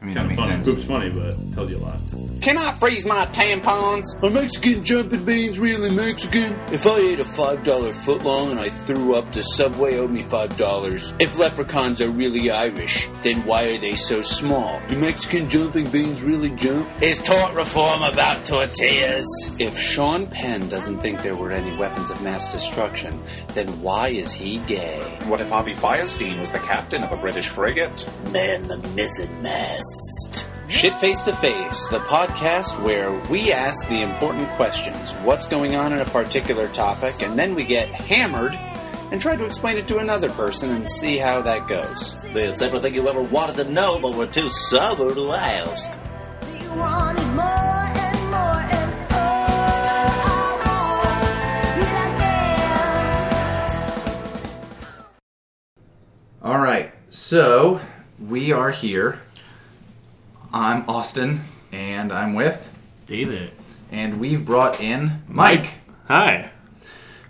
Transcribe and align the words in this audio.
I 0.00 0.04
mean, 0.06 0.14
Kind 0.14 0.16
that 0.16 0.20
of 0.22 0.28
makes 0.30 0.42
funny. 0.42 0.54
sense. 0.64 0.68
Poop's 0.68 0.84
funny, 0.84 1.10
but 1.10 1.52
tells 1.54 1.70
you 1.70 1.76
a 1.78 1.84
lot. 1.84 2.00
Can 2.40 2.56
I 2.56 2.72
freeze 2.72 3.04
my 3.04 3.26
tampons? 3.26 4.04
Are 4.22 4.30
Mexican 4.30 4.82
jumping 4.82 5.26
beans 5.26 5.58
really 5.58 5.90
Mexican? 5.90 6.54
If 6.72 6.86
I 6.86 6.96
ate 6.96 7.20
a 7.20 7.24
$5 7.24 7.62
footlong 7.92 8.50
and 8.50 8.58
I 8.58 8.70
threw 8.70 9.14
up, 9.14 9.30
the 9.34 9.42
Subway 9.42 9.98
owed 9.98 10.10
me 10.10 10.22
$5. 10.22 11.20
If 11.20 11.38
leprechauns 11.38 12.00
are 12.00 12.08
really 12.08 12.50
Irish, 12.50 13.06
then 13.22 13.44
why 13.44 13.64
are 13.64 13.76
they 13.76 13.94
so 13.94 14.22
small? 14.22 14.80
Do 14.88 14.98
Mexican 14.98 15.50
jumping 15.50 15.90
beans 15.90 16.22
really 16.22 16.48
jump? 16.48 16.88
Is 17.02 17.22
tort 17.22 17.52
reform 17.52 18.02
about 18.02 18.46
tortillas? 18.46 19.28
If 19.58 19.78
Sean 19.78 20.26
Penn 20.26 20.66
doesn't 20.70 21.00
think 21.00 21.22
there 21.22 21.36
were 21.36 21.52
any 21.52 21.76
weapons 21.76 22.10
of 22.10 22.22
mass 22.22 22.50
destruction, 22.50 23.22
then 23.48 23.68
why 23.82 24.08
is 24.08 24.32
he 24.32 24.60
gay? 24.60 25.02
What 25.26 25.42
if 25.42 25.50
Harvey 25.50 25.74
Fierstein 25.74 26.40
was 26.40 26.52
the 26.52 26.58
captain 26.60 27.02
of 27.02 27.12
a 27.12 27.18
British 27.18 27.48
frigate? 27.48 28.08
Man 28.32 28.62
the 28.62 28.78
missing 28.96 29.42
mast. 29.42 30.49
Shit 30.70 30.94
Face 30.98 31.22
to 31.24 31.34
Face, 31.36 31.88
the 31.88 31.98
podcast 31.98 32.80
where 32.84 33.12
we 33.28 33.50
ask 33.52 33.88
the 33.88 34.02
important 34.02 34.48
questions. 34.50 35.10
What's 35.24 35.48
going 35.48 35.74
on 35.74 35.92
in 35.92 35.98
a 35.98 36.04
particular 36.04 36.68
topic, 36.68 37.22
and 37.22 37.36
then 37.36 37.56
we 37.56 37.64
get 37.64 37.88
hammered 37.88 38.54
and 39.10 39.20
try 39.20 39.34
to 39.34 39.44
explain 39.44 39.78
it 39.78 39.88
to 39.88 39.98
another 39.98 40.30
person 40.30 40.70
and 40.70 40.88
see 40.88 41.16
how 41.18 41.42
that 41.42 41.66
goes. 41.66 42.14
It's 42.22 42.62
everything 42.62 42.94
you 42.94 43.08
ever 43.08 43.20
wanted 43.20 43.56
to 43.56 43.64
know, 43.64 43.98
but 44.00 44.14
were 44.14 44.28
too 44.28 44.48
sober 44.48 45.12
to 45.12 45.32
ask. 45.32 45.90
You 46.62 46.70
wanted 46.78 47.26
more 47.34 47.44
and 47.44 48.30
more 48.30 48.62
and 48.62 48.94
I 49.10 50.46
want 56.38 56.40
you 56.40 56.44
like 56.44 56.52
All 56.54 56.60
right, 56.60 56.92
so 57.10 57.80
we 58.20 58.52
are 58.52 58.70
here. 58.70 59.20
I'm 60.52 60.88
Austin, 60.88 61.44
and 61.72 62.12
I'm 62.12 62.34
with, 62.34 62.68
David. 63.06 63.52
and 63.90 64.18
we've 64.20 64.44
brought 64.44 64.80
in 64.80 65.22
Mike. 65.28 65.74
Hi. 66.08 66.50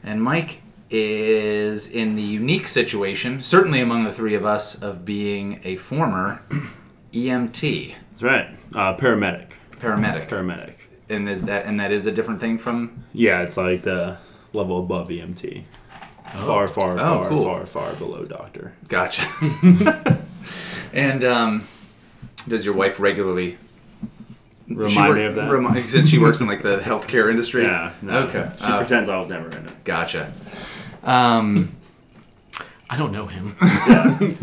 And 0.03 0.23
Mike 0.23 0.63
is 0.89 1.87
in 1.87 2.17
the 2.17 2.23
unique 2.23 2.67
situation, 2.67 3.41
certainly 3.41 3.81
among 3.81 4.05
the 4.05 4.13
three 4.13 4.35
of 4.35 4.45
us, 4.45 4.81
of 4.81 5.05
being 5.05 5.61
a 5.65 5.77
former 5.77 6.41
EMT, 7.13 7.95
That's 8.11 8.23
right. 8.23 8.49
Uh, 8.75 8.97
paramedic. 8.97 9.49
paramedic. 9.73 10.29
Paramedic. 10.29 10.75
and 11.09 11.29
is 11.29 11.43
that 11.45 11.67
and 11.67 11.79
that 11.81 11.91
is 11.93 12.07
a 12.07 12.13
different 12.13 12.41
thing 12.41 12.59
from 12.59 13.05
Yeah, 13.13 13.43
it's 13.43 13.57
like 13.57 13.83
the 13.83 14.19
level 14.53 14.79
above 14.81 15.09
EMT. 15.09 15.65
Far, 16.33 16.69
far, 16.69 16.93
Oh, 16.93 16.97
far, 16.97 17.29
cool. 17.29 17.45
far, 17.45 17.67
far 17.67 17.93
below 17.95 18.25
doctor. 18.25 18.73
Gotcha. 18.89 19.27
and 20.93 21.25
um, 21.25 21.67
does 22.49 22.65
your 22.65 22.75
wife 22.75 22.99
regularly 23.01 23.59
Remind 24.69 24.93
she 24.93 24.99
work- 25.01 25.17
me 25.17 25.25
of 25.25 25.35
that. 25.35 25.51
remi- 25.51 25.83
since 25.89 26.09
she 26.09 26.19
works 26.19 26.41
in 26.41 26.47
like 26.47 26.63
the 26.63 26.79
healthcare 26.79 27.29
industry? 27.31 27.65
yeah. 27.65 27.93
No, 28.03 28.21
Okay. 28.29 28.49
She 28.59 28.65
Uh, 28.65 28.79
pretends 28.79 29.09
I 29.09 29.19
was 29.19 29.29
never 29.29 29.49
in 29.49 29.67
it. 29.67 29.85
Gotcha. 29.85 30.33
Um, 31.05 31.71
I 32.91 32.97
don't 32.97 33.13
know 33.13 33.27
him. 33.27 33.57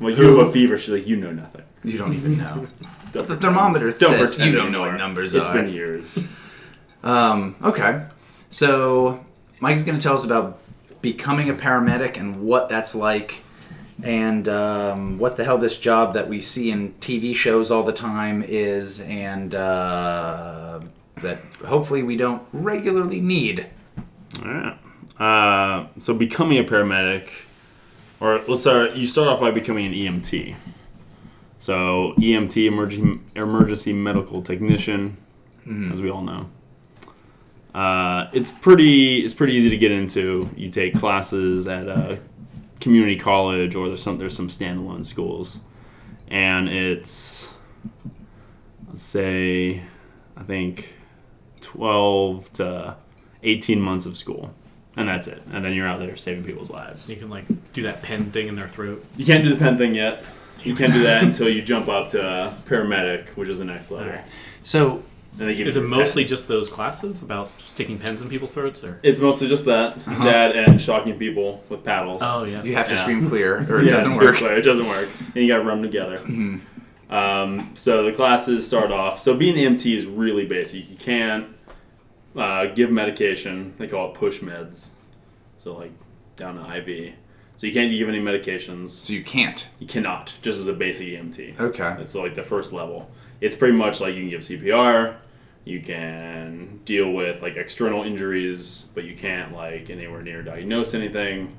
Well, 0.00 0.10
you 0.12 0.36
have 0.36 0.48
a 0.48 0.50
fever. 0.52 0.76
She's 0.76 0.90
like, 0.90 1.06
you 1.06 1.14
know 1.14 1.30
nothing. 1.30 1.62
you 1.84 1.96
don't 1.96 2.12
even 2.12 2.36
know. 2.36 2.66
Don't 3.12 3.28
the 3.28 3.36
thermometer 3.36 3.92
Don't 3.92 4.10
says 4.18 4.36
you 4.38 4.50
don't 4.52 4.72
know 4.72 4.80
what 4.80 4.96
numbers 4.96 5.32
It's 5.34 5.46
are. 5.46 5.56
It's 5.56 5.64
been 5.64 5.72
years. 5.72 6.18
Um, 7.04 7.54
okay. 7.62 8.06
So 8.50 9.24
Mike's 9.60 9.84
going 9.84 9.96
to 9.98 10.02
tell 10.02 10.14
us 10.14 10.24
about 10.24 10.58
becoming 11.02 11.50
a 11.50 11.54
paramedic 11.54 12.16
and 12.18 12.40
what 12.42 12.68
that's 12.70 12.94
like, 12.96 13.42
and 14.02 14.48
um, 14.48 15.18
what 15.18 15.36
the 15.36 15.44
hell 15.44 15.58
this 15.58 15.78
job 15.78 16.14
that 16.14 16.28
we 16.28 16.40
see 16.40 16.70
in 16.70 16.94
TV 16.94 17.34
shows 17.34 17.70
all 17.70 17.84
the 17.84 17.92
time 17.92 18.42
is, 18.42 19.00
and 19.00 19.54
uh, 19.54 20.80
that 21.20 21.38
hopefully 21.64 22.02
we 22.02 22.16
don't 22.16 22.42
regularly 22.52 23.20
need. 23.20 23.66
All 24.38 24.48
right. 24.48 24.78
Uh, 25.18 25.86
so 26.00 26.14
becoming 26.14 26.58
a 26.58 26.64
paramedic, 26.64 27.28
or 28.18 28.40
let's 28.48 28.62
start. 28.62 28.94
You 28.94 29.06
start 29.06 29.28
off 29.28 29.40
by 29.40 29.52
becoming 29.52 29.86
an 29.86 29.92
EMT. 29.92 30.56
So 31.60 32.14
EMT, 32.18 32.66
emergency 32.66 33.20
emergency 33.36 33.92
medical 33.92 34.42
technician, 34.42 35.16
as 35.92 36.02
we 36.02 36.10
all 36.10 36.22
know. 36.22 36.50
Uh, 37.72 38.28
it's 38.32 38.50
pretty. 38.50 39.24
It's 39.24 39.32
pretty 39.32 39.54
easy 39.54 39.70
to 39.70 39.76
get 39.76 39.92
into. 39.92 40.50
You 40.56 40.70
take 40.70 40.98
classes 40.98 41.68
at 41.68 41.86
a 41.86 42.20
community 42.82 43.16
college, 43.16 43.74
or 43.74 43.86
there's 43.86 44.02
some 44.02 44.18
there's 44.18 44.36
some 44.36 44.48
standalone 44.48 45.06
schools, 45.06 45.60
and 46.28 46.68
it's 46.68 47.48
let's 48.88 49.02
say, 49.02 49.82
I 50.36 50.42
think, 50.42 50.94
twelve 51.60 52.52
to 52.54 52.96
18 53.44 53.80
months 53.80 54.06
of 54.06 54.16
school. 54.16 54.54
And 54.96 55.08
that's 55.08 55.26
it. 55.26 55.42
And 55.50 55.64
then 55.64 55.72
you're 55.72 55.88
out 55.88 56.00
there 56.00 56.16
saving 56.16 56.44
people's 56.44 56.70
lives. 56.70 57.08
You 57.08 57.16
can 57.16 57.30
like 57.30 57.46
do 57.72 57.82
that 57.84 58.02
pen 58.02 58.30
thing 58.30 58.48
in 58.48 58.54
their 58.54 58.68
throat. 58.68 59.04
you 59.16 59.24
can't 59.24 59.42
do 59.42 59.50
the 59.50 59.56
pen 59.56 59.78
thing 59.78 59.94
yet. 59.94 60.22
You 60.62 60.76
can't. 60.76 60.92
do 60.92 61.02
that 61.04 61.24
until 61.24 61.48
you 61.48 61.62
jump 61.62 61.88
up 61.88 62.10
to 62.10 62.54
paramedic 62.66 63.28
which 63.30 63.48
is 63.48 63.58
the 63.58 63.64
next 63.64 63.90
level. 63.90 64.08
Alright. 64.08 64.26
So 64.62 65.02
then 65.34 65.46
they 65.48 65.54
give 65.54 65.66
Is 65.66 65.76
you 65.76 65.82
it 65.84 65.88
mostly 65.88 66.22
pen. 66.24 66.28
just 66.28 66.46
those 66.48 66.68
classes 66.68 67.22
about 67.22 67.50
sticking 67.58 67.98
pens 67.98 68.20
in 68.22 68.28
people's 68.28 68.50
throats, 68.50 68.84
or? 68.84 68.98
it's 69.02 69.18
mostly 69.20 69.48
just 69.48 69.64
that 69.64 69.96
Uh-huh. 69.96 70.24
that 70.24 70.54
and 70.56 70.80
shocking 70.80 71.18
people 71.18 71.62
with 71.68 71.82
paddles 71.84 72.18
Oh 72.22 72.44
yeah. 72.44 72.62
you 72.62 72.74
have 72.74 72.86
to 72.88 72.94
Yeah. 72.94 73.00
scream 73.02 73.28
clear, 73.28 73.66
or 73.70 73.80
it 73.80 73.84
Yeah, 73.86 73.92
doesn't 73.92 74.12
it's 74.12 74.20
work. 74.20 74.36
clear. 74.36 74.56
it 74.56 74.62
doesn't 74.62 74.86
work 74.88 75.08
and 75.34 75.36
you 75.36 75.48
gotta 75.48 75.64
run 75.64 75.80
them 75.82 75.90
together 75.90 76.18
Mm-hmm. 76.18 77.14
um, 77.14 77.70
so 77.74 78.04
the 78.04 78.12
classes 78.12 78.66
start 78.66 78.90
off 78.90 79.20
so 79.20 79.36
being 79.36 79.58
an 79.58 79.76
EMT 79.76 79.96
is 79.96 80.06
really 80.06 80.46
basic 80.46 80.88
you 80.90 80.96
can't 80.96 81.46
uh, 82.36 82.66
give 82.66 82.90
medication 82.90 83.74
they 83.78 83.86
call 83.86 84.10
it 84.10 84.14
push 84.14 84.40
meds 84.40 84.88
so 85.58 85.74
like 85.74 85.92
down 86.36 86.56
to 86.56 86.76
IV 86.76 87.14
so 87.56 87.66
you 87.66 87.72
can't 87.72 87.90
give 87.92 88.08
any 88.08 88.20
medications 88.20 88.90
So 88.90 89.12
you 89.12 89.22
can't. 89.22 89.68
You 89.78 89.86
cannot, 89.86 90.34
just 90.42 90.58
as 90.58 90.66
a 90.66 90.72
basic 90.72 91.06
EMT. 91.08 91.60
Okay. 91.60 91.94
It's 92.00 92.14
like 92.14 92.34
the 92.34 92.42
first 92.42 92.72
level. 92.72 93.08
It's 93.40 93.54
pretty 93.54 93.74
much 93.76 94.00
like 94.00 94.14
you 94.16 94.22
can 94.22 94.30
give 94.30 94.40
CPR, 94.40 95.16
you 95.64 95.80
can 95.80 96.80
deal 96.84 97.12
with 97.12 97.42
like 97.42 97.56
external 97.56 98.02
injuries, 98.02 98.88
but 98.94 99.04
you 99.04 99.14
can't 99.14 99.52
like 99.52 99.90
anywhere 99.90 100.22
near 100.22 100.42
diagnose 100.42 100.94
anything. 100.94 101.56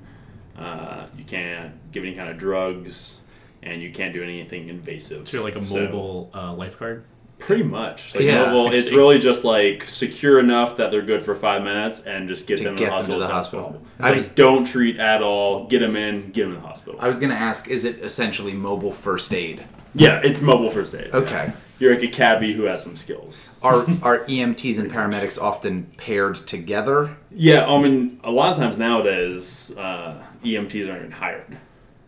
Uh, 0.58 1.06
you 1.18 1.24
can't 1.24 1.74
give 1.91 2.03
any 2.03 2.14
kind 2.16 2.30
of 2.30 2.38
drugs, 2.38 3.22
and 3.64 3.81
you 3.81 3.91
can't 3.91 4.14
do 4.14 4.22
anything 4.24 4.69
invasive. 4.69 5.28
So 5.28 5.38
you're 5.38 5.44
like 5.46 5.56
a 5.56 5.66
So, 5.66 5.75
mobile 5.80 6.30
uh, 6.34 6.53
lifeguard. 6.53 7.06
pretty 7.40 7.64
much. 7.64 8.14
Like 8.14 8.25
Yeah, 8.25 8.46
mobile, 8.52 8.72
it's 8.74 8.91
really 8.91 9.18
just 9.19 9.44
like 9.44 9.84
secure 9.86 10.40
enough 10.40 10.78
that 10.78 10.91
they're 10.91 11.02
good 11.02 11.24
for 11.24 11.34
five 11.34 11.64
minutes, 11.64 12.02
and 12.02 12.28
just 12.28 12.46
get 12.46 12.58
To 12.58 12.66
them 12.66 12.75
get 12.75 12.85
to 12.85 13.08
the 13.08 13.14
them 13.14 13.20
to 13.20 13.20
hospital. 13.20 13.20
the 13.20 13.25
as 13.25 13.31
fast 13.31 13.53
as 13.53 13.59
hospital. 13.59 13.81
I 14.00 14.09
It's 14.09 14.16
was- 14.18 14.28
like, 14.28 14.35
don't 14.35 14.66
treat 14.66 15.00
at 15.00 15.22
all. 15.24 15.68
Get 15.68 15.80
them 15.80 15.96
in. 15.96 16.31
Get 16.31 16.44
them 16.44 16.56
to 16.56 16.62
the 16.62 16.68
hospital. 16.68 17.00
I 17.02 17.08
was 17.08 17.20
going 17.20 17.31
to 17.31 17.35
ask, 17.38 17.68
is 17.70 17.84
it 17.85 18.00
essentially 18.03 18.53
mobile 18.53 18.91
first 18.91 19.34
aid? 19.34 19.64
yeah, 19.96 20.20
it's 20.24 20.41
mobile 20.41 20.70
first 20.70 20.94
aid. 20.94 21.09
yeah. 21.14 21.52
Okay. 21.83 21.91
You're 21.91 21.95
like 22.01 22.03
a 22.03 22.16
cabbie 22.16 22.53
who 22.53 22.63
has 22.63 22.83
some 22.83 22.97
skills. 22.97 23.49
Are 23.61 23.81
are 24.01 24.19
EMTs 24.25 24.79
and 24.79 24.91
paramedics 24.91 25.41
often 25.41 25.91
paired 25.97 26.35
together? 26.47 27.17
Yeah, 27.31 27.66
I 27.67 27.81
mean, 27.81 28.19
a 28.23 28.31
lot 28.31 28.53
of 28.53 28.57
times 28.59 28.77
nowadays, 28.77 29.75
uh, 29.77 30.23
EMTs 30.43 30.88
aren't 30.89 30.99
even 31.01 31.11
hired. 31.11 31.57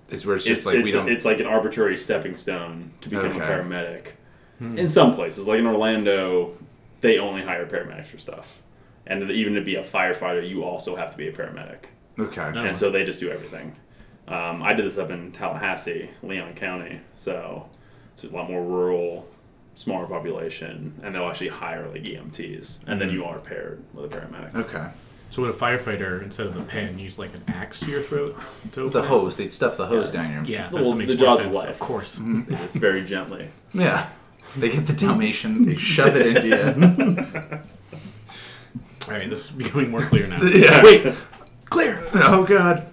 Is 0.09 0.25
where 0.25 0.35
it's 0.35 0.45
It's 0.45 0.59
just 0.61 0.65
like 0.65 0.75
it's, 0.75 0.83
we 0.83 0.91
don't. 0.91 1.09
it's 1.09 1.25
like 1.25 1.39
an 1.39 1.47
arbitrary 1.47 1.97
stepping 1.97 2.35
stone 2.35 2.91
to 3.01 3.09
become 3.09 3.31
Okay. 3.31 3.39
a 3.39 3.43
paramedic. 3.43 4.07
In 4.61 4.87
some 4.87 5.13
places, 5.13 5.47
like 5.49 5.59
in 5.59 5.65
Orlando, 5.67 6.53
they 7.01 7.17
only 7.17 7.41
hire 7.41 7.65
paramedics 7.65 8.05
for 8.05 8.17
stuff. 8.17 8.59
And 9.05 9.29
even 9.29 9.53
to 9.55 9.61
be 9.61 9.75
a 9.75 9.83
firefighter, 9.83 10.47
you 10.47 10.63
also 10.63 10.95
have 10.95 11.11
to 11.11 11.17
be 11.17 11.27
a 11.27 11.31
paramedic. 11.33 11.85
okay. 12.17 12.51
No. 12.53 12.63
And 12.63 12.75
so 12.75 12.89
they 12.89 13.03
just 13.03 13.19
do 13.19 13.29
everything. 13.29 13.75
Um, 14.29 14.63
I 14.63 14.71
did 14.73 14.85
this 14.85 14.97
up 14.97 15.09
in 15.11 15.33
Tallahassee, 15.33 16.09
Leon 16.23 16.53
County, 16.53 17.01
so 17.15 17.67
it's 18.13 18.23
a 18.23 18.29
lot 18.29 18.49
more 18.49 18.63
rural, 18.63 19.27
smaller 19.75 20.07
population, 20.07 20.99
and 21.03 21.13
they'll 21.13 21.27
actually 21.27 21.49
hire 21.49 21.87
like 21.89 22.03
EMTs, 22.03 22.87
and 22.87 22.99
then 22.99 23.09
mm-hmm. 23.09 23.17
you 23.17 23.25
are 23.25 23.39
paired 23.39 23.83
with 23.93 24.11
a 24.11 24.17
paramedic. 24.17 24.55
Okay. 24.55 24.89
So 25.29 25.41
would 25.41 25.51
a 25.51 25.57
firefighter 25.57 26.23
instead 26.23 26.47
of 26.47 26.53
the 26.53 26.63
pen 26.63 26.97
use 26.97 27.19
like 27.19 27.33
an 27.33 27.43
axe 27.47 27.81
to 27.81 27.91
your 27.91 28.01
throat? 28.01 28.37
To 28.73 28.89
The 28.89 28.99
it? 28.99 29.05
hose. 29.05 29.35
They'd 29.37 29.51
stuff 29.51 29.75
the 29.75 29.85
hose 29.85 30.11
down 30.11 30.31
your. 30.31 30.43
Yeah, 30.45 30.69
Well, 30.71 30.83
that 30.83 30.95
makes 30.95 31.13
the 31.13 31.19
more 31.19 31.27
jaws 31.27 31.39
of 31.39 31.45
sense. 31.47 31.55
life. 31.57 31.69
Of 31.69 31.79
course. 31.79 32.19
They 32.47 32.55
just 32.55 32.75
very 32.75 33.03
gently. 33.03 33.49
Yeah. 33.73 34.09
They 34.55 34.69
get 34.69 34.87
the 34.87 34.93
Dalmatian. 34.93 35.65
They 35.65 35.75
shove 35.75 36.15
it 36.15 36.25
into 36.25 36.47
you. 36.47 37.59
All 39.07 39.13
right, 39.13 39.29
this 39.29 39.45
is 39.45 39.51
becoming 39.51 39.91
more 39.91 40.01
clear 40.05 40.25
now. 40.27 40.41
yeah. 40.43 40.81
Wait. 40.83 41.13
Clear. 41.65 42.01
Oh 42.13 42.45
God. 42.45 42.87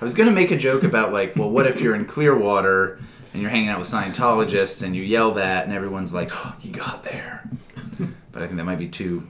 I 0.00 0.04
was 0.04 0.14
gonna 0.14 0.30
make 0.30 0.50
a 0.50 0.58
joke 0.58 0.82
about 0.82 1.12
like, 1.12 1.36
well, 1.36 1.48
what 1.48 1.66
if 1.66 1.80
you're 1.80 1.94
in 1.94 2.04
Clearwater 2.04 3.00
and 3.32 3.40
you're 3.42 3.50
hanging 3.50 3.68
out 3.68 3.78
with 3.78 3.88
Scientologists 3.88 4.82
and 4.84 4.94
you 4.94 5.02
yell 5.02 5.32
that 5.32 5.64
and 5.64 5.72
everyone's 5.72 6.12
like, 6.12 6.30
oh, 6.32 6.54
"You 6.62 6.70
got 6.72 7.04
there," 7.04 7.48
but 8.32 8.42
I 8.42 8.46
think 8.46 8.56
that 8.58 8.64
might 8.64 8.78
be 8.78 8.88
too 8.88 9.26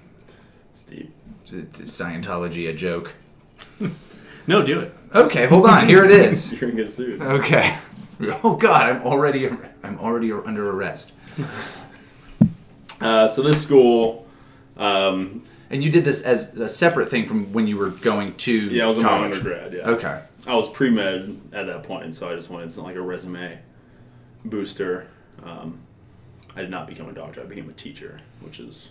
It's 0.70 0.82
deep. 0.82 1.12
Scientology 1.46 2.68
a 2.68 2.72
joke. 2.72 3.14
No, 4.48 4.64
do 4.66 4.80
it. 4.80 4.92
Okay, 5.14 5.46
hold 5.46 5.66
on. 5.66 5.86
Here 5.86 6.04
it 6.04 6.10
is. 6.10 6.52
You're 6.60 6.70
in 6.70 6.74
good 6.76 6.90
suit. 6.90 7.22
Okay. 7.22 7.76
Oh 8.42 8.56
God, 8.56 8.90
I'm 8.90 9.02
already 9.06 9.48
I'm 9.84 10.00
already 10.00 10.32
under 10.32 10.68
arrest. 10.68 11.12
Uh, 13.00 13.28
so 13.28 13.40
this 13.42 13.62
school, 13.62 14.26
um, 14.76 15.42
And 15.70 15.82
you 15.82 15.90
did 15.90 16.04
this 16.04 16.22
as 16.22 16.58
a 16.58 16.68
separate 16.68 17.08
thing 17.08 17.26
from 17.26 17.52
when 17.52 17.68
you 17.68 17.76
were 17.76 17.90
going 17.90 18.34
to 18.34 18.52
yeah, 18.52 18.84
I 18.84 18.86
was 18.88 18.96
in 18.98 19.04
my 19.04 19.10
college. 19.10 19.32
undergrad. 19.36 19.72
Yeah. 19.74 19.90
Okay. 19.90 20.22
I 20.46 20.54
was 20.56 20.68
pre 20.68 20.90
med 20.90 21.40
at 21.52 21.66
that 21.66 21.84
point, 21.84 22.14
so 22.16 22.28
I 22.28 22.34
just 22.34 22.50
wanted 22.50 22.72
something 22.72 22.88
like 22.94 22.96
a 22.96 23.00
resume 23.00 23.58
booster. 24.44 25.08
Um, 25.42 25.80
I 26.56 26.60
did 26.62 26.70
not 26.70 26.86
become 26.86 27.08
a 27.08 27.12
doctor. 27.12 27.40
I 27.40 27.44
became 27.44 27.68
a 27.68 27.72
teacher, 27.72 28.20
which 28.40 28.60
is 28.60 28.88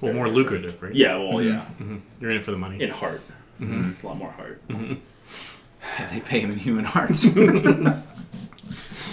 Well, 0.00 0.12
more 0.12 0.28
lucrative, 0.28 0.82
right? 0.82 0.94
yeah, 0.94 1.16
well, 1.16 1.34
mm-hmm. 1.38 1.48
yeah, 1.48 1.60
mm-hmm. 1.80 1.98
You're 2.20 2.30
in 2.32 2.36
it 2.38 2.42
for 2.42 2.50
the 2.50 2.58
money. 2.58 2.82
in 2.82 2.90
heart. 2.90 3.20
Mm-hmm. 3.60 3.88
It's 3.88 4.02
a 4.02 4.06
lot 4.06 4.16
more 4.16 4.30
heart. 4.30 4.60
Yeah, 4.68 6.08
they 6.10 6.20
pay 6.20 6.40
him 6.40 6.50
in 6.50 6.58
human 6.58 6.84
hearts. 6.84 7.24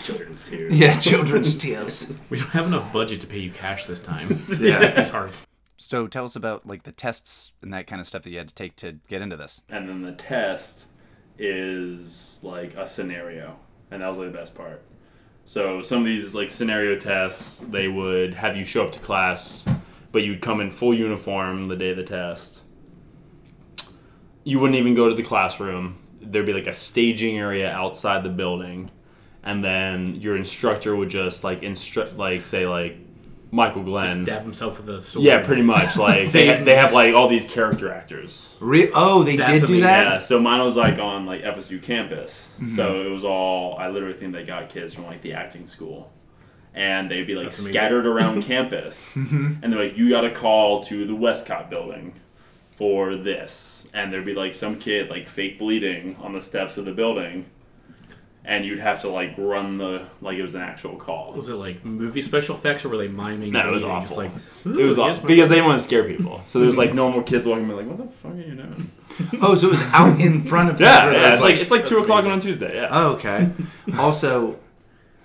Children's 0.04 0.48
tears. 0.48 0.74
yeah, 0.74 0.98
children's 1.00 1.58
tears. 1.58 2.18
We 2.30 2.40
don't 2.40 2.50
have 2.52 2.66
enough 2.66 2.94
budget 2.94 3.20
to 3.22 3.28
pay 3.28 3.40
you 3.40 3.52
cash 3.52 3.86
this 3.86 4.00
time. 4.00 4.42
Yeah. 4.60 4.92
These 4.96 5.10
hearts. 5.10 5.46
So 5.76 6.08
tell 6.08 6.26
us 6.26 6.36
about 6.36 6.66
like 6.66 6.84
the 6.84 6.92
tests 6.94 7.52
and 7.62 7.74
that 7.74 7.88
kind 7.88 8.00
of 8.00 8.08
stuff 8.08 8.24
that 8.24 8.30
you 8.30 8.38
had 8.38 8.48
to 8.48 8.56
take 8.56 8.76
to 8.78 8.94
get 9.10 9.22
into 9.22 9.36
this. 9.38 9.62
and 9.70 9.88
then 9.90 10.02
the 10.02 10.14
test 10.14 10.86
is 11.38 12.40
like 12.44 12.74
a 12.76 12.88
scenario 12.88 13.58
and 13.92 14.02
that 14.02 14.08
was 14.10 14.18
like 14.18 14.32
the 14.32 14.38
best 14.38 14.56
part 14.56 14.82
so 15.48 15.82
some 15.82 16.00
of 16.00 16.06
these 16.06 16.36
like 16.36 16.52
scenario 16.52 17.00
tests 17.00 17.60
they 17.60 17.88
would 17.88 18.34
have 18.34 18.58
you 18.58 18.66
show 18.66 18.86
up 18.86 18.92
to 18.92 19.00
class 19.00 19.64
but 20.12 20.22
you'd 20.22 20.42
come 20.42 20.60
in 20.60 20.70
full 20.70 20.94
uniform 20.94 21.70
the 21.70 21.76
day 21.78 21.92
of 21.92 21.96
the 21.96 22.04
test. 22.04 22.64
You 24.44 24.60
wouldn't 24.60 24.78
even 24.78 24.94
go 24.94 25.08
to 25.08 25.16
the 25.16 25.24
classroom. 25.24 26.00
There'd 26.22 26.46
be 26.46 26.52
like 26.52 26.68
a 26.68 26.74
staging 26.74 27.38
area 27.38 27.72
outside 27.72 28.24
the 28.24 28.30
building 28.30 28.92
and 29.42 29.64
then 29.64 30.16
your 30.16 30.36
instructor 30.36 30.94
would 30.94 31.08
just 31.08 31.46
like 31.46 31.64
instruct 31.64 32.18
like 32.18 32.44
say 32.44 32.68
like 32.68 32.98
michael 33.52 33.82
Just 33.84 33.92
glenn 33.92 34.26
stab 34.26 34.42
himself 34.44 34.78
with 34.78 34.90
a 34.90 35.02
sword. 35.02 35.26
yeah 35.26 35.42
pretty 35.44 35.62
much 35.62 35.96
like 35.98 36.20
they, 36.20 36.26
Save 36.26 36.56
have, 36.58 36.66
they 36.66 36.76
have 36.76 36.92
like 36.94 37.14
all 37.16 37.28
these 37.28 37.46
character 37.46 37.92
actors 37.92 38.50
Re- 38.60 38.92
oh, 38.94 39.24
they 39.24 39.38
That's 39.38 39.62
did 39.62 39.68
do 39.68 39.82
that. 39.82 40.04
yeah, 40.14 40.20
so 40.20 40.40
mine 40.40 40.62
was 40.62 40.76
like 40.76 41.00
on 41.00 41.26
like 41.26 41.42
FSU 41.44 41.82
campus. 41.82 42.50
Mm-hmm. 42.56 42.68
So 42.68 43.06
it 43.06 43.10
was 43.10 43.24
all 43.24 43.78
I 43.78 43.88
literally 43.90 44.16
think 44.18 44.34
they 44.34 44.44
got 44.44 44.70
kids 44.70 44.94
from 44.94 45.06
like 45.06 45.22
the 45.22 45.34
acting 45.34 45.68
school. 45.68 46.12
And 46.74 47.10
they'd 47.10 47.26
be 47.26 47.34
like 47.36 47.46
That's 47.46 47.60
amazing. 47.60 47.74
scattered 47.74 48.06
around 48.06 48.44
campus. 48.54 49.16
And 49.16 49.62
they're 49.64 49.84
like, 49.84 49.98
You 49.98 50.10
got 50.10 50.26
a 50.26 50.30
call 50.30 50.84
to 50.84 51.06
the 51.08 51.16
Westcott 51.16 51.70
building 51.70 52.14
for 52.78 53.16
this. 53.16 53.90
And 53.94 54.12
there'd 54.14 54.26
be 54.26 54.36
like 54.36 54.54
some 54.54 54.78
kid 54.78 55.10
like 55.10 55.28
fake 55.30 55.58
bleeding 55.58 56.16
on 56.18 56.34
the 56.34 56.42
steps 56.42 56.78
of 56.78 56.86
the 56.86 56.92
building. 56.92 57.46
And 58.50 58.64
you'd 58.66 58.80
have 58.80 59.02
to 59.02 59.10
like 59.10 59.34
run 59.38 59.78
the 59.78 60.06
like 60.22 60.38
it 60.38 60.42
was 60.42 60.56
an 60.56 60.62
actual 60.62 60.96
call. 60.96 61.34
Was 61.34 61.50
it 61.50 61.56
like 61.56 61.84
movie 61.84 62.22
special 62.22 62.56
effects 62.56 62.86
or 62.86 62.90
were 62.90 62.96
they 62.98 63.10
miming? 63.10 63.52
No, 63.52 63.60
it 63.68 63.72
was 63.74 63.84
bleeding? 63.84 63.98
awful. 63.98 64.08
It's 64.08 64.18
like 64.18 64.32
it 64.80 64.84
was 64.86 64.98
"Ooh, 64.98 65.02
awful 65.02 65.28
because 65.28 65.50
they 65.50 65.56
didn't 65.56 65.68
want 65.70 65.80
to 65.80 65.84
scare 65.86 66.06
people. 66.06 66.42
So 66.46 66.60
there's 66.62 66.78
like 66.78 66.94
normal 66.94 67.24
kids 67.24 67.46
walking 67.46 67.68
by 67.68 67.74
like, 67.74 67.88
What 67.88 67.98
the 67.98 68.08
fuck 68.18 68.32
are 68.32 68.38
you 68.38 68.56
doing? 68.56 68.92
Oh, 69.42 69.56
so 69.56 69.68
it 69.68 69.72
was 69.72 69.82
out 69.94 70.18
in 70.22 70.44
front 70.46 70.70
of 70.70 70.80
Yeah, 70.80 71.06
them. 71.08 71.16
yeah, 71.16 71.34
it's 71.34 71.42
like, 71.42 71.56
like 71.56 71.62
it's 71.62 71.72
like 71.72 71.84
two 71.86 71.96
That's 71.96 72.06
o'clock 72.08 72.20
amazing. 72.22 72.32
on 72.32 72.40
Tuesday, 72.40 72.76
yeah. 72.76 72.88
oh, 72.90 73.08
okay. 73.16 73.50
also, 73.98 74.58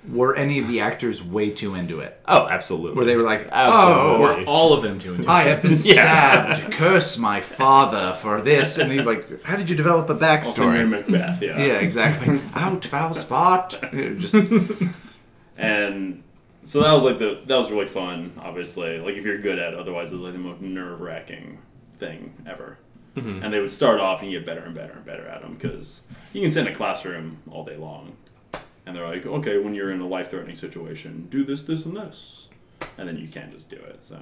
were 0.08 0.34
any 0.34 0.58
of 0.58 0.66
the 0.69 0.81
actors 0.81 1.22
way 1.22 1.50
too 1.50 1.75
into 1.75 2.00
it? 2.00 2.20
Oh, 2.26 2.49
absolutely. 2.49 2.96
Where 2.96 3.04
they 3.04 3.16
were 3.16 3.22
like, 3.22 3.46
oh, 3.46 3.50
Absolutely. 3.52 4.44
"Oh, 4.46 4.52
Or 4.52 4.54
all 4.54 4.72
of 4.72 4.82
them 4.82 4.99
too 4.99 5.14
into 5.14 5.28
it. 5.28 5.31
I 5.31 5.43
have 5.44 5.62
been 5.62 5.76
stabbed. 5.93 6.72
Curse 6.72 7.19
my 7.19 7.40
father 7.40 8.16
for 8.20 8.40
this." 8.40 8.78
And 8.78 8.90
he's 8.90 9.02
like, 9.02 9.43
"How 9.44 9.56
did 9.56 9.70
you 9.70 9.76
develop 9.76 10.08
a 10.08 10.12
Also 10.14 10.66
Mary 10.66 10.84
backstory?" 10.84 10.88
Macbeth, 10.88 11.43
yeah. 11.43 11.58
Yeah, 11.58 11.75
exactly. 11.75 12.40
Out 12.54 12.84
foul 12.84 13.14
spot. 13.14 13.78
Just 13.93 14.34
And 15.56 16.22
so 16.64 16.82
that 16.82 16.93
was 16.93 17.05
like 17.05 17.19
the 17.19 17.40
that 17.46 17.56
was 17.56 17.70
really 17.70 17.87
fun. 17.87 18.32
Obviously, 18.40 18.98
like 18.98 19.14
if 19.16 19.25
you're 19.25 19.38
good 19.38 19.58
at, 19.58 19.75
it, 19.75 19.78
otherwise 19.78 20.12
it's 20.12 20.20
like 20.20 20.32
the 20.32 20.38
most 20.38 20.60
nerve 20.60 21.00
wracking 21.00 21.58
thing 21.98 22.34
ever. 22.46 22.78
Mm-hmm. 23.16 23.43
And 23.43 23.52
they 23.52 23.60
would 23.60 23.70
start 23.70 24.00
off 24.00 24.22
and 24.22 24.32
you 24.32 24.38
get 24.38 24.46
better 24.46 24.62
and 24.62 24.75
better 24.75 24.94
and 24.94 25.05
better 25.05 25.26
at 25.28 25.43
them 25.43 25.55
because 25.55 26.05
you 26.32 26.40
can 26.40 26.50
sit 26.50 26.66
in 26.66 26.72
a 26.72 26.76
classroom 26.76 27.38
all 27.50 27.62
day 27.64 27.76
long, 27.76 28.16
and 28.87 28.96
they're 28.96 29.06
like, 29.06 29.26
okay, 29.26 29.58
when 29.58 29.75
you're 29.75 29.90
in 29.90 30.00
a 30.00 30.06
life 30.06 30.31
threatening 30.31 30.56
situation, 30.56 31.29
do 31.31 31.44
this, 31.44 31.62
this, 31.62 31.84
and 31.84 31.96
this, 31.96 32.49
and 32.99 33.08
then 33.08 33.17
you 33.17 33.29
can't 33.29 33.52
just 33.52 33.70
do 33.70 33.76
it. 33.76 34.05
So. 34.05 34.19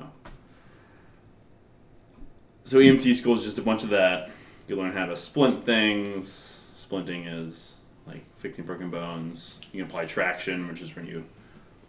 So 2.64 2.78
EMT 2.78 3.14
school 3.14 3.34
is 3.34 3.42
just 3.42 3.58
a 3.58 3.62
bunch 3.62 3.82
of 3.82 3.90
that. 3.90 4.30
You 4.68 4.76
learn 4.76 4.92
how 4.92 5.06
to 5.06 5.16
splint 5.16 5.64
things. 5.64 6.60
Splinting 6.76 7.26
is 7.26 7.74
like 8.06 8.22
fixing 8.38 8.64
broken 8.64 8.90
bones. 8.90 9.58
You 9.72 9.82
can 9.82 9.90
apply 9.90 10.04
traction, 10.04 10.68
which 10.68 10.80
is 10.80 10.94
when 10.94 11.06
you 11.06 11.24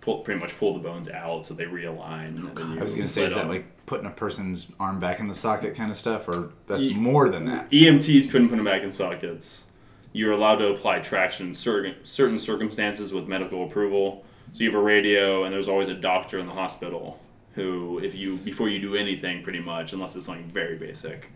pull, 0.01 0.19
pretty 0.19 0.39
much 0.39 0.57
pull 0.57 0.73
the 0.73 0.79
bones 0.79 1.07
out 1.07 1.45
so 1.45 1.53
they 1.53 1.65
realign. 1.65 2.37
and 2.37 2.55
then 2.55 2.79
I 2.79 2.83
was 2.83 2.95
gonna 2.95 3.07
say, 3.07 3.25
is 3.25 3.33
that 3.35 3.47
like 3.47 3.85
putting 3.85 4.07
a 4.07 4.11
person's 4.11 4.71
arm 4.79 4.99
back 4.99 5.19
in 5.19 5.27
the 5.27 5.35
socket 5.35 5.75
kind 5.75 5.91
of 5.91 5.97
stuff, 5.97 6.27
or 6.27 6.51
that's 6.67 6.83
Ye- 6.83 6.93
more 6.93 7.29
than 7.29 7.45
that? 7.45 7.69
EMTs 7.69 8.31
couldn't 8.31 8.49
put 8.49 8.55
them 8.55 8.65
back 8.65 8.81
in 8.81 8.91
sockets. 8.91 9.65
You're 10.13 10.33
allowed 10.33 10.57
to 10.57 10.67
apply 10.67 10.99
traction 10.99 11.47
in 11.47 11.53
certain 11.53 11.95
certain 12.03 12.39
circumstances 12.39 13.13
with 13.13 13.27
medical 13.27 13.65
approval. 13.65 14.25
So 14.53 14.63
you 14.63 14.71
have 14.71 14.79
a 14.79 14.83
radio, 14.83 15.43
and 15.43 15.53
there's 15.53 15.69
always 15.69 15.87
a 15.87 15.93
doctor 15.93 16.37
in 16.37 16.45
the 16.45 16.53
hospital 16.53 17.19
who, 17.55 17.99
if 17.99 18.13
you 18.15 18.37
before 18.37 18.69
you 18.69 18.79
do 18.79 18.95
anything, 18.95 19.43
pretty 19.43 19.59
much, 19.59 19.93
unless 19.93 20.15
it's 20.15 20.25
something 20.25 20.49
very 20.49 20.77
basic, 20.77 21.29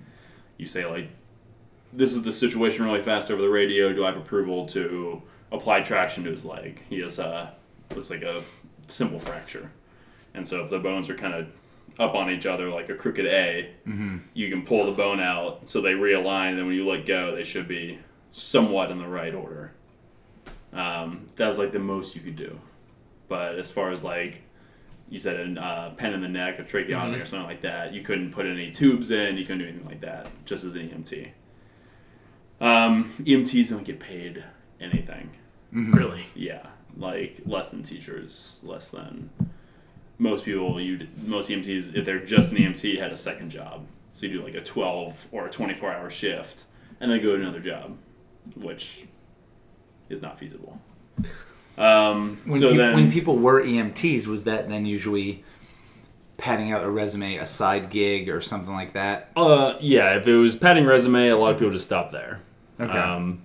you 0.57 0.67
say 0.67 0.85
like, 0.85 1.09
"This 1.93 2.13
is 2.13 2.23
the 2.23 2.31
situation 2.31 2.85
really 2.85 3.01
fast 3.01 3.31
over 3.31 3.41
the 3.41 3.49
radio. 3.49 3.93
Do 3.93 4.03
I 4.03 4.07
have 4.11 4.17
approval 4.17 4.65
to 4.67 5.21
apply 5.51 5.81
traction 5.81 6.23
to 6.25 6.31
his 6.31 6.43
leg?" 6.43 6.81
He 6.89 6.99
has 6.99 7.19
uh, 7.19 7.51
looks 7.95 8.09
like 8.09 8.23
a 8.23 8.43
simple 8.89 9.19
fracture, 9.19 9.71
and 10.33 10.45
so 10.47 10.63
if 10.63 10.69
the 10.69 10.79
bones 10.79 11.09
are 11.09 11.15
kind 11.15 11.33
of 11.33 11.47
up 11.97 12.13
on 12.13 12.29
each 12.29 12.45
other 12.45 12.69
like 12.69 12.89
a 12.89 12.95
crooked 12.95 13.25
A, 13.25 13.69
you 14.33 14.49
can 14.49 14.65
pull 14.65 14.85
the 14.85 14.91
bone 14.91 15.21
out 15.21 15.69
so 15.69 15.79
they 15.79 15.93
realign. 15.93 16.49
And 16.49 16.57
then 16.59 16.65
when 16.67 16.75
you 16.75 16.85
let 16.85 17.05
go, 17.05 17.33
they 17.33 17.45
should 17.45 17.69
be 17.69 17.99
somewhat 18.35 18.91
in 18.91 18.97
the 18.97 19.07
right 19.07 19.33
order. 19.33 19.71
Um, 20.73 21.27
that 21.37 21.47
was 21.47 21.57
like 21.57 21.71
the 21.71 21.79
most 21.79 22.15
you 22.15 22.21
could 22.21 22.35
do. 22.35 22.59
But 23.29 23.57
as 23.57 23.71
far 23.71 23.91
as 23.91 24.03
like 24.03 24.41
you 25.09 25.19
said, 25.19 25.57
a 25.57 25.61
uh, 25.61 25.93
pen 25.93 26.13
in 26.13 26.21
the 26.21 26.27
neck, 26.27 26.59
a 26.59 26.63
tracheotomy, 26.63 27.19
or 27.19 27.25
something 27.25 27.47
like 27.47 27.61
that, 27.61 27.93
you 27.93 28.01
couldn't 28.01 28.31
put 28.31 28.45
any 28.45 28.71
tubes 28.71 29.11
in. 29.11 29.37
You 29.37 29.45
couldn't 29.45 29.59
do 29.59 29.67
anything 29.67 29.85
like 29.85 30.01
that. 30.01 30.27
Just 30.45 30.65
as 30.65 30.75
an 30.75 30.89
EMT. 30.89 31.29
Um, 32.59 33.13
EMTs 33.19 33.69
don't 33.69 33.83
get 33.83 33.99
paid 33.99 34.43
anything. 34.81 35.31
Really? 35.71 36.25
Yeah, 36.35 36.67
like 36.97 37.41
less 37.45 37.69
than 37.69 37.83
teachers, 37.83 38.57
less 38.63 38.89
than 38.89 39.29
most 40.17 40.43
people. 40.43 40.79
You 40.81 41.07
most 41.25 41.49
EMTs, 41.49 41.95
if 41.95 42.03
they're 42.03 42.23
just 42.23 42.51
an 42.51 42.57
EMT, 42.57 42.99
had 42.99 43.11
a 43.11 43.17
second 43.17 43.49
job. 43.49 43.85
So 44.13 44.25
you 44.25 44.33
do 44.33 44.43
like 44.43 44.55
a 44.55 44.61
twelve 44.61 45.27
or 45.31 45.47
a 45.47 45.51
twenty-four 45.51 45.91
hour 45.91 46.09
shift, 46.09 46.63
and 46.99 47.11
then 47.11 47.21
go 47.21 47.35
to 47.35 47.41
another 47.41 47.59
job, 47.59 47.97
which 48.55 49.05
is 50.09 50.21
not 50.21 50.39
feasible. 50.39 50.79
Um, 51.77 52.37
When, 52.45 52.61
so 52.61 52.69
peop- 52.69 52.77
then, 52.77 52.93
when 52.93 53.11
people 53.11 53.37
were 53.37 53.61
EMTs, 53.61 54.27
was 54.27 54.45
that 54.45 54.69
then 54.69 54.85
usually 54.85 55.43
padding 56.37 56.71
out 56.71 56.85
a 56.85 56.89
resume, 56.89 57.35
a 57.35 57.45
side 57.45 57.89
gig, 57.89 58.29
or 58.29 58.39
something 58.39 58.73
like 58.73 58.93
that? 58.93 59.29
Uh, 59.35 59.73
yeah, 59.81 60.15
if 60.15 60.25
it 60.25 60.37
was 60.37 60.55
padding 60.55 60.85
resume, 60.85 61.27
a 61.27 61.35
lot 61.35 61.51
of 61.51 61.57
people 61.59 61.73
just 61.73 61.83
stop 61.83 62.13
there. 62.13 62.39
Okay. 62.79 62.97
Um, 62.97 63.41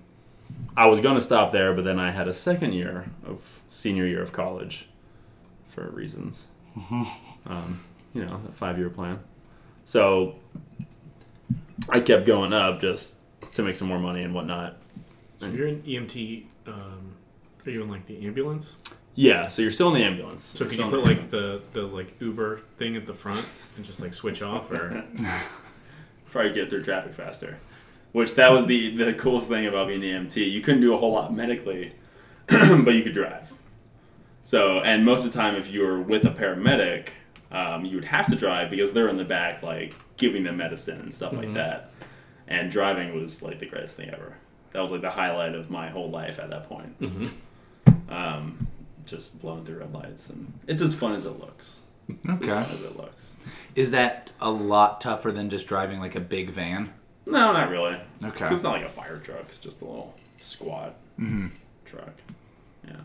I 0.77 0.85
was 0.85 1.01
going 1.01 1.15
to 1.15 1.21
stop 1.21 1.51
there, 1.51 1.73
but 1.73 1.83
then 1.83 1.99
I 1.99 2.11
had 2.11 2.29
a 2.29 2.33
second 2.33 2.71
year 2.71 3.11
of 3.25 3.45
senior 3.69 4.05
year 4.05 4.21
of 4.21 4.31
college 4.31 4.87
for 5.69 5.89
reasons. 5.89 6.47
Um, 7.45 7.83
you 8.13 8.23
know, 8.23 8.39
the 8.45 8.51
five 8.53 8.77
year 8.77 8.89
plan. 8.89 9.19
So 9.83 10.35
I 11.89 11.99
kept 11.99 12.25
going 12.25 12.53
up 12.53 12.79
just 12.79 13.17
to 13.55 13.63
make 13.63 13.75
some 13.75 13.87
more 13.89 13.99
money 13.99 14.21
and 14.21 14.33
whatnot. 14.33 14.77
So 15.41 15.47
you're 15.47 15.67
an 15.67 15.81
EMT. 15.81 16.45
Um, 16.67 17.15
are 17.65 17.71
you 17.71 17.81
in 17.81 17.89
like 17.89 18.05
the 18.05 18.25
ambulance? 18.25 18.79
Yeah, 19.15 19.47
so 19.47 19.61
you're 19.61 19.71
still 19.71 19.93
in 19.93 20.01
the 20.01 20.07
ambulance. 20.07 20.43
So 20.43 20.65
could 20.65 20.77
you 20.77 20.87
put 20.87 21.03
like 21.03 21.29
the 21.29 21.61
the 21.73 21.81
like 21.81 22.19
Uber 22.21 22.61
thing 22.77 22.95
at 22.95 23.05
the 23.05 23.13
front 23.13 23.45
and 23.75 23.83
just 23.83 24.01
like 24.01 24.13
switch 24.13 24.41
off 24.41 24.71
or? 24.71 25.03
probably 26.31 26.53
get 26.53 26.69
through 26.69 26.83
traffic 26.83 27.13
faster. 27.13 27.57
Which 28.11 28.35
that 28.35 28.51
was 28.51 28.67
the 28.67 28.95
the 28.95 29.13
coolest 29.13 29.47
thing 29.47 29.65
about 29.65 29.87
being 29.87 30.03
an 30.03 30.27
EMT. 30.27 30.51
You 30.51 30.61
couldn't 30.61 30.81
do 30.81 30.93
a 30.93 30.97
whole 30.97 31.13
lot 31.13 31.33
medically, 31.33 31.93
but 32.47 32.91
you 32.91 33.03
could 33.03 33.13
drive. 33.13 33.51
So, 34.43 34.79
and 34.79 35.05
most 35.05 35.25
of 35.25 35.31
the 35.31 35.37
time, 35.37 35.55
if 35.55 35.69
you 35.69 35.81
were 35.81 36.01
with 36.01 36.25
a 36.25 36.29
paramedic, 36.29 37.09
um, 37.51 37.85
you 37.85 37.95
would 37.95 38.05
have 38.05 38.27
to 38.27 38.35
drive 38.35 38.69
because 38.69 38.91
they're 38.93 39.07
in 39.07 39.17
the 39.17 39.23
back, 39.23 39.63
like 39.63 39.93
giving 40.17 40.43
them 40.43 40.57
medicine 40.57 40.99
and 40.99 41.13
stuff 41.13 41.33
like 41.33 41.53
that. 41.53 41.91
And 42.47 42.71
driving 42.71 43.19
was 43.19 43.41
like 43.41 43.59
the 43.59 43.65
greatest 43.65 43.97
thing 43.97 44.09
ever. 44.09 44.35
That 44.73 44.81
was 44.81 44.91
like 44.91 45.01
the 45.01 45.09
highlight 45.11 45.53
of 45.55 45.69
my 45.69 45.89
whole 45.89 46.09
life 46.09 46.39
at 46.39 46.49
that 46.49 46.67
point. 46.69 46.95
Um, 48.09 48.67
just 49.05 49.41
blowing 49.41 49.65
through 49.65 49.79
red 49.79 49.93
lights, 49.93 50.29
and 50.29 50.53
it's 50.67 50.81
as 50.81 50.93
fun 50.93 51.13
as 51.13 51.25
it 51.25 51.39
looks. 51.39 51.79
As 52.09 52.37
Okay. 52.41 52.47
fun 52.47 52.63
as 52.71 52.81
it 52.81 52.97
looks. 52.97 53.37
Is 53.75 53.91
that 53.91 54.29
a 54.39 54.51
lot 54.51 55.01
tougher 55.01 55.31
than 55.31 55.49
just 55.49 55.67
driving 55.67 55.99
like 55.99 56.15
a 56.15 56.19
big 56.19 56.49
van? 56.51 56.93
No, 57.25 57.53
not 57.53 57.69
really. 57.69 57.97
Okay. 58.23 58.47
It's 58.53 58.63
not 58.63 58.73
like 58.73 58.85
a 58.85 58.89
fire 58.89 59.17
truck. 59.17 59.41
It's 59.47 59.59
just 59.59 59.81
a 59.81 59.85
little 59.85 60.15
squat 60.39 60.95
truck. 61.85 62.13
Yeah. 62.85 62.95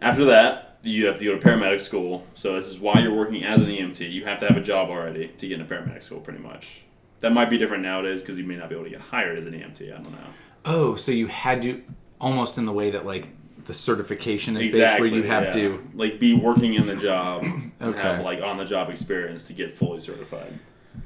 After 0.00 0.24
that, 0.26 0.78
you 0.82 1.06
have 1.06 1.18
to 1.18 1.24
go 1.24 1.38
to 1.38 1.46
paramedic 1.46 1.80
school. 1.80 2.26
So 2.34 2.56
this 2.58 2.68
is 2.68 2.80
why 2.80 3.00
you're 3.00 3.14
working 3.14 3.44
as 3.44 3.62
an 3.62 3.68
EMT. 3.68 4.10
You 4.12 4.24
have 4.24 4.40
to 4.40 4.48
have 4.48 4.56
a 4.56 4.60
job 4.62 4.90
already 4.90 5.28
to 5.28 5.48
get 5.48 5.60
into 5.60 5.72
paramedic 5.72 6.02
school, 6.02 6.20
pretty 6.20 6.40
much. 6.40 6.82
That 7.22 7.32
might 7.32 7.48
be 7.48 7.56
different 7.56 7.82
nowadays 7.82 8.20
because 8.20 8.36
you 8.36 8.44
may 8.44 8.56
not 8.56 8.68
be 8.68 8.74
able 8.74 8.84
to 8.84 8.90
get 8.90 9.00
hired 9.00 9.38
as 9.38 9.46
an 9.46 9.54
EMT. 9.54 9.94
I 9.94 9.98
don't 9.98 10.12
know. 10.12 10.18
Oh, 10.64 10.96
so 10.96 11.10
you 11.10 11.28
had 11.28 11.62
to 11.62 11.82
almost 12.20 12.58
in 12.58 12.66
the 12.66 12.72
way 12.72 12.90
that 12.90 13.06
like 13.06 13.28
the 13.64 13.74
certification 13.74 14.56
is 14.56 14.72
based 14.72 14.98
where 14.98 15.06
you 15.06 15.22
have 15.22 15.44
yeah. 15.44 15.52
to. 15.52 15.90
like 15.94 16.18
be 16.18 16.34
working 16.34 16.74
in 16.74 16.86
the 16.86 16.96
job 16.96 17.42
and 17.44 17.72
Okay. 17.80 18.00
have 18.00 18.24
like 18.24 18.42
on 18.42 18.56
the 18.58 18.64
job 18.64 18.90
experience 18.90 19.46
to 19.46 19.52
get 19.52 19.76
fully 19.76 20.00
certified. 20.00 20.58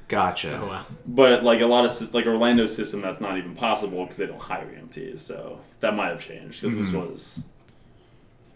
Gotcha. 0.09 0.59
Oh 0.59 0.67
wow. 0.67 0.87
But 1.07 1.45
like 1.45 1.61
a 1.61 1.67
lot 1.67 1.85
of 1.85 2.15
like 2.15 2.27
Orlando's 2.27 2.75
system, 2.75 3.01
that's 3.01 3.21
not 3.21 3.39
even 3.39 3.55
possible 3.55 4.03
because 4.05 4.17
they 4.17 4.27
don't 4.27 4.41
hire 4.41 4.67
EMTs. 4.67 5.21
So 5.21 5.61
that 5.81 5.95
might 5.95 6.09
have 6.09 6.21
changed 6.21 6.63
because 6.63 6.77
this 6.77 6.93
was 6.93 7.43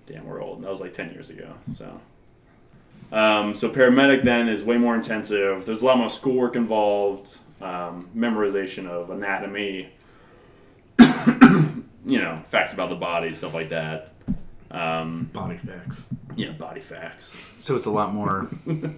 damn 0.07 0.26
we're 0.26 0.43
old. 0.43 0.62
That 0.62 0.71
was 0.71 0.81
like 0.81 0.95
ten 0.95 1.12
years 1.12 1.31
ago. 1.31 1.55
So. 1.73 2.00
Um, 3.12 3.57
so 3.57 3.69
paramedic 3.69 4.23
then 4.23 4.49
is 4.49 4.62
way 4.62 4.79
more 4.79 4.95
intensive. 4.95 5.67
There's 5.67 5.83
a 5.83 5.85
lot 5.85 5.99
more 5.99 6.09
schoolwork 6.09 6.55
involved, 6.55 7.38
um, 7.61 8.09
memorization 8.17 8.87
of 8.87 9.11
anatomy, 9.11 9.93
you 10.99 12.19
know, 12.19 12.43
facts 12.50 12.73
about 12.75 12.88
the 12.90 12.97
body, 12.97 13.33
stuff 13.33 13.55
like 13.55 13.71
that. 13.71 14.12
Um, 14.71 15.29
Body 15.33 15.57
facts. 15.57 16.07
yeah, 16.37 16.52
body 16.52 16.81
facts. 16.81 17.37
So 17.59 17.75
it's 17.76 17.87
a 17.87 17.90
lot 17.90 18.12
more. 18.14 18.49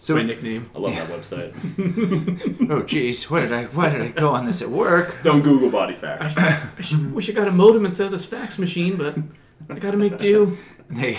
So 0.00 0.14
My 0.14 0.22
nickname. 0.22 0.70
I 0.76 0.78
love 0.78 0.94
that 0.94 1.08
website. 1.08 1.52
oh 2.70 2.82
jeez, 2.84 3.28
why 3.28 3.40
did 3.40 3.52
I 3.52 3.64
why 3.64 3.90
did 3.90 4.00
I 4.00 4.08
go 4.12 4.28
on 4.30 4.46
this 4.46 4.62
at 4.62 4.68
work? 4.70 5.18
Don't 5.24 5.42
Google 5.42 5.70
body 5.70 5.94
I, 5.94 5.98
facts. 5.98 6.38
I 6.38 6.80
sh- 6.80 6.94
wish 7.12 7.28
I 7.28 7.32
got 7.32 7.48
a 7.48 7.50
modem 7.50 7.84
instead 7.84 8.06
of 8.06 8.12
this 8.12 8.24
fax 8.24 8.58
machine, 8.60 8.96
but 8.96 9.18
I 9.68 9.80
gotta 9.80 9.96
make 9.96 10.16
do. 10.16 10.56
They 10.90 11.18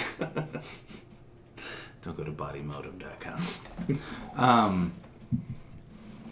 don't 2.01 2.15
go 2.17 2.23
to 2.23 2.31
bodymodem.com. 2.31 3.99
Um, 4.37 4.93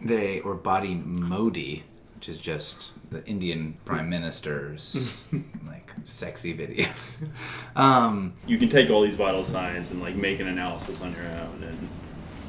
they 0.07 0.39
or 0.41 0.53
body 0.55 0.95
modi, 0.95 1.83
which 2.15 2.29
is 2.29 2.37
just 2.37 2.91
the 3.09 3.23
Indian 3.25 3.77
prime 3.85 4.09
minister's 4.09 5.21
like 5.67 5.91
sexy 6.03 6.55
videos. 6.57 7.17
Um, 7.75 8.33
you 8.47 8.57
can 8.57 8.69
take 8.69 8.89
all 8.89 9.03
these 9.03 9.15
vital 9.15 9.43
signs 9.43 9.91
and 9.91 10.01
like 10.01 10.15
make 10.15 10.39
an 10.39 10.47
analysis 10.47 11.01
on 11.03 11.13
your 11.13 11.25
own 11.27 11.63
and 11.63 11.89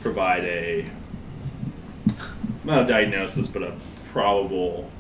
provide 0.03 0.43
a 0.45 0.87
not 2.65 2.83
a 2.85 2.87
diagnosis 2.87 3.47
but 3.47 3.63
a 3.63 3.75
probable 4.11 4.91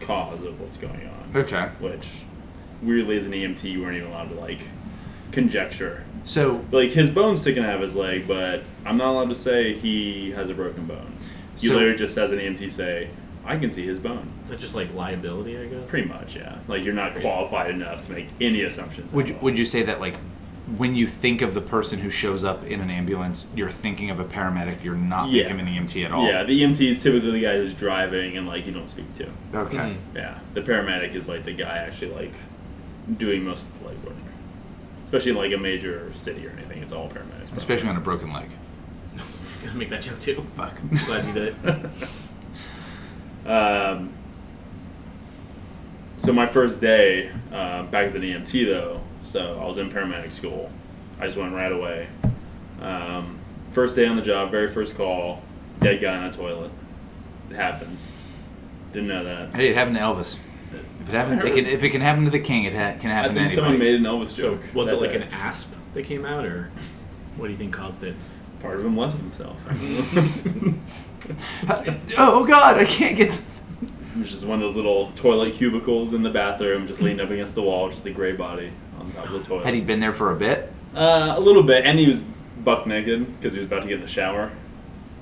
cause 0.00 0.40
of 0.44 0.60
what's 0.60 0.76
going 0.76 1.08
on. 1.08 1.36
okay. 1.42 1.70
Which 1.80 2.22
weirdly 2.80 3.16
as 3.16 3.26
an 3.26 3.32
EMT 3.32 3.64
you 3.64 3.82
weren't 3.82 3.96
even 3.96 4.08
allowed 4.10 4.28
to 4.28 4.34
like 4.36 4.60
conjecture. 5.32 6.04
So 6.24 6.64
Like 6.70 6.90
his 6.90 7.10
bone's 7.10 7.40
sticking 7.40 7.64
out 7.64 7.74
of 7.74 7.80
his 7.80 7.96
leg, 7.96 8.28
but 8.28 8.62
I'm 8.84 8.96
not 8.96 9.08
allowed 9.08 9.28
to 9.30 9.34
say 9.34 9.74
he 9.74 10.30
has 10.32 10.48
a 10.48 10.54
broken 10.54 10.86
bone. 10.86 11.15
You 11.60 11.70
So- 11.70 11.74
literally 11.76 11.96
just 11.96 12.16
as 12.18 12.32
an 12.32 12.38
EMT 12.40 12.70
say, 12.70 13.08
I 13.44 13.56
can 13.58 13.70
see 13.70 13.86
his 13.86 14.00
bone. 14.00 14.28
Is 14.44 14.50
that 14.50 14.58
just 14.58 14.74
like 14.74 14.92
liability? 14.94 15.56
I 15.56 15.66
guess. 15.66 15.88
Pretty 15.88 16.08
much, 16.08 16.34
yeah. 16.36 16.56
Like 16.68 16.84
you're 16.84 16.94
not 16.94 17.14
qualified 17.14 17.70
enough 17.70 18.04
to 18.06 18.12
make 18.12 18.26
any 18.40 18.62
assumptions. 18.62 19.12
would 19.12 19.28
you, 19.28 19.38
would 19.40 19.56
you 19.56 19.64
say 19.64 19.82
that 19.84 20.00
like 20.00 20.16
when 20.76 20.96
you 20.96 21.06
think 21.06 21.42
of 21.42 21.54
the 21.54 21.60
person 21.60 22.00
who 22.00 22.10
shows 22.10 22.44
up 22.44 22.64
in 22.64 22.80
an 22.80 22.90
ambulance, 22.90 23.46
you're 23.54 23.70
thinking 23.70 24.10
of 24.10 24.18
a 24.18 24.24
paramedic. 24.24 24.82
You're 24.82 24.96
not 24.96 25.28
Yeah. 25.28 25.44
thinking 25.44 25.60
of 25.60 25.66
an 25.68 25.72
EMT 25.86 26.04
at 26.04 26.10
all. 26.10 26.26
Yeah, 26.26 26.42
the 26.42 26.60
EMT 26.60 26.88
is 26.88 27.00
typically 27.00 27.30
the 27.30 27.40
guy 27.40 27.56
who's 27.56 27.72
driving 27.72 28.36
and 28.36 28.48
like 28.48 28.66
you 28.66 28.72
don't 28.72 28.88
speak 28.88 29.14
to. 29.14 29.28
Okay. 29.54 29.76
Mhm. 29.76 29.96
Yeah, 30.16 30.38
the 30.54 30.62
paramedic 30.62 31.14
is 31.14 31.28
like 31.28 31.44
the 31.44 31.52
guy 31.52 31.78
actually 31.78 32.10
like 32.10 32.32
doing 33.16 33.44
most 33.44 33.68
of 33.68 33.78
the 33.80 33.90
legwork, 33.90 34.16
especially 35.04 35.30
in 35.30 35.36
like 35.36 35.52
a 35.52 35.56
major 35.56 36.10
city 36.16 36.44
or 36.44 36.50
anything. 36.50 36.82
It's 36.82 36.92
all 36.92 37.06
paramedics. 37.08 37.14
probably. 37.46 37.56
Especially 37.58 37.88
on 37.88 37.96
a 37.96 38.00
broken 38.00 38.32
leg. 38.32 38.50
Gotta 39.66 39.78
make 39.78 39.90
that 39.90 40.02
joke 40.02 40.20
too. 40.20 40.46
Fuck. 40.54 40.78
I'm 40.80 40.88
Glad 41.06 41.26
you 41.26 41.32
did 41.32 41.54
it. 41.64 41.86
Um, 43.46 44.12
so 46.18 46.32
my 46.32 46.48
first 46.48 46.80
day 46.80 47.30
uh, 47.52 47.84
back 47.84 48.06
as 48.06 48.16
an 48.16 48.22
EMT 48.22 48.66
though, 48.66 49.00
so 49.22 49.60
I 49.62 49.64
was 49.64 49.78
in 49.78 49.88
paramedic 49.88 50.32
school. 50.32 50.68
I 51.20 51.26
just 51.26 51.36
went 51.36 51.54
right 51.54 51.70
away. 51.70 52.08
Um, 52.80 53.38
first 53.70 53.94
day 53.94 54.06
on 54.06 54.16
the 54.16 54.22
job, 54.22 54.50
very 54.50 54.66
first 54.68 54.96
call, 54.96 55.42
dead 55.78 56.00
guy 56.00 56.16
in 56.18 56.24
a 56.24 56.32
toilet. 56.32 56.72
It 57.48 57.54
happens. 57.54 58.14
Didn't 58.92 59.08
know 59.08 59.22
that. 59.22 59.54
Hey, 59.54 59.68
it 59.68 59.76
happened 59.76 59.94
to 59.96 60.02
Elvis. 60.02 60.40
If 61.02 61.08
it 61.08 61.12
happened, 61.14 61.42
it 61.42 61.54
can, 61.54 61.66
if 61.66 61.84
it 61.84 61.90
can 61.90 62.00
happen 62.00 62.24
to 62.24 62.30
the 62.32 62.40
king, 62.40 62.64
it 62.64 62.72
ha- 62.74 62.98
can 62.98 63.12
I 63.12 63.14
happen 63.14 63.34
think 63.34 63.50
to 63.50 63.54
someone 63.54 63.78
made 63.78 63.94
an 63.94 64.02
Elvis 64.02 64.30
So 64.30 64.56
joke. 64.56 64.62
was 64.74 64.90
it 64.90 65.00
like 65.00 65.10
day. 65.10 65.18
an 65.18 65.22
asp 65.32 65.72
that 65.94 66.04
came 66.04 66.24
out, 66.24 66.44
or 66.44 66.70
what 67.36 67.46
do 67.46 67.52
you 67.52 67.58
think 67.58 67.72
caused 67.72 68.02
it? 68.02 68.16
Part 68.60 68.78
of 68.78 68.84
him 68.84 68.96
left 68.96 69.18
himself? 69.18 69.56
oh 72.18 72.44
God, 72.44 72.78
I 72.78 72.84
can't 72.84 73.16
get. 73.16 73.32
It 73.32 74.18
was 74.18 74.30
just 74.30 74.46
one 74.46 74.62
of 74.62 74.68
those 74.68 74.76
little 74.76 75.08
toilet 75.08 75.54
cubicles 75.54 76.12
in 76.14 76.22
the 76.22 76.30
bathroom, 76.30 76.86
just 76.86 77.00
leaned 77.00 77.20
up 77.20 77.30
against 77.30 77.54
the 77.54 77.62
wall, 77.62 77.90
just 77.90 78.06
a 78.06 78.10
gray 78.10 78.32
body 78.32 78.72
on 78.98 79.12
top 79.12 79.26
of 79.26 79.32
the 79.32 79.42
toilet. 79.42 79.66
Had 79.66 79.74
he 79.74 79.80
been 79.80 80.00
there 80.00 80.14
for 80.14 80.32
a 80.32 80.36
bit? 80.36 80.72
Uh, 80.94 81.34
a 81.36 81.40
little 81.40 81.62
bit, 81.62 81.84
and 81.84 81.98
he 81.98 82.06
was 82.06 82.22
buck 82.64 82.86
naked 82.86 83.34
because 83.36 83.52
he 83.52 83.60
was 83.60 83.66
about 83.66 83.82
to 83.82 83.88
get 83.88 83.96
in 83.96 84.00
the 84.00 84.08
shower. 84.08 84.52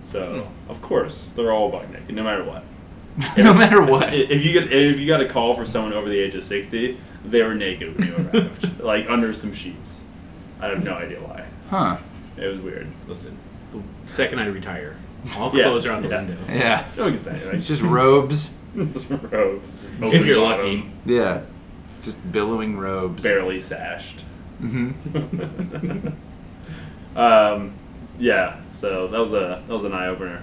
So 0.05 0.49
of 0.69 0.81
course 0.83 1.33
they're 1.33 1.53
all 1.53 1.71
buck 1.71 1.91
naked, 1.91 2.15
no 2.15 2.23
matter 2.23 2.45
what. 2.45 2.65
no 3.37 3.55
matter 3.55 3.83
what. 3.83 4.13
If 4.13 4.45
you 4.45 4.53
get 4.53 4.73
if 4.73 4.99
you 4.99 5.07
got 5.07 5.21
a 5.21 5.29
call 5.29 5.55
for 5.55 5.67
someone 5.67 5.93
over 5.93 6.09
the 6.09 6.19
age 6.19 6.35
of 6.35 6.43
sixty, 6.43 6.99
they 7.25 7.43
were 7.43 7.55
naked 7.55 7.99
when 7.99 8.09
you 8.09 8.31
arrived, 8.31 8.81
like 8.81 9.09
under 9.09 9.33
some 9.33 9.55
sheets. 9.55 10.05
I 10.61 10.69
have 10.69 10.85
no 10.85 10.95
idea 10.95 11.21
why. 11.21 11.47
Huh. 11.71 11.99
It 12.37 12.47
was 12.47 12.61
weird. 12.61 12.87
Listen, 13.07 13.37
the 13.71 13.81
second 14.07 14.39
I 14.41 14.47
retire, 14.47 14.97
all 15.37 15.51
Yeah, 15.57 15.65
clothes 15.65 15.87
are 15.87 15.93
out 15.93 16.03
the 16.03 16.09
yeah. 16.09 16.19
window. 16.25 16.37
Yeah. 16.49 16.85
No 16.97 17.03
one 17.05 17.13
can 17.13 17.21
say 17.23 17.37
it. 17.37 17.55
It's 17.55 17.67
just 17.69 17.83
robes. 17.83 18.51
Just 18.77 19.09
robes, 19.09 19.83
just 19.83 20.03
If 20.03 20.27
you're 20.27 20.41
bottom, 20.41 20.67
lucky. 20.67 20.91
Yeah. 21.07 21.43
Just 22.03 22.33
billowing 22.33 22.77
robes. 22.77 23.23
barely 23.23 23.61
sashed. 23.61 24.25
Mm-hmm. 24.61 26.09
um, 27.17 27.73
yeah, 28.19 28.61
so 28.73 29.07
that 29.09 29.21
was 29.21 29.33
a 29.33 29.63
that 29.67 29.73
was 29.73 29.85
an 29.85 29.93
eye 29.93 30.09
opener. 30.09 30.43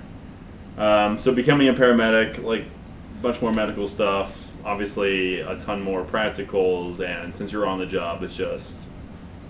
Um, 0.77 1.17
so 1.17 1.33
becoming 1.33 1.67
a 1.67 1.73
paramedic, 1.73 2.41
like 2.43 2.61
a 2.63 3.21
bunch 3.21 3.41
more 3.41 3.51
medical 3.51 3.87
stuff, 3.87 4.49
obviously 4.63 5.41
a 5.41 5.57
ton 5.57 5.81
more 5.81 6.03
practicals, 6.05 7.05
and 7.05 7.35
since 7.35 7.51
you're 7.51 7.65
on 7.67 7.79
the 7.79 7.85
job, 7.85 8.23
it's 8.23 8.35
just 8.35 8.81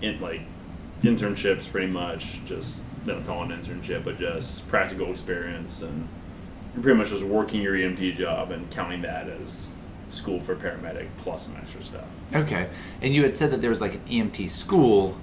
in 0.00 0.20
like 0.20 0.40
internships, 1.02 1.70
pretty 1.70 1.88
much. 1.88 2.44
Just 2.44 2.80
they 3.04 3.12
don't 3.12 3.24
call 3.26 3.42
it 3.44 3.50
an 3.50 3.60
internship, 3.60 4.04
but 4.04 4.18
just 4.18 4.66
practical 4.68 5.10
experience, 5.10 5.82
and 5.82 6.08
you're 6.74 6.82
pretty 6.82 6.98
much 6.98 7.08
just 7.10 7.22
working 7.22 7.60
your 7.62 7.74
EMT 7.74 8.14
job 8.14 8.50
and 8.50 8.70
counting 8.70 9.02
that 9.02 9.28
as 9.28 9.68
school 10.08 10.40
for 10.40 10.54
paramedic 10.54 11.08
plus 11.18 11.46
some 11.46 11.56
extra 11.56 11.82
stuff. 11.82 12.04
Okay. 12.34 12.68
And 13.00 13.14
you 13.14 13.22
had 13.22 13.34
said 13.36 13.50
that 13.50 13.60
there 13.60 13.70
was 13.70 13.80
like 13.80 13.94
an 13.94 14.00
EMT 14.08 14.48
school. 14.50 15.18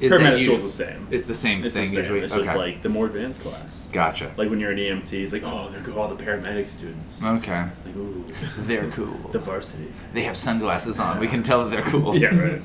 Is 0.00 0.12
Paramedic 0.12 0.38
that 0.38 0.40
school's 0.40 0.62
the 0.64 0.68
same. 0.68 1.06
It's 1.12 1.26
the 1.26 1.36
same 1.36 1.64
It's 1.64 1.74
thing 1.74 1.84
the 1.84 1.88
same. 1.90 1.98
usually. 2.00 2.20
It's 2.20 2.32
okay. 2.32 2.42
just 2.42 2.56
like 2.56 2.82
the 2.82 2.88
more 2.88 3.06
advanced 3.06 3.40
class. 3.42 3.88
Gotcha. 3.92 4.32
Like 4.36 4.50
when 4.50 4.58
you're 4.58 4.72
an 4.72 4.78
EMT, 4.78 5.12
it's 5.12 5.32
like, 5.32 5.44
oh, 5.44 5.68
there 5.70 5.80
go 5.82 5.96
all 6.00 6.12
the 6.12 6.22
paramedic 6.22 6.68
students. 6.68 7.22
Okay. 7.24 7.60
Like, 7.86 7.96
ooh, 7.96 8.24
They're 8.58 8.90
cool. 8.90 9.30
the 9.30 9.38
varsity. 9.38 9.92
They 10.12 10.22
have 10.24 10.36
sunglasses 10.36 10.98
on. 10.98 11.20
We 11.20 11.28
can 11.28 11.44
tell 11.44 11.62
that 11.64 11.70
they're 11.70 11.88
cool. 11.88 12.16
yeah, 12.18 12.34
right. 12.36 12.62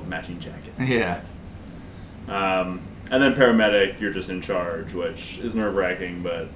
Matching 0.06 0.38
jackets. 0.40 0.86
Yeah. 0.88 1.22
Um, 2.28 2.82
and 3.10 3.22
then 3.22 3.34
paramedic, 3.34 4.00
you're 4.00 4.12
just 4.12 4.28
in 4.28 4.40
charge, 4.40 4.92
which 4.92 5.38
is 5.38 5.54
nerve 5.54 5.74
wracking, 5.74 6.22
but 6.22 6.48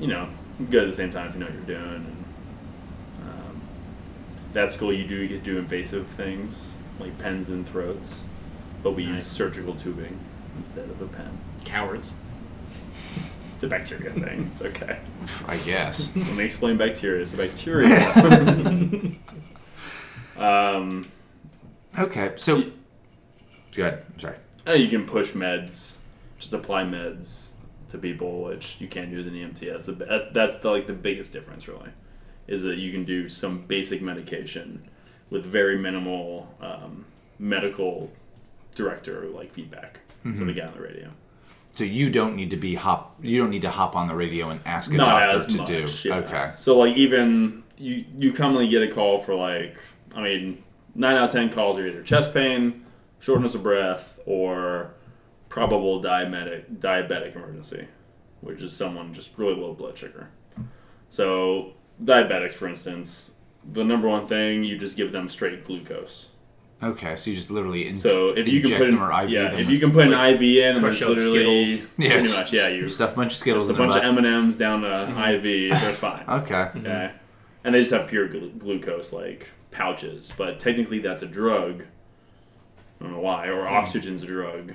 you 0.00 0.06
know, 0.06 0.28
good 0.70 0.84
at 0.84 0.90
the 0.90 0.96
same 0.96 1.10
time 1.10 1.28
if 1.28 1.34
you 1.34 1.40
know 1.40 1.46
what 1.46 1.54
you're 1.54 1.78
doing. 1.78 1.94
And, 1.94 2.24
um, 3.28 3.62
that 4.52 4.70
school, 4.70 4.92
you 4.92 5.06
do 5.06 5.26
get 5.28 5.44
to 5.44 5.50
do 5.52 5.58
invasive 5.58 6.06
things 6.08 6.74
like 6.98 7.18
pens 7.18 7.48
and 7.48 7.68
throats, 7.68 8.24
but 8.82 8.92
we 8.92 9.04
use 9.04 9.26
surgical 9.26 9.74
tubing 9.74 10.18
instead 10.56 10.88
of 10.88 11.00
a 11.00 11.06
pen. 11.06 11.38
Cowards. 11.64 12.14
It's 13.54 13.64
a 13.64 13.68
bacteria 13.68 14.12
thing. 14.12 14.50
It's 14.52 14.62
okay. 14.62 14.98
I 15.46 15.56
guess. 15.58 16.10
Let 16.16 16.34
me 16.34 16.44
explain 16.44 16.76
bacteria. 16.76 17.24
So 17.26 17.36
bacteria. 17.36 18.00
um, 20.36 21.06
Okay. 21.98 22.32
So. 22.36 22.64
Go 23.74 23.82
ahead. 23.86 24.04
I'm 24.14 24.20
sorry. 24.20 24.36
uh, 24.66 24.72
you 24.72 24.88
can 24.88 25.04
push 25.06 25.32
meds, 25.32 25.96
just 26.38 26.52
apply 26.52 26.84
meds 26.84 27.50
to 27.88 27.98
people, 27.98 28.42
which 28.42 28.80
you 28.80 28.88
can't 28.88 29.10
do 29.10 29.18
as 29.18 29.26
an 29.26 29.34
EMT. 29.34 29.70
That's 29.72 29.86
the 29.86 30.28
that's 30.32 30.56
the 30.58 30.70
like 30.70 30.86
the 30.86 30.92
biggest 30.92 31.32
difference, 31.32 31.68
really, 31.68 31.90
is 32.46 32.62
that 32.62 32.76
you 32.78 32.92
can 32.92 33.04
do 33.04 33.28
some 33.28 33.62
basic 33.62 34.02
medication 34.02 34.82
with 35.30 35.44
very 35.44 35.78
minimal 35.78 36.54
um, 36.60 37.04
medical 37.38 38.10
director 38.74 39.26
like 39.28 39.52
feedback 39.52 40.00
to 40.24 40.44
the 40.44 40.52
guy 40.52 40.66
on 40.66 40.74
the 40.74 40.80
radio. 40.80 41.08
So 41.74 41.84
you 41.84 42.10
don't 42.10 42.36
need 42.36 42.50
to 42.50 42.56
be 42.56 42.74
hop. 42.74 43.16
You 43.22 43.38
don't 43.40 43.50
need 43.50 43.62
to 43.62 43.70
hop 43.70 43.96
on 43.96 44.06
the 44.06 44.14
radio 44.14 44.50
and 44.50 44.60
ask 44.66 44.92
a 44.92 44.96
Not 44.96 45.18
doctor 45.32 45.50
to 45.52 45.58
much. 45.58 46.02
do. 46.02 46.08
yeah. 46.08 46.16
Okay. 46.16 46.52
So 46.56 46.78
like 46.78 46.96
even 46.96 47.62
you 47.78 48.04
you 48.18 48.32
commonly 48.32 48.68
get 48.68 48.82
a 48.82 48.88
call 48.88 49.20
for 49.22 49.34
like 49.34 49.76
I 50.14 50.20
mean 50.22 50.62
nine 50.94 51.16
out 51.16 51.24
of 51.24 51.32
ten 51.32 51.50
calls 51.50 51.78
are 51.78 51.86
either 51.86 52.02
chest 52.02 52.34
pain, 52.34 52.81
shortness 53.22 53.54
of 53.54 53.62
breath, 53.62 54.18
or 54.26 54.92
probable 55.48 56.02
diabetic 56.02 56.78
diabetic 56.78 57.34
emergency, 57.36 57.86
which 58.42 58.60
is 58.62 58.74
someone 58.76 59.14
just 59.14 59.38
really 59.38 59.54
low 59.54 59.72
blood 59.72 59.96
sugar. 59.96 60.28
So 61.08 61.72
diabetics, 62.02 62.52
for 62.52 62.68
instance, 62.68 63.36
the 63.72 63.84
number 63.84 64.08
one 64.08 64.26
thing 64.26 64.64
you 64.64 64.76
just 64.76 64.96
give 64.96 65.12
them 65.12 65.28
straight 65.28 65.64
glucose. 65.64 66.28
Okay, 66.82 67.14
so 67.14 67.30
you 67.30 67.36
just 67.36 67.50
literally 67.50 67.86
in- 67.86 67.96
So 67.96 68.30
if 68.30 68.48
you 68.48 68.60
can 68.60 68.72
inject 68.72 68.78
put 68.80 68.88
in, 68.88 68.94
them 68.96 69.04
or 69.04 69.22
IV 69.22 69.30
yeah, 69.30 69.50
them. 69.50 69.60
if 69.60 69.70
you 69.70 69.78
can 69.78 69.92
put 69.92 70.08
an 70.08 70.12
IV 70.14 70.42
in, 70.42 70.64
and 70.70 70.78
crush 70.80 70.94
it's 70.94 71.02
out 71.02 71.10
literally 71.10 71.76
Skittles. 71.76 71.90
yeah, 71.98 72.08
pretty 72.08 72.26
just- 72.26 72.38
much 72.40 72.52
yeah, 72.52 72.68
you 72.68 72.88
stuff 72.88 73.12
a 73.12 73.16
bunch 73.16 73.32
of 73.32 73.38
Skittles 73.38 73.68
just 73.68 73.74
a 73.76 73.78
bunch 73.78 73.92
the 73.92 73.98
of. 74.00 74.04
M 74.04 74.18
and 74.18 74.26
M's 74.26 74.56
down 74.56 74.80
to 74.80 74.88
mm-hmm. 74.88 75.46
IV, 75.46 75.80
they're 75.80 75.94
fine. 75.94 76.24
Okay. 76.28 76.54
Mm-hmm. 76.54 76.78
Okay, 76.78 77.10
and 77.62 77.74
they 77.74 77.78
just 77.78 77.92
have 77.92 78.08
pure 78.08 78.26
glu- 78.26 78.50
glucose 78.58 79.12
like 79.12 79.50
pouches, 79.70 80.32
but 80.36 80.58
technically 80.58 80.98
that's 80.98 81.22
a 81.22 81.26
drug. 81.28 81.84
I 83.02 83.06
don't 83.06 83.14
know 83.14 83.20
why, 83.20 83.48
or 83.48 83.66
oxygen's 83.66 84.22
a 84.22 84.26
drug. 84.26 84.74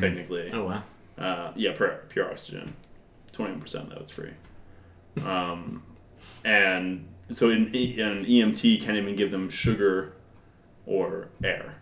Technically, 0.00 0.50
Oh 0.52 0.64
wow. 0.64 0.82
uh, 1.16 1.52
yeah, 1.54 1.72
pure, 1.76 2.00
pure 2.08 2.28
oxygen, 2.28 2.74
twenty 3.30 3.52
one 3.52 3.60
percent 3.60 3.88
though 3.90 4.00
it's 4.00 4.10
free. 4.10 4.32
Um, 5.24 5.84
and 6.44 7.06
so 7.30 7.50
in, 7.50 7.72
in 7.74 8.00
an 8.00 8.24
EMT 8.24 8.82
can't 8.82 8.96
even 8.96 9.14
give 9.14 9.30
them 9.30 9.48
sugar 9.48 10.14
or 10.86 11.28
air 11.44 11.76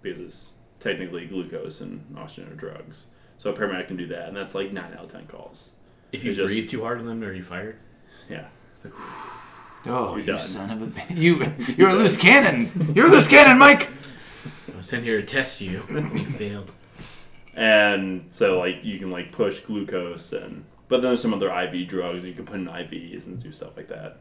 because 0.00 0.18
it's 0.20 0.52
technically 0.80 1.26
glucose 1.26 1.82
and 1.82 2.02
oxygen 2.16 2.50
are 2.50 2.56
drugs. 2.56 3.08
So 3.36 3.50
a 3.50 3.52
paramedic 3.52 3.88
can 3.88 3.96
do 3.98 4.06
that, 4.06 4.28
and 4.28 4.36
that's 4.36 4.54
like 4.54 4.72
nine 4.72 4.94
out 4.94 5.04
of 5.04 5.08
ten 5.12 5.26
calls. 5.26 5.72
If 6.12 6.24
you 6.24 6.30
It's 6.30 6.38
just- 6.38 6.52
breathe 6.54 6.70
too 6.70 6.80
hard 6.82 7.00
on 7.00 7.06
them, 7.06 7.22
are 7.22 7.32
you 7.34 7.42
fired? 7.42 7.76
Yeah. 8.30 8.46
Oh, 9.86 10.10
You're 10.12 10.18
you 10.20 10.24
done. 10.26 10.38
son 10.38 10.70
of 10.70 10.82
a 10.82 10.86
b- 10.86 11.02
you! 11.14 11.52
You're 11.76 11.90
a 11.90 11.94
loose 11.94 12.16
cannon. 12.16 12.92
You're 12.94 13.06
a 13.06 13.10
loose 13.10 13.28
cannon, 13.28 13.58
Mike. 13.58 13.90
I 14.78 14.80
was 14.80 14.86
sent 14.88 15.02
here 15.02 15.20
to 15.20 15.26
test 15.26 15.60
you. 15.60 15.82
you 15.90 16.24
failed. 16.24 16.70
and 17.56 18.26
so 18.30 18.60
like 18.60 18.84
you 18.84 18.96
can 19.00 19.10
like 19.10 19.32
push 19.32 19.58
glucose 19.58 20.32
and 20.32 20.64
but 20.86 20.98
then 21.02 21.10
there's 21.10 21.20
some 21.20 21.34
other 21.34 21.50
IV 21.50 21.88
drugs 21.88 22.24
you 22.24 22.32
can 22.32 22.46
put 22.46 22.54
in 22.54 22.66
IVs 22.66 23.26
and 23.26 23.42
do 23.42 23.50
stuff 23.50 23.76
like 23.76 23.88
that. 23.88 24.18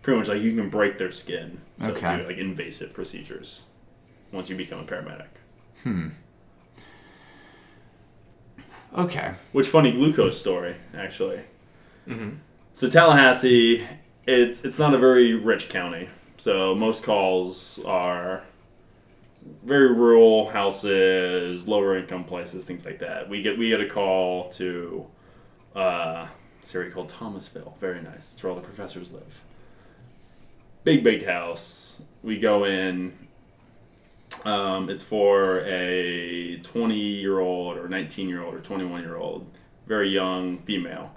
Pretty 0.00 0.16
much 0.18 0.28
like 0.28 0.40
you 0.40 0.54
can 0.56 0.70
break 0.70 0.96
their 0.96 1.10
skin. 1.12 1.60
So 1.82 1.88
Okay. 1.90 2.16
do 2.16 2.26
like 2.26 2.38
invasive 2.38 2.94
procedures 2.94 3.64
once 4.32 4.48
you 4.48 4.56
become 4.56 4.78
a 4.80 4.84
paramedic. 4.84 5.26
Hmm. 5.82 6.08
Okay. 8.96 9.34
Which 9.52 9.68
funny 9.68 9.92
glucose 9.92 10.40
story 10.40 10.76
actually. 10.96 11.40
So 12.72 12.88
Tallahassee, 12.88 13.86
it's 14.26 14.64
it's 14.64 14.78
not 14.78 14.94
a 14.94 14.98
very 14.98 15.34
rich 15.34 15.68
county. 15.68 16.08
So 16.38 16.74
most 16.74 17.04
calls 17.04 17.78
are 17.84 18.44
very 19.64 19.92
rural 19.92 20.50
houses, 20.50 21.68
lower 21.68 21.96
income 21.96 22.24
places, 22.24 22.64
things 22.64 22.84
like 22.84 22.98
that. 23.00 23.28
We 23.28 23.42
get 23.42 23.58
we 23.58 23.68
get 23.68 23.80
a 23.80 23.88
call 23.88 24.48
to 24.50 25.06
uh, 25.74 26.28
this 26.60 26.74
area 26.74 26.90
called 26.90 27.08
Thomasville. 27.08 27.76
Very 27.80 28.02
nice. 28.02 28.32
It's 28.32 28.42
where 28.42 28.52
all 28.52 28.58
the 28.58 28.64
professors 28.64 29.12
live. 29.12 29.40
Big 30.84 31.04
big 31.04 31.26
house. 31.26 32.02
We 32.22 32.38
go 32.38 32.64
in. 32.64 33.12
Um, 34.44 34.88
it's 34.88 35.02
for 35.02 35.60
a 35.66 36.56
20 36.62 36.96
year 36.96 37.38
old 37.38 37.76
or 37.76 37.86
19 37.86 38.28
year 38.28 38.42
old 38.42 38.54
or 38.54 38.60
21 38.60 39.02
year 39.02 39.16
old, 39.16 39.46
very 39.86 40.08
young 40.08 40.58
female. 40.60 41.12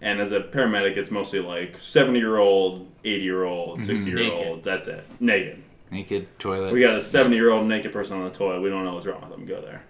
And 0.00 0.20
as 0.20 0.32
a 0.32 0.40
paramedic, 0.40 0.96
it's 0.96 1.10
mostly 1.10 1.40
like 1.40 1.76
70 1.76 2.18
year 2.18 2.38
old, 2.38 2.88
80 3.04 3.22
year 3.22 3.44
old, 3.44 3.84
60 3.84 4.08
year 4.08 4.32
old. 4.32 4.62
That's 4.62 4.86
it. 4.86 5.04
Naked. 5.18 5.62
Naked 5.90 6.28
toilet. 6.38 6.72
We 6.72 6.80
got 6.80 6.94
a 6.94 7.00
70 7.00 7.34
year 7.36 7.50
old 7.50 7.66
naked 7.66 7.92
person 7.92 8.16
on 8.16 8.24
the 8.24 8.30
toilet. 8.30 8.60
We 8.60 8.70
don't 8.70 8.84
know 8.84 8.94
what's 8.94 9.06
wrong 9.06 9.20
with 9.22 9.30
them. 9.30 9.44
Go 9.46 9.60
there. 9.60 9.82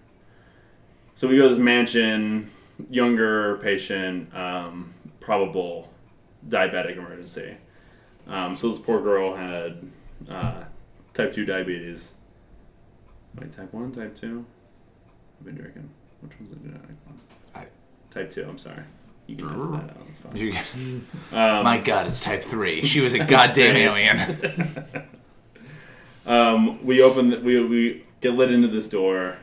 So 1.15 1.29
we 1.29 1.37
go 1.37 1.43
to 1.43 1.49
this 1.51 1.59
mansion, 1.59 2.51
younger 2.89 3.59
patient, 3.59 4.35
um, 4.35 4.95
probable 5.21 5.93
diabetic 6.49 6.97
emergency. 6.97 7.57
Um, 8.27 8.57
so 8.57 8.71
this 8.71 8.79
poor 8.79 9.03
girl 9.03 9.37
had 9.37 9.83
uh, 10.31 10.65
type 11.13 11.33
2 11.33 11.45
diabetes. 11.45 12.13
Wait, 13.39 13.53
type 13.53 13.73
1, 13.75 13.93
type 13.93 14.15
2? 14.17 14.45
I've 15.39 15.45
been 15.45 15.55
drinking. 15.57 15.91
Which 16.23 16.33
one's 16.39 16.51
the 16.51 16.57
genetic 16.57 16.89
one? 17.05 17.21
I- 17.55 17.67
Type 18.11 18.31
2, 18.31 18.45
I'm 18.49 18.59
sorry. 18.59 18.83
You 19.27 19.37
can 19.37 19.47
edit 19.49 19.59
that 19.73 19.91
out. 19.91 20.07
That's 20.07 20.19
fine. 20.19 20.37
You- 20.37 21.03
Um, 21.33 21.65
My 21.65 21.79
God, 21.79 22.07
it's 22.07 22.21
type 22.21 22.43
three. 22.43 22.83
She 22.85 23.01
was 23.01 23.15
a 23.15 23.25
goddamn 23.25 23.77
alien. 23.77 24.19
Um, 26.27 26.85
we 26.85 27.03
open, 27.03 27.31
the, 27.31 27.41
we, 27.41 27.65
we 27.65 28.05
get 28.21 28.35
lit 28.35 28.51
into 28.51 28.69
this 28.69 28.89
door. 28.89 29.39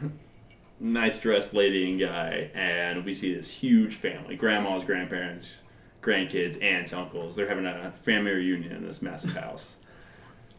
Nice 0.79 1.19
dressed 1.19 1.53
lady 1.53 1.89
and 1.89 1.99
guy, 1.99 2.51
and 2.53 3.03
we 3.03 3.11
see 3.11 3.33
this 3.33 3.49
huge 3.49 3.95
family 3.95 4.35
grandmas, 4.35 4.83
grandparents, 4.83 5.63
grandkids, 6.03 6.61
aunts, 6.61 6.93
uncles. 6.93 7.35
They're 7.35 7.49
having 7.49 7.65
a 7.65 7.91
family 8.03 8.31
reunion 8.31 8.71
in 8.73 8.85
this 8.85 9.01
massive 9.01 9.33
house. 9.33 9.79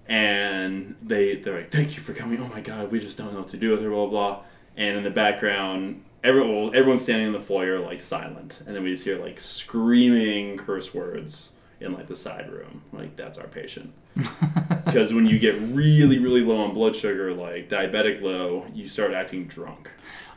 And 0.09 0.97
they, 1.01 1.37
they're 1.37 1.59
like, 1.59 1.71
Thank 1.71 1.97
you 1.97 2.03
for 2.03 2.15
coming. 2.15 2.41
Oh 2.41 2.49
my 2.49 2.61
God, 2.61 2.91
we 2.91 2.99
just 2.99 3.17
don't 3.17 3.33
know 3.33 3.41
what 3.41 3.49
to 3.51 3.57
do 3.57 3.71
with 3.71 3.83
her, 3.83 3.91
blah, 3.91 4.07
blah, 4.07 4.35
blah. 4.35 4.43
And 4.77 4.97
in 4.97 5.05
the 5.05 5.11
background, 5.11 6.03
everyone, 6.25 6.75
everyone's 6.75 7.03
standing 7.03 7.29
in 7.29 7.33
the 7.33 7.41
foyer, 7.41 7.79
like 7.79 8.01
silent. 8.01 8.61
And 8.67 8.75
then 8.75 8.83
we 8.83 8.91
just 8.91 9.05
hear 9.05 9.21
like 9.21 9.39
screaming 9.39 10.57
curse 10.57 10.93
words 10.93 11.53
in 11.81 11.93
like 11.93 12.09
the 12.09 12.17
side 12.17 12.51
room. 12.51 12.83
Like, 12.93 13.17
that's 13.17 13.39
our 13.39 13.47
patient 13.47 13.95
because 14.85 15.13
when 15.13 15.27
you 15.27 15.39
get 15.39 15.61
really 15.61 16.19
really 16.19 16.41
low 16.41 16.61
on 16.63 16.75
blood 16.75 16.97
sugar 16.97 17.33
like 17.33 17.69
diabetic 17.69 18.21
low 18.21 18.67
you 18.75 18.89
start 18.89 19.13
acting 19.13 19.47
drunk 19.47 19.91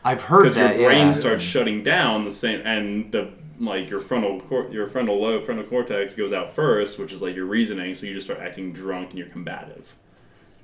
I've 0.03 0.23
heard 0.23 0.49
that. 0.51 0.53
because 0.53 0.79
your 0.79 0.89
brain 0.89 1.07
yeah. 1.07 1.13
starts 1.13 1.43
shutting 1.43 1.83
down 1.83 2.25
the 2.25 2.31
same 2.31 2.61
and 2.65 3.11
the 3.11 3.31
like 3.59 3.89
your 3.89 3.99
frontal 3.99 4.41
cor- 4.41 4.69
your 4.71 4.87
frontal 4.87 5.19
lobe 5.19 5.45
frontal 5.45 5.65
cortex 5.65 6.13
goes 6.13 6.33
out 6.33 6.53
first 6.53 6.99
which 6.99 7.11
is 7.11 7.21
like 7.21 7.35
your 7.35 7.45
reasoning 7.45 7.93
so 7.93 8.05
you 8.05 8.13
just 8.13 8.27
start 8.27 8.39
acting 8.39 8.71
drunk 8.71 9.11
and 9.11 9.19
you're 9.19 9.27
combative 9.29 9.95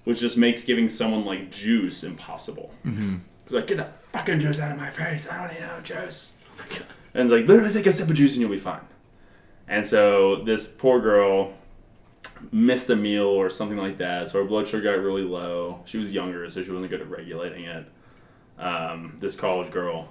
which 0.03 0.19
just 0.19 0.37
makes 0.37 0.63
giving 0.63 0.87
someone 0.87 1.25
like 1.25 1.49
juice 1.49 2.03
impossible 2.03 2.71
mm-hmm. 2.85 3.17
it's 3.43 3.53
like 3.53 3.67
get 3.67 3.77
that 3.77 4.01
fucking 4.11 4.39
juice 4.39 4.59
out 4.59 4.71
of 4.71 4.77
my 4.77 4.89
face 4.89 5.29
i 5.29 5.37
don't 5.37 5.53
need 5.53 5.61
no 5.61 5.79
juice 5.81 6.37
and 7.13 7.23
it's 7.25 7.31
like 7.31 7.47
literally 7.47 7.73
take 7.73 7.85
a 7.85 7.91
sip 7.91 8.09
of 8.09 8.15
juice 8.15 8.33
and 8.33 8.41
you'll 8.41 8.51
be 8.51 8.59
fine 8.59 8.81
and 9.67 9.85
so 9.85 10.43
this 10.43 10.67
poor 10.67 10.99
girl 11.01 11.53
missed 12.51 12.89
a 12.89 12.95
meal 12.95 13.25
or 13.25 13.49
something 13.49 13.77
like 13.77 13.97
that, 13.97 14.27
so 14.27 14.41
her 14.41 14.47
blood 14.47 14.67
sugar 14.67 14.83
got 14.95 15.03
really 15.03 15.23
low. 15.23 15.81
She 15.85 15.97
was 15.97 16.13
younger, 16.13 16.47
so 16.49 16.63
she 16.63 16.71
wasn't 16.71 16.89
good 16.89 17.01
at 17.01 17.09
regulating 17.09 17.65
it. 17.65 17.85
Um, 18.59 19.17
this 19.19 19.35
college 19.35 19.71
girl, 19.71 20.09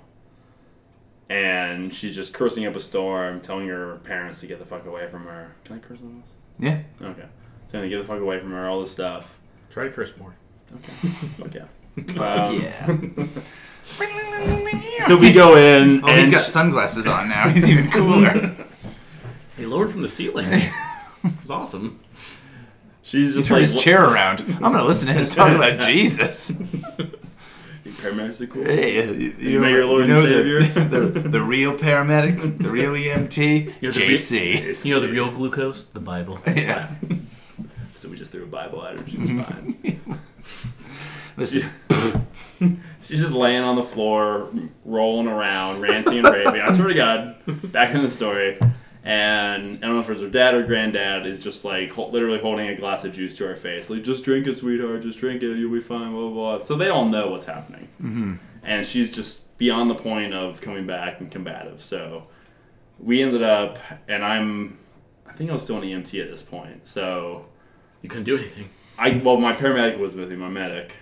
and 1.29 1.93
she's 1.93 2.15
just 2.15 2.33
cursing 2.35 2.67
up 2.67 2.77
a 2.77 2.81
storm, 2.81 3.41
telling 3.41 3.69
her 3.69 3.97
parents 4.05 4.41
to 4.41 4.47
get 4.47 4.59
the 4.59 4.65
fuck 4.65 4.87
away 4.87 5.09
from 5.09 5.25
her. 5.25 5.55
Can 5.65 5.77
I 5.77 5.79
curse 5.81 6.01
on 6.01 6.21
this? 6.21 6.31
Yeah. 6.59 6.83
Okay, 7.07 7.27
telling 7.69 7.83
her 7.83 7.83
to 7.83 7.89
get 7.89 7.99
the 7.99 8.05
fuck 8.13 8.21
away 8.21 8.39
from 8.41 8.53
her, 8.53 8.69
all 8.69 8.81
this 8.81 8.93
stuff. 8.93 9.35
Try 9.71 9.85
to 9.85 9.91
curse 9.91 10.13
more. 10.19 10.35
Okay. 11.41 11.63
Um, 12.21 12.61
yeah. 12.61 12.87
So 15.07 15.17
we 15.17 15.33
go 15.33 15.57
in, 15.57 16.03
Oh, 16.05 16.09
and 16.09 16.19
he's 16.21 16.31
got 16.31 16.45
she- 16.45 16.51
sunglasses 16.51 17.07
on 17.07 17.29
now. 17.29 17.49
He's 17.49 17.69
even 17.69 17.91
cooler. 17.91 18.55
They 19.57 19.67
lowered 19.67 19.91
from 19.91 20.03
the 20.03 20.09
ceiling. 20.09 20.49
It's 21.41 21.51
awesome. 21.51 21.99
she's 23.03 23.35
He 23.35 23.41
just 23.41 23.49
turned 23.49 23.63
like 23.63 23.71
his 23.73 23.83
chair 23.83 24.05
around. 24.05 24.43
I'm 24.43 24.61
gonna 24.61 24.85
listen 24.85 25.09
to 25.09 25.15
him 25.15 25.25
talk 25.25 25.51
about 25.51 25.81
Jesus. 25.89 26.53
paramedics 26.53 28.49
cool. 28.49 28.63
Hey, 28.63 29.05
you, 29.13 29.35
you, 29.37 29.61
met 29.61 29.71
your 29.71 29.87
Lord 29.87 30.03
and 30.03 30.11
know 30.11 30.25
Savior? 30.25 30.63
The, 30.63 31.01
the, 31.21 31.29
the 31.29 31.43
real 31.43 31.77
paramedic, 31.77 32.63
the 32.63 32.69
real 32.69 32.93
EMT, 32.93 33.83
You're 33.83 33.91
the 33.91 34.01
JC. 34.01 34.85
You 34.85 34.95
know 34.95 35.01
the 35.01 35.09
real 35.09 35.33
glucose? 35.33 35.83
The 35.83 35.99
Bible. 35.99 36.39
Yeah. 36.47 36.95
So 37.97 38.09
we 38.09 38.17
just 38.17 38.31
threw 38.31 38.45
a 38.45 38.47
Bible 38.47 38.85
at 38.85 39.01
her. 39.01 39.05
Mm-hmm. 39.05 39.27
She 39.27 39.35
was 39.35 39.47
fine. 39.47 40.21
Listen, 41.37 41.71
She's 43.07 43.21
just 43.21 43.33
laying 43.33 43.63
on 43.63 43.77
the 43.77 43.85
floor, 43.85 44.49
rolling 44.85 45.29
around, 45.29 45.81
ranting 45.81 46.19
and 46.19 46.27
raving. 46.27 46.61
I 46.61 46.71
swear 46.71 46.89
to 46.89 46.95
God, 46.95 47.73
back 47.73 47.95
in 47.95 48.03
the 48.03 48.09
story. 48.09 48.59
And 49.07 49.77
I 49.77 49.87
don't 49.87 49.95
know 49.95 50.01
if 50.01 50.09
it 50.11 50.15
was 50.15 50.23
her 50.23 50.29
dad 50.29 50.55
or 50.57 50.65
granddad 50.65 51.27
is 51.27 51.39
just 51.39 51.65
like 51.65 51.93
ho- 51.93 52.09
literally 52.09 52.41
holding 52.41 52.67
a 52.67 52.75
glass 52.75 53.05
of 53.05 53.13
juice 53.13 53.37
to 53.37 53.47
her 53.47 53.55
face, 53.55 53.89
like 53.89 54.03
just 54.03 54.25
drink 54.25 54.49
it, 54.49 54.57
sweetheart, 54.57 55.03
just 55.03 55.21
drink 55.21 55.45
it, 55.45 55.57
you'll 55.57 55.73
be 55.73 55.79
fine, 55.79 56.11
blah 56.11 56.23
blah. 56.23 56.31
blah. 56.31 56.59
So 56.59 56.77
they 56.77 56.89
all 56.89 57.05
know 57.05 57.29
what's 57.29 57.47
happening, 57.47 57.89
mm-hmm. 58.03 58.35
and 58.65 58.85
she's 58.85 59.09
just 59.09 59.57
beyond 59.59 59.91
the 59.91 59.95
point 59.95 60.35
of 60.35 60.61
coming 60.61 60.89
back 60.89 61.21
and 61.21 61.31
combative. 61.31 61.85
So 61.85 62.25
we 62.99 63.23
ended 63.23 63.45
up, 63.45 63.79
and 64.09 64.25
I'm, 64.25 64.77
I 65.25 65.35
think 65.35 65.51
I 65.51 65.53
was 65.53 65.63
still 65.63 65.77
an 65.77 65.85
EMT 65.85 66.21
at 66.21 66.29
this 66.29 66.43
point. 66.43 66.85
So 66.85 67.47
You 68.03 68.09
couldn't 68.09 68.25
do 68.25 68.37
anything. 68.37 68.71
I 68.99 69.21
well, 69.25 69.37
my 69.37 69.55
paramedic 69.55 70.01
was 70.01 70.15
with 70.17 70.31
me, 70.31 70.35
my 70.35 70.49
medic, 70.49 70.95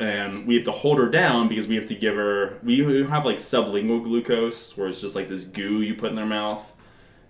and 0.00 0.48
we 0.48 0.56
have 0.56 0.64
to 0.64 0.72
hold 0.72 0.98
her 0.98 1.08
down 1.08 1.46
because 1.46 1.68
we 1.68 1.76
have 1.76 1.86
to 1.86 1.94
give 1.94 2.16
her. 2.16 2.58
We 2.64 3.04
have 3.04 3.24
like 3.24 3.36
sublingual 3.36 4.02
glucose, 4.02 4.76
where 4.76 4.88
it's 4.88 5.00
just 5.00 5.14
like 5.14 5.28
this 5.28 5.44
goo 5.44 5.80
you 5.80 5.94
put 5.94 6.10
in 6.10 6.16
their 6.16 6.26
mouth, 6.26 6.72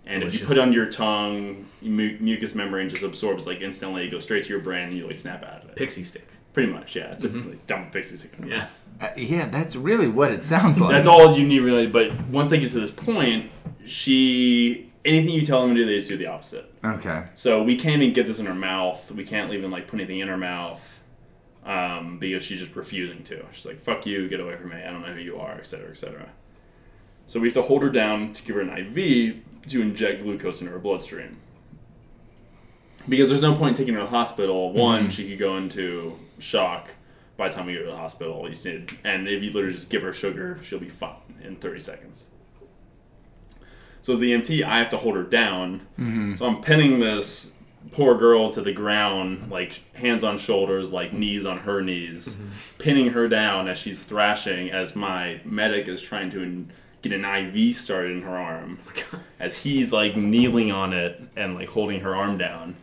and 0.09 0.23
if 0.23 0.35
you 0.35 0.40
put 0.40 0.55
Delicious. 0.55 0.59
it 0.59 0.66
on 0.66 0.73
your 0.73 0.87
tongue, 0.87 1.66
mu- 1.83 2.16
mucous 2.18 2.55
membrane 2.55 2.88
just 2.88 3.03
absorbs 3.03 3.47
like 3.47 3.61
instantly. 3.61 4.07
It 4.07 4.11
goes 4.11 4.25
straight 4.25 4.44
to 4.44 4.49
your 4.49 4.61
brain, 4.61 4.88
and 4.88 4.97
you 4.97 5.07
like 5.07 5.18
snap 5.18 5.44
out 5.44 5.64
of 5.64 5.71
it. 5.71 5.77
Pixie 5.77 6.03
stick. 6.03 6.27
Pretty 6.55 6.73
much, 6.73 6.97
yeah. 6.97 7.12
It's 7.12 7.25
a 7.25 7.29
like, 7.29 7.66
dumb 7.66 7.90
pixie 7.90 8.16
stick. 8.16 8.33
Yeah. 8.44 8.68
Uh, 9.01 9.11
yeah, 9.16 9.47
that's 9.47 9.77
really 9.77 10.09
what 10.09 10.33
it 10.33 10.42
sounds 10.42 10.81
like. 10.81 10.90
That's 10.92 11.07
all 11.07 11.38
you 11.38 11.47
need 11.47 11.61
really. 11.61 11.87
But 11.87 12.29
once 12.29 12.51
they 12.51 12.59
get 12.59 12.73
to 12.73 12.81
this 12.81 12.90
point, 12.90 13.51
she 13.85 14.90
anything 15.05 15.31
you 15.31 15.44
tell 15.44 15.62
them 15.62 15.75
to 15.75 15.83
do, 15.83 15.87
they 15.87 15.97
just 15.97 16.09
do 16.09 16.16
the 16.16 16.27
opposite. 16.27 16.73
Okay. 16.85 17.25
So 17.35 17.62
we 17.62 17.77
can't 17.77 18.03
even 18.03 18.14
get 18.14 18.27
this 18.27 18.38
in 18.38 18.47
her 18.47 18.55
mouth. 18.55 19.11
We 19.11 19.25
can't 19.25 19.53
even 19.53 19.71
like 19.71 19.87
put 19.87 20.01
anything 20.01 20.21
in 20.21 20.29
her 20.29 20.37
mouth 20.37 21.01
um, 21.64 22.18
because 22.18 22.42
she's 22.42 22.61
just 22.61 22.75
refusing 22.75 23.23
to. 23.25 23.44
She's 23.53 23.66
like, 23.66 23.81
"Fuck 23.81 24.07
you, 24.07 24.29
get 24.29 24.40
away 24.40 24.57
from 24.57 24.71
me. 24.71 24.77
I 24.77 24.90
don't 24.90 25.03
know 25.03 25.12
who 25.12 25.21
you 25.21 25.38
are," 25.38 25.55
etc., 25.55 25.90
etc. 25.90 26.29
So 27.27 27.38
we 27.40 27.49
have 27.49 27.55
to 27.55 27.62
hold 27.62 27.83
her 27.83 27.90
down 27.90 28.33
to 28.33 28.42
give 28.42 28.57
her 28.57 28.62
an 28.62 28.71
IV 28.71 29.37
to 29.70 29.83
inject 29.83 30.22
glucose 30.22 30.61
into 30.61 30.72
her 30.72 30.78
bloodstream. 30.78 31.38
Because 33.09 33.28
there's 33.28 33.42
no 33.42 33.54
point 33.54 33.70
in 33.70 33.74
taking 33.76 33.94
her 33.94 34.00
to 34.00 34.07
the 34.07 34.11
hospital. 34.11 34.68
Mm-hmm. 34.68 34.78
One, 34.78 35.11
she 35.11 35.28
could 35.28 35.38
go 35.38 35.57
into 35.57 36.18
shock 36.38 36.90
by 37.37 37.48
the 37.48 37.54
time 37.54 37.66
we 37.66 37.74
go 37.74 37.81
to 37.81 37.87
the 37.87 37.96
hospital. 37.96 38.48
You 38.48 38.57
need, 38.70 38.98
and 39.04 39.28
if 39.28 39.42
you 39.42 39.50
literally 39.50 39.74
just 39.74 39.90
give 39.90 40.02
her 40.02 40.12
sugar, 40.12 40.59
she'll 40.62 40.78
be 40.78 40.90
fine 40.90 41.16
in 41.42 41.57
30 41.57 41.81
seconds. 41.81 42.26
So 44.02 44.12
as 44.12 44.18
the 44.18 44.33
EMT, 44.33 44.62
I 44.62 44.78
have 44.78 44.90
to 44.90 44.96
hold 44.96 45.16
her 45.16 45.22
down. 45.22 45.87
Mm-hmm. 45.98 46.35
So 46.35 46.46
I'm 46.46 46.61
pinning 46.61 46.98
this 46.98 47.54
poor 47.92 48.16
girl 48.16 48.50
to 48.50 48.61
the 48.61 48.72
ground, 48.72 49.50
like 49.50 49.81
hands 49.94 50.24
on 50.24 50.38
shoulders, 50.38 50.92
like 50.92 51.12
knees 51.12 51.46
on 51.46 51.59
her 51.59 51.81
knees, 51.81 52.35
mm-hmm. 52.35 52.48
pinning 52.78 53.11
her 53.11 53.28
down 53.28 53.68
as 53.68 53.78
she's 53.78 54.02
thrashing. 54.02 54.70
As 54.70 54.96
my 54.96 55.40
medic 55.44 55.88
is 55.88 56.02
trying 56.02 56.31
to 56.33 56.42
in- 56.42 56.72
get 57.02 57.12
an 57.12 57.24
IV 57.24 57.76
started 57.76 58.12
in 58.12 58.22
her 58.22 58.37
arm, 58.37 58.78
oh 59.12 59.20
as 59.38 59.58
he's 59.58 59.92
like 59.92 60.16
kneeling 60.16 60.72
on 60.72 60.92
it 60.92 61.20
and 61.37 61.54
like 61.54 61.68
holding 61.68 62.00
her 62.00 62.14
arm 62.14 62.38
down. 62.38 62.76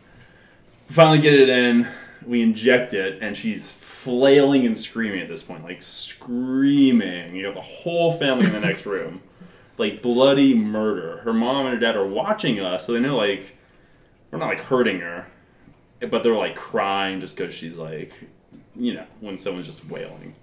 Finally, 0.88 1.20
get 1.20 1.34
it 1.34 1.48
in. 1.48 1.88
We 2.24 2.42
inject 2.42 2.94
it, 2.94 3.22
and 3.22 3.36
she's 3.36 3.70
flailing 3.70 4.66
and 4.66 4.76
screaming 4.76 5.20
at 5.20 5.28
this 5.28 5.42
point, 5.42 5.64
like 5.64 5.82
screaming. 5.82 7.36
You 7.36 7.46
have 7.46 7.54
the 7.54 7.60
whole 7.60 8.12
family 8.12 8.46
in 8.46 8.52
the 8.52 8.60
next 8.60 8.86
room 8.86 9.20
like 9.78 10.02
bloody 10.02 10.54
murder. 10.54 11.18
Her 11.18 11.32
mom 11.32 11.66
and 11.66 11.74
her 11.74 11.80
dad 11.80 11.96
are 11.96 12.06
watching 12.06 12.60
us, 12.60 12.86
so 12.86 12.92
they 12.92 13.00
know 13.00 13.16
like 13.16 13.56
we're 14.30 14.38
not 14.38 14.48
like 14.48 14.60
hurting 14.60 15.00
her, 15.00 15.26
but 16.00 16.22
they're 16.22 16.34
like 16.34 16.56
crying 16.56 17.20
just 17.20 17.36
because 17.36 17.54
she's 17.54 17.76
like, 17.76 18.12
you 18.74 18.94
know, 18.94 19.06
when 19.20 19.36
someone's 19.36 19.66
just 19.66 19.88
wailing. 19.88 20.34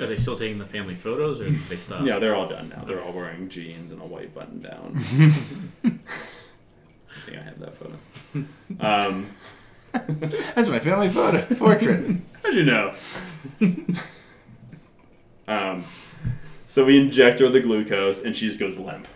Are 0.00 0.06
they 0.06 0.16
still 0.16 0.36
taking 0.36 0.58
the 0.58 0.66
family 0.66 0.94
photos, 0.94 1.40
or 1.40 1.50
they 1.50 1.76
stop? 1.76 2.06
Yeah, 2.06 2.18
they're 2.18 2.34
all 2.36 2.48
done 2.48 2.68
now. 2.68 2.84
They're 2.84 3.02
all 3.02 3.12
wearing 3.12 3.48
jeans 3.48 3.90
and 3.92 4.00
a 4.00 4.06
white 4.06 4.34
button 4.34 4.60
down. 4.60 4.96
I 5.84 7.20
think 7.24 7.38
I 7.38 7.42
have 7.42 7.58
that 7.58 7.74
photo. 7.76 7.96
Um, 8.80 9.26
That's 10.54 10.68
my 10.68 10.78
family 10.78 11.08
photo 11.08 11.42
portrait. 11.54 12.20
How'd 12.42 12.54
you 12.54 12.64
know? 12.64 12.94
um, 15.48 15.84
so 16.66 16.84
we 16.84 16.98
inject 16.98 17.40
her 17.40 17.46
with 17.46 17.54
the 17.54 17.60
glucose, 17.60 18.22
and 18.22 18.36
she 18.36 18.46
just 18.46 18.60
goes 18.60 18.78
limp. 18.78 19.08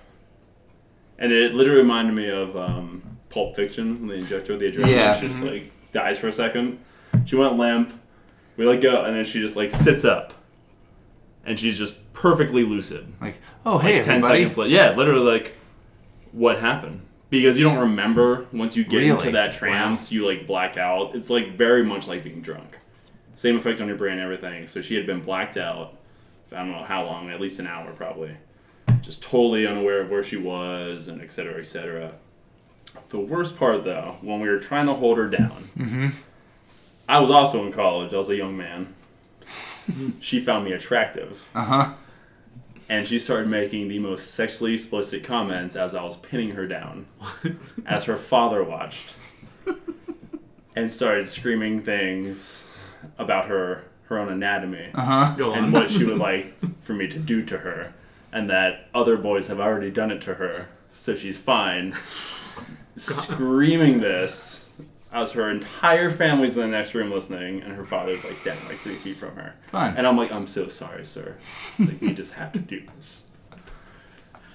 And 1.19 1.31
it 1.31 1.55
literally 1.55 1.83
reminded 1.83 2.15
me 2.15 2.29
of 2.29 2.57
um, 2.57 3.19
Pulp 3.31 3.55
Fiction 3.55 4.01
when 4.01 4.09
they 4.09 4.19
inject 4.19 4.49
her 4.49 4.55
with 4.55 4.61
the 4.61 4.73
adrenaline. 4.73 4.91
Yeah. 4.91 5.15
She 5.15 5.29
just 5.29 5.43
like 5.43 5.71
dies 5.93 6.19
for 6.19 6.29
a 6.29 6.33
second. 6.33 6.79
She 7.25 7.37
went 7.37 7.57
limp. 7.59 7.93
We 8.57 8.67
let 8.67 8.81
go, 8.81 9.05
and 9.05 9.17
then 9.17 9.25
she 9.25 9.41
just 9.41 9.57
like 9.57 9.71
sits 9.71 10.05
up, 10.05 10.33
and 11.45 11.59
she's 11.59 11.79
just 11.79 12.13
perfectly 12.13 12.65
lucid. 12.65 13.07
like, 13.21 13.37
oh 13.67 13.79
hey 13.79 13.97
Like, 13.97 14.05
ten 14.05 14.15
everybody. 14.17 14.41
seconds 14.41 14.59
later, 14.59 14.71
yeah, 14.71 14.95
literally 14.95 15.25
like, 15.25 15.55
what 16.33 16.61
happened? 16.61 17.03
Because 17.31 17.59
you 17.59 17.65
don't 17.65 17.79
remember 17.79 18.47
once 18.53 18.77
you 18.77 18.85
get 18.85 19.03
into 19.03 19.31
that 19.33 19.53
trance, 19.53 20.13
you 20.13 20.27
like 20.27 20.47
black 20.47 20.77
out. 20.77 21.15
It's 21.15 21.31
like 21.31 21.57
very 21.57 21.83
much 21.83 22.07
like 22.07 22.23
being 22.25 22.43
drunk. 22.43 22.79
Same 23.35 23.57
effect 23.57 23.81
on 23.81 23.89
your 23.89 23.97
brain, 23.97 24.19
everything. 24.19 24.67
So 24.67 24.83
she 24.83 24.95
had 24.95 25.07
been 25.07 25.21
blacked 25.21 25.57
out. 25.57 25.97
I 26.53 26.57
don't 26.57 26.73
know 26.73 26.85
how 26.85 27.07
long, 27.07 27.31
at 27.31 27.41
least 27.41 27.59
an 27.59 27.67
hour 27.67 27.91
probably. 27.93 28.37
Just 29.01 29.23
totally 29.23 29.67
unaware 29.67 30.03
of 30.03 30.11
where 30.11 30.23
she 30.23 30.37
was, 30.37 31.09
and 31.09 31.23
et 31.23 31.33
cetera, 31.33 31.59
et 31.59 31.67
cetera. 31.67 32.13
The 33.09 33.19
worst 33.19 33.59
part, 33.59 33.85
though, 33.85 34.17
when 34.21 34.39
we 34.41 34.49
were 34.51 34.59
trying 34.59 34.85
to 34.87 34.95
hold 34.95 35.17
her 35.17 35.29
down, 35.29 35.69
mm-hmm. 35.77 36.09
I 37.09 37.19
was 37.21 37.31
also 37.31 37.65
in 37.65 37.73
college. 37.73 38.13
I 38.13 38.19
was 38.19 38.29
a 38.29 38.37
young 38.37 38.57
man. 38.57 38.95
She 40.21 40.41
found 40.45 40.65
me 40.65 40.73
attractive 40.73 41.45
Uh 41.55 41.65
huh. 41.65 41.93
and 42.89 43.07
she 43.07 43.19
started 43.19 43.49
making 43.49 43.89
the 43.89 43.99
most 43.99 44.33
sexually 44.35 44.75
explicit 44.75 45.25
comments 45.25 45.77
as 45.77 45.95
I 45.95 46.03
was 46.03 46.17
pinning 46.17 46.51
her 46.53 46.67
down, 46.67 47.07
as 47.87 48.05
her 48.05 48.17
father 48.17 48.63
watched, 48.63 49.15
and 50.77 50.91
started 50.91 51.29
screaming 51.29 51.83
things 51.83 52.69
about 53.19 53.47
her 53.47 53.85
her 54.05 54.19
own 54.19 54.29
anatomy 54.31 54.91
Uh 54.95 55.35
huh. 55.35 55.53
And 55.55 55.73
what 55.73 55.89
she 55.91 56.05
would 56.05 56.19
like 56.19 56.59
for 56.83 56.93
me 56.93 57.07
to 57.09 57.19
do 57.19 57.43
to 57.47 57.59
her, 57.59 57.95
and 58.33 58.51
that 58.51 58.89
other 58.95 59.17
boys 59.17 59.49
have 59.49 59.59
already 59.61 59.91
done 59.91 60.11
it 60.11 60.21
to 60.23 60.35
her, 60.35 60.69
so 60.93 61.17
she's 61.17 61.39
fine. 61.39 61.95
Screaming 62.97 64.01
this. 64.01 64.62
As 65.13 65.33
her 65.33 65.51
entire 65.51 66.11
family's 66.11 66.57
in 66.57 66.63
the 66.63 66.69
next 66.69 66.95
room 66.95 67.11
listening, 67.11 67.63
and 67.63 67.75
her 67.75 67.85
father's 67.85 68.25
like 68.25 68.37
standing 68.39 68.67
like 68.67 68.79
three 68.81 68.97
feet 68.97 69.19
from 69.19 69.37
her. 69.37 69.55
Fun. 69.71 69.95
And 69.97 70.07
I'm 70.07 70.17
like, 70.17 70.33
I'm 70.33 70.47
so 70.47 70.69
sorry, 70.69 71.05
sir. 71.05 71.37
Like, 71.79 72.01
we 72.01 72.15
just 72.15 72.35
have 72.35 72.53
to 72.53 72.59
do 72.59 72.83
this. 72.97 73.27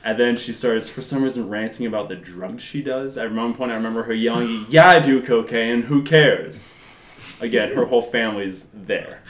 And 0.03 0.17
then 0.17 0.37
she 0.37 0.53
starts, 0.53 0.87
for 0.87 1.01
some 1.01 1.21
reason, 1.21 1.49
ranting 1.49 1.85
about 1.85 2.07
the 2.07 2.15
drugs 2.15 2.63
she 2.63 2.81
does. 2.81 3.17
At 3.17 3.31
one 3.31 3.53
point, 3.53 3.71
I 3.71 3.75
remember 3.75 4.03
her 4.03 4.13
yelling, 4.13 4.65
Yeah, 4.69 4.87
I 4.87 4.99
do 4.99 5.21
cocaine. 5.21 5.83
Who 5.83 6.01
cares? 6.01 6.73
Again, 7.41 7.73
her 7.75 7.85
whole 7.85 8.01
family's 8.01 8.67
there. 8.73 9.21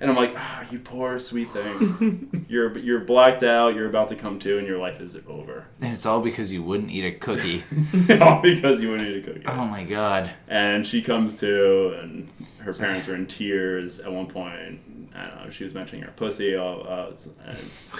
And 0.00 0.08
I'm 0.10 0.16
like, 0.16 0.32
ah, 0.34 0.64
you 0.70 0.78
poor 0.78 1.18
sweet 1.18 1.50
thing. 1.52 2.46
You're 2.48 2.76
you're 2.78 3.00
blacked 3.00 3.42
out. 3.42 3.74
You're 3.74 3.88
about 3.88 4.08
to 4.08 4.16
come 4.16 4.38
to, 4.40 4.56
and 4.58 4.66
your 4.66 4.78
life 4.78 5.00
is 5.00 5.14
over. 5.28 5.66
And 5.80 5.92
it's 5.92 6.06
all 6.06 6.20
because 6.22 6.50
you 6.50 6.62
wouldn't 6.62 6.90
eat 6.90 7.04
a 7.04 7.12
cookie. 7.12 7.62
All 8.20 8.40
because 8.40 8.82
you 8.82 8.90
wouldn't 8.90 9.08
eat 9.08 9.28
a 9.28 9.32
cookie. 9.32 9.46
oh 9.46 9.66
my 9.66 9.84
god. 9.84 10.32
And 10.48 10.86
she 10.86 11.02
comes 11.02 11.36
to, 11.38 11.98
and 12.00 12.28
her 12.58 12.72
parents 12.72 13.08
are 13.08 13.14
in 13.14 13.26
tears. 13.26 14.00
At 14.00 14.10
one 14.12 14.26
point, 14.26 14.80
I 15.14 15.26
don't 15.26 15.44
know. 15.44 15.50
She 15.50 15.64
was 15.64 15.74
mentioning 15.74 16.02
her 16.04 16.12
pussy. 16.12 16.56
All, 16.56 16.86
uh, 16.88 17.08
it's, 17.10 17.26
and 17.46 17.58
it's, 17.58 17.94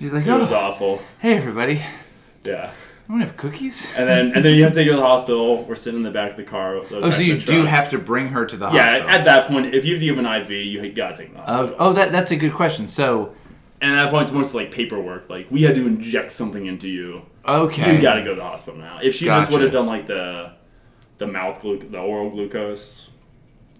She's 0.00 0.12
like, 0.12 0.26
it 0.26 0.32
was 0.38 0.50
oh, 0.52 0.56
awful. 0.56 1.00
hey 1.20 1.34
everybody. 1.36 1.80
Yeah. 2.44 2.72
I 3.08 3.12
want 3.12 3.22
to 3.22 3.26
have 3.28 3.36
cookies. 3.36 3.86
And 3.96 4.08
then 4.08 4.32
and 4.34 4.44
then 4.44 4.54
you 4.56 4.62
have 4.62 4.72
to 4.72 4.78
take 4.78 4.86
her 4.86 4.92
to 4.94 4.98
the 4.98 5.04
hospital. 5.04 5.62
We're 5.64 5.74
sitting 5.74 5.98
in 6.00 6.04
the 6.04 6.10
back 6.10 6.30
of 6.32 6.36
the 6.38 6.42
car. 6.44 6.80
the 6.88 7.00
Oh, 7.00 7.10
so 7.10 7.20
you 7.20 7.38
do 7.38 7.64
have 7.64 7.90
to 7.90 7.98
bring 7.98 8.28
her 8.28 8.46
to 8.46 8.56
the 8.56 8.70
Yeah, 8.70 8.82
hospital. 8.82 9.08
Yeah, 9.08 9.14
at 9.16 9.24
that 9.26 9.46
point, 9.48 9.74
if 9.74 9.84
you 9.84 9.92
have 9.94 10.00
to 10.00 10.06
give 10.06 10.18
an 10.18 10.26
IV, 10.26 10.50
you 10.50 10.90
gotta 10.92 11.14
take 11.16 11.34
the 11.34 11.40
Oh, 11.40 11.44
hospital. 11.44 11.76
oh, 11.80 11.92
that 11.92 12.12
that's 12.12 12.30
a 12.30 12.36
good 12.36 12.52
question. 12.54 12.88
So, 12.88 13.34
And 13.82 13.94
at 13.94 14.04
that 14.04 14.10
point, 14.10 14.22
it's 14.22 14.32
mostly 14.32 14.64
like 14.64 14.72
paperwork. 14.72 15.28
Like 15.28 15.46
we 15.50 15.62
had 15.62 15.74
to 15.74 15.86
inject 15.86 16.32
something 16.32 16.64
into 16.64 16.88
you. 16.88 17.22
okay. 17.46 17.94
You 17.94 18.00
got 18.00 18.14
to 18.14 18.22
go 18.22 18.30
to 18.30 18.36
the 18.36 18.42
hospital 18.42 18.80
now. 18.80 19.00
If 19.02 19.14
she 19.16 19.26
just 19.26 19.50
would 19.50 19.60
have 19.60 19.72
done 19.72 19.86
like 19.86 20.06
the 20.06 20.52
the 21.18 21.26
mouth 21.26 21.60
glu- 21.60 21.78
the 21.78 21.98
oral 21.98 22.30
glucose, 22.30 23.10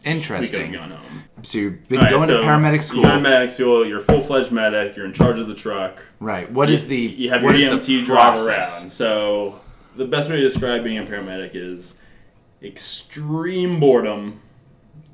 we 0.04 0.12
could 0.12 0.22
have 0.22 0.40
Interesting. 0.42 0.72
gone 0.72 0.90
home. 0.90 1.24
So 1.42 1.58
you've 1.58 1.88
been 1.88 1.98
All 1.98 2.04
right, 2.04 2.10
going 2.10 2.26
so 2.26 2.42
to 2.42 2.46
paramedic 2.46 2.82
school. 2.82 3.02
You 3.02 3.08
go 3.08 3.14
to 3.16 3.20
medic 3.20 3.50
school. 3.50 3.86
You're 3.86 3.98
a 3.98 4.02
full 4.02 4.20
fledged 4.20 4.50
medic. 4.50 4.96
You're 4.96 5.06
in 5.06 5.12
charge 5.12 5.38
of 5.38 5.48
the 5.48 5.54
truck. 5.54 6.02
right. 6.20 6.50
What 6.50 6.68
you, 6.68 6.74
is 6.74 6.86
the 6.86 6.96
you 6.96 7.30
have 7.30 7.42
your 7.42 7.52
EMT 7.52 8.04
drive 8.06 8.40
around. 8.40 8.90
So 8.90 9.60
the 9.96 10.06
best 10.06 10.30
way 10.30 10.36
to 10.36 10.42
describe 10.42 10.84
being 10.84 10.98
a 10.98 11.04
paramedic 11.04 11.50
is 11.54 12.00
extreme 12.62 13.78
boredom, 13.78 14.40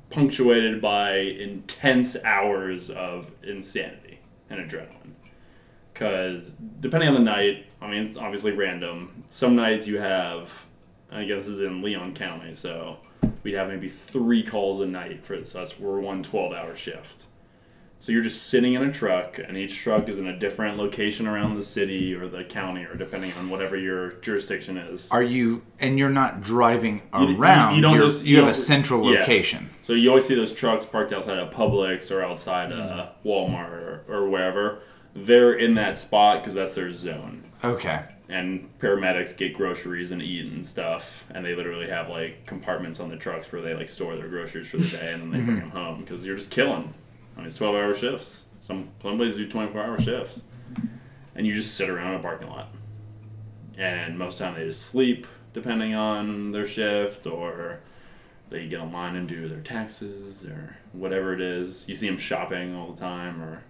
punctuated 0.09 0.81
by 0.81 1.15
intense 1.17 2.15
hours 2.23 2.89
of 2.89 3.29
insanity 3.43 4.19
and 4.49 4.59
adrenaline. 4.59 5.13
Because 5.93 6.53
depending 6.79 7.09
on 7.09 7.15
the 7.15 7.21
night, 7.21 7.65
I 7.81 7.87
mean, 7.89 8.03
it's 8.03 8.17
obviously 8.17 8.53
random. 8.53 9.23
Some 9.27 9.55
nights 9.55 9.85
you 9.85 9.99
have, 9.99 10.49
I 11.11 11.25
guess 11.25 11.45
this 11.45 11.49
is 11.49 11.59
in 11.59 11.81
Leon 11.81 12.15
County, 12.15 12.53
so 12.53 12.97
we'd 13.43 13.53
have 13.55 13.67
maybe 13.67 13.89
three 13.89 14.43
calls 14.43 14.79
a 14.81 14.85
night 14.85 15.23
for 15.25 15.37
this. 15.37 15.53
That's 15.53 15.79
we're 15.79 15.99
one 15.99 16.23
12 16.23 16.53
hour 16.53 16.75
shift. 16.75 17.25
So 17.99 18.11
you're 18.11 18.23
just 18.23 18.47
sitting 18.47 18.73
in 18.73 18.81
a 18.81 18.91
truck, 18.91 19.37
and 19.37 19.55
each 19.55 19.77
truck 19.77 20.09
is 20.09 20.17
in 20.17 20.25
a 20.25 20.35
different 20.35 20.75
location 20.75 21.27
around 21.27 21.53
the 21.55 21.61
city 21.61 22.15
or 22.15 22.27
the 22.27 22.43
county, 22.43 22.83
or 22.83 22.95
depending 22.95 23.31
on 23.33 23.47
whatever 23.47 23.77
your 23.77 24.13
jurisdiction 24.13 24.75
is. 24.75 25.11
Are 25.11 25.21
you 25.21 25.61
and 25.79 25.99
you're 25.99 26.09
not 26.09 26.41
driving 26.41 27.03
You- 27.13 27.27
you- 27.29 27.37
around? 27.39 27.75
you 27.75 27.81
don't 27.83 27.93
you're- 27.93 28.07
just- 28.07 28.25
you, 28.25 28.31
you 28.31 28.37
have 28.37 28.47
a 28.49 28.53
don't- 28.53 28.59
central 28.61 29.13
yeah. 29.13 29.19
location. 29.19 29.69
So 29.83 29.93
you 29.93 30.09
always 30.09 30.25
see 30.25 30.33
those 30.33 30.51
trucks 30.51 30.87
parked 30.87 31.13
outside 31.13 31.37
of 31.37 31.51
Publix 31.53 32.09
or 32.09 32.23
outside 32.23 32.71
Mm-hmm. 32.71 32.99
uh, 33.01 33.05
Walmart 33.23 33.69
or, 33.71 34.01
or 34.09 34.27
wherever. 34.29 34.79
They're 35.13 35.53
in 35.53 35.75
that 35.75 35.95
spot 35.97 36.41
because 36.41 36.55
that's 36.55 36.73
their 36.73 36.91
zone. 36.91 37.43
Okay. 37.63 38.03
And 38.29 38.69
paramedics 38.79 39.37
get 39.37 39.53
groceries 39.53 40.11
and 40.11 40.21
eat 40.21 40.51
and 40.51 40.65
stuff, 40.65 41.25
and 41.29 41.45
they 41.45 41.53
literally 41.53 41.87
have 41.89 42.09
like 42.09 42.45
compartments 42.45 42.99
on 42.99 43.09
the 43.09 43.17
trucks 43.17 43.51
where 43.51 43.61
they 43.61 43.73
like 43.75 43.89
store 43.89 44.15
their 44.15 44.29
groceries 44.29 44.67
for 44.67 44.77
the 44.77 44.87
day 44.87 45.11
and 45.13 45.21
then 45.21 45.31
they 45.31 45.37
Mm-hmm. 45.37 45.45
bring 45.45 45.59
them 45.59 45.69
home 45.71 46.01
because 46.01 46.25
you're 46.25 46.35
just 46.37 46.49
killing. 46.51 46.93
I 47.35 47.37
mean, 47.39 47.47
it's 47.47 47.57
12 47.57 47.75
hour 47.75 47.93
shifts. 47.93 48.45
Some 48.59 48.89
some 49.01 49.17
places 49.17 49.37
do 49.37 49.47
24 49.49 49.81
hour 49.81 49.99
shifts, 49.99 50.43
and 51.35 51.45
you 51.45 51.53
just 51.53 51.75
sit 51.75 51.89
around 51.89 52.13
in 52.13 52.19
a 52.19 52.23
parking 52.23 52.49
lot. 52.49 52.69
And 53.77 54.17
most 54.17 54.35
of 54.35 54.39
the 54.39 54.45
time 54.45 54.55
they 54.59 54.65
just 54.67 54.85
sleep, 54.87 55.25
depending 55.53 55.93
on 55.95 56.51
their 56.51 56.65
shift, 56.65 57.25
or 57.25 57.79
they 58.49 58.67
get 58.67 58.79
online 58.79 59.15
and 59.15 59.27
do 59.27 59.47
their 59.47 59.61
taxes 59.61 60.45
or 60.45 60.75
whatever 60.93 61.33
it 61.33 61.41
is. 61.41 61.87
You 61.87 61.95
see 61.95 62.07
them 62.07 62.17
shopping 62.17 62.75
all 62.75 62.91
the 62.91 62.99
time 62.99 63.41
or 63.41 63.63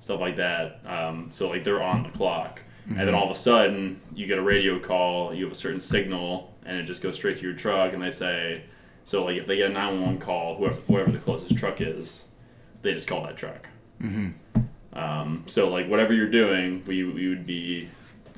stuff 0.00 0.20
like 0.20 0.36
that. 0.36 0.80
Um, 0.86 1.28
so 1.30 1.48
like 1.48 1.64
they're 1.64 1.82
on 1.82 2.02
the 2.04 2.10
clock, 2.10 2.62
and 2.88 2.98
then 2.98 3.14
all 3.14 3.24
of 3.24 3.30
a 3.30 3.34
sudden 3.38 4.00
you 4.14 4.26
get 4.26 4.38
a 4.38 4.42
radio 4.44 4.78
call. 4.78 5.34
You 5.34 5.44
have 5.44 5.52
a 5.52 5.56
certain 5.56 5.80
signal, 5.80 6.54
and 6.64 6.78
it 6.78 6.84
just 6.84 7.02
goes 7.02 7.16
straight 7.16 7.36
to 7.38 7.42
your 7.42 7.54
truck, 7.54 7.92
and 7.92 8.02
they 8.02 8.10
say. 8.10 8.62
So 9.04 9.24
like 9.24 9.36
if 9.36 9.46
they 9.46 9.56
get 9.56 9.70
a 9.70 9.72
nine 9.72 10.00
one 10.00 10.06
one 10.06 10.18
call, 10.18 10.56
whoever 10.56 10.80
whoever 10.86 11.10
the 11.12 11.18
closest 11.18 11.56
truck 11.56 11.80
is, 11.80 12.26
they 12.82 12.92
just 12.92 13.06
call 13.08 13.22
that 13.24 13.36
truck. 13.36 13.68
Um, 14.92 15.44
so 15.46 15.68
like 15.68 15.88
whatever 15.88 16.12
you're 16.14 16.30
doing, 16.30 16.82
we, 16.86 17.04
we 17.04 17.28
would 17.28 17.46
be 17.46 17.88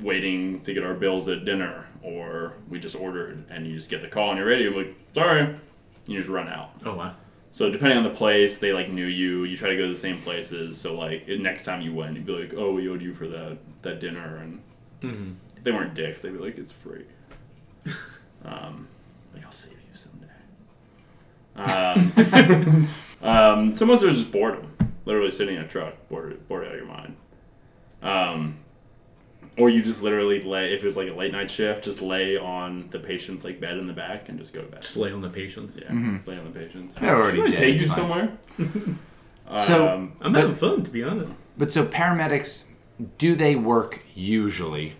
waiting 0.02 0.60
to 0.62 0.74
get 0.74 0.82
our 0.84 0.94
bills 0.94 1.28
at 1.28 1.44
dinner, 1.44 1.86
or 2.02 2.54
we 2.68 2.78
just 2.80 2.96
ordered 2.96 3.44
and 3.50 3.66
you 3.66 3.76
just 3.76 3.90
get 3.90 4.02
the 4.02 4.08
call 4.08 4.30
on 4.30 4.36
your 4.36 4.46
radio, 4.46 4.70
like 4.70 4.94
sorry, 5.14 5.40
and 5.40 5.60
you 6.06 6.18
just 6.18 6.28
run 6.28 6.48
out. 6.48 6.70
Oh 6.84 6.94
wow. 6.94 7.14
So 7.58 7.68
depending 7.68 7.98
on 7.98 8.04
the 8.04 8.10
place, 8.10 8.58
they 8.58 8.72
like 8.72 8.88
knew 8.88 9.06
you. 9.06 9.42
You 9.42 9.56
try 9.56 9.70
to 9.70 9.76
go 9.76 9.82
to 9.82 9.88
the 9.88 9.98
same 9.98 10.22
places. 10.22 10.80
So 10.80 10.96
like 10.96 11.26
next 11.26 11.64
time 11.64 11.80
you 11.80 11.92
went, 11.92 12.14
you'd 12.14 12.24
be 12.24 12.30
like, 12.30 12.54
oh, 12.56 12.72
we 12.72 12.88
owed 12.88 13.02
you 13.02 13.12
for 13.12 13.26
that 13.26 13.58
that 13.82 13.98
dinner, 13.98 14.36
and 14.36 14.62
if 15.56 15.64
they 15.64 15.72
weren't 15.72 15.92
dicks, 15.94 16.22
they'd 16.22 16.30
be 16.30 16.38
like, 16.38 16.56
it's 16.56 16.70
free. 16.70 17.04
um, 18.44 18.86
like 19.34 19.44
I'll 19.44 19.50
save 19.50 19.72
you 19.72 19.92
someday. 19.92 20.28
Um, 21.56 22.88
um, 23.28 23.76
so 23.76 23.86
most 23.86 24.02
of 24.02 24.06
it 24.06 24.10
was 24.10 24.20
just 24.20 24.30
boredom. 24.30 24.76
Literally 25.04 25.32
sitting 25.32 25.56
in 25.56 25.62
a 25.62 25.66
truck, 25.66 25.94
bored, 26.08 26.46
bored 26.46 26.64
out 26.64 26.74
of 26.74 26.78
your 26.78 26.86
mind. 26.86 27.16
Um, 28.04 28.58
or 29.58 29.68
you 29.68 29.82
just 29.82 30.02
literally 30.02 30.40
lay, 30.42 30.72
if 30.72 30.82
it 30.82 30.86
was 30.86 30.96
like 30.96 31.08
a 31.10 31.14
late 31.14 31.32
night 31.32 31.50
shift, 31.50 31.84
just 31.84 32.00
lay 32.00 32.36
on 32.36 32.88
the 32.90 32.98
patient's 32.98 33.44
like 33.44 33.60
bed 33.60 33.76
in 33.78 33.86
the 33.86 33.92
back 33.92 34.28
and 34.28 34.38
just 34.38 34.52
go 34.54 34.60
to 34.62 34.66
bed. 34.68 34.82
Just 34.82 34.96
lay 34.96 35.10
on 35.12 35.20
the 35.20 35.30
patients. 35.30 35.78
Yeah, 35.80 36.18
lay 36.26 36.38
on 36.38 36.44
the 36.44 36.58
patients. 36.58 36.94
They're 36.94 37.16
already 37.16 37.38
Should 37.38 37.52
I 37.52 37.56
take 37.56 37.74
it's 37.74 37.82
you 37.82 37.88
fine. 37.88 37.96
somewhere. 37.96 38.38
So- 39.60 39.88
um, 39.88 40.12
I'm 40.20 40.32
But- 40.34 40.40
having 40.40 40.54
fun, 40.56 40.82
to 40.82 40.90
be 40.90 41.02
honest. 41.02 41.32
But 41.56 41.72
so 41.72 41.84
paramedics, 41.86 42.64
do 43.16 43.34
they 43.34 43.56
work 43.56 44.00
usually 44.14 44.94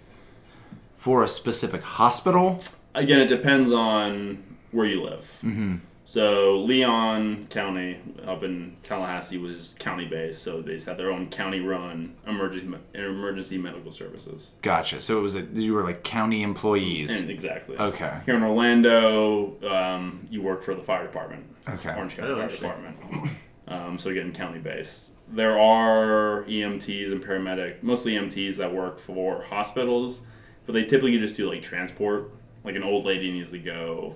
for 0.97 1.23
a 1.23 1.29
specific 1.29 1.83
hospital? 1.83 2.59
again, 2.95 3.21
it 3.21 3.27
depends 3.29 3.71
on 3.71 4.43
where 4.73 4.87
you 4.87 5.03
live. 5.05 5.39
Mm-hmm. 5.45 5.77
So 6.09 6.61
Leon 6.61 7.49
County 7.51 7.99
up 8.27 8.43
in 8.43 8.79
Tallahassee 8.83 9.37
was 9.37 9.77
county 9.79 10.07
based, 10.07 10.43
so 10.43 10.63
they 10.63 10.73
just 10.73 10.87
had 10.87 10.97
their 10.97 11.13
own 11.13 11.29
county-run 11.29 12.15
emergency 12.27 12.79
emergency 12.95 13.59
medical 13.59 13.93
services. 13.93 14.55
Gotcha. 14.63 15.03
So 15.03 15.19
it 15.19 15.21
was 15.21 15.37
a, 15.37 15.43
you 15.43 15.75
were 15.75 15.83
like 15.83 16.05
county 16.05 16.43
employees. 16.43 17.21
And 17.21 17.29
exactly. 17.29 17.77
Okay. 17.77 18.21
Here 18.25 18.37
in 18.37 18.43
Orlando, 18.43 19.59
um, 19.71 20.27
you 20.31 20.41
work 20.41 20.63
for 20.63 20.75
the 20.75 20.83
fire 20.83 21.03
department. 21.05 21.45
Okay. 21.69 21.95
Orange 21.95 22.17
County 22.17 22.33
Oh, 22.33 22.49
Fire. 22.49 22.49
Department. 22.49 23.31
Um, 23.67 23.99
so 23.99 24.09
again, 24.09 24.33
county 24.33 24.61
based. 24.61 25.11
There 25.31 25.61
are 25.61 26.45
EMTs 26.45 27.13
and 27.13 27.23
paramedic, 27.23 27.83
mostly 27.83 28.15
EMTs 28.15 28.57
that 28.57 28.73
work 28.73 28.99
for 28.99 29.43
hospitals, 29.43 30.23
but 30.65 30.73
they 30.73 30.85
typically 30.87 31.19
just 31.19 31.37
do 31.37 31.51
like 31.51 31.61
transport. 31.61 32.31
Like 32.65 32.77
an 32.77 32.83
old 32.83 33.05
lady 33.05 33.31
needs 33.31 33.51
to 33.51 33.59
go 33.59 34.15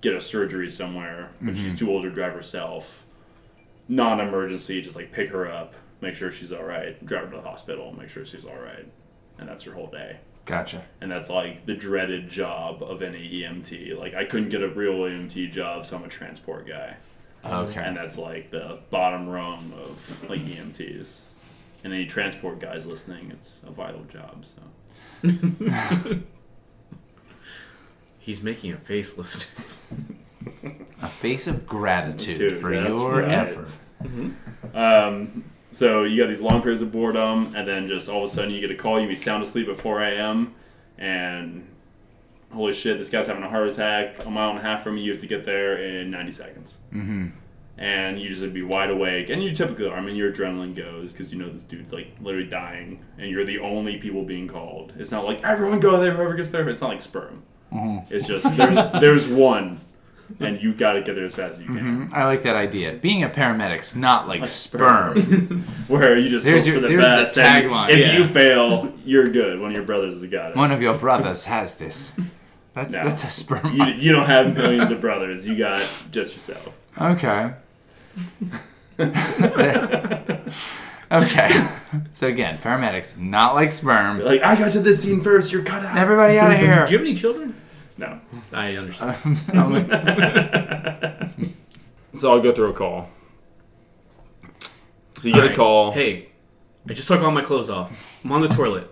get 0.00 0.14
a 0.14 0.20
surgery 0.20 0.70
somewhere, 0.70 1.30
but 1.40 1.56
she's 1.56 1.68
mm-hmm. 1.68 1.76
too 1.76 1.90
old 1.90 2.02
to 2.04 2.10
drive 2.10 2.32
herself. 2.32 3.04
Non-emergency, 3.88 4.82
just 4.82 4.96
like 4.96 5.12
pick 5.12 5.30
her 5.30 5.50
up, 5.50 5.74
make 6.00 6.14
sure 6.14 6.30
she's 6.30 6.52
all 6.52 6.64
right, 6.64 7.04
drive 7.06 7.26
her 7.26 7.30
to 7.30 7.36
the 7.36 7.42
hospital, 7.42 7.94
make 7.96 8.08
sure 8.08 8.24
she's 8.24 8.44
all 8.44 8.58
right, 8.58 8.86
and 9.38 9.48
that's 9.48 9.62
her 9.64 9.72
whole 9.72 9.86
day 9.86 10.18
Gotcha. 10.46 10.84
and 11.00 11.10
that's 11.10 11.28
like 11.28 11.66
the 11.66 11.74
dreaded 11.74 12.28
job 12.28 12.82
of 12.82 13.02
any 13.02 13.18
EMT. 13.18 13.98
Like 13.98 14.14
I 14.14 14.24
couldn't 14.24 14.48
get 14.48 14.62
a 14.62 14.68
real 14.68 14.94
EMT 14.94 15.50
job, 15.50 15.84
so 15.84 15.96
I'm 15.96 16.04
a 16.04 16.08
transport 16.08 16.68
guy, 16.68 16.96
Okay. 17.44 17.80
and 17.80 17.96
that's 17.96 18.16
like 18.16 18.50
the 18.50 18.78
bottom 18.90 19.28
rung 19.28 19.72
of 19.72 20.30
like 20.30 20.40
EMTs. 20.40 21.24
And 21.84 21.92
any 21.92 22.06
transport 22.06 22.58
guys 22.60 22.86
listening, 22.86 23.30
it's 23.32 23.62
a 23.64 23.70
vital 23.70 24.04
job. 24.04 24.44
So 24.44 24.62
He's 28.26 28.42
making 28.42 28.72
a 28.72 28.76
face, 28.76 29.16
listeners. 29.16 29.78
a 31.00 31.06
face 31.06 31.46
of 31.46 31.64
gratitude 31.64 32.38
Dude, 32.38 32.60
for 32.60 32.74
your 32.74 33.20
right. 33.22 33.30
effort. 33.30 33.70
Um, 34.74 35.44
so 35.70 36.02
you 36.02 36.20
got 36.20 36.28
these 36.28 36.40
long 36.40 36.60
periods 36.60 36.82
of 36.82 36.90
boredom, 36.90 37.54
and 37.54 37.68
then 37.68 37.86
just 37.86 38.08
all 38.08 38.24
of 38.24 38.28
a 38.28 38.32
sudden 38.32 38.50
you 38.50 38.60
get 38.60 38.72
a 38.72 38.74
call. 38.74 39.00
You 39.00 39.06
be 39.06 39.14
sound 39.14 39.44
asleep 39.44 39.68
at 39.68 39.78
4 39.78 40.02
a.m. 40.02 40.56
and 40.98 41.68
holy 42.52 42.72
shit, 42.72 42.98
this 42.98 43.10
guy's 43.10 43.28
having 43.28 43.44
a 43.44 43.48
heart 43.48 43.68
attack 43.68 44.24
a 44.24 44.28
mile 44.28 44.50
and 44.50 44.58
a 44.58 44.62
half 44.62 44.82
from 44.82 44.96
you. 44.96 45.04
You 45.04 45.12
have 45.12 45.20
to 45.20 45.28
get 45.28 45.46
there 45.46 45.76
in 45.76 46.10
90 46.10 46.32
seconds. 46.32 46.78
Mm-hmm. 46.92 47.28
And 47.78 48.20
you 48.20 48.28
just 48.28 48.40
would 48.40 48.54
be 48.54 48.62
wide 48.64 48.90
awake, 48.90 49.30
and 49.30 49.40
you 49.40 49.52
typically 49.54 49.86
are. 49.86 49.96
I 49.96 50.00
mean, 50.00 50.16
your 50.16 50.32
adrenaline 50.32 50.74
goes 50.74 51.12
because 51.12 51.32
you 51.32 51.38
know 51.38 51.48
this 51.48 51.62
dude's 51.62 51.92
like 51.92 52.08
literally 52.20 52.48
dying, 52.48 53.04
and 53.18 53.30
you're 53.30 53.44
the 53.44 53.60
only 53.60 53.98
people 53.98 54.24
being 54.24 54.48
called. 54.48 54.94
It's 54.98 55.12
not 55.12 55.24
like 55.24 55.44
everyone 55.44 55.78
go 55.78 56.00
there, 56.00 56.12
whoever 56.12 56.34
gets 56.34 56.50
there. 56.50 56.68
It's 56.68 56.80
not 56.80 56.90
like 56.90 57.02
sperm. 57.02 57.44
Mm-hmm. 57.72 58.14
It's 58.14 58.26
just 58.26 58.56
there's 58.56 58.76
there's 59.00 59.28
one, 59.28 59.80
and 60.40 60.60
you 60.62 60.72
got 60.72 60.92
to 60.92 61.02
get 61.02 61.14
there 61.16 61.24
as 61.24 61.34
fast 61.34 61.54
as 61.54 61.60
you 61.60 61.66
can. 61.66 61.76
Mm-hmm. 62.06 62.14
I 62.14 62.24
like 62.24 62.42
that 62.44 62.56
idea. 62.56 62.92
Being 62.94 63.22
a 63.22 63.28
paramedic's 63.28 63.94
not 63.96 64.28
like 64.28 64.46
sperm. 64.46 65.20
where 65.88 66.18
you 66.18 66.28
just 66.28 66.44
There's 66.44 66.64
hope 66.64 66.72
your- 66.72 66.82
for 66.82 66.88
the 66.88 66.88
there's 66.96 67.02
best. 67.04 67.38
and 67.38 67.64
tagline. 67.70 67.90
If 67.90 67.98
Yeah. 67.98 68.16
you 68.18 68.24
fail, 68.24 68.92
you're 69.04 69.28
good. 69.30 69.60
One 69.60 69.70
of 69.70 69.76
your 69.76 69.84
brothers 69.84 70.20
has 70.20 70.30
got 70.30 70.50
it. 70.52 70.56
One 70.56 70.72
of 70.72 70.80
your 70.80 70.96
brothers 70.98 71.44
has 71.46 71.76
this. 71.78 72.12
That's 72.74 72.92
No. 72.92 73.04
that's 73.04 73.24
a 73.24 73.30
sperm. 73.30 73.74
You, 73.74 73.86
you 73.86 74.12
don't 74.12 74.26
have 74.26 74.54
millions 74.56 74.90
of 74.90 75.00
brothers. 75.00 75.46
You 75.46 75.56
got 75.56 75.86
just 76.10 76.34
yourself. 76.34 76.68
Okay. 77.00 77.52
okay. 81.10 81.68
So 82.12 82.26
again, 82.26 82.58
paramedics 82.58 83.16
not 83.16 83.54
like 83.54 83.72
sperm. 83.72 84.20
Like 84.22 84.42
I 84.42 84.54
got 84.56 84.72
to 84.72 84.80
this 84.80 85.02
scene 85.02 85.22
first. 85.22 85.50
You're 85.52 85.62
cut 85.62 85.82
out. 85.84 85.96
Everybody 85.96 86.38
out 86.38 86.50
of 86.50 86.58
here. 86.58 86.84
Do 86.84 86.92
you 86.92 86.98
have 86.98 87.06
any 87.06 87.14
children? 87.14 87.54
No. 87.96 88.20
I 88.52 88.76
understand. 88.76 89.16
So 92.12 92.32
I'll 92.32 92.40
go 92.40 92.50
through 92.52 92.70
a 92.70 92.72
call. 92.72 93.08
So 95.18 95.28
you 95.28 95.34
get 95.34 95.40
Alright. 95.40 95.52
a 95.52 95.56
call. 95.56 95.92
Hey, 95.92 96.28
I 96.88 96.94
just 96.94 97.06
took 97.08 97.20
all 97.20 97.30
my 97.30 97.42
clothes 97.42 97.68
off. 97.70 97.92
I'm 98.24 98.32
on 98.32 98.40
the 98.40 98.48
toilet. 98.48 98.90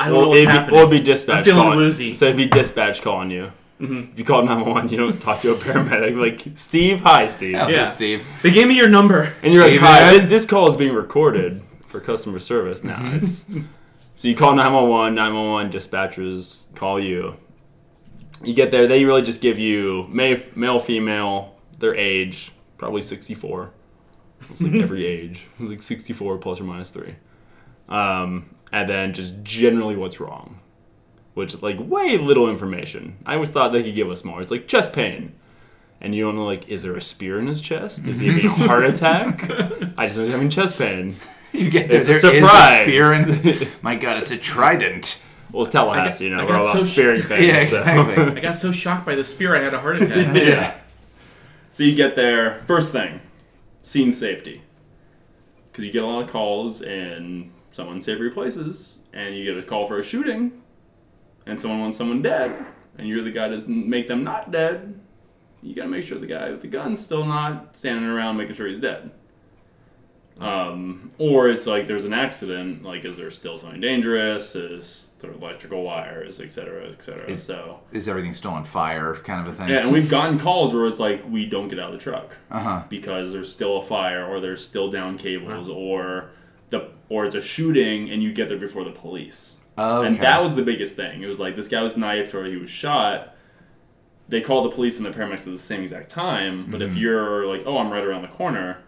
I 0.00 0.06
don't 0.08 0.14
know 0.14 0.18
Well, 0.20 0.28
what's 0.30 0.38
it'd 0.38 0.48
be, 0.48 0.52
happening. 0.54 0.74
well, 0.74 0.86
it'd 0.86 0.98
be 0.98 1.04
dispatch 1.04 1.36
I'm 1.38 1.44
feeling 1.44 1.62
calling. 1.62 1.78
woozy. 1.78 2.14
So 2.14 2.24
it'd 2.26 2.36
be 2.38 2.46
dispatch 2.46 3.02
calling 3.02 3.30
you. 3.30 3.52
Mm-hmm. 3.80 4.12
If 4.12 4.18
you 4.18 4.24
call 4.24 4.42
911, 4.44 4.90
you 4.90 4.96
don't 4.98 5.20
talk 5.20 5.40
to 5.40 5.52
a 5.52 5.54
paramedic. 5.54 6.16
Like, 6.18 6.56
Steve, 6.58 7.00
hi, 7.00 7.26
Steve. 7.28 7.56
Hello, 7.56 7.68
Yeah. 7.68 7.84
Steve. 7.84 8.26
they 8.42 8.50
gave 8.50 8.66
me 8.66 8.76
your 8.76 8.88
number. 8.88 9.34
And 9.42 9.54
you're 9.54 9.62
like, 9.62 9.78
hi, 9.78 10.18
thi- 10.18 10.26
this 10.26 10.46
call 10.46 10.68
is 10.68 10.76
being 10.76 10.94
recorded 10.94 11.62
for 11.86 12.00
customer 12.00 12.38
service 12.40 12.82
now. 12.82 13.12
It's 13.14 13.44
so 14.16 14.26
you 14.26 14.34
call 14.34 14.54
911, 14.56 15.14
911 15.14 15.70
dispatchers 15.72 16.74
call 16.74 16.98
you. 16.98 17.36
You 18.42 18.52
get 18.52 18.70
there, 18.72 18.86
they 18.88 19.04
really 19.04 19.22
just 19.22 19.40
give 19.40 19.58
you 19.60 20.06
male, 20.10 20.40
male 20.56 20.80
female, 20.80 21.54
their 21.78 21.94
age, 21.94 22.50
probably 22.78 23.02
64. 23.02 23.70
It's 24.50 24.60
like 24.60 24.74
every 24.74 25.06
age. 25.16 25.46
It's 25.60 25.70
like 25.70 25.82
64 25.82 26.38
plus 26.38 26.60
or 26.60 26.64
minus 26.64 26.90
3. 26.90 27.14
Um, 27.88 28.54
and 28.72 28.88
then 28.88 29.12
just 29.14 29.42
generally 29.44 29.94
what's 29.96 30.18
wrong. 30.20 30.58
Which, 31.38 31.62
like, 31.62 31.76
way 31.80 32.18
little 32.18 32.48
information. 32.50 33.16
I 33.24 33.34
always 33.34 33.50
thought 33.50 33.72
they 33.72 33.82
could 33.82 33.94
give 33.94 34.10
us 34.10 34.24
more. 34.24 34.42
It's 34.42 34.50
like 34.50 34.66
chest 34.68 34.92
pain 34.92 35.32
and 36.00 36.14
you 36.14 36.24
don't 36.24 36.36
know 36.36 36.44
like 36.44 36.68
is 36.68 36.82
there 36.82 36.94
a 36.96 37.00
spear 37.00 37.38
in 37.40 37.48
his 37.48 37.60
chest 37.60 38.06
is 38.06 38.20
he 38.20 38.28
mhm. 38.28 38.40
having 38.40 38.46
a 38.46 38.68
heart 38.68 38.84
attack 38.92 39.42
i 39.98 40.06
just 40.06 40.16
know 40.16 40.22
he's 40.24 40.30
having 40.32 40.48
chest 40.50 40.78
pain 40.78 41.16
You 41.52 41.70
get 41.70 41.88
there. 41.90 41.98
It's 42.00 42.08
a 42.08 42.12
There 42.20 42.34
is 42.34 42.40
surprise. 42.44 42.80
a 42.80 43.36
spear 43.36 43.66
in. 43.66 43.68
My 43.82 43.96
God, 43.96 44.18
it's 44.18 44.30
a 44.30 44.36
trident. 44.38 45.24
well 45.52 45.62
it's 45.62 45.72
tallahassee 45.72 46.24
you 46.26 46.30
know 46.30 46.42
I 46.42 46.44
we're 46.44 46.56
all 46.56 46.64
got 46.64 46.70
about 46.76 46.82
so 46.82 46.88
sh- 46.88 46.92
spearing 46.92 47.22
things 47.22 47.44
Yeah, 47.46 47.64
so. 47.64 47.80
exactly. 47.80 48.24
I 48.36 48.40
got 48.40 48.54
so 48.56 48.70
shocked 48.70 49.06
by 49.06 49.14
the 49.16 49.24
spear 49.24 49.56
I 49.56 49.62
had 49.62 49.74
a 49.74 49.80
heart 49.80 50.00
attack. 50.00 50.36
yeah 50.36 50.74
so 51.72 51.82
you 51.82 51.94
get 51.96 52.14
there 52.16 52.62
first 52.66 52.92
thing 52.92 53.20
scene 53.82 54.12
safety 54.12 54.62
because 55.72 55.84
you 55.84 55.90
get 55.92 56.02
a 56.04 56.06
lot 56.06 56.22
of 56.22 56.30
calls 56.30 56.80
in 56.82 57.50
some 57.72 57.88
unsavory 57.88 58.30
places 58.30 59.00
and 59.12 59.34
you 59.34 59.44
get 59.44 59.56
a 59.58 59.66
call 59.66 59.86
for 59.86 59.98
a 59.98 60.02
shooting 60.04 60.62
and 61.48 61.60
someone 61.60 61.80
wants 61.80 61.96
someone 61.96 62.22
dead 62.22 62.64
and 62.96 63.08
you're 63.08 63.22
the 63.22 63.30
guy 63.32 63.48
to 63.48 63.68
make 63.68 64.06
them 64.06 64.22
not 64.22 64.50
dead 64.52 64.98
you 65.62 65.74
gotta 65.74 65.88
make 65.88 66.04
sure 66.04 66.18
the 66.18 66.26
guy 66.26 66.50
with 66.50 66.60
the 66.60 66.68
gun's 66.68 67.00
still 67.00 67.24
not 67.24 67.76
standing 67.76 68.04
around 68.04 68.36
making 68.36 68.54
sure 68.54 68.68
he's 68.68 68.80
dead 68.80 69.10
um, 70.40 71.10
or 71.18 71.48
it's 71.48 71.66
like 71.66 71.88
there's 71.88 72.04
an 72.04 72.12
accident 72.12 72.84
like 72.84 73.04
is 73.04 73.16
there 73.16 73.28
still 73.30 73.56
something 73.56 73.80
dangerous 73.80 74.54
is 74.54 75.10
there 75.18 75.32
electrical 75.32 75.82
wires 75.82 76.38
et 76.40 76.48
cetera 76.52 76.86
et 76.88 77.02
cetera 77.02 77.36
so 77.36 77.80
Is 77.90 78.08
everything 78.08 78.34
still 78.34 78.52
on 78.52 78.62
fire? 78.62 79.14
Kind 79.14 79.44
of 79.48 79.52
a 79.52 79.56
thing. 79.56 79.68
yeah, 79.68 79.78
and 79.78 79.90
we've 79.90 80.08
gotten 80.08 80.38
calls 80.38 80.72
where 80.72 80.86
it's 80.86 81.00
like 81.00 81.28
we 81.28 81.44
don't 81.44 81.66
get 81.66 81.80
out 81.80 81.92
of 81.92 81.98
the 81.98 82.02
truck 82.04 82.36
Uh 82.52 82.60
huh. 82.62 82.82
because 82.88 83.32
there's 83.32 83.50
still 83.52 83.78
a 83.78 83.82
fire 83.82 84.24
or 84.24 84.38
there's 84.38 84.64
still 84.64 84.88
down 84.90 85.18
cables 85.18 85.68
or 85.68 86.30
the 86.68 86.88
or 87.08 87.26
it's 87.26 87.34
a 87.34 87.42
shooting 87.42 88.08
and 88.08 88.22
you 88.22 88.32
get 88.32 88.48
there 88.48 88.58
before 88.58 88.84
the 88.84 88.92
police. 88.92 89.56
Okay. 89.78 90.06
And 90.08 90.16
that 90.20 90.42
was 90.42 90.54
the 90.54 90.62
biggest 90.62 90.96
thing. 90.96 91.22
It 91.22 91.26
was 91.26 91.38
like 91.40 91.56
this 91.56 91.68
guy 91.68 91.82
was 91.82 91.96
knifed 91.96 92.34
or 92.34 92.44
he 92.44 92.56
was 92.56 92.70
shot. 92.70 93.34
they 94.28 94.40
call 94.42 94.62
the 94.62 94.70
police 94.70 94.98
and 94.98 95.06
the 95.06 95.10
paramedics 95.10 95.46
at 95.46 95.52
the 95.52 95.58
same 95.58 95.82
exact 95.82 96.10
time. 96.10 96.70
But 96.70 96.82
if 96.82 96.90
mm-hmm. 96.90 96.98
you're 96.98 97.46
like, 97.46 97.62
oh, 97.64 97.78
I'm 97.78 97.90
right 97.90 98.04
around 98.04 98.22
the 98.22 98.28
corner, 98.28 98.78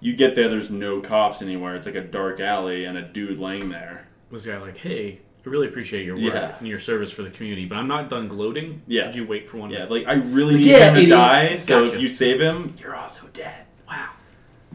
you 0.00 0.14
get 0.14 0.34
there. 0.34 0.48
There's 0.48 0.70
no 0.70 1.00
cops 1.00 1.40
anywhere. 1.40 1.74
It's 1.74 1.86
like 1.86 1.94
a 1.94 2.02
dark 2.02 2.38
alley 2.40 2.84
and 2.84 2.98
a 2.98 3.02
dude 3.02 3.38
laying 3.38 3.70
there. 3.70 4.06
Was 4.30 4.44
the 4.44 4.52
guy 4.52 4.58
like, 4.58 4.76
hey, 4.76 5.20
I 5.46 5.48
really 5.48 5.68
appreciate 5.68 6.04
your 6.04 6.16
work 6.16 6.34
Yeah. 6.34 6.56
and 6.58 6.68
your 6.68 6.78
service 6.78 7.10
for 7.10 7.22
the 7.22 7.30
community, 7.30 7.64
but 7.64 7.78
I'm 7.78 7.88
not 7.88 8.10
done 8.10 8.28
gloating. 8.28 8.82
Yeah. 8.86 9.04
Could 9.06 9.14
you 9.16 9.26
wait 9.26 9.48
for 9.48 9.56
one? 9.56 9.70
Yeah, 9.70 9.86
like 9.86 10.06
I 10.06 10.14
really 10.14 10.54
Like, 10.54 10.64
need 10.64 10.70
yeah, 10.70 10.88
him 10.88 10.94
to 10.94 11.00
idiot. 11.00 11.16
die. 11.16 11.56
So 11.56 11.84
Gotcha. 11.84 11.94
if 11.96 12.02
you 12.02 12.08
save 12.08 12.38
him, 12.40 12.74
you're 12.78 12.94
also 12.94 13.26
dead. 13.32 13.64
Wow. 13.88 14.10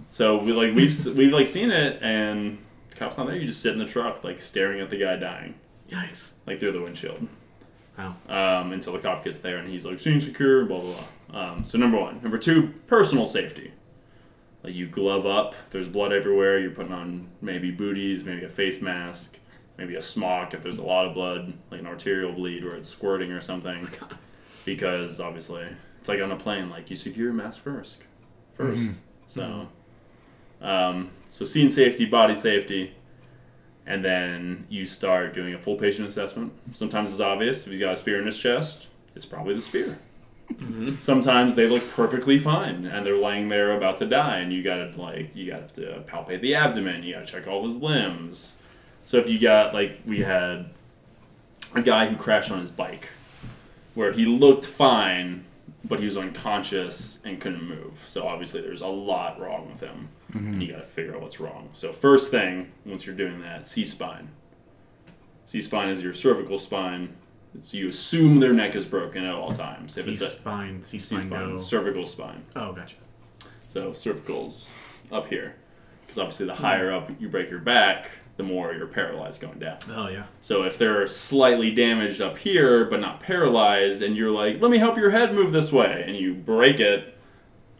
So 0.10 0.38
we 0.40 0.54
like 0.54 0.74
we've 0.74 0.90
s- 0.90 1.08
we've 1.08 1.32
like 1.32 1.46
seen 1.48 1.70
it, 1.70 2.02
and 2.02 2.58
the 2.94 3.00
cop's 3.00 3.18
not 3.18 3.28
there. 3.28 3.36
You 3.36 3.46
just 3.46 3.62
sit 3.62 3.74
in 3.74 3.80
the 3.80 3.86
truck, 3.86 4.24
like 4.24 4.40
staring 4.40 4.80
at 4.82 4.90
the 4.90 4.98
guy 4.98 5.16
dying, 5.16 5.56
Yikes. 5.90 6.34
like 6.46 6.60
through 6.60 6.74
the 6.74 6.82
windshield. 6.82 7.28
Wow. 7.98 8.16
um, 8.28 8.72
until 8.72 8.94
the 8.94 9.00
cop 9.00 9.24
gets 9.24 9.40
there 9.42 9.58
and 9.58 9.70
he's 9.70 9.86
like, 9.86 10.00
scene 10.00 10.20
secure, 10.20 10.66
blah, 10.66 10.80
blah, 10.80 10.96
blah. 11.30 11.40
Um, 11.42 11.64
so, 11.64 11.78
number 11.78 12.00
one. 12.00 12.22
Number 12.24 12.40
two, 12.40 12.74
personal 12.88 13.26
safety. 13.28 13.72
Like, 14.64 14.74
you 14.74 14.88
glove 14.88 15.26
up, 15.28 15.54
there's 15.70 15.88
blood 15.88 16.12
everywhere, 16.12 16.58
you're 16.60 16.72
putting 16.72 16.94
on 16.94 17.28
maybe 17.42 17.70
booties, 17.70 18.24
maybe 18.24 18.46
a 18.46 18.50
face 18.50 18.82
mask, 18.82 19.38
maybe 19.78 19.94
a 19.96 20.02
smock 20.02 20.54
if 20.56 20.64
there's 20.64 20.78
a 20.78 20.84
lot 20.84 21.06
of 21.06 21.14
blood, 21.14 21.54
like 21.70 21.82
an 21.82 21.86
arterial 21.88 22.32
bleed 22.32 22.64
where 22.64 22.76
it's 22.76 22.90
squirting 22.90 23.32
or 23.32 23.42
something. 23.42 23.88
Because, 24.66 25.20
obviously, 25.20 25.68
it's 26.00 26.10
like 26.10 26.22
on 26.22 26.32
a 26.32 26.38
plane, 26.38 26.70
like, 26.70 26.90
you 26.90 26.96
secure 26.96 27.26
your 27.26 27.34
mask 27.34 27.62
first. 27.62 28.02
1st 28.58 28.94
So, 29.28 29.68
um, 30.62 31.10
so 31.34 31.46
scene 31.46 31.68
safety, 31.68 32.06
body 32.06 32.36
safety, 32.36 32.94
and 33.88 34.06
then 34.06 34.68
you 34.70 34.86
start 34.86 35.34
doing 35.34 35.56
a 35.56 35.58
full 35.58 35.78
patient 35.78 36.08
assessment. 36.08 36.54
Sometimes 36.74 37.10
it's 37.10 37.20
obvious 37.20 37.66
if 37.66 37.72
he's 37.72 37.80
got 37.80 37.96
a 37.96 37.98
spear 37.98 38.20
in 38.20 38.28
his 38.28 38.38
chest, 38.38 38.90
it's 39.16 39.26
probably 39.26 39.56
the 39.56 39.62
spear. 39.62 39.98
Mm-hmm. 40.52 40.94
Sometimes 41.02 41.56
they 41.56 41.66
look 41.66 41.90
perfectly 41.90 42.38
fine 42.38 42.86
and 42.86 43.04
they're 43.04 43.18
laying 43.18 43.50
there 43.50 43.76
about 43.76 43.98
to 43.98 44.06
die, 44.06 44.42
and 44.42 44.54
you 44.54 44.62
gotta 44.62 44.94
like 44.96 45.36
you 45.36 45.50
gotta 45.50 45.66
to 45.74 46.04
palpate 46.06 46.42
the 46.42 46.54
abdomen. 46.54 47.02
You 47.02 47.16
gotta 47.16 47.26
check 47.26 47.48
all 47.48 47.64
his 47.64 47.78
limbs. 47.78 48.60
So 49.04 49.18
if 49.18 49.28
you 49.28 49.40
got 49.40 49.74
like 49.74 50.02
we 50.06 50.20
had 50.20 50.70
a 51.74 51.82
guy 51.82 52.06
who 52.06 52.16
crashed 52.16 52.52
on 52.52 52.60
his 52.60 52.70
bike, 52.70 53.10
where 53.96 54.12
he 54.12 54.26
looked 54.26 54.68
fine, 54.68 55.46
but 55.84 56.00
he 56.00 56.06
was 56.06 56.16
unconscious 56.16 57.24
and 57.26 57.42
couldn't 57.42 57.68
move. 57.68 58.04
So 58.06 58.28
obviously 58.28 58.62
there's 58.62 58.82
a 58.82 58.88
lot 58.88 59.40
wrong 59.40 59.68
with 59.72 59.82
him, 59.82 60.10
and 60.34 60.62
you 60.62 60.68
mm-hmm. 60.68 60.78
got 60.78 60.84
to 60.84 60.90
figure 60.90 61.16
out 61.16 61.22
what's 61.22 61.40
wrong. 61.40 61.70
So 61.72 61.94
first 61.94 62.32
thing, 62.32 62.72
once 62.86 63.06
you're 63.06 63.16
doing 63.16 63.42
that, 63.42 63.68
C 63.68 63.86
spine. 63.86 64.30
C 65.46 65.62
spine 65.62 65.90
is 65.90 66.04
your 66.04 66.14
cervical 66.14 66.58
spine. 66.58 67.16
So 67.64 67.78
you 67.78 67.90
assume 67.90 68.40
their 68.40 68.54
neck 68.54 68.76
is 68.76 68.86
broken 68.86 69.24
at 69.26 69.34
all 69.34 69.54
times. 69.54 69.98
If 69.98 70.06
C 70.06 70.14
it's 70.14 70.22
a 70.22 70.26
spine, 70.26 70.82
C 70.82 70.98
spine, 71.00 71.58
cervical 71.60 72.06
spine. 72.06 72.44
Oh, 72.56 72.74
gotcha. 72.74 72.96
So 73.68 73.92
cervical's 73.92 74.72
up 75.12 75.28
here, 75.28 75.56
because 76.02 76.18
obviously 76.18 76.46
the 76.48 76.56
higher 76.56 76.92
up 76.92 77.12
you 77.20 77.30
break 77.30 77.50
your 77.50 77.60
back, 77.60 78.10
the 78.38 78.44
more 78.44 78.74
you're 78.74 78.88
paralyzed 78.88 79.42
going 79.42 79.60
down. 79.60 79.78
Oh, 79.90 80.08
yeah. 80.08 80.24
So 80.42 80.64
if 80.64 80.80
they're 80.80 81.08
slightly 81.08 81.70
damaged 81.70 82.22
up 82.22 82.38
here 82.38 82.86
but 82.86 83.00
not 83.00 83.20
paralyzed, 83.20 84.02
and 84.02 84.16
you're 84.16 84.32
like, 84.32 84.60
"Let 84.60 84.72
me 84.72 84.80
help 84.80 84.98
your 84.98 85.12
head 85.12 85.36
move 85.36 85.52
this 85.52 85.72
way," 85.72 86.04
and 86.08 86.16
you 86.16 86.34
break 86.34 86.80
it, 86.80 87.13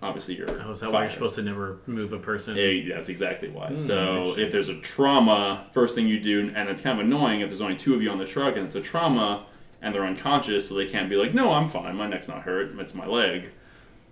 obviously 0.04 0.36
you're. 0.36 0.50
Oh, 0.50 0.72
is 0.72 0.82
that 0.82 0.92
why 0.92 1.02
you're 1.02 1.10
supposed 1.10 1.36
to 1.36 1.42
never 1.42 1.80
move 1.88 2.14
a 2.14 2.20
person? 2.20 2.56
Yeah, 2.56 2.94
that's 2.96 3.10
exactly 3.10 3.50
why. 3.50 3.74
so 3.76 4.34
Hmm, 4.34 4.40
if 4.40 4.52
there's 4.52 4.70
a 4.70 4.76
trauma, 4.82 5.66
first 5.74 5.96
thing 5.96 6.08
you 6.08 6.20
do, 6.20 6.52
and 6.56 6.70
it's 6.70 6.82
kind 6.82 7.00
of 7.00 7.06
annoying 7.06 7.42
if 7.42 7.50
there's 7.50 7.62
only 7.62 7.76
two 7.76 7.96
of 7.96 8.02
you 8.02 8.10
on 8.10 8.18
the 8.18 8.26
truck 8.26 8.56
and 8.56 8.68
it's 8.68 8.76
a 8.76 8.82
trauma, 8.82 9.46
and 9.82 9.94
they're 9.94 10.06
unconscious, 10.06 10.70
so 10.70 10.76
they 10.76 10.86
can't 10.88 11.10
be 11.10 11.16
like, 11.16 11.34
"No, 11.34 11.54
I'm 11.54 11.68
fine. 11.70 11.96
My 11.96 12.08
neck's 12.08 12.28
not 12.28 12.44
hurt. 12.44 12.78
It's 12.80 12.94
my 12.94 13.08
leg." 13.08 13.50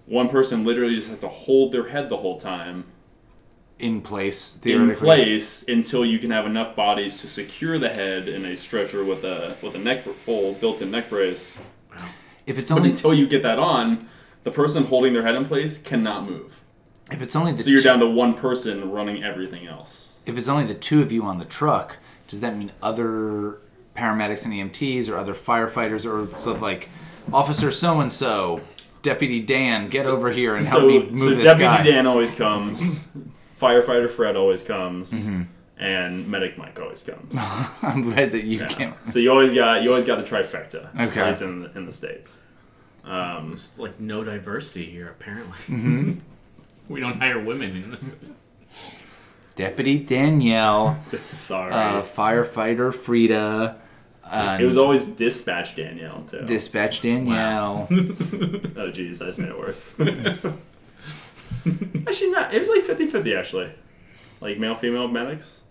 One 0.05 0.29
person 0.29 0.63
literally 0.65 0.95
just 0.95 1.09
has 1.09 1.19
to 1.19 1.29
hold 1.29 1.71
their 1.71 1.89
head 1.89 2.09
the 2.09 2.17
whole 2.17 2.39
time 2.39 2.85
in 3.79 4.01
place 4.01 4.59
in 4.63 4.95
place 4.95 5.65
until 5.67 6.05
you 6.05 6.19
can 6.19 6.29
have 6.29 6.45
enough 6.45 6.75
bodies 6.75 7.19
to 7.21 7.27
secure 7.27 7.79
the 7.79 7.89
head 7.89 8.27
in 8.29 8.45
a 8.45 8.55
stretcher 8.55 9.03
with 9.03 9.23
a 9.23 9.55
with 9.61 9.73
a 9.75 9.79
neck 9.79 10.03
full 10.03 10.53
built-in 10.53 10.91
neck 10.91 11.09
brace. 11.09 11.57
If 12.45 12.57
it's 12.57 12.69
But 12.69 12.77
only 12.77 12.89
until 12.89 13.13
you 13.13 13.27
get 13.27 13.43
that 13.43 13.59
on, 13.59 14.07
the 14.43 14.51
person 14.51 14.85
holding 14.85 15.13
their 15.13 15.23
head 15.23 15.35
in 15.35 15.45
place 15.45 15.81
cannot 15.81 16.29
move. 16.29 16.51
if 17.11 17.21
it's 17.21 17.35
only 17.35 17.51
the 17.53 17.63
So 17.63 17.69
you're 17.69 17.81
down 17.81 17.99
to 17.99 18.07
one 18.07 18.33
person 18.33 18.91
running 18.91 19.23
everything 19.23 19.67
else. 19.67 20.11
if 20.25 20.37
it's 20.37 20.47
only 20.47 20.65
the 20.65 20.73
two 20.75 21.01
of 21.01 21.11
you 21.11 21.23
on 21.23 21.39
the 21.39 21.45
truck, 21.45 21.97
does 22.27 22.39
that 22.41 22.55
mean 22.57 22.71
other 22.81 23.57
paramedics 23.95 24.45
and 24.45 24.53
EMTs 24.53 25.09
or 25.09 25.17
other 25.17 25.33
firefighters 25.33 26.05
or 26.05 26.25
so 26.33 26.53
like 26.53 26.89
Officer 27.33 27.69
so 27.71 27.99
and 27.99 28.11
so, 28.11 28.61
Deputy 29.03 29.41
Dan, 29.41 29.87
get 29.87 30.03
So- 30.05 30.15
over 30.15 30.31
here 30.31 30.55
and 30.55 30.65
help 30.65 30.81
so, 30.81 30.87
me 30.87 30.99
move 30.99 31.17
so 31.17 31.29
this 31.35 31.43
Deputy 31.45 31.63
guy. 31.63 31.83
Dan 31.83 32.07
always 32.07 32.33
comes, 32.35 32.99
firefighter 33.61 34.09
Fred 34.09 34.35
always 34.35 34.63
comes, 34.63 35.11
Mm-hmm. 35.13 35.41
and 35.83 36.27
medic 36.27 36.57
Mike 36.57 36.79
always 36.79 37.03
comes. 37.03 37.33
I'm 37.81 38.01
glad 38.01 38.31
that 38.31 38.43
you 38.45 38.59
Yeah. 38.59 38.67
can't. 38.67 38.95
So 39.07 39.19
you 39.19 39.29
always 39.31 39.53
got 39.53 39.83
you 39.83 39.89
always 39.89 40.05
got 40.05 40.17
the 40.23 40.23
trifecta. 40.35 40.89
Okay. 41.09 41.19
At 41.19 41.27
least 41.27 41.41
in 41.41 41.69
in 41.75 41.85
the 41.85 41.93
states. 41.93 42.39
Um, 43.03 43.49
There's 43.49 43.77
like 43.77 43.99
no 43.99 44.23
diversity 44.23 44.85
here, 44.85 45.09
apparently. 45.09 45.57
Mm-hmm. 45.67 46.13
we 46.93 46.99
don't 46.99 47.19
hire 47.19 47.39
women 47.39 47.75
in 47.75 47.91
this. 47.91 48.15
Deputy 49.55 49.99
Danielle, 49.99 51.03
sorry. 51.33 51.73
uh, 51.73 52.01
firefighter 52.03 52.93
Frida, 52.93 53.81
it 54.31 54.65
was 54.65 54.77
always 54.77 55.07
dispatch 55.07 55.75
Danielle 55.75 56.21
too. 56.21 56.45
dispatch 56.45 57.01
Danielle. 57.01 57.87
oh 57.91 57.95
jeez, 58.91 59.21
I 59.21 59.25
just 59.25 59.39
made 59.39 59.49
it 59.49 59.59
worse. 59.59 59.91
actually, 62.07 62.31
not. 62.31 62.53
It 62.53 62.59
was 62.59 62.69
like 62.69 62.97
50-50 62.97 63.37
actually. 63.37 63.71
Like 64.39 64.57
male 64.57 64.75
female 64.75 65.07
medics. 65.07 65.61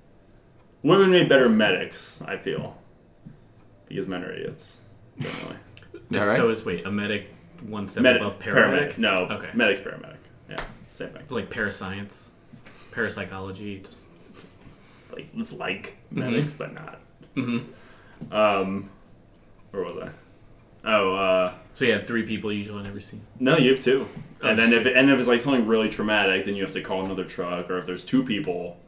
Women 0.82 1.10
made 1.10 1.28
better 1.28 1.48
medics, 1.48 2.22
I 2.22 2.36
feel, 2.36 2.76
because 3.88 4.06
men 4.06 4.24
are 4.24 4.32
idiots. 4.32 4.80
Generally. 5.18 5.56
All 6.12 6.18
right. 6.20 6.36
So 6.36 6.50
is 6.50 6.64
wait 6.64 6.86
a 6.86 6.90
medic 6.90 7.28
one 7.66 7.86
step 7.86 8.02
Medic, 8.02 8.22
above 8.22 8.38
paramedic? 8.38 8.98
No, 8.98 9.26
Okay. 9.30 9.50
medic's 9.54 9.80
paramedic. 9.80 10.16
Yeah, 10.48 10.62
same 10.92 11.10
thing. 11.10 11.22
It's 11.22 11.32
like 11.32 11.50
parascience, 11.50 12.30
parapsychology. 12.92 13.80
Just 13.84 14.06
Like 15.12 15.28
it's 15.36 15.52
like 15.52 15.96
Mm-hmm. 16.12 16.18
medics, 16.20 16.54
but 16.54 16.74
not. 16.74 16.98
Hmm. 17.34 17.58
Um, 18.32 18.90
where 19.70 19.84
was 19.84 20.02
I? 20.02 20.10
Oh, 20.82 21.14
uh, 21.14 21.52
so 21.74 21.84
you 21.84 21.92
have 21.92 22.06
three 22.06 22.24
people 22.24 22.52
usually 22.52 22.80
on 22.80 22.86
every 22.86 23.02
scene. 23.02 23.20
no, 23.38 23.56
you 23.58 23.70
have 23.70 23.80
two. 23.80 24.08
Oh, 24.42 24.48
And 24.48 24.58
then 24.58 24.72
if 24.72 24.86
and 24.86 25.10
if 25.10 25.18
it's 25.18 25.28
like 25.28 25.40
something 25.40 25.66
really 25.66 25.88
traumatic, 25.90 26.46
then 26.46 26.56
you 26.56 26.62
have 26.62 26.72
to 26.72 26.80
call 26.82 27.04
another 27.04 27.24
truck. 27.24 27.70
Or 27.70 27.78
if 27.78 27.86
there's 27.86 28.04
two 28.04 28.24
people, 28.24 28.78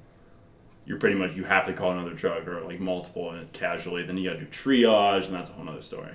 you're 0.87 0.99
pretty 0.99 1.17
much 1.17 1.35
you 1.37 1.45
have 1.45 1.67
to 1.67 1.73
call 1.75 1.93
another 1.93 2.15
truck 2.15 2.49
or 2.49 2.63
like 2.63 2.81
multiple 2.81 3.31
and 3.31 3.53
casually. 3.53 4.03
Then 4.03 4.17
you 4.17 4.29
got 4.31 4.39
to 4.39 4.45
do 4.45 4.51
triage, 4.51 5.27
and 5.27 5.35
that's 5.35 5.51
a 5.51 5.53
whole 5.53 5.69
other 5.69 5.83
story. 5.83 6.11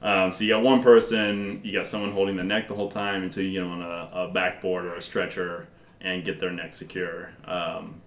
Um, 0.00 0.32
so 0.32 0.44
you 0.44 0.50
got 0.50 0.62
one 0.62 0.82
person, 0.82 1.60
you 1.64 1.72
got 1.72 1.86
someone 1.86 2.12
holding 2.12 2.36
the 2.36 2.44
neck 2.44 2.68
the 2.68 2.74
whole 2.74 2.90
time 2.90 3.22
until 3.24 3.42
you 3.42 3.52
get 3.52 3.60
them 3.60 3.70
on 3.72 3.82
a, 3.82 4.10
a 4.12 4.28
backboard 4.32 4.84
or 4.84 4.94
a 4.94 5.02
stretcher 5.02 5.66
and 6.00 6.24
get 6.24 6.38
their 6.38 6.52
neck 6.52 6.72
secure. 6.72 7.30
Um, 7.44 8.00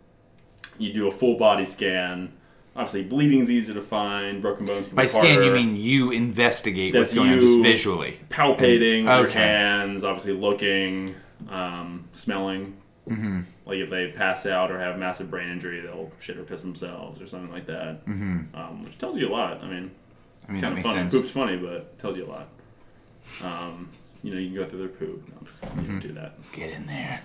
you 0.77 0.93
do 0.93 1.07
a 1.07 1.11
full 1.11 1.37
body 1.37 1.65
scan. 1.65 2.31
Obviously, 2.75 3.03
bleeding's 3.03 3.51
easy 3.51 3.73
to 3.73 3.81
find. 3.81 4.41
Broken 4.41 4.65
bones 4.65 4.87
can 4.87 4.95
By 4.95 5.03
be 5.03 5.07
scan, 5.09 5.43
you 5.43 5.51
mean 5.51 5.75
you 5.75 6.11
investigate 6.11 6.95
what's 6.95 7.13
going 7.13 7.33
on 7.33 7.41
just 7.41 7.59
visually. 7.61 8.21
palpating 8.29 8.99
And- 9.07 9.21
your 9.23 9.29
hands, 9.29 10.05
obviously 10.05 10.31
looking, 10.33 11.15
um, 11.49 12.07
smelling. 12.13 12.77
Mm-hmm. 13.09 13.41
Like 13.65 13.79
if 13.79 13.89
they 13.89 14.07
pass 14.11 14.45
out 14.45 14.71
or 14.71 14.79
have 14.79 14.97
massive 14.97 15.29
brain 15.29 15.49
injury, 15.49 15.81
they'll 15.81 16.11
shit 16.19 16.37
or 16.37 16.43
piss 16.43 16.61
themselves 16.61 17.19
or 17.19 17.27
something 17.27 17.51
like 17.51 17.65
that. 17.65 18.05
Mm-hmm. 18.05 18.55
Um, 18.55 18.83
which 18.83 18.97
tells 18.97 19.17
you 19.17 19.27
a 19.27 19.31
lot. 19.33 19.61
I 19.61 19.67
mean, 19.67 19.91
I 20.51 20.53
mean, 20.53 20.61
that 20.61 20.67
kind 20.67 20.71
of 20.71 20.75
makes 20.77 20.87
funny. 20.89 20.99
sense. 21.01 21.13
Poop's 21.15 21.29
funny, 21.31 21.57
but 21.57 21.73
it 21.73 21.99
tells 21.99 22.17
you 22.17 22.25
a 22.25 22.29
lot. 22.29 22.47
Um, 23.43 23.89
you 24.23 24.33
know, 24.33 24.39
you 24.39 24.47
can 24.49 24.55
go 24.57 24.65
through 24.65 24.79
their 24.79 24.87
poop. 24.89 25.27
No, 25.29 25.35
I'm 25.39 25.45
just. 25.47 25.63
You 25.63 25.69
Mm-hmm. 25.69 25.85
don't 25.87 25.99
do 25.99 26.13
that. 26.13 26.51
Get 26.51 26.69
in 26.71 26.85
there. 26.87 27.21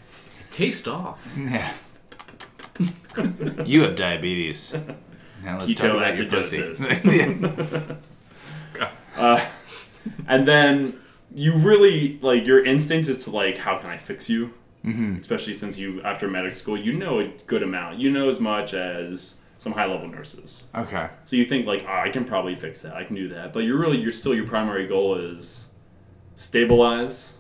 Taste 0.51 0.89
off. 0.89 1.21
Yeah. 1.37 1.73
you 3.65 3.83
have 3.83 3.97
diabetes. 3.97 4.75
Now 5.43 5.59
let's 5.59 5.75
talk 5.75 5.93
about 5.95 6.17
your 6.17 6.27
pussy. 6.27 6.63
Uh, 9.17 9.43
and 10.29 10.47
then 10.47 10.95
you 11.35 11.57
really 11.57 12.19
like 12.21 12.45
your 12.47 12.63
instinct 12.63 13.09
is 13.09 13.25
to 13.25 13.31
like, 13.31 13.57
how 13.57 13.79
can 13.79 13.89
I 13.89 13.97
fix 13.97 14.29
you? 14.29 14.53
Mm-hmm. 14.85 15.17
Especially 15.21 15.55
since 15.55 15.79
you 15.79 16.03
after 16.03 16.29
medic 16.29 16.55
school, 16.55 16.77
you 16.79 16.93
know 16.93 17.21
a 17.21 17.29
good 17.47 17.63
amount. 17.63 17.99
You 17.99 18.11
know 18.11 18.29
as 18.29 18.41
much 18.41 18.75
as 18.75 19.39
some 19.67 19.73
high 19.73 19.87
level 19.87 20.07
nurses. 20.09 20.69
okay. 20.77 21.09
So 21.25 21.35
you 21.35 21.45
think 21.45 21.67
like, 21.67 21.85
oh, 21.89 21.93
I 21.93 22.09
can 22.09 22.25
probably 22.25 22.55
fix 22.55 22.83
that. 22.83 22.95
I 22.95 23.03
can 23.03 23.17
do 23.17 23.27
that. 23.31 23.53
But 23.53 23.61
you're 23.65 23.79
really, 23.79 23.99
you're 23.99 24.13
still 24.13 24.33
your 24.33 24.47
primary 24.47 24.87
goal 24.87 25.17
is 25.17 25.71
stabilize 26.37 27.39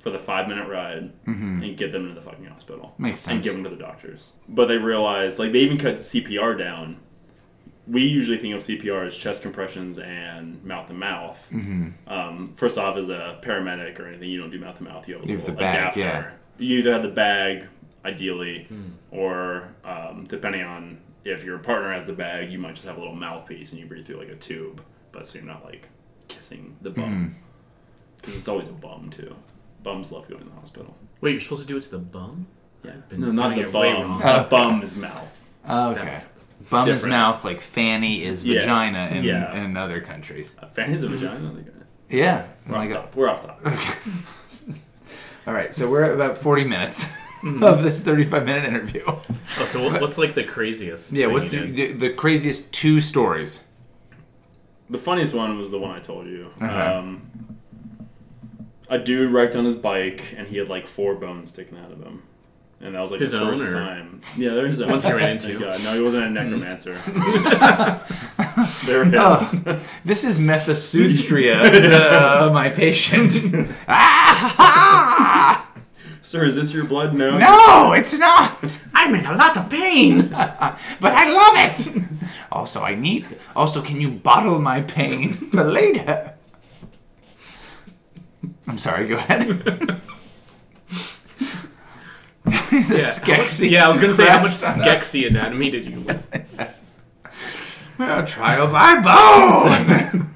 for 0.00 0.08
the 0.08 0.18
five 0.18 0.48
minute 0.48 0.66
ride 0.66 1.12
and 1.26 1.76
get 1.76 1.92
them 1.92 2.08
to 2.08 2.14
the 2.14 2.22
fucking 2.22 2.46
hospital. 2.46 2.94
Makes 2.96 3.20
sense. 3.20 3.34
And 3.34 3.42
give 3.44 3.52
them 3.52 3.64
to 3.64 3.70
the 3.70 3.76
doctors. 3.76 4.32
But 4.48 4.66
they 4.68 4.78
realize, 4.78 5.38
like, 5.38 5.52
they 5.52 5.58
even 5.58 5.76
cut 5.76 5.96
CPR 5.96 6.56
down 6.58 7.00
we 7.86 8.02
usually 8.04 8.36
think 8.36 8.54
of 8.54 8.60
CPR 8.60 9.06
as 9.06 9.16
chest 9.16 9.40
compressions 9.40 9.98
and 9.98 10.62
mouth 10.62 10.88
to 10.88 10.92
mouth. 10.92 11.46
Mm-hmm. 11.50 11.88
Um, 12.12 12.52
first 12.54 12.76
off, 12.76 12.98
as 12.98 13.08
a 13.08 13.38
paramedic 13.42 13.98
or 13.98 14.06
anything, 14.06 14.28
you 14.28 14.38
don't 14.38 14.50
do 14.50 14.58
mouth 14.58 14.76
to 14.76 14.82
mouth. 14.84 15.08
You 15.08 15.14
have 15.14 15.24
a 15.24 15.26
You 15.26 15.36
have 15.36 15.46
the 15.46 15.52
bag, 15.52 15.74
adapter. 15.96 16.00
yeah. 16.00 16.30
You 16.58 16.78
either 16.80 16.92
have 16.92 17.02
the 17.02 17.08
bag, 17.08 17.66
ideally, 18.04 18.64
Hmm. 18.64 18.88
or 19.10 19.68
um, 19.84 20.26
depending 20.28 20.64
on 20.64 20.98
if 21.28 21.44
your 21.44 21.58
partner 21.58 21.92
has 21.92 22.06
the 22.06 22.12
bag, 22.12 22.50
you 22.50 22.58
might 22.58 22.74
just 22.74 22.86
have 22.86 22.96
a 22.96 23.00
little 23.00 23.14
mouthpiece 23.14 23.72
and 23.72 23.80
you 23.80 23.86
breathe 23.86 24.06
through 24.06 24.18
like 24.18 24.28
a 24.28 24.36
tube, 24.36 24.82
but 25.12 25.26
so 25.26 25.38
you're 25.38 25.46
not 25.46 25.64
like 25.64 25.88
kissing 26.28 26.76
the 26.82 26.90
Hmm. 26.90 27.00
bum. 27.00 27.36
Because 28.16 28.36
it's 28.36 28.48
always 28.48 28.68
a 28.68 28.72
bum 28.72 29.10
too. 29.10 29.34
Bums 29.82 30.10
love 30.10 30.28
going 30.28 30.42
to 30.42 30.48
the 30.48 30.54
hospital. 30.56 30.96
Wait, 31.20 31.32
you're 31.32 31.40
supposed 31.40 31.62
to 31.62 31.66
do 31.68 31.76
it 31.76 31.82
to 31.84 31.90
the 31.90 31.98
bum? 31.98 32.46
Yeah, 32.84 32.92
been 33.08 33.20
no, 33.20 33.30
not 33.32 33.54
the 33.54 33.60
it 33.62 33.72
bum. 33.72 34.18
The 34.18 34.38
Okay. 34.40 34.48
bum 34.50 34.82
is 34.82 34.96
mouth. 34.96 35.40
Okay. 35.68 35.94
That's- 35.94 36.28
Bum 36.70 36.88
is 36.88 37.06
mouth, 37.06 37.44
like 37.44 37.60
fanny 37.60 38.24
is 38.24 38.44
Yes, 38.44 38.64
vagina 38.64 39.08
in, 39.16 39.24
yeah. 39.24 39.54
in 39.54 39.76
other 39.76 40.00
countries. 40.00 40.56
Uh, 40.60 40.66
fanny's 40.66 41.02
a 41.04 41.08
vagina. 41.08 41.54
Yeah. 42.10 42.46
We're 42.66 42.74
Like 42.76 42.90
off 42.90 42.94
a- 42.94 42.94
top. 43.02 43.16
We're 43.16 43.28
off 43.28 43.46
top. 43.46 43.60
all 45.46 45.54
right, 45.54 45.72
so 45.74 45.88
we're 45.88 46.02
at 46.02 46.12
about 46.14 46.36
40 46.38 46.64
minutes 46.64 47.08
Mm-hmm. 47.42 47.62
of 47.62 47.82
this 47.84 48.02
35 48.02 48.44
minute 48.44 48.64
interview. 48.64 49.02
Oh, 49.06 49.22
so 49.64 49.84
what, 49.84 50.00
what's 50.00 50.18
like 50.18 50.34
the 50.34 50.42
craziest? 50.42 51.12
Yeah, 51.12 51.26
what's 51.26 51.50
the, 51.50 51.70
the, 51.70 51.92
the 51.92 52.10
craziest 52.10 52.72
two 52.72 53.00
stories? 53.00 53.66
The 54.90 54.98
funniest 54.98 55.34
one 55.34 55.56
was 55.56 55.70
the 55.70 55.78
one 55.78 55.90
I 55.94 56.00
told 56.00 56.26
you. 56.26 56.50
Uh-huh. 56.60 56.98
Um, 56.98 57.30
a 58.88 58.98
dude 58.98 59.30
wrecked 59.32 59.54
on 59.54 59.64
his 59.66 59.76
bike, 59.76 60.34
and 60.36 60.48
he 60.48 60.56
had 60.56 60.68
like 60.68 60.86
four 60.86 61.14
bones 61.14 61.50
sticking 61.50 61.78
out 61.78 61.92
of 61.92 62.02
him. 62.02 62.22
And 62.80 62.94
that 62.94 63.00
was 63.00 63.10
like 63.10 63.20
His 63.20 63.32
the 63.32 63.40
first 63.40 63.64
or- 63.64 63.72
time. 63.72 64.20
Yeah, 64.36 64.50
there's 64.54 64.68
his 64.70 64.80
own. 64.80 64.90
Ones 64.90 65.04
he 65.04 65.12
ran 65.12 65.30
into. 65.30 65.58
God. 65.60 65.82
No, 65.82 65.94
he 65.94 66.00
wasn't 66.00 66.24
a 66.26 66.30
necromancer. 66.30 66.94
there 68.86 69.02
it 69.02 69.14
Oh. 69.16 69.80
This 70.04 70.22
is 70.24 70.38
Methosuestria, 70.38 71.70
the, 71.72 72.46
uh, 72.46 72.50
my 72.52 72.68
patient. 72.68 73.32
ah! 73.88 75.67
Sir, 76.28 76.44
is 76.44 76.56
this 76.56 76.74
your 76.74 76.84
blood? 76.84 77.14
No. 77.14 77.38
No, 77.38 77.94
it's 77.94 78.12
not. 78.18 78.78
I'm 78.92 79.14
in 79.14 79.24
a 79.24 79.34
lot 79.34 79.56
of 79.56 79.70
pain. 79.70 80.28
But 81.00 81.12
I 81.14 81.30
love 81.30 81.54
it. 81.56 81.88
Also, 82.52 82.82
I 82.82 82.94
need. 82.96 83.24
Also, 83.56 83.80
can 83.80 83.98
you 83.98 84.10
bottle 84.10 84.60
my 84.60 84.82
pain 84.82 85.32
for 85.52 85.64
later? 85.64 86.34
I'm 88.66 88.76
sorry. 88.76 89.08
Go 89.08 89.16
ahead. 89.16 89.44
He's 92.68 92.90
a 92.90 92.96
Yeah, 92.98 93.00
Skeksis 93.00 93.70
yeah, 93.70 93.86
I 93.86 93.88
was 93.88 93.98
gonna 93.98 94.12
say 94.12 94.26
how 94.26 94.42
much. 94.42 94.52
Skeksis 94.52 95.28
anatomy 95.28 95.70
did 95.70 95.86
you? 95.86 96.04
Well, 97.96 98.26
trial 98.26 98.66
by 98.70 99.00
bone. 99.00 100.28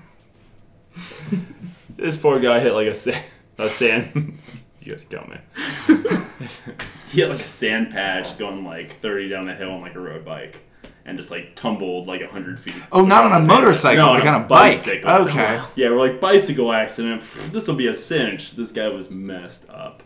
This 1.98 2.16
poor 2.16 2.40
guy 2.40 2.60
hit 2.60 2.72
like 2.72 2.86
a 2.88 2.94
sand. 2.94 3.22
A 3.58 3.68
sand. 3.68 4.38
You 4.86 4.92
guys 4.92 5.04
got 5.04 5.28
me. 5.28 5.36
he 7.08 7.20
had 7.20 7.30
like 7.30 7.40
a 7.40 7.48
sand 7.48 7.90
patch 7.90 8.38
going 8.38 8.64
like 8.64 9.00
30 9.00 9.28
down 9.28 9.48
a 9.48 9.54
hill 9.54 9.70
on 9.72 9.80
like 9.80 9.94
a 9.94 10.00
road 10.00 10.24
bike. 10.24 10.60
And 11.04 11.16
just 11.18 11.32
like 11.32 11.56
tumbled 11.56 12.06
like 12.06 12.20
100 12.20 12.60
feet. 12.60 12.74
Oh, 12.92 13.04
not 13.04 13.24
on 13.30 13.42
a 13.42 13.44
motorcycle, 13.44 14.06
No, 14.06 14.12
like 14.12 14.22
on 14.22 14.34
on 14.34 14.42
a 14.42 14.46
bike. 14.46 14.72
bicycle. 14.74 15.10
Okay. 15.10 15.60
Yeah, 15.74 15.90
we're 15.90 15.98
like 15.98 16.20
bicycle 16.20 16.72
accident. 16.72 17.22
This 17.50 17.66
will 17.66 17.74
be 17.74 17.88
a 17.88 17.92
cinch. 17.92 18.54
This 18.54 18.70
guy 18.70 18.86
was 18.88 19.10
messed 19.10 19.68
up. 19.68 20.04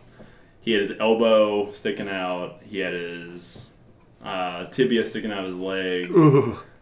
He 0.63 0.73
had 0.73 0.81
his 0.81 0.93
elbow 0.99 1.71
sticking 1.73 2.09
out. 2.09 2.61
He 2.65 2.79
had 2.79 2.95
his 2.95 3.75
uh, 4.25 4.67
tibia 4.67 5.05
sticking 5.05 5.31
out 5.33 5.41
of 5.41 5.47
his 5.47 5.57
leg. 5.57 6.11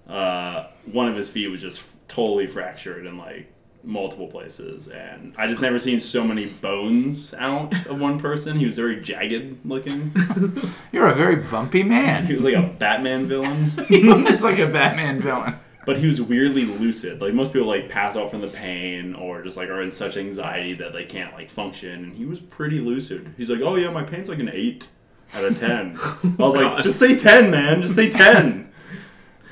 Uh, 0.08 0.68
one 0.92 1.08
of 1.08 1.16
his 1.16 1.28
feet 1.28 1.48
was 1.48 1.60
just 1.60 1.82
totally 2.06 2.46
fractured 2.46 3.06
and 3.06 3.18
like 3.18 3.52
multiple 3.84 4.26
places, 4.26 4.88
and 4.88 5.34
I 5.36 5.46
just 5.46 5.60
never 5.60 5.78
seen 5.78 6.00
so 6.00 6.24
many 6.24 6.46
bones 6.46 7.34
out 7.34 7.74
of 7.86 8.00
one 8.00 8.18
person. 8.18 8.58
He 8.58 8.64
was 8.64 8.76
very 8.76 9.00
jagged 9.00 9.64
looking. 9.64 10.12
You're 10.92 11.08
a 11.08 11.14
very 11.14 11.36
bumpy 11.36 11.82
man. 11.82 12.26
He 12.26 12.34
was 12.34 12.44
like 12.44 12.54
a 12.54 12.62
Batman 12.62 13.26
villain. 13.26 13.70
He's 13.88 14.42
like 14.42 14.58
a 14.58 14.66
Batman 14.66 15.20
villain. 15.20 15.56
but 15.86 15.98
he 15.98 16.06
was 16.06 16.20
weirdly 16.22 16.64
lucid. 16.64 17.20
Like 17.20 17.34
most 17.34 17.52
people 17.52 17.68
like 17.68 17.88
pass 17.88 18.16
out 18.16 18.30
from 18.30 18.40
the 18.40 18.48
pain 18.48 19.14
or 19.14 19.42
just 19.42 19.56
like 19.56 19.68
are 19.68 19.82
in 19.82 19.90
such 19.90 20.16
anxiety 20.16 20.74
that 20.74 20.92
they 20.92 21.04
can't 21.04 21.34
like 21.34 21.50
function. 21.50 22.04
And 22.04 22.16
he 22.16 22.24
was 22.24 22.40
pretty 22.40 22.80
lucid. 22.80 23.34
He's 23.36 23.50
like, 23.50 23.60
"Oh 23.60 23.76
yeah, 23.76 23.90
my 23.90 24.02
pain's 24.02 24.28
like 24.28 24.38
an 24.38 24.50
eight 24.52 24.88
out 25.34 25.44
of 25.44 25.58
10. 25.58 25.96
I 26.00 26.42
was 26.42 26.54
like, 26.54 26.78
oh 26.78 26.80
"Just 26.80 26.98
say 26.98 27.16
ten, 27.18 27.50
man. 27.50 27.82
Just 27.82 27.96
say 27.96 28.08
10. 28.10 28.70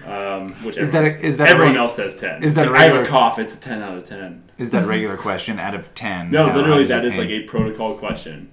Um, 0.06 0.52
which 0.64 0.76
Is 0.78 0.90
that 0.92 1.04
a- 1.04 1.24
is 1.26 1.36
that 1.36 1.48
everyone 1.48 1.74
regu- 1.74 1.78
else 1.78 1.94
says 1.96 2.16
ten. 2.16 2.42
is 2.42 2.52
It's 2.52 2.54
that 2.54 2.66
a 2.68 2.70
like, 2.70 2.80
I 2.80 2.84
have 2.84 3.06
a 3.06 3.08
cough. 3.08 3.38
It's 3.38 3.54
a 3.54 3.60
ten 3.60 3.82
out 3.82 3.96
of 3.96 4.04
ten. 4.04 4.50
Is 4.58 4.70
that 4.72 4.84
a 4.84 4.86
regular 4.86 5.16
question 5.16 5.58
out 5.60 5.74
of 5.74 5.94
10? 5.94 6.30
No, 6.30 6.48
How 6.48 6.56
literally, 6.56 6.82
high 6.82 6.88
that 7.00 7.04
your 7.04 7.16
like 7.22 7.30
a 7.30 7.42
protocol 7.44 7.96
question. 7.96 8.50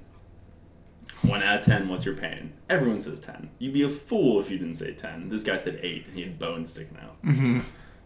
One 1.24 1.44
out 1.44 1.60
of 1.60 1.66
ten, 1.66 1.90
what's 1.90 2.06
your 2.06 2.16
pain? 2.16 2.54
Everyone 2.70 3.00
says 3.00 3.20
ten. 3.20 3.50
You'd 3.60 3.74
be 3.74 3.82
a 3.84 3.90
fool 3.90 4.40
if 4.40 4.50
you 4.50 4.58
didn't 4.58 4.76
say 4.76 4.94
ten. 4.94 5.30
This 5.30 5.44
guy 5.44 5.56
said 5.56 5.80
eight, 5.84 6.06
and 6.08 6.16
he 6.16 6.22
had 6.24 6.38
bones 6.40 6.72
sticking 6.72 6.98
out. 7.04 7.22
Mm-hmm. 7.26 7.60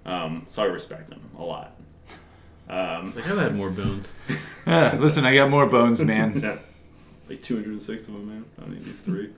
Um, 0.09 0.45
so 0.49 0.63
I 0.63 0.65
respect 0.65 1.09
him 1.09 1.21
a 1.37 1.43
lot. 1.43 1.75
Um, 2.69 3.13
Like 3.15 3.27
I've 3.29 3.37
had 3.37 3.55
more 3.55 3.69
bones. 3.69 4.13
Yeah, 4.65 4.95
listen, 4.97 5.25
I 5.25 5.35
got 5.35 5.49
more 5.49 5.65
bones, 5.65 6.01
man. 6.01 6.39
yeah, 6.43 6.57
like 7.29 7.41
206 7.43 8.07
of 8.07 8.13
them, 8.13 8.27
man. 8.29 8.45
I 8.65 8.69
need 8.69 8.85
these 8.85 9.01
three. 9.01 9.31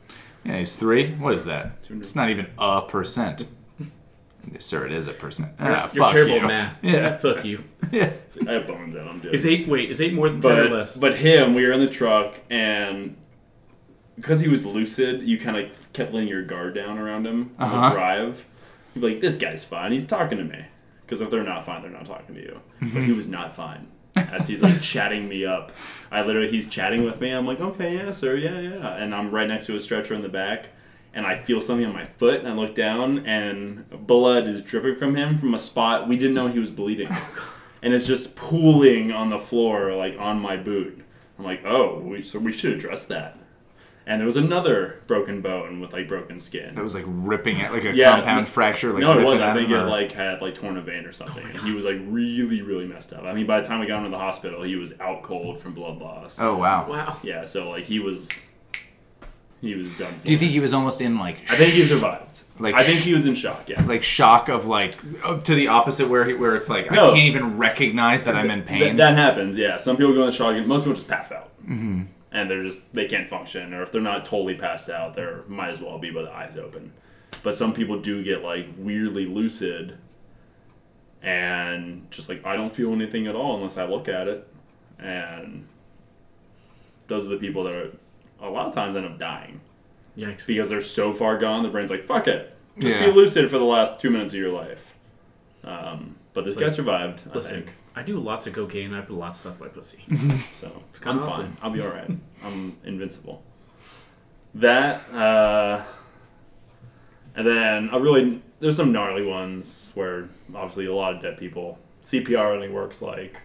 Yeah, 0.45 0.59
he's 0.59 0.75
three. 0.75 1.13
What 1.13 1.33
is 1.33 1.45
that? 1.45 1.79
It's 1.89 2.15
not 2.15 2.29
even 2.29 2.45
a 2.59 2.83
percent. 2.83 3.47
Yes, 4.51 4.65
sir, 4.65 4.85
it 4.85 4.91
is 4.91 5.07
a 5.07 5.13
percent. 5.13 5.53
Ah, 5.59 5.89
You're 5.93 6.07
terrible 6.09 6.35
you. 6.35 6.39
at 6.41 6.47
math. 6.47 6.83
Yeah. 6.83 7.17
Fuck 7.17 7.43
you. 7.45 7.63
Yeah. 7.91 8.11
I 8.47 8.53
have 8.53 8.67
bones 8.67 8.95
out. 8.95 9.07
I'm 9.07 9.19
dead. 9.19 9.33
Is 9.33 9.45
eight? 9.45 9.67
Wait, 9.67 9.89
is 9.91 10.01
eight 10.01 10.13
more 10.13 10.27
than 10.27 10.41
ten 10.41 10.57
or 10.57 10.63
but 10.69 10.71
less? 10.71 10.97
but 10.97 11.17
him, 11.17 11.53
we 11.53 11.65
were 11.65 11.71
in 11.71 11.79
the 11.79 11.87
truck, 11.89 12.33
and 12.49 13.15
because 14.15 14.39
he 14.39 14.47
was 14.49 14.65
lucid, 14.65 15.21
you 15.21 15.37
kind 15.39 15.55
of 15.57 15.93
kept 15.93 16.11
letting 16.13 16.27
your 16.27 16.43
guard 16.43 16.73
down 16.73 16.97
around 16.97 17.25
him 17.27 17.51
on 17.59 17.69
Uh-huh. 17.69 17.89
the 17.89 17.95
drive. 17.95 18.45
You'd 18.93 19.01
be 19.01 19.07
like, 19.11 19.21
"This 19.21 19.35
guy's 19.37 19.63
fine. 19.63 19.91
He's 19.91 20.05
talking 20.07 20.37
to 20.39 20.43
me." 20.43 20.65
Because 21.01 21.21
if 21.21 21.29
they're 21.29 21.43
not 21.43 21.65
fine, 21.65 21.83
they're 21.83 21.91
not 21.91 22.05
talking 22.07 22.33
to 22.35 22.41
you. 22.41 22.59
But 22.81 23.03
he 23.03 23.11
was 23.11 23.27
not 23.27 23.55
fine. 23.55 23.87
As 24.15 24.47
he's 24.47 24.63
like 24.63 24.81
chatting 24.93 25.29
me 25.29 25.45
up, 25.45 25.71
I 26.11 26.23
literally 26.23 26.49
he's 26.49 26.67
chatting 26.67 27.03
with 27.03 27.21
me. 27.21 27.29
I'm 27.31 27.45
like, 27.45 27.59
"Okay, 27.61 27.95
yeah, 27.95 28.11
sir, 28.11 28.35
yeah, 28.35 28.59
yeah," 28.59 28.95
and 28.95 29.13
I'm 29.13 29.29
right 29.31 29.47
next 29.47 29.67
to 29.67 29.75
a 29.75 29.79
stretcher 29.81 30.15
in 30.15 30.21
the 30.21 30.29
back. 30.29 30.69
And 31.15 31.25
I 31.25 31.37
feel 31.41 31.61
something 31.61 31.85
on 31.85 31.93
my 31.93 32.03
foot, 32.03 32.41
and 32.41 32.47
I 32.47 32.51
look 32.53 32.75
down, 32.75 33.25
and 33.25 33.89
blood 34.05 34.47
is 34.49 34.61
dripping 34.61 34.97
from 34.97 35.15
him 35.15 35.37
from 35.37 35.53
a 35.55 35.59
spot 35.59 36.07
we 36.09 36.17
didn't 36.17 36.33
know 36.35 36.47
he 36.47 36.59
was 36.59 36.69
bleeding 36.69 37.07
and 37.81 37.93
it's 37.93 38.05
just 38.05 38.35
pooling 38.35 39.11
on 39.11 39.29
the 39.29 39.39
floor, 39.39 39.93
like 39.95 40.17
on 40.19 40.41
my 40.41 40.57
boot. 40.57 41.01
I'm 41.37 41.45
like, 41.45 41.63
oh, 41.65 41.99
we, 41.99 42.21
so 42.23 42.39
we 42.39 42.51
should 42.51 42.73
address 42.73 43.03
that. 43.05 43.37
And 44.07 44.19
there 44.19 44.25
was 44.25 44.37
another 44.37 45.01
broken 45.07 45.41
bone 45.41 45.79
with 45.79 45.91
like 45.93 46.07
broken 46.07 46.39
skin. 46.39 46.75
That 46.75 46.83
was 46.83 46.93
like 46.93 47.05
ripping 47.07 47.57
it, 47.57 47.71
like 47.71 47.85
a 47.85 47.95
Yeah, 47.95 48.11
compound 48.11 48.41
no- 48.41 48.45
fracture. 48.45 48.91
Like 48.91 49.01
no, 49.01 49.17
it 49.19 49.23
wasn't. 49.23 49.43
I 49.43 49.49
out 49.49 49.55
think 49.57 49.69
it 49.71 49.77
like 49.83 50.11
had 50.11 50.41
like 50.41 50.53
torn 50.55 50.77
a 50.77 50.81
vein 50.81 51.05
or 51.05 51.11
something. 51.11 51.43
Oh 51.43 51.49
and 51.49 51.57
he 51.59 51.73
was 51.73 51.85
like 51.85 51.97
really, 52.05 52.61
really 52.61 52.85
messed 52.85 53.13
up. 53.13 53.23
I 53.23 53.33
mean, 53.33 53.47
by 53.47 53.61
the 53.61 53.67
time 53.67 53.79
we 53.79 53.87
got 53.87 53.99
him 53.99 54.05
to 54.05 54.09
the 54.11 54.17
hospital, 54.19 54.61
he 54.63 54.75
was 54.75 54.99
out 54.99 55.23
cold 55.23 55.59
from 55.59 55.73
blood 55.73 55.97
loss. 55.97 56.39
Oh 56.39 56.55
wow. 56.55 56.87
wow. 56.89 57.17
Yeah, 57.23 57.45
so 57.45 57.69
like 57.71 57.85
he 57.85 57.99
was, 57.99 58.45
he 59.65 59.75
was 59.75 59.95
done. 59.97 60.13
For. 60.13 60.25
Do 60.25 60.31
you 60.31 60.37
think 60.37 60.51
he 60.51 60.59
was 60.59 60.73
almost 60.73 61.01
in 61.01 61.17
like? 61.17 61.37
I 61.51 61.55
think 61.55 61.73
he 61.73 61.83
survived. 61.85 62.43
Like 62.59 62.75
I 62.75 62.83
think 62.83 62.99
he 62.99 63.13
was 63.13 63.25
in 63.25 63.35
shock. 63.35 63.67
Yeah. 63.67 63.83
like 63.85 64.03
shock 64.03 64.47
of 64.47 64.65
like 64.65 64.95
to 65.43 65.55
the 65.55 65.67
opposite 65.67 66.07
where 66.07 66.25
he, 66.25 66.33
where 66.33 66.55
it's 66.55 66.69
like 66.69 66.89
No. 66.89 67.07
I 67.07 67.15
can't 67.15 67.27
even 67.27 67.57
recognize 67.57 68.23
that 68.23 68.35
I'm 68.35 68.49
in 68.49 68.59
Th- 68.65 68.67
pain. 68.81 68.95
that 68.97 69.15
happens, 69.15 69.57
yeah. 69.57 69.77
Some 69.77 69.97
people 69.97 70.13
go 70.13 70.25
in 70.25 70.31
shock. 70.31 70.55
Most 70.65 70.83
people 70.83 70.95
just 70.95 71.07
pass 71.07 71.31
out, 71.33 71.49
mm-hmm. 71.63 72.03
and 72.31 72.49
they're 72.49 72.63
just 72.63 72.93
they 72.93 73.05
can't 73.07 73.29
function. 73.29 73.73
Or 73.73 73.83
if 73.83 73.91
they're 73.91 74.01
not 74.01 74.23
totally 74.23 74.55
passed 74.55 74.89
out, 74.89 75.15
they 75.15 75.27
might 75.47 75.69
as 75.71 75.81
well 75.81 75.99
be 75.99 76.11
with 76.11 76.27
eyes 76.27 76.57
open. 76.57 76.93
But 77.43 77.55
some 77.55 77.73
people 77.73 77.99
do 77.99 78.23
get 78.23 78.41
like 78.41 78.67
weirdly 78.77 79.25
lucid, 79.25 79.97
and 81.21 82.09
just 82.11 82.29
like 82.29 82.45
I 82.45 82.55
don't 82.55 82.73
feel 82.73 82.93
anything 82.93 83.27
at 83.27 83.35
all 83.35 83.55
unless 83.55 83.77
I 83.77 83.85
look 83.85 84.07
at 84.07 84.27
it, 84.29 84.47
and 84.97 85.67
those 87.07 87.25
are 87.25 87.29
the 87.29 87.37
people 87.37 87.63
that 87.65 87.73
are 87.73 87.91
a 88.45 88.49
lot 88.49 88.67
of 88.67 88.73
times 88.73 88.95
end 88.95 89.05
up 89.05 89.17
dying 89.17 89.59
Yikes. 90.17 90.45
because 90.47 90.69
they're 90.69 90.81
so 90.81 91.13
far 91.13 91.37
gone. 91.37 91.63
The 91.63 91.69
brain's 91.69 91.89
like 91.91 92.03
fuck 92.05 92.27
it, 92.27 92.55
just 92.79 92.95
Yeah. 92.95 93.05
be 93.07 93.11
lucid 93.11 93.49
for 93.51 93.57
the 93.57 93.65
last 93.65 93.99
two 93.99 94.09
minutes 94.09 94.33
of 94.33 94.39
your 94.39 94.51
life. 94.51 94.79
Um, 95.63 96.15
but 96.33 96.45
this 96.45 96.53
It's 96.53 96.59
guy 96.59 96.65
like, 96.67 96.75
survived. 96.75 97.21
I 97.31 97.35
Listen, 97.35 97.63
think. 97.63 97.75
I 97.95 98.03
do 98.03 98.19
lots 98.19 98.45
of 98.45 98.53
cocaine. 98.53 98.93
I 98.93 99.01
put 99.01 99.15
lots 99.15 99.37
of 99.39 99.53
stuff 99.53 99.59
by 99.59 99.67
pussy. 99.69 100.03
So 100.53 100.71
it's 100.89 100.99
kinda 100.99 101.21
I'm 101.21 101.27
awesome. 101.27 101.45
fine. 101.47 101.57
I'll 101.61 101.71
be 101.71 101.81
all 101.81 101.89
right. 101.89 102.09
I'm 102.43 102.77
invincible. 102.83 103.41
That 104.55 105.01
uh, 105.13 105.83
and 107.35 107.45
then 107.47 107.89
I 107.91 107.97
really 107.97 108.41
there's 108.59 108.77
some 108.77 108.91
gnarly 108.91 109.25
ones 109.25 109.91
where 109.95 110.29
obviously 110.53 110.85
a 110.85 110.93
lot 110.93 111.15
of 111.15 111.21
dead 111.21 111.37
people. 111.37 111.79
CPR 112.03 112.53
only 112.53 112.69
works 112.69 113.01
like 113.01 113.41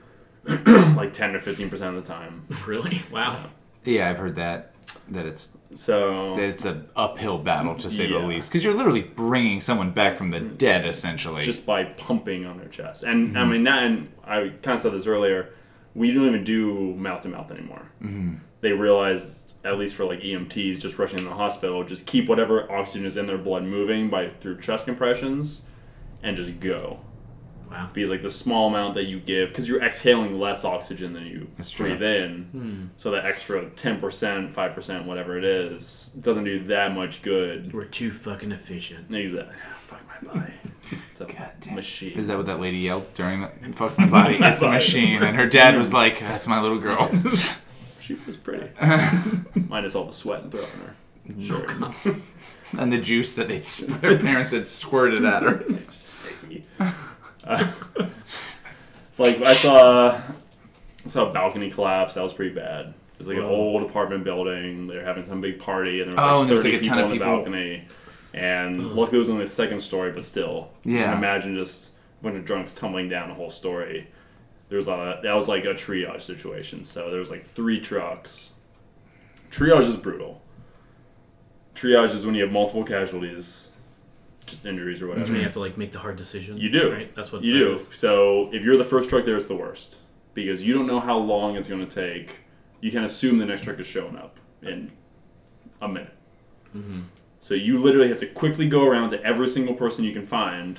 like 0.44 1.12
ten 1.12 1.34
or 1.34 1.40
fifteen 1.40 1.70
percent 1.70 1.96
of 1.96 2.02
the 2.04 2.12
time. 2.12 2.46
really? 2.66 3.00
Wow. 3.12 3.38
Yeah, 3.84 4.10
I've 4.10 4.18
heard 4.18 4.36
that. 4.36 4.74
that 5.08 5.26
it's 5.26 5.56
So 5.74 6.34
that 6.34 6.42
it's 6.42 6.64
an 6.64 6.88
uphill 6.96 7.38
battle 7.38 7.74
to 7.76 7.90
say 7.90 8.06
the 8.06 8.18
least 8.18 8.48
because 8.48 8.64
you're 8.64 8.74
literally 8.74 9.02
bringing 9.02 9.60
someone 9.60 9.90
back 9.92 10.16
from 10.16 10.28
the 10.28 10.40
dead 10.40 10.84
essentially. 10.84 11.42
just 11.42 11.66
by 11.66 11.84
pumping 11.84 12.44
on 12.44 12.58
their 12.58 12.68
chest. 12.68 13.02
And 13.04 13.38
I 13.38 13.44
mean, 13.44 13.64
that, 13.64 13.84
and 13.84 14.12
I 14.24 14.48
kind 14.62 14.74
of 14.76 14.80
said 14.80 14.92
this 14.92 15.06
earlier. 15.06 15.50
We 15.94 16.12
don't 16.12 16.26
even 16.26 16.44
do 16.44 16.94
mouth 16.94 17.22
to 17.22 17.28
mouth 17.28 17.50
anymore. 17.50 17.90
Mm-hmm. 18.02 18.34
They 18.60 18.72
realized, 18.72 19.56
at 19.64 19.76
least 19.78 19.96
for 19.96 20.04
like 20.04 20.20
EMTs, 20.20 20.80
just 20.80 20.98
rushing 20.98 21.18
in 21.18 21.24
the 21.24 21.34
hospital, 21.34 21.82
just 21.82 22.06
keep 22.06 22.28
whatever 22.28 22.70
oxygen 22.70 23.06
is 23.06 23.16
in 23.16 23.26
their 23.26 23.38
blood 23.38 23.64
moving 23.64 24.08
by 24.08 24.28
through 24.28 24.60
chest 24.60 24.86
compressions, 24.86 25.62
and 26.22 26.36
just 26.36 26.60
go. 26.60 27.00
Wow. 27.70 27.88
Because 27.92 28.10
like 28.10 28.22
the 28.22 28.30
small 28.30 28.68
amount 28.68 28.94
that 28.94 29.04
you 29.04 29.20
give, 29.20 29.50
because 29.50 29.68
you're 29.68 29.82
exhaling 29.82 30.38
less 30.40 30.64
oxygen 30.64 31.12
than 31.12 31.26
you 31.26 31.48
That's 31.56 31.70
true. 31.70 31.86
breathe 31.86 32.02
in, 32.02 32.42
hmm. 32.52 32.84
so 32.96 33.12
that 33.12 33.24
extra 33.24 33.70
ten 33.70 34.00
percent, 34.00 34.52
five 34.52 34.74
percent, 34.74 35.06
whatever 35.06 35.38
it 35.38 35.44
is, 35.44 36.12
doesn't 36.20 36.44
do 36.44 36.64
that 36.64 36.94
much 36.94 37.22
good. 37.22 37.72
We're 37.72 37.84
too 37.84 38.10
fucking 38.10 38.50
efficient. 38.50 39.14
Exactly. 39.14 39.54
Fuck 39.86 40.02
my 40.08 40.32
body. 40.32 40.52
It's 41.10 41.20
a 41.20 41.26
damn. 41.60 41.74
machine. 41.74 42.18
Is 42.18 42.26
that 42.26 42.36
what 42.36 42.46
that 42.46 42.60
lady 42.60 42.78
yelled 42.78 43.12
during 43.14 43.42
the 43.42 43.48
fuck 43.76 43.96
my 43.98 44.08
body? 44.08 44.38
It's 44.40 44.62
a 44.62 44.70
machine, 44.70 45.22
and 45.22 45.36
her 45.36 45.46
dad 45.46 45.76
was 45.76 45.92
like, 45.92 46.18
"That's 46.20 46.46
my 46.46 46.60
little 46.60 46.78
girl." 46.78 47.10
She 48.00 48.14
was 48.26 48.36
pretty. 48.36 48.68
Minus 49.68 49.94
all 49.94 50.04
the 50.04 50.10
sweat 50.10 50.42
and 50.42 50.50
throw 50.50 50.62
on 50.64 50.68
her. 50.68 50.94
Sure. 51.40 51.64
and 52.76 52.92
the 52.92 53.00
juice 53.00 53.36
that 53.36 53.46
they 53.46 53.58
her 54.08 54.18
parents 54.18 54.50
had 54.50 54.66
squirted 54.66 55.24
at 55.24 55.44
her. 55.44 55.64
Sticky. 55.92 56.64
Uh, 57.46 57.70
like 59.18 59.40
I 59.42 59.54
saw, 59.54 60.10
I 60.12 61.08
saw 61.08 61.28
a 61.30 61.32
balcony 61.32 61.70
collapse. 61.70 62.14
That 62.14 62.22
was 62.22 62.32
pretty 62.32 62.54
bad. 62.54 62.86
It 62.88 62.94
was 63.18 63.28
like 63.28 63.36
an 63.36 63.44
old 63.44 63.82
apartment 63.82 64.24
building. 64.24 64.86
They 64.86 64.96
were 64.98 65.04
having 65.04 65.24
some 65.24 65.40
big 65.40 65.58
party, 65.58 66.00
and 66.00 66.10
there 66.10 66.16
was 66.16 66.24
Oh, 66.32 66.38
like 66.40 66.46
there 66.48 66.56
was, 66.56 66.64
thirty 66.64 66.76
like, 66.76 66.80
a 66.80 66.82
people 66.84 66.96
ton 66.96 66.98
on 66.98 67.04
of 67.04 67.10
the 67.10 67.16
people. 67.18 67.36
balcony. 67.36 67.88
And 68.32 68.92
luckily, 68.92 69.16
it 69.16 69.20
was 69.20 69.30
only 69.30 69.44
the 69.44 69.50
second 69.50 69.80
story, 69.80 70.12
but 70.12 70.24
still, 70.24 70.70
Yeah. 70.84 71.04
can 71.10 71.18
imagine 71.18 71.54
just 71.56 71.92
a 72.20 72.24
bunch 72.24 72.38
of 72.38 72.44
drunks 72.44 72.74
tumbling 72.74 73.08
down 73.08 73.28
the 73.28 73.34
whole 73.34 73.50
story. 73.50 74.06
There 74.68 74.76
was 74.76 74.86
a 74.88 75.18
that 75.22 75.34
was 75.34 75.48
like 75.48 75.64
a 75.64 75.74
triage 75.74 76.22
situation. 76.22 76.84
So 76.84 77.10
there 77.10 77.18
was 77.18 77.28
like 77.30 77.44
three 77.44 77.80
trucks. 77.80 78.54
Triage 79.50 79.86
is 79.88 79.96
brutal. 79.96 80.40
Triage 81.74 82.14
is 82.14 82.24
when 82.24 82.34
you 82.36 82.42
have 82.44 82.52
multiple 82.52 82.84
casualties, 82.84 83.69
just 84.50 84.66
injuries 84.66 85.00
or 85.00 85.08
whatever. 85.08 85.26
So 85.28 85.34
you 85.34 85.42
have 85.42 85.52
to 85.54 85.60
like 85.60 85.78
make 85.78 85.92
the 85.92 85.98
hard 85.98 86.16
decision. 86.16 86.58
You 86.58 86.68
do. 86.70 86.92
Right. 86.92 87.14
That's 87.16 87.32
what 87.32 87.42
You 87.42 87.52
that 87.54 87.58
do. 87.64 87.72
is. 87.72 87.88
So 87.94 88.50
if 88.52 88.62
you're 88.62 88.76
the 88.76 88.84
first 88.84 89.08
truck 89.08 89.24
there, 89.24 89.36
it's 89.36 89.46
the 89.46 89.56
worst 89.56 89.96
because 90.34 90.62
you 90.62 90.74
don't 90.74 90.86
know 90.86 91.00
how 91.00 91.16
long 91.18 91.56
it's 91.56 91.68
going 91.68 91.86
to 91.86 91.92
take. 91.92 92.38
You 92.80 92.90
can 92.90 93.04
assume 93.04 93.38
the 93.38 93.46
next 93.46 93.62
truck 93.64 93.78
is 93.78 93.86
showing 93.86 94.16
up 94.16 94.38
in 94.62 94.90
a 95.80 95.88
minute. 95.88 96.14
Mm-hmm. 96.76 97.00
So 97.40 97.54
you 97.54 97.78
literally 97.78 98.08
have 98.08 98.18
to 98.18 98.26
quickly 98.26 98.68
go 98.68 98.84
around 98.86 99.10
to 99.10 99.22
every 99.24 99.48
single 99.48 99.74
person 99.74 100.04
you 100.04 100.12
can 100.12 100.26
find 100.26 100.78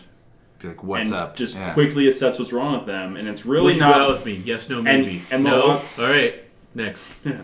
Be 0.60 0.68
like, 0.70 0.84
"What's 0.84 1.10
and 1.10 1.18
up?" 1.18 1.36
just 1.36 1.56
Yeah. 1.56 1.74
quickly 1.74 2.08
assess 2.08 2.38
what's 2.40 2.54
wrong 2.54 2.74
with 2.78 2.86
them. 2.86 3.16
And 3.18 3.28
it's 3.28 3.46
really 3.46 3.64
Would 3.66 3.76
you 3.76 3.82
not. 3.82 3.96
go 3.96 4.02
out 4.04 4.12
with 4.12 4.26
me? 4.26 4.42
Yes, 4.46 4.70
no, 4.70 4.82
maybe. 4.82 5.24
and 5.32 5.44
no. 5.44 5.80
the- 5.98 6.04
All 6.04 6.10
right. 6.10 6.44
Next. 6.76 7.06
Yeah. 7.26 7.42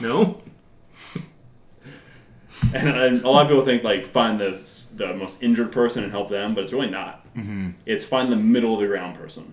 No. 0.00 0.38
And, 2.74 2.88
and 2.88 3.22
a 3.24 3.28
lot 3.28 3.42
of 3.42 3.48
people 3.48 3.64
think 3.64 3.82
like 3.84 4.06
find 4.06 4.38
the 4.38 4.50
the 4.96 5.14
most 5.14 5.42
injured 5.42 5.72
person 5.72 6.04
and 6.04 6.12
help 6.12 6.28
them, 6.28 6.54
but 6.54 6.62
it's 6.64 6.72
really 6.72 6.90
not. 6.90 7.24
Mm-hmm. 7.34 7.70
It's 7.86 8.04
find 8.04 8.30
the 8.30 8.36
middle 8.36 8.74
of 8.74 8.80
the 8.80 8.86
ground 8.86 9.16
person 9.16 9.52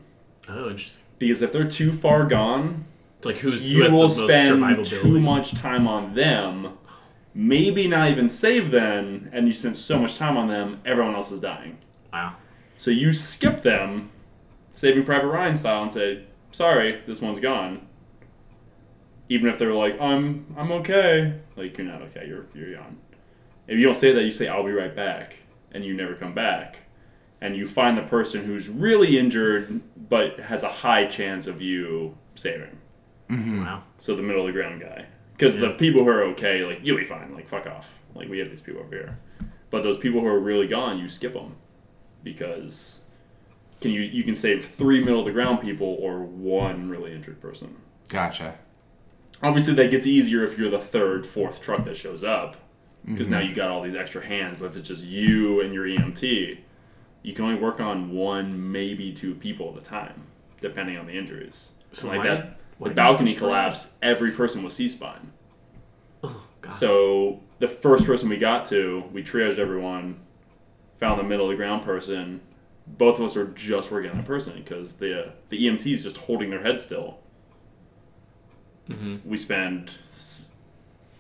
Oh, 0.50 0.70
interesting. 0.70 1.02
because 1.20 1.42
if 1.42 1.52
they're 1.52 1.68
too 1.70 1.92
far 1.92 2.26
gone, 2.26 2.86
It's 3.18 3.26
like 3.26 3.38
who's 3.38 3.64
who 3.64 3.70
you 3.70 3.84
has 3.84 3.92
will 3.92 4.08
the 4.08 4.16
most 4.22 4.24
spend 4.32 4.62
survivability? 4.64 5.02
too 5.02 5.20
much 5.20 5.54
time 5.56 5.88
on 5.88 6.14
them. 6.16 6.78
Maybe 7.34 7.88
not 7.88 8.10
even 8.10 8.28
save 8.30 8.72
them, 8.72 9.30
and 9.32 9.46
you 9.48 9.54
spend 9.54 9.78
so 9.78 10.00
much 10.00 10.16
time 10.18 10.38
on 10.38 10.48
them, 10.48 10.80
everyone 10.86 11.14
else 11.16 11.32
is 11.32 11.40
dying. 11.40 11.78
Wow. 12.12 12.36
So 12.78 12.90
you 12.92 13.14
skip 13.14 13.62
them, 13.62 14.10
Saving 14.74 15.04
Private 15.04 15.28
Ryan 15.28 15.56
style, 15.56 15.84
and 15.84 15.92
say, 15.92 16.24
"Sorry, 16.52 17.02
this 17.08 17.22
one's 17.22 17.40
gone." 17.40 17.87
Even 19.30 19.50
if 19.50 19.60
they're 19.60 19.74
like, 19.74 20.00
"I'm, 20.00 20.54
I'm 20.58 20.72
okay," 20.74 21.34
like 21.56 21.78
you're 21.78 21.88
not 21.88 22.02
okay. 22.04 22.26
You're, 22.28 22.46
you're 22.54 22.76
gone. 22.76 22.98
If 23.68 23.78
you 23.78 23.86
don't 23.86 23.96
say 23.96 24.14
that, 24.14 24.24
you 24.24 24.32
say, 24.32 24.48
"I'll 24.48 24.64
be 24.64 24.72
right 24.72 24.96
back," 24.96 25.38
and 25.72 25.84
you 25.84 25.94
never 25.94 26.16
come 26.16 26.34
back, 26.34 26.80
and 27.42 27.56
you 27.56 27.68
find 27.68 27.98
the 27.98 28.04
person 28.04 28.46
who's 28.46 28.70
really 28.70 29.18
injured 29.18 29.82
but 30.10 30.40
has 30.40 30.64
a 30.64 30.70
high 30.70 31.06
chance 31.06 31.48
of 31.48 31.62
you 31.62 32.18
saving. 32.36 32.78
Mm-hmm. 33.30 33.66
Wow. 33.66 33.84
So 33.98 34.16
the 34.16 34.24
middle 34.24 34.48
of 34.48 34.54
the 34.54 34.60
ground 34.60 34.82
guy. 34.82 35.06
Because 35.34 35.58
the 35.58 35.72
people 35.72 36.04
who 36.04 36.10
are 36.10 36.24
okay, 36.24 36.64
like, 36.64 36.80
you'll 36.82 36.98
be 36.98 37.04
fine. 37.04 37.34
Like, 37.34 37.48
fuck 37.48 37.68
off. 37.68 37.94
Like, 38.16 38.30
we 38.30 38.40
have 38.40 38.50
these 38.50 38.62
people 38.62 38.82
over 38.82 38.96
here. 38.96 39.20
But 39.70 39.84
those 39.84 39.98
people 39.98 40.22
who 40.22 40.28
are 40.28 40.40
really 40.40 40.68
gone, 40.68 40.98
you 40.98 41.08
skip 41.08 41.34
them. 41.34 41.56
Because 42.24 43.02
can 43.80 43.92
you 43.92 44.02
you 44.02 44.24
can 44.24 44.34
save 44.34 44.66
three 44.66 45.04
middle 45.04 45.20
of 45.20 45.26
the 45.26 45.32
ground 45.32 45.62
people 45.62 45.98
or 46.00 46.20
one 46.20 46.90
really 46.90 47.14
injured 47.14 47.40
person. 47.40 47.76
Gotcha. 48.10 48.58
Obviously, 49.44 49.74
that 49.76 49.92
gets 49.92 50.08
easier 50.08 50.44
if 50.44 50.58
you're 50.58 50.70
the 50.70 50.80
third, 50.80 51.26
fourth 51.26 51.62
truck 51.62 51.86
that 51.86 51.96
shows 51.96 52.24
up. 52.24 52.58
Because 53.06 53.30
now 53.30 53.40
you 53.40 53.56
got 53.56 53.70
all 53.70 53.82
these 53.82 53.96
extra 53.96 54.26
hands. 54.26 54.60
But 54.60 54.66
if 54.68 54.76
it's 54.76 54.88
just 54.88 55.06
you 55.06 55.62
and 55.62 55.74
your 55.74 55.86
EMT, 55.86 56.58
you 57.24 57.34
can 57.34 57.46
only 57.46 57.60
work 57.60 57.80
on 57.80 58.12
one, 58.12 58.72
maybe 58.72 59.14
two 59.14 59.34
people 59.34 59.72
at 59.72 59.82
a 59.82 59.82
time, 59.82 60.24
depending 60.60 60.98
on 60.98 61.08
the 61.08 61.14
injuries. 61.14 61.72
So 61.94 62.08
like 62.08 62.24
that, 62.24 62.60
the 62.82 62.90
balcony 62.90 63.34
collapse, 63.34 63.94
every 64.02 64.32
person 64.32 64.62
was 64.62 64.76
C 64.76 64.88
spine. 64.90 65.32
Oh 66.24 66.44
God. 66.62 66.74
So 66.74 67.42
the 67.60 67.68
first 67.68 68.06
person 68.06 68.30
we 68.30 68.38
got 68.38 68.66
to, 68.66 69.06
we 69.14 69.24
triaged 69.24 69.58
everyone, 69.58 70.20
found 71.00 71.20
the 71.20 71.24
middle 71.24 71.46
of 71.46 71.52
the 71.52 71.58
ground 71.58 71.84
person. 71.84 72.42
Both 72.86 73.20
of 73.20 73.26
us 73.26 73.36
were 73.36 73.46
just 73.46 73.92
working 73.92 74.12
on 74.12 74.18
that 74.18 74.26
person 74.26 74.56
because 74.58 74.98
the 74.98 75.34
the 75.50 75.66
EMT 75.66 75.92
is 75.92 76.04
just 76.04 76.18
holding 76.18 76.50
their 76.50 76.62
head 76.62 76.80
still. 76.80 77.20
We 79.26 79.38
spend 79.38 79.96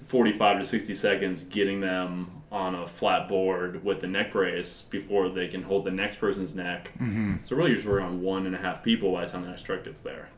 forty 0.07 0.33
five 0.33 0.59
to 0.59 0.65
sixty 0.65 0.93
seconds 0.93 1.43
getting 1.43 1.81
them 1.81 2.31
on 2.51 2.75
a 2.75 2.87
flat 2.87 3.27
board 3.27 3.83
with 3.83 3.99
the 3.99 4.07
neck 4.07 4.31
brace 4.31 4.81
before 4.81 5.27
they 5.29 5.47
can 5.49 5.63
hold 5.63 5.83
the 5.83 5.91
next 5.91 6.17
person's 6.17 6.55
neck. 6.55 6.91
Mm-hmm. 6.95 7.35
So 7.43 7.55
really, 7.55 7.71
you're 7.71 7.77
just 7.77 7.87
working 7.87 8.05
on 8.05 8.21
one 8.21 8.45
and 8.45 8.55
a 8.55 8.57
half 8.57 8.83
people 8.83 9.11
by 9.11 9.25
the 9.25 9.31
time 9.31 9.41
the 9.41 9.49
next 9.49 9.63
truck 9.63 9.83
gets 9.83 10.01
there. 10.01 10.29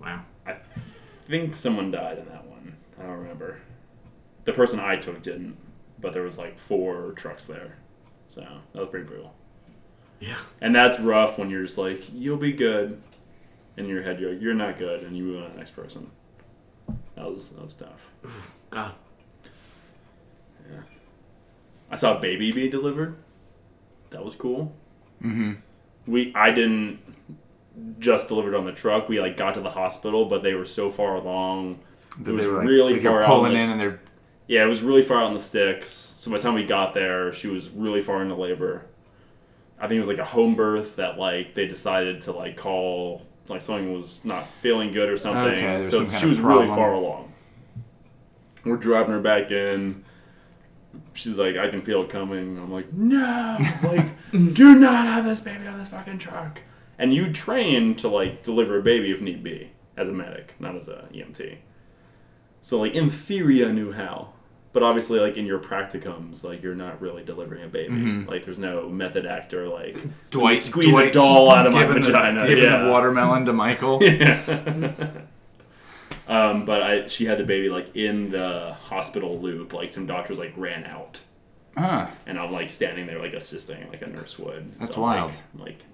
wow. 0.00 0.24
I 0.46 0.56
think 1.28 1.54
someone 1.54 1.90
died 1.92 2.18
in 2.18 2.26
that 2.26 2.44
one. 2.46 2.76
I 2.98 3.02
don't 3.02 3.18
remember. 3.18 3.60
The 4.44 4.52
person 4.52 4.80
I 4.80 4.96
took 4.96 5.22
didn't, 5.22 5.56
but 6.00 6.12
there 6.12 6.22
was 6.22 6.36
like 6.36 6.58
four 6.58 7.12
trucks 7.12 7.46
there, 7.46 7.76
so 8.26 8.40
that 8.40 8.80
was 8.80 8.88
pretty 8.88 9.06
brutal. 9.06 9.32
Yeah. 10.18 10.36
And 10.60 10.74
that's 10.74 10.98
rough 10.98 11.38
when 11.38 11.48
you're 11.50 11.62
just 11.62 11.78
like, 11.78 12.12
you'll 12.12 12.36
be 12.36 12.52
good. 12.52 13.00
In 13.76 13.86
your 13.86 14.02
head, 14.02 14.20
you're 14.20 14.32
like, 14.32 14.42
you're 14.42 14.52
not 14.54 14.78
good, 14.78 15.04
and 15.04 15.16
you 15.16 15.22
move 15.22 15.42
on 15.42 15.46
to 15.46 15.52
the 15.52 15.58
next 15.58 15.70
person. 15.70 16.10
That 17.22 17.32
was 17.32 17.50
that 17.50 17.64
was 17.64 17.74
tough. 17.74 18.10
God. 18.70 18.94
Yeah. 20.70 20.80
I 21.90 21.94
saw 21.96 22.16
a 22.16 22.20
baby 22.20 22.50
be 22.50 22.68
delivered. 22.68 23.14
That 24.10 24.24
was 24.24 24.34
cool. 24.34 24.72
Mm-hmm. 25.22 25.52
We 26.08 26.32
I 26.34 26.50
didn't 26.50 26.98
just 28.00 28.26
delivered 28.28 28.54
on 28.56 28.64
the 28.64 28.72
truck. 28.72 29.08
We 29.08 29.20
like 29.20 29.36
got 29.36 29.54
to 29.54 29.60
the 29.60 29.70
hospital, 29.70 30.24
but 30.24 30.42
they 30.42 30.54
were 30.54 30.64
so 30.64 30.90
far 30.90 31.14
along. 31.14 31.78
It 32.26 32.28
was 32.30 32.44
They 32.44 32.50
were, 32.50 32.58
like- 32.58 32.66
really 32.66 32.92
like 32.94 33.02
far 33.02 33.12
you're 33.12 33.22
out. 33.22 33.26
pulling 33.28 33.52
in 33.52 33.56
the 33.56 33.60
in, 33.62 33.66
s- 33.66 33.72
and 33.72 33.80
they're 33.80 34.00
Yeah, 34.48 34.64
it 34.64 34.68
was 34.68 34.82
really 34.82 35.02
far 35.02 35.22
out 35.22 35.28
in 35.28 35.34
the 35.34 35.40
sticks. 35.40 35.88
So 35.88 36.30
by 36.30 36.38
the 36.38 36.42
time 36.42 36.54
we 36.54 36.64
got 36.64 36.92
there, 36.92 37.32
she 37.32 37.46
was 37.46 37.70
really 37.70 38.02
far 38.02 38.20
into 38.20 38.34
labor. 38.34 38.82
I 39.78 39.82
think 39.82 39.96
it 39.96 40.00
was 40.00 40.08
like 40.08 40.18
a 40.18 40.24
home 40.24 40.54
birth 40.56 40.96
that 40.96 41.18
like 41.18 41.54
they 41.54 41.66
decided 41.66 42.22
to 42.22 42.32
like 42.32 42.56
call 42.56 43.22
like 43.48 43.60
something 43.60 43.92
was 43.92 44.20
not 44.24 44.46
feeling 44.46 44.92
good 44.92 45.08
or 45.08 45.16
something. 45.16 45.42
Okay, 45.42 45.82
so 45.82 46.06
some 46.06 46.20
she 46.20 46.26
was 46.26 46.40
really 46.40 46.66
far 46.66 46.92
along. 46.92 47.32
We're 48.64 48.76
driving 48.76 49.12
her 49.12 49.20
back 49.20 49.50
in. 49.50 50.04
She's 51.14 51.38
like, 51.38 51.56
I 51.56 51.68
can 51.68 51.82
feel 51.82 52.02
it 52.02 52.08
coming. 52.08 52.58
I'm 52.58 52.72
like, 52.72 52.92
no, 52.92 53.58
like, 53.82 54.06
do 54.54 54.78
not 54.78 55.06
have 55.06 55.24
this 55.24 55.40
baby 55.40 55.66
on 55.66 55.78
this 55.78 55.88
fucking 55.88 56.18
truck. 56.18 56.60
And 56.98 57.12
you 57.14 57.32
train 57.32 57.94
to 57.96 58.08
like 58.08 58.42
deliver 58.42 58.78
a 58.78 58.82
baby 58.82 59.10
if 59.10 59.20
need 59.20 59.42
be 59.42 59.72
as 59.96 60.08
a 60.08 60.12
medic, 60.12 60.54
not 60.58 60.76
as 60.76 60.88
a 60.88 61.08
EMT. 61.12 61.58
So 62.60 62.80
like 62.80 62.94
in 62.94 63.10
theory, 63.10 63.64
I 63.64 63.72
knew 63.72 63.92
how, 63.92 64.32
but 64.72 64.82
obviously 64.82 65.20
like 65.20 65.36
in 65.36 65.46
your 65.46 65.58
practicums, 65.58 66.44
like 66.44 66.62
you're 66.62 66.74
not 66.74 67.00
really 67.00 67.24
delivering 67.24 67.64
a 67.64 67.68
baby. 67.68 68.24
Like 68.26 68.44
there's 68.44 68.58
no 68.58 68.88
method 68.88 69.26
actor 69.26 69.68
like 69.68 69.96
let 69.96 70.04
me 70.04 70.12
Dwight 70.30 70.58
squeeze 70.58 70.96
a 70.96 71.12
doll 71.12 71.50
out 71.50 71.66
of 71.66 71.74
my 71.74 71.86
giving 71.86 72.02
vagina. 72.02 72.40
The, 72.42 72.48
giving 72.48 72.64
yeah. 72.64 72.84
the 72.84 72.90
watermelon 72.90 73.44
to 73.46 73.52
Michael. 73.52 74.00
Um, 76.28 76.64
but 76.64 76.82
I 76.82 77.06
she 77.08 77.26
had 77.26 77.38
the 77.38 77.44
baby 77.44 77.68
like 77.68 77.94
in 77.96 78.30
the 78.30 78.74
hospital 78.84 79.38
loop. 79.40 79.72
Like 79.72 79.92
some 79.92 80.06
doctors 80.06 80.38
like 80.38 80.54
ran 80.56 80.84
out, 80.84 81.20
Huh. 81.76 82.06
and 82.26 82.38
I'm 82.38 82.52
like 82.52 82.68
standing 82.68 83.06
there 83.06 83.18
like 83.18 83.34
assisting 83.34 83.88
like 83.90 84.02
a 84.02 84.06
nurse 84.06 84.38
would. 84.38 84.72
That's 84.74 84.94
so, 84.94 85.00
wild. 85.00 85.32
Like, 85.54 85.66
like 85.66 85.84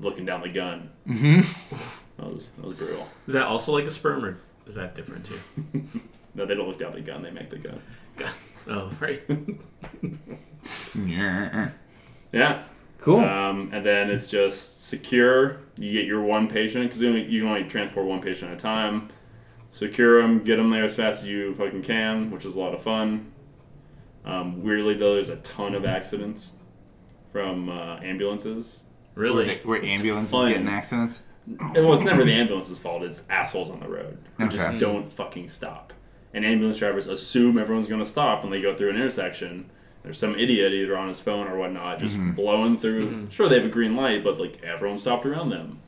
looking 0.00 0.24
down 0.24 0.40
the 0.40 0.48
gun. 0.48 0.90
Mm-hmm. 1.06 1.76
That 2.16 2.34
was 2.34 2.48
that 2.50 2.64
was 2.64 2.76
brutal. 2.76 3.06
Is 3.26 3.34
that 3.34 3.46
also 3.46 3.72
like 3.72 3.84
a 3.84 3.90
sperm, 3.90 4.24
or 4.24 4.38
is 4.66 4.74
that 4.76 4.94
different 4.94 5.26
too? 5.26 5.82
No, 6.36 6.44
they 6.44 6.54
don't 6.54 6.68
look 6.68 6.78
down 6.78 6.92
the 6.92 7.00
gun. 7.00 7.22
They 7.22 7.30
make 7.30 7.48
the 7.48 7.56
gun. 7.56 7.80
Oh, 8.68 8.90
right. 9.00 9.22
Yeah. 10.94 11.70
Yeah. 12.32 12.62
Cool. 13.00 13.20
Um, 13.20 13.70
and 13.72 13.84
then 13.86 14.10
it's 14.10 14.26
just 14.26 14.86
secure. 14.88 15.58
You 15.78 15.92
get 15.92 16.06
your 16.06 16.22
one 16.22 16.48
patient 16.48 16.86
because 16.86 17.00
you, 17.00 17.08
only- 17.08 17.24
can 17.26 17.46
only 17.46 17.64
transport 17.64 18.06
one 18.06 18.20
patient 18.20 18.50
at 18.50 18.56
a 18.56 18.60
time. 18.60 19.10
Secure 19.70 20.20
them, 20.22 20.42
get 20.42 20.56
them 20.56 20.70
there 20.70 20.84
as 20.84 20.96
fast 20.96 21.22
as 21.22 21.28
you 21.28 21.54
fucking 21.54 21.82
can, 21.82 22.30
which 22.30 22.44
is 22.44 22.54
a 22.54 22.58
lot 22.58 22.74
of 22.74 22.82
fun. 22.82 23.30
Um, 24.24 24.62
weirdly 24.64 24.94
though, 24.94 25.14
there's 25.14 25.28
a 25.28 25.36
ton 25.36 25.74
of 25.74 25.84
accidents 25.84 26.54
from 27.30 27.68
uh, 27.68 27.98
ambulances. 28.02 28.84
Really? 29.14 29.44
they- 29.46 29.54
where 29.58 29.84
ambulances 29.84 30.32
Fun. 30.32 30.50
get 30.50 30.60
in 30.60 30.68
accidents. 30.68 31.22
And 31.46 31.74
well, 31.74 31.92
it's 31.92 32.02
never 32.02 32.24
the 32.24 32.32
ambulance's 32.32 32.78
fault. 32.78 33.04
It's 33.04 33.22
assholes 33.30 33.70
on 33.70 33.78
the 33.78 33.88
road 33.88 34.18
who 34.36 34.48
just 34.48 34.78
don't 34.78 35.12
fucking 35.12 35.48
stop. 35.48 35.92
And 36.36 36.44
ambulance 36.44 36.76
drivers 36.78 37.06
assume 37.06 37.56
everyone's 37.56 37.88
going 37.88 38.02
to 38.02 38.08
stop 38.08 38.42
when 38.42 38.52
they 38.52 38.60
go 38.60 38.76
through 38.76 38.90
an 38.90 38.96
intersection. 38.96 39.70
There's 40.02 40.18
some 40.18 40.38
idiot 40.38 40.74
either 40.74 40.94
on 40.94 41.08
his 41.08 41.18
phone 41.18 41.48
or 41.48 41.56
whatnot 41.56 41.98
just 41.98 42.16
mm-hmm. 42.16 42.32
blowing 42.32 42.76
through. 42.76 43.08
Mm-hmm. 43.08 43.28
Sure, 43.30 43.48
they 43.48 43.56
have 43.56 43.64
a 43.64 43.70
green 43.70 43.96
light, 43.96 44.22
but 44.22 44.38
like 44.38 44.62
everyone 44.62 44.98
stopped 44.98 45.24
around 45.24 45.48
them, 45.48 45.78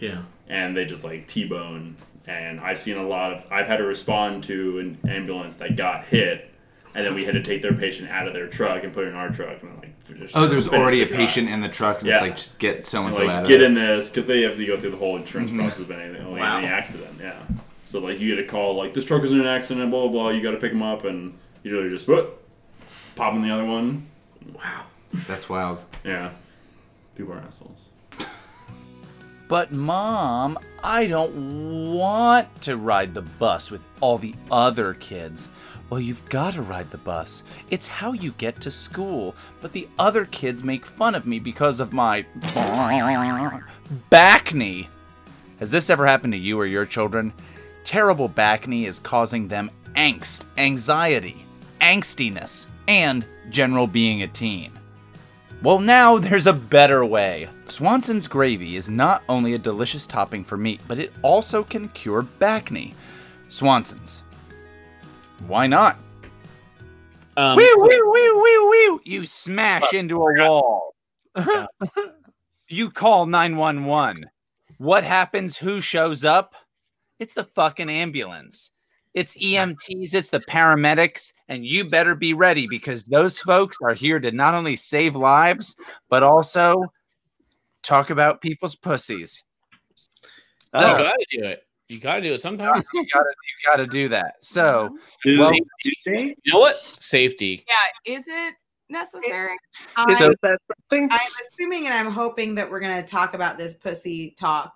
Yeah. 0.00 0.22
and 0.48 0.74
they 0.74 0.86
just 0.86 1.04
like 1.04 1.28
T-bone. 1.28 1.96
And 2.26 2.58
I've 2.58 2.80
seen 2.80 2.96
a 2.96 3.06
lot 3.06 3.34
of. 3.34 3.46
I've 3.52 3.66
had 3.66 3.76
to 3.76 3.84
respond 3.84 4.44
to 4.44 4.78
an 4.78 4.98
ambulance 5.06 5.56
that 5.56 5.76
got 5.76 6.06
hit, 6.06 6.50
and 6.94 7.04
then 7.04 7.14
we 7.14 7.26
had 7.26 7.34
to 7.34 7.42
take 7.42 7.60
their 7.60 7.74
patient 7.74 8.08
out 8.10 8.26
of 8.26 8.32
their 8.32 8.48
truck 8.48 8.84
and 8.84 8.94
put 8.94 9.04
it 9.04 9.08
in 9.08 9.14
our 9.14 9.28
truck. 9.28 9.62
And 9.62 9.76
like, 9.76 10.18
just 10.18 10.34
Oh, 10.34 10.46
there's 10.46 10.68
already 10.68 11.00
the 11.00 11.04
a 11.04 11.08
drive. 11.08 11.18
patient 11.18 11.50
in 11.50 11.60
the 11.60 11.68
truck, 11.68 11.98
and 11.98 12.08
Yeah. 12.08 12.14
it's 12.14 12.22
like 12.22 12.36
just 12.36 12.58
get 12.58 12.86
so 12.86 13.00
and 13.00 13.08
And, 13.08 13.14
so 13.14 13.24
like 13.26 13.30
out 13.36 13.42
of 13.42 13.48
get 13.48 13.60
it. 13.60 13.66
in 13.66 13.74
this 13.74 14.08
because 14.08 14.24
they 14.24 14.40
have 14.40 14.56
to 14.56 14.66
go 14.66 14.78
through 14.80 14.92
the 14.92 14.96
whole 14.96 15.16
insurance 15.16 15.50
mm-hmm. 15.50 15.60
process 15.60 15.80
of 15.80 15.90
anything, 15.90 16.32
like 16.32 16.40
Wow. 16.40 16.58
any 16.58 16.66
accident. 16.66 17.18
Yeah. 17.20 17.34
So 17.88 18.00
like 18.00 18.20
you 18.20 18.36
get 18.36 18.44
a 18.44 18.46
call 18.46 18.74
like 18.74 18.92
this 18.92 19.06
truck 19.06 19.22
is 19.22 19.32
in 19.32 19.40
an 19.40 19.46
accident, 19.46 19.90
blah 19.90 20.02
blah 20.02 20.10
blah. 20.10 20.28
You 20.28 20.42
got 20.42 20.50
to 20.50 20.58
pick 20.58 20.72
them 20.72 20.82
up, 20.82 21.06
and 21.06 21.32
you 21.62 21.70
literally 21.70 21.88
just 21.88 22.06
what 22.06 22.38
pop 23.16 23.32
in 23.34 23.40
the 23.40 23.50
other 23.50 23.64
one. 23.64 24.06
Wow. 24.54 24.84
That's 25.26 25.48
wild. 25.48 25.82
Yeah. 26.04 26.32
People 27.16 27.32
are 27.32 27.38
assholes. 27.38 27.80
But 29.48 29.72
mom, 29.72 30.58
I 30.84 31.06
don't 31.06 31.94
want 31.94 32.60
to 32.60 32.76
ride 32.76 33.14
the 33.14 33.22
bus 33.22 33.70
with 33.70 33.80
all 34.02 34.18
the 34.18 34.34
other 34.50 34.92
kids. 34.92 35.48
Well, 35.88 36.00
you've 36.00 36.28
got 36.28 36.52
to 36.52 36.60
ride 36.60 36.90
the 36.90 36.98
bus. 36.98 37.42
It's 37.70 37.88
how 37.88 38.12
you 38.12 38.32
get 38.32 38.60
to 38.60 38.70
school. 38.70 39.34
But 39.62 39.72
the 39.72 39.88
other 39.98 40.26
kids 40.26 40.62
make 40.62 40.84
fun 40.84 41.14
of 41.14 41.26
me 41.26 41.38
because 41.38 41.80
of 41.80 41.94
my 41.94 42.26
back 44.10 44.52
knee. 44.52 44.90
Has 45.60 45.70
this 45.70 45.88
ever 45.88 46.06
happened 46.06 46.34
to 46.34 46.38
you 46.38 46.60
or 46.60 46.66
your 46.66 46.84
children? 46.84 47.32
Terrible 47.88 48.28
back 48.28 48.68
knee 48.68 48.84
is 48.84 48.98
causing 48.98 49.48
them 49.48 49.70
angst, 49.96 50.44
anxiety, 50.58 51.46
angstiness, 51.80 52.66
and 52.86 53.24
general 53.48 53.86
being 53.86 54.22
a 54.22 54.28
teen. 54.28 54.72
Well, 55.62 55.78
now 55.78 56.18
there's 56.18 56.46
a 56.46 56.52
better 56.52 57.02
way. 57.02 57.48
Swanson's 57.68 58.28
gravy 58.28 58.76
is 58.76 58.90
not 58.90 59.22
only 59.26 59.54
a 59.54 59.58
delicious 59.58 60.06
topping 60.06 60.44
for 60.44 60.58
meat, 60.58 60.82
but 60.86 60.98
it 60.98 61.14
also 61.22 61.64
can 61.64 61.88
cure 61.88 62.20
back 62.20 62.70
knee. 62.70 62.92
Swanson's. 63.48 64.22
Why 65.46 65.66
not? 65.66 65.96
Um, 67.38 67.56
Wee, 67.56 67.74
wee, 67.74 68.02
wee, 68.04 68.32
wee, 68.34 68.68
wee. 68.68 69.00
You 69.06 69.24
smash 69.24 69.94
into 69.94 70.16
a 70.16 70.46
wall. 70.46 70.94
you 72.68 72.90
call 72.90 73.24
911. 73.24 74.26
What 74.76 75.04
happens? 75.04 75.56
Who 75.56 75.80
shows 75.80 76.22
up? 76.22 76.54
It's 77.18 77.34
the 77.34 77.44
fucking 77.44 77.90
ambulance. 77.90 78.70
It's 79.14 79.36
EMTs, 79.42 80.14
it's 80.14 80.30
the 80.30 80.40
paramedics, 80.40 81.32
and 81.48 81.64
you 81.64 81.84
better 81.84 82.14
be 82.14 82.34
ready 82.34 82.66
because 82.66 83.04
those 83.04 83.38
folks 83.38 83.76
are 83.82 83.94
here 83.94 84.20
to 84.20 84.30
not 84.30 84.54
only 84.54 84.76
save 84.76 85.16
lives, 85.16 85.74
but 86.08 86.22
also 86.22 86.84
talk 87.82 88.10
about 88.10 88.40
people's 88.40 88.74
pussies. 88.74 89.44
you 90.74 90.80
oh. 90.80 90.98
gotta 90.98 91.26
do 91.30 91.44
it. 91.44 91.62
You 91.88 91.98
gotta 91.98 92.20
do 92.20 92.34
it 92.34 92.40
sometimes. 92.42 92.84
you 92.92 93.06
gotta, 93.12 93.24
you 93.24 93.70
gotta 93.70 93.86
do 93.86 94.08
that. 94.10 94.34
So, 94.42 94.90
Do 95.24 95.40
well, 95.40 95.52
You 96.06 96.34
know 96.46 96.58
what? 96.58 96.74
Safety. 96.74 97.64
Yeah, 97.66 98.14
is 98.14 98.26
it 98.28 98.54
necessary? 98.90 99.56
I, 99.96 100.12
So- 100.14 100.34
I'm 100.92 101.08
assuming 101.10 101.86
and 101.86 101.94
I'm 101.94 102.12
hoping 102.12 102.54
that 102.56 102.70
we're 102.70 102.80
going 102.80 103.02
to 103.02 103.08
talk 103.08 103.34
about 103.34 103.56
this 103.58 103.76
pussy 103.76 104.34
talk. 104.38 104.72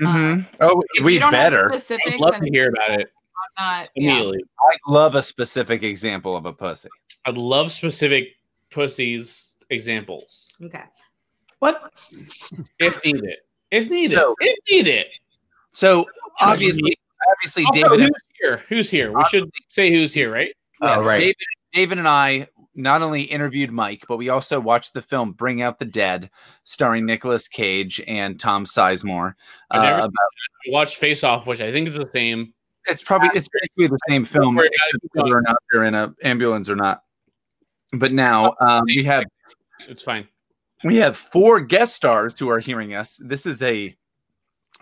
Mhm. 0.00 0.46
oh, 0.60 0.82
we 1.02 1.14
you 1.14 1.20
don't 1.20 1.30
better. 1.32 1.70
have 1.70 1.90
I'd 2.06 2.20
love 2.20 2.36
to 2.40 2.46
hear 2.52 2.70
about 2.70 3.00
it 3.00 3.10
I'm 3.58 3.64
not 3.82 3.88
yeah. 3.94 4.20
I 4.20 4.76
love 4.88 5.14
a 5.14 5.22
specific 5.22 5.82
example 5.82 6.36
of 6.36 6.46
a 6.46 6.52
pussy. 6.52 6.88
I'd 7.24 7.36
love 7.38 7.70
specific 7.72 8.30
pussies 8.70 9.56
examples 9.70 10.54
Okay. 10.62 10.82
What? 11.60 11.92
if 12.78 13.04
needed. 13.04 13.36
If 13.70 13.90
needed. 13.90 14.16
So- 14.18 14.34
if 14.40 14.56
needed. 14.70 15.06
So 15.72 16.06
obviously, 16.40 16.96
obviously, 17.30 17.64
Also, 17.64 17.80
David. 17.80 17.90
who's 18.00 18.06
And, 18.06 18.16
here? 18.40 18.62
Who's 18.68 18.90
here? 18.90 19.12
We 19.12 19.24
should 19.26 19.50
say 19.68 19.90
who's 19.90 20.12
here, 20.14 20.30
right? 20.32 20.54
yes, 20.82 20.98
Oh, 21.00 21.06
right. 21.06 21.18
David, 21.18 21.36
David 21.72 21.98
and 21.98 22.06
I 22.08 22.48
not 22.74 23.02
only 23.02 23.22
interviewed 23.22 23.70
Mike, 23.70 24.04
but 24.08 24.16
we 24.16 24.28
also 24.28 24.58
watched 24.60 24.94
the 24.94 25.02
film 25.02 25.32
"Bring 25.32 25.62
Out 25.62 25.78
the 25.78 25.84
Dead," 25.84 26.30
starring 26.64 27.06
Nicolas 27.06 27.48
Cage 27.48 28.00
and 28.06 28.38
Tom 28.38 28.64
Sizemore. 28.64 29.34
Uh, 29.70 29.78
about, 30.00 30.10
I 30.10 30.70
watched 30.70 30.96
Face 30.96 31.22
Off, 31.24 31.46
which 31.46 31.60
I 31.60 31.70
think 31.72 31.88
is 31.88 31.96
the 31.96 32.06
same. 32.06 32.52
it's 32.86 33.02
probably 33.02 33.28
it's 33.34 33.48
basically 33.48 33.86
the 33.86 33.98
same 34.08 34.24
film, 34.24 34.56
whether 34.56 35.36
or 35.36 35.42
not 35.42 35.56
they're 35.72 35.84
in 35.84 35.94
an 35.94 36.14
ambulance 36.22 36.68
or 36.68 36.76
not. 36.76 37.02
But 37.92 38.12
now 38.12 38.54
um, 38.60 38.82
we 38.86 39.04
have 39.04 39.24
It's 39.88 40.02
fine. 40.02 40.26
we 40.82 40.96
have 40.96 41.16
four 41.16 41.60
guest 41.60 41.94
stars 41.94 42.38
who 42.38 42.48
are 42.50 42.58
hearing 42.58 42.94
us. 42.94 43.20
This 43.24 43.46
is 43.46 43.62
a 43.62 43.96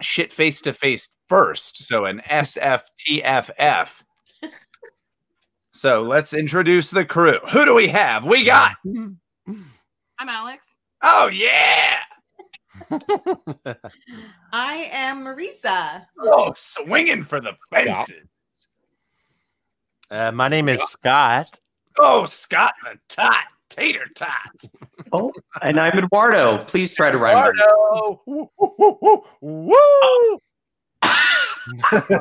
shit 0.00 0.32
face 0.32 0.62
to 0.62 0.72
face 0.72 1.10
first, 1.28 1.84
so 1.86 2.06
an 2.06 2.22
SFTFF. 2.28 4.01
So 5.72 6.02
let's 6.02 6.34
introduce 6.34 6.90
the 6.90 7.04
crew. 7.04 7.38
Who 7.50 7.64
do 7.64 7.74
we 7.74 7.88
have? 7.88 8.24
We 8.24 8.44
got. 8.44 8.76
I'm 8.86 10.28
Alex. 10.28 10.66
Oh 11.02 11.28
yeah! 11.28 11.98
I 14.52 14.88
am 14.92 15.24
Marisa. 15.24 16.06
Oh, 16.18 16.52
swinging 16.54 17.24
for 17.24 17.40
the 17.40 17.52
fences. 17.70 18.22
Uh, 20.10 20.30
my 20.30 20.48
name 20.48 20.68
is 20.68 20.80
Scott. 20.82 21.58
Oh, 21.98 22.26
Scott 22.26 22.74
the 22.84 22.98
tot, 23.08 23.44
tater 23.68 24.06
tot. 24.14 24.64
Oh, 25.12 25.32
and 25.62 25.80
I'm 25.80 25.98
Eduardo. 25.98 26.58
Please 26.64 26.94
try 26.94 27.10
to 27.10 27.18
rhyme. 27.18 27.36
Eduardo. 27.36 28.22
Woo, 28.26 28.50
woo, 28.58 28.74
woo, 28.78 29.24
woo, 29.40 30.38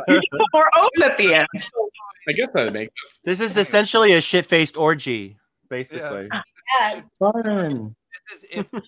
woo. 0.07 0.21
More 0.53 0.69
O's 0.79 1.03
at 1.03 1.17
the 1.17 1.35
end. 1.35 1.47
I 2.27 2.31
guess 2.33 2.49
that 2.53 2.73
makes 2.73 2.93
sense. 3.01 3.19
This 3.23 3.39
is 3.39 3.57
essentially 3.57 4.13
a 4.13 4.21
shit-faced 4.21 4.77
orgy, 4.77 5.37
basically. 5.69 6.29
Yes. 6.79 7.07
Fun. 7.19 7.95
This 8.29 8.43
is 8.43 8.45
if, 8.51 8.67
if 8.73 8.83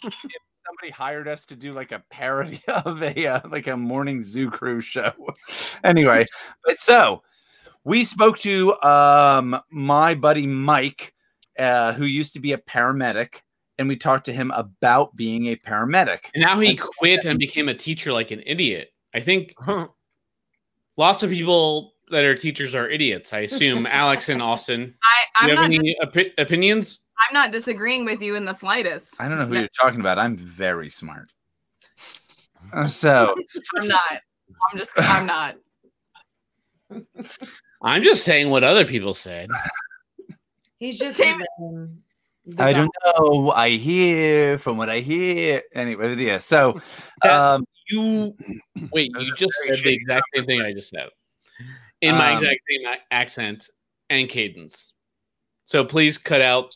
somebody 0.65 0.91
hired 0.91 1.27
us 1.27 1.45
to 1.47 1.55
do 1.55 1.71
like 1.73 1.91
a 1.91 2.03
parody 2.09 2.61
of 2.67 3.01
a 3.01 3.25
uh, 3.25 3.41
like 3.49 3.67
a 3.67 3.77
morning 3.77 4.21
zoo 4.21 4.49
crew 4.49 4.81
show. 4.81 5.11
anyway, 5.83 6.25
but 6.65 6.79
so 6.79 7.23
we 7.83 8.03
spoke 8.03 8.37
to 8.39 8.79
um 8.83 9.59
my 9.71 10.13
buddy 10.15 10.47
Mike, 10.47 11.13
uh, 11.57 11.93
who 11.93 12.05
used 12.05 12.33
to 12.33 12.39
be 12.39 12.53
a 12.53 12.57
paramedic, 12.57 13.41
and 13.77 13.87
we 13.87 13.95
talked 13.95 14.25
to 14.25 14.33
him 14.33 14.51
about 14.51 15.15
being 15.15 15.47
a 15.47 15.55
paramedic. 15.55 16.29
And 16.33 16.43
now 16.43 16.59
he 16.59 16.75
quit 16.75 17.25
and 17.25 17.39
became 17.39 17.69
a 17.69 17.73
teacher 17.73 18.13
like 18.13 18.31
an 18.31 18.43
idiot. 18.45 18.89
I 19.13 19.19
think 19.19 19.55
lots 20.97 21.23
of 21.23 21.29
people 21.29 21.93
that 22.09 22.23
are 22.23 22.35
teachers 22.35 22.75
are 22.75 22.87
idiots. 22.89 23.33
I 23.33 23.39
assume 23.39 23.85
Alex 23.89 24.29
and 24.29 24.41
Austin. 24.41 24.93
I, 25.03 25.43
I'm 25.43 25.49
you 25.49 25.55
have 25.55 25.69
not. 25.71 25.79
any 25.79 25.95
opi- 26.03 26.31
opinions? 26.37 26.99
I'm 27.29 27.33
not 27.33 27.51
disagreeing 27.51 28.05
with 28.05 28.21
you 28.21 28.35
in 28.35 28.45
the 28.45 28.53
slightest. 28.53 29.19
I 29.21 29.29
don't 29.29 29.37
know 29.39 29.45
who 29.45 29.53
No. 29.53 29.59
you're 29.61 29.69
talking 29.79 29.99
about. 29.99 30.19
I'm 30.19 30.35
very 30.37 30.89
smart. 30.89 31.31
So 32.87 33.35
I'm 33.77 33.87
not. 33.89 34.01
I'm 34.71 34.77
just. 34.77 34.91
I'm 34.97 35.25
not. 35.27 35.57
I'm 37.81 38.01
just 38.03 38.23
saying 38.23 38.49
what 38.49 38.63
other 38.63 38.85
people 38.85 39.13
said. 39.13 39.49
He's 40.77 40.97
just. 40.97 41.17
David- 41.17 41.45
um, 41.61 41.97
I 42.57 42.73
don't 42.73 42.89
know. 43.05 43.51
I 43.51 43.69
hear 43.71 44.57
from 44.57 44.77
what 44.77 44.89
I 44.89 44.99
hear. 44.99 45.61
Anyway, 45.73 46.15
yeah. 46.15 46.37
So 46.39 46.79
um, 47.29 47.65
you 47.89 48.35
Wait, 48.91 49.11
you 49.19 49.33
just 49.35 49.53
said 49.67 49.83
the 49.83 49.93
exact 49.93 50.23
same 50.35 50.45
thing 50.45 50.61
I 50.61 50.73
just 50.73 50.89
said 50.89 51.09
in 52.01 52.15
my 52.15 52.31
Um, 52.31 52.37
exact 52.37 52.59
same 52.69 52.87
accent 53.11 53.69
and 54.09 54.27
cadence. 54.29 54.91
So 55.65 55.83
please 55.85 56.17
cut 56.17 56.41
out 56.41 56.75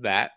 that. 0.00 0.32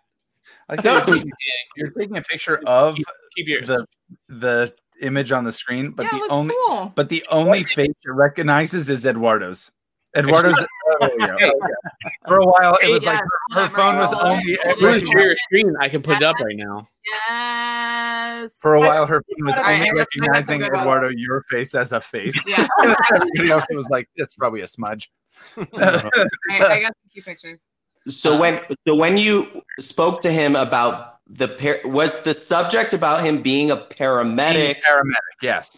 I 0.70 0.76
think 0.76 0.86
you're 0.86 1.02
taking, 1.18 1.32
you're 1.78 1.92
taking 1.92 2.18
a 2.18 2.22
picture 2.22 2.62
of 2.66 2.96
Keep 3.36 3.48
yours. 3.48 3.68
the 3.68 3.86
the 4.30 4.74
image 5.02 5.32
on 5.32 5.44
the 5.44 5.52
screen, 5.52 5.92
but 5.92 6.04
yeah, 6.04 6.20
the 6.20 6.28
only 6.30 6.56
cool. 6.68 6.92
but 6.96 7.10
the 7.10 7.26
only 7.30 7.64
face 7.64 7.90
it 8.04 8.10
recognizes 8.12 8.90
is 8.90 9.06
Eduardo's. 9.06 9.72
Eduardo's. 10.16 10.58
oh, 11.02 11.10
there. 11.20 11.36
Okay. 11.36 11.52
Oh, 11.52 12.08
For 12.28 12.38
a 12.38 12.46
while, 12.46 12.78
it 12.82 12.90
was 12.90 13.06
like 13.06 13.20
her, 13.52 13.62
her 13.62 13.70
phone 13.70 13.98
was 13.98 14.12
only. 14.14 14.54
If 14.54 14.80
you 14.82 14.88
want 14.88 15.00
to 15.02 15.06
share 15.06 15.28
your 15.28 15.36
screen, 15.38 15.74
I 15.80 15.90
can 15.90 16.02
put 16.02 16.18
it 16.18 16.24
up 16.24 16.36
right 16.40 16.56
now. 16.56 16.88
Yes. 17.30 18.58
For 18.60 18.74
a 18.76 18.80
while, 18.80 19.06
her 19.06 19.22
phone 19.24 19.46
was 19.46 19.56
All 19.56 19.64
right, 19.64 19.74
only 19.76 19.90
I 19.90 19.94
got- 19.94 20.00
I 20.00 20.04
got 20.04 20.08
some 20.12 20.22
recognizing 20.22 20.60
good 20.60 20.72
ones. 20.72 20.82
Eduardo 20.82 21.10
your 21.10 21.44
face 21.50 21.76
as 21.76 21.92
a 21.94 22.02
face. 22.02 22.36
Yeah. 22.48 22.68
Everybody 23.14 23.52
else 23.52 23.66
was 23.72 23.90
like, 23.90 24.10
"It's 24.16 24.36
probably 24.36 24.62
a 24.62 24.68
smudge." 24.68 25.12
Uh-huh. 25.58 26.10
I, 26.52 26.58
I 26.58 26.82
got 26.82 26.92
a 26.92 27.10
few 27.12 27.22
pictures. 27.24 27.62
So 28.08 28.40
when 28.40 28.60
so 28.88 28.96
when 28.96 29.18
you 29.18 29.46
spoke 29.80 30.20
to 30.22 30.32
him 30.32 30.56
about 30.56 31.20
the 31.28 31.48
par- 31.48 31.92
was 31.92 32.24
the 32.24 32.34
subject 32.34 32.94
about 32.94 33.24
him 33.24 33.42
being 33.42 33.72
a 33.72 33.76
paramedic, 33.76 34.78
paramedic, 34.82 35.38
yes, 35.42 35.78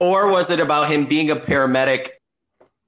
or 0.00 0.30
was 0.30 0.50
it 0.50 0.58
about 0.60 0.90
him 0.90 1.04
being 1.06 1.30
a 1.30 1.36
paramedic 1.36 2.08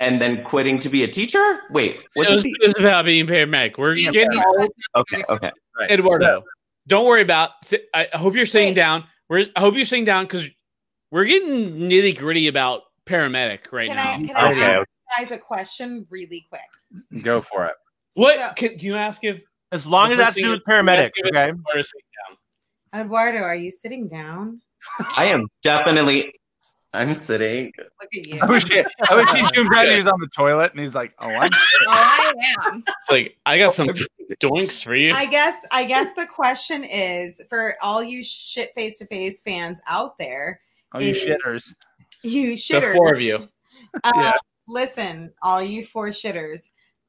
and 0.02 0.20
then 0.20 0.42
quitting 0.44 0.78
to 0.80 0.88
be 0.90 1.04
a 1.04 1.06
teacher? 1.06 1.42
Wait, 1.70 1.92
It 1.96 2.06
was 2.16 2.30
was, 2.30 2.44
it? 2.44 2.48
it 2.48 2.62
was 2.66 2.74
about 2.78 3.04
being 3.04 3.26
paramedic. 3.26 3.78
We're 3.78 3.94
getting 3.94 4.38
all 4.42 4.68
Okay, 4.96 5.24
okay. 5.28 5.50
Eduardo. 5.88 6.42
don't 6.86 7.06
worry 7.06 7.22
about. 7.22 7.50
I 7.94 8.08
I 8.12 8.18
hope 8.18 8.34
you're 8.34 8.46
sitting 8.46 8.74
down. 8.74 9.04
We're. 9.28 9.46
I 9.56 9.60
hope 9.60 9.74
you're 9.74 9.84
sitting 9.86 10.04
down 10.04 10.24
because 10.24 10.46
we're 11.10 11.24
getting 11.24 11.76
nitty 11.88 12.18
gritty 12.18 12.48
about 12.48 12.82
paramedic 13.06 13.72
right 13.72 13.88
Can 13.88 13.96
now. 13.96 14.12
I, 14.12 14.16
can 14.26 14.36
I 14.36 14.40
ask 14.40 14.56
you 14.58 14.84
guys 15.18 15.30
a 15.30 15.38
question 15.38 16.06
really 16.10 16.46
quick? 16.48 17.22
Go 17.22 17.40
for 17.40 17.66
it. 17.66 17.74
What 18.14 18.56
can, 18.56 18.70
can 18.70 18.80
you 18.80 18.96
ask 18.96 19.22
if 19.24 19.42
As 19.72 19.86
long 19.86 20.10
as 20.12 20.18
that's 20.18 20.36
first 20.36 20.38
to 20.38 20.42
do 20.42 20.50
with 20.50 20.64
paramedics, 20.64 21.12
is- 21.16 21.30
okay? 21.30 21.50
Or 21.50 21.82
sit 21.82 22.02
down. 22.92 23.04
Eduardo, 23.06 23.38
are 23.38 23.54
you 23.54 23.70
sitting 23.70 24.06
down? 24.08 24.60
I 25.16 25.26
am 25.26 25.46
definitely. 25.62 26.32
I'm 26.94 27.14
sitting. 27.14 27.72
Look 27.78 28.10
at 28.14 28.26
you. 28.26 28.38
I 28.42 28.46
wish, 28.46 28.68
he, 28.68 28.84
I 29.08 29.14
wish 29.14 29.30
he 29.30 29.40
zoomed 29.54 29.74
out 29.74 29.88
he 29.88 29.96
was 29.96 30.06
on 30.06 30.20
the 30.20 30.26
toilet 30.28 30.72
and 30.72 30.80
he's 30.80 30.94
like, 30.94 31.12
"Oh, 31.20 31.28
I'm." 31.30 31.48
Oh, 31.88 31.90
I 31.92 32.30
am. 32.66 32.84
It's 32.86 33.10
like 33.10 33.36
I 33.46 33.58
got 33.58 33.72
some 33.72 33.88
doinks 34.42 34.84
for 34.84 34.94
you. 34.94 35.12
I 35.14 35.24
guess 35.26 35.64
I 35.70 35.84
guess 35.84 36.08
the 36.16 36.26
question 36.26 36.84
is 36.84 37.40
for 37.48 37.76
all 37.82 38.02
you 38.02 38.22
shit 38.22 38.72
face 38.74 38.98
to 38.98 39.06
face 39.06 39.40
fans 39.40 39.80
out 39.86 40.18
there. 40.18 40.60
Oh, 40.94 41.00
you 41.00 41.14
shitters. 41.14 41.74
You 42.22 42.52
shitters. 42.52 42.68
the 42.68 42.74
shitters. 42.80 42.92
four 42.96 43.14
of 43.14 43.20
you. 43.20 43.48
Uh, 44.04 44.12
Yeah. 44.14 44.32
Listen, 44.68 45.32
all 45.42 45.62
you 45.62 45.84
four 45.86 46.08
shitters. 46.08 46.68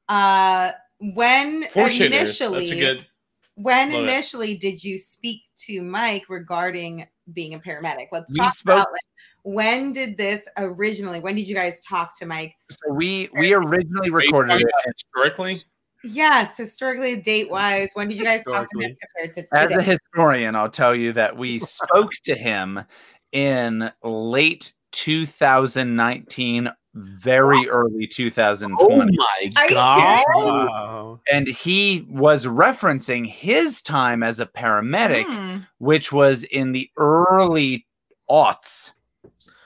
Uh, 0.09 0.71
when 0.99 1.67
Four 1.69 1.87
shitters. 1.87 2.05
initially, 2.07 2.67
That's 2.69 2.71
a 2.71 2.79
good. 2.79 3.07
when 3.55 3.91
love 3.91 3.99
it. 4.01 4.03
initially 4.09 4.57
did 4.57 4.83
you 4.83 4.97
speak 4.97 5.41
to 5.65 5.81
Mike 5.81 6.23
regarding 6.29 7.05
being 7.33 7.53
a 7.53 7.59
paramedic? 7.59 8.07
Let's 8.11 8.31
We 8.33 8.39
talk 8.39 8.53
spoke- 8.53 8.73
about 8.75 8.91
like, 8.91 9.01
when 9.43 9.91
did 9.91 10.17
this 10.17 10.47
originally? 10.57 11.19
When 11.19 11.35
did 11.35 11.47
you 11.47 11.55
guys 11.55 11.79
talk 11.85 12.17
to 12.19 12.25
Mike? 12.25 12.55
So 12.71 12.93
we 12.93 13.29
we 13.37 13.53
originally 13.53 14.09
recorded 14.09 14.61
it 14.61 14.67
historically. 14.85 15.57
Yes, 16.05 16.57
historically, 16.57 17.15
date 17.15 17.49
wise, 17.49 17.91
when 17.93 18.09
did 18.09 18.17
you 18.17 18.25
guys 18.25 18.43
talk 18.43 18.67
to 18.67 18.79
him 18.85 18.95
compared 19.15 19.33
to 19.35 19.57
As 19.57 19.71
a 19.71 19.81
historian, 19.81 20.53
I'll 20.55 20.69
tell 20.69 20.93
you 20.93 21.13
that 21.13 21.37
we 21.37 21.59
spoke 21.59 22.11
to 22.25 22.35
him 22.35 22.83
in 23.31 23.89
late 24.03 24.73
2019, 24.91 26.69
very 26.93 27.67
early 27.69 28.05
2020. 28.05 28.77
Oh 28.81 29.51
my 29.51 29.51
god! 29.69 30.23
Wow. 30.35 31.19
and 31.31 31.47
he 31.47 32.05
was 32.09 32.45
referencing 32.45 33.25
his 33.27 33.81
time 33.81 34.23
as 34.23 34.39
a 34.39 34.45
paramedic, 34.45 35.25
Hmm. 35.25 35.57
which 35.79 36.11
was 36.11 36.43
in 36.43 36.73
the 36.73 36.89
early 36.97 37.87
aughts. 38.29 38.91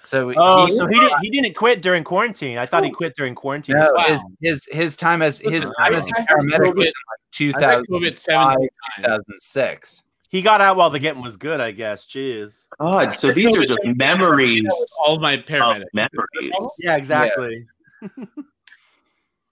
So 0.08 0.32
Oh, 0.38 0.66
he, 0.68 0.78
so 0.78 0.88
he 0.88 0.98
didn't 1.00 1.20
he 1.22 1.30
didn't 1.30 1.56
quit 1.56 1.82
during 1.82 2.04
quarantine. 2.06 2.58
I 2.58 2.66
thought 2.66 2.86
he 2.86 2.92
quit 2.92 3.16
during 3.18 3.36
quarantine. 3.36 3.76
no, 3.78 3.90
Wow. 3.94 4.04
his, 4.06 4.24
his 4.42 4.66
his 4.72 4.96
time 4.96 5.22
as 5.22 5.40
his 5.40 5.64
time 5.78 5.94
I- 5.94 5.96
as 5.98 6.08
a 6.08 6.12
I 6.18 6.20
had 6.22 6.28
paramedic 6.30 6.76
was 6.76 6.86
COVID- 6.86 6.92
in 7.42 7.56
I 7.56 7.62
had 7.62 7.78
like 7.80 7.90
COVID 7.90 8.16
2005, 8.24 8.58
17 8.58 8.70
2006. 9.04 10.04
He 10.30 10.42
got 10.42 10.60
out 10.62 10.76
while 10.78 10.90
the 10.90 11.00
getting 11.00 11.22
was 11.22 11.36
good, 11.38 11.60
I 11.62 11.72
guess. 11.72 12.06
Jeez. 12.06 12.54
God, 12.80 13.12
so 13.14 13.32
these 13.32 13.58
are 13.58 13.64
just 13.64 13.80
memories. 13.84 14.66
All 15.06 15.20
my 15.20 15.38
paramedic 15.38 15.86
memories. 15.94 16.78
Yeah, 16.84 16.96
exactly. 16.96 17.66
I 18.04 18.10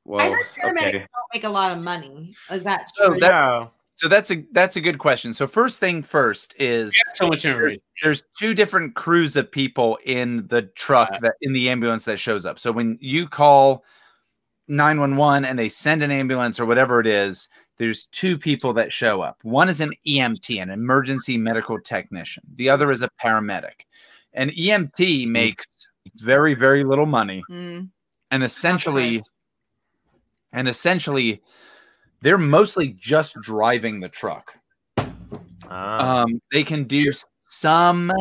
Whoa. 0.04 0.20
heard 0.20 0.38
paramedics 0.62 0.88
Okay. 0.88 0.98
don't 1.00 1.34
make 1.34 1.44
a 1.46 1.50
lot 1.50 1.76
of 1.76 1.84
money. 1.84 2.36
Is 2.52 2.64
that 2.64 2.90
So 2.96 3.10
true? 3.12 3.20
that- 3.22 3.30
Yeah. 3.30 3.68
So 3.98 4.10
that's 4.10 4.30
a 4.32 4.44
that's 4.52 4.76
a 4.76 4.82
good 4.82 5.00
question. 5.00 5.34
So 5.34 5.48
first 5.48 5.80
thing 5.80 6.04
first 6.04 6.54
is 6.60 6.94
so 7.14 7.28
much 7.28 7.46
information. 7.46 7.82
there's 8.04 8.24
two 8.38 8.54
different 8.54 8.94
crews 8.96 9.36
of 9.38 9.50
people 9.50 9.98
in 10.06 10.46
the 10.48 10.64
truck 10.64 11.20
that 11.22 11.36
in 11.42 11.54
the 11.54 11.70
ambulance 11.70 12.04
that 12.06 12.20
shows 12.20 12.46
up. 12.46 12.60
So 12.60 12.72
when 12.74 12.98
you 13.00 13.26
call 13.28 13.86
911 14.68 15.46
and 15.46 15.58
they 15.58 15.70
send 15.70 16.04
an 16.04 16.12
ambulance 16.12 16.60
or 16.60 16.66
whatever 16.66 17.00
it 17.00 17.08
is, 17.08 17.48
there's 17.78 18.08
two 18.08 18.38
people 18.38 18.74
that 18.74 18.92
show 18.92 19.22
up. 19.22 19.38
One 19.44 19.70
is 19.70 19.80
an 19.80 19.94
EMT, 20.06 20.62
an 20.62 20.72
emergency 20.72 21.38
medical 21.38 21.80
technician. 21.80 22.44
The 22.56 22.70
other 22.70 22.92
is 22.92 23.02
a 23.02 23.10
paramedic. 23.24 23.86
An 24.34 24.50
EMT 24.50 25.28
makes 25.30 25.88
very 26.18 26.54
very 26.54 26.84
little 26.84 27.06
money 27.06 27.44
Mm. 27.50 27.90
and 28.32 28.44
essentially 28.44 29.22
and 30.52 30.68
essentially 30.68 31.42
they're 32.26 32.40
mostly 32.40 32.88
just 33.00 33.36
driving 33.40 34.00
the 34.00 34.10
truck. 34.10 34.58
Ah. 35.70 36.24
Um, 36.24 36.42
they 36.52 36.64
can 36.64 36.86
do 36.86 37.12
some 37.44 38.12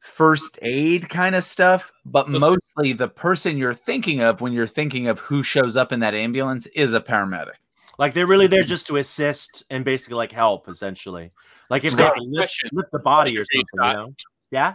first 0.00 0.58
aid 0.60 1.08
kind 1.08 1.34
of 1.34 1.42
stuff, 1.42 1.90
but 2.04 2.28
mostly 2.28 2.92
the 2.92 3.08
person 3.08 3.56
you're 3.56 3.72
thinking 3.72 4.20
of 4.20 4.42
when 4.42 4.52
you're 4.52 4.66
thinking 4.66 5.08
of 5.08 5.20
who 5.20 5.42
shows 5.42 5.74
up 5.74 5.90
in 5.90 6.00
that 6.00 6.14
ambulance 6.14 6.66
is 6.66 6.92
a 6.92 7.00
paramedic. 7.00 7.54
like 7.98 8.12
they're 8.12 8.26
really 8.26 8.46
there 8.46 8.62
just 8.62 8.86
to 8.88 8.98
assist 8.98 9.64
and 9.70 9.82
basically 9.82 10.16
like 10.16 10.30
help, 10.30 10.68
essentially. 10.68 11.32
Like 11.70 11.84
if 11.84 11.94
they 11.94 12.02
Scott, 12.02 12.14
can 12.14 12.30
lift, 12.30 12.62
lift 12.72 12.92
the 12.92 12.98
body 12.98 13.38
or 13.38 13.46
something, 13.46 13.66
you, 13.72 13.86
you 13.86 13.92
know? 13.94 14.14
Yeah. 14.50 14.74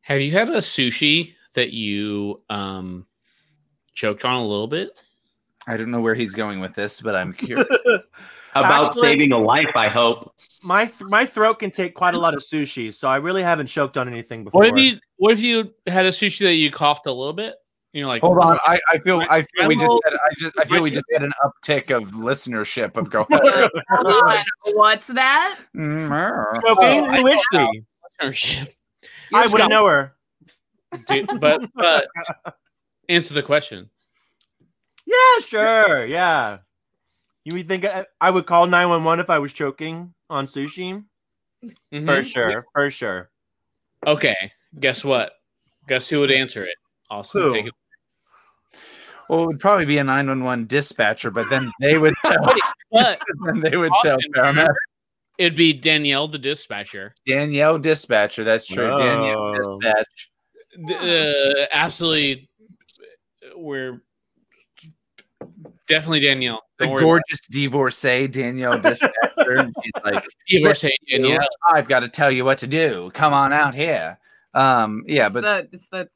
Have 0.00 0.20
you 0.20 0.32
had 0.32 0.48
a 0.48 0.56
sushi 0.58 1.34
that 1.54 1.72
you 1.72 2.42
um 2.50 3.06
choked 3.94 4.24
on 4.24 4.34
a 4.34 4.44
little 4.44 4.66
bit? 4.66 4.90
I 5.68 5.76
don't 5.76 5.90
know 5.90 6.00
where 6.00 6.14
he's 6.14 6.32
going 6.32 6.60
with 6.60 6.74
this, 6.74 7.00
but 7.00 7.14
I'm 7.14 7.32
curious. 7.32 7.68
About 8.54 8.86
Actually- 8.86 9.00
saving 9.02 9.32
a 9.32 9.38
life, 9.38 9.70
I 9.76 9.88
hope. 9.88 10.34
My 10.64 10.90
my 11.00 11.26
throat 11.26 11.58
can 11.58 11.70
take 11.70 11.94
quite 11.94 12.14
a 12.14 12.20
lot 12.20 12.34
of 12.34 12.40
sushi, 12.40 12.92
so 12.92 13.06
I 13.06 13.16
really 13.16 13.42
haven't 13.42 13.66
choked 13.66 13.96
on 13.98 14.08
anything 14.08 14.42
before. 14.42 14.62
What 14.62 14.68
if 14.68 14.82
you 14.82 14.98
what 15.16 15.32
if 15.32 15.40
you 15.40 15.72
had 15.86 16.06
a 16.06 16.10
sushi 16.10 16.40
that 16.40 16.54
you 16.54 16.70
coughed 16.70 17.06
a 17.06 17.12
little 17.12 17.34
bit? 17.34 17.54
You 17.92 18.02
know, 18.02 18.08
like 18.08 18.22
Hold 18.22 18.38
on, 18.38 18.58
I, 18.66 18.80
I 18.92 18.98
feel 18.98 19.20
I 19.28 19.42
feel 19.42 19.68
we 19.68 19.76
just 19.76 20.00
had, 20.04 20.14
I 20.14 20.28
just 20.38 20.58
I 20.58 20.64
feel 20.64 20.82
we 20.82 20.90
just 20.90 21.04
had 21.12 21.22
an 21.22 21.32
uptick 21.44 21.94
of 21.94 22.10
listenership 22.12 22.96
of 22.96 23.10
going. 23.10 23.26
Hold 23.90 24.06
on. 24.24 24.44
What's 24.72 25.06
that? 25.08 25.58
Mm, 25.76 26.44
Choking? 26.62 26.66
Oh, 26.78 27.06
I 27.06 27.20
Who 27.20 27.26
is 27.26 27.40
she? 27.52 27.82
listenership. 28.22 28.68
I 29.34 29.46
wouldn't 29.46 29.70
know 29.70 29.86
her. 29.86 30.14
Dude, 31.06 31.38
but 31.38 31.60
but 31.74 32.08
answer 33.08 33.34
the 33.34 33.42
question. 33.42 33.90
Yeah, 35.08 35.40
sure. 35.46 36.04
Yeah. 36.06 36.58
You 37.44 37.54
would 37.54 37.68
think 37.68 37.84
I, 37.86 38.04
I 38.20 38.30
would 38.30 38.44
call 38.46 38.66
911 38.66 39.20
if 39.24 39.30
I 39.30 39.38
was 39.38 39.52
choking 39.54 40.12
on 40.28 40.46
sushi? 40.46 41.02
For 41.62 41.68
Mhm. 41.96 42.24
sure. 42.30 42.64
For 42.74 42.90
sure. 42.90 43.30
Okay. 44.06 44.52
Guess 44.78 45.02
what? 45.02 45.32
Guess 45.88 46.08
who 46.08 46.20
would 46.20 46.30
answer 46.30 46.62
it? 46.64 46.76
Austin, 47.10 47.40
Who? 47.42 47.54
take 47.54 47.66
it. 47.68 47.74
Well, 49.30 49.44
it 49.44 49.46
would 49.46 49.60
probably 49.60 49.86
be 49.86 49.96
a 49.98 50.04
911 50.04 50.66
dispatcher, 50.66 51.30
but 51.30 51.48
then 51.48 51.70
they 51.80 51.96
would 51.98 52.14
tell, 52.24 52.34
But 52.92 53.22
then 53.46 53.60
they 53.60 53.76
would 53.78 53.92
tell 54.02 54.16
Austin, 54.16 54.32
paramedic. 54.34 54.74
it'd 55.38 55.56
be 55.56 55.72
Danielle, 55.72 56.28
the 56.28 56.38
dispatcher. 56.38 57.14
Danielle 57.26 57.78
dispatcher. 57.78 58.44
That's 58.44 58.66
true. 58.66 58.88
Danielle 58.98 59.54
Oh. 59.56 59.78
dispatch. 59.80 60.30
Uh, 60.90 61.66
absolutely. 61.72 62.50
We're 63.56 64.02
definitely 65.88 66.20
Danielle. 66.20 66.62
The 66.78 66.84
Don't 66.84 66.94
worry 66.94 67.02
gorgeous 67.02 67.40
divorcee 67.50 68.28
Danielle 68.28 68.78
dispatcher. 68.80 69.70
she's 69.82 69.92
like. 70.04 70.24
Divorcee 70.48 70.96
Danielle. 71.10 71.46
I've 71.66 71.88
got 71.88 72.00
to 72.00 72.08
tell 72.08 72.30
you 72.30 72.44
what 72.44 72.58
to 72.58 72.66
do. 72.66 73.10
Come 73.14 73.32
on 73.32 73.52
out 73.52 73.74
here. 73.74 74.18
Um, 74.54 75.02
yeah, 75.06 75.26
it's 75.26 75.34
but 75.34 75.42
the 75.42 75.68
it's 75.72 75.88
the 75.88 76.08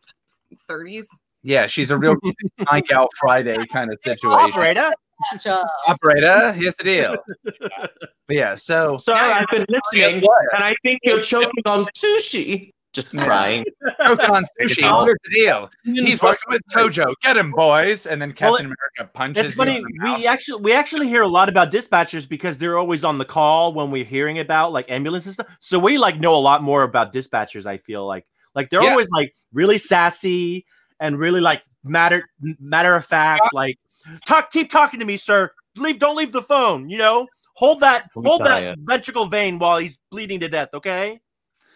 30s. 0.68 1.07
yeah, 1.43 1.66
she's 1.66 1.91
a 1.91 1.99
real 1.99 2.16
Mike 2.70 2.91
Out 2.93 3.09
Friday 3.20 3.57
kind 3.66 3.93
of 3.93 3.99
situation. 4.03 4.39
Operator? 4.53 4.91
Gotcha. 5.33 5.64
Operator, 5.87 6.53
here's 6.53 6.75
the 6.77 6.85
deal. 6.85 7.16
But 7.45 8.37
yeah, 8.37 8.55
so 8.55 8.97
Sir, 8.97 9.14
I've 9.14 9.47
been 9.51 9.64
listening, 9.68 10.23
and 10.55 10.64
I 10.64 10.75
think 10.83 11.01
you're 11.05 11.20
choking 11.20 11.62
on 11.66 11.85
sushi. 11.97 12.70
Just 12.93 13.18
crying. 13.18 13.64
choke 14.03 14.28
on 14.28 14.45
sushi. 14.61 14.82
off. 14.82 15.07
Here's 15.07 15.18
the 15.24 15.30
deal. 15.30 15.70
He's 15.84 16.20
working 16.20 16.43
with 16.51 16.61
Tojo. 16.72 17.14
Get 17.22 17.36
him, 17.36 17.51
boys. 17.53 18.07
And 18.07 18.20
then 18.20 18.28
Well, 18.30 18.57
Captain 18.57 18.66
America 18.66 19.11
punches. 19.14 19.45
It's 19.47 19.55
funny. 19.55 19.76
in 19.76 19.82
the 19.82 19.88
mouth. 20.07 20.18
We 20.18 20.26
actually 20.26 20.62
we 20.62 20.72
actually 20.74 21.09
hear 21.09 21.22
a 21.22 21.28
lot 21.28 21.49
about 21.49 21.70
dispatchers 21.70 22.28
because 22.28 22.59
they're 22.59 22.76
always 22.76 23.03
on 23.05 23.16
the 23.18 23.24
call 23.24 23.72
when 23.72 23.90
we're 23.90 24.05
hearing 24.05 24.38
about 24.38 24.72
like 24.72 24.90
ambulance 24.90 25.24
and 25.24 25.34
stuff. 25.34 25.47
So 25.61 25.78
we 25.78 25.97
like 25.99 26.20
know 26.20 26.34
a 26.34 26.38
lot 26.40 26.62
more 26.62 26.82
about 26.82 27.12
dispatchers. 27.14 27.64
I 27.66 27.78
feel 27.78 28.07
like 28.07 28.26
like 28.55 28.68
they're 28.68 28.82
Yeah. 28.82 28.90
always 28.90 29.11
like 29.11 29.32
really 29.55 29.78
sassy 29.78 30.66
and 31.01 31.18
really 31.18 31.40
like 31.40 31.62
matter 31.84 32.28
matter 32.61 32.95
of 32.95 33.07
fact, 33.07 33.53
like 33.55 33.78
talk, 34.26 34.53
keep 34.53 34.70
talking 34.70 35.01
to 35.01 35.07
me, 35.07 35.16
sir. 35.16 35.51
Leave, 35.76 35.99
don't 35.99 36.16
leave 36.16 36.32
the 36.32 36.43
phone. 36.43 36.90
You 36.90 36.99
know, 36.99 37.26
hold 37.55 37.80
that, 37.80 38.11
hold 38.14 38.45
that 38.45 38.76
ventricle 38.80 39.26
vein 39.26 39.59
while 39.59 39.78
he's 39.78 39.99
bleeding 40.11 40.40
to 40.40 40.49
death. 40.49 40.68
Okay, 40.74 41.20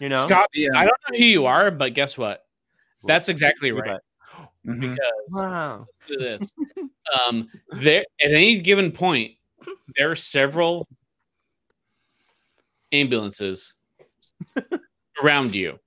you 0.00 0.08
know, 0.08 0.22
Scott, 0.26 0.48
I 0.54 0.84
don't 0.84 0.86
know 0.86 1.18
who 1.18 1.24
you 1.24 1.46
are, 1.46 1.70
but 1.70 1.94
guess 1.94 2.16
what? 2.18 2.44
That's 3.04 3.28
exactly 3.28 3.72
right. 3.72 4.00
Mm-hmm. 4.66 4.80
Because 4.80 4.98
wow. 5.30 5.86
let's 5.86 6.08
do 6.08 6.16
this. 6.18 6.52
um, 7.28 7.48
there 7.72 8.04
at 8.22 8.32
any 8.32 8.58
given 8.60 8.90
point, 8.90 9.32
there 9.96 10.10
are 10.10 10.16
several 10.16 10.88
ambulances 12.92 13.74
around 15.22 15.54
you, 15.54 15.78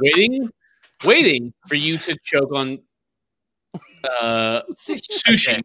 waiting, 0.00 0.48
waiting 1.04 1.52
for 1.66 1.76
you 1.76 1.98
to 1.98 2.16
choke 2.22 2.52
on 2.52 2.78
uh, 4.04 4.62
sushi. 4.76 5.62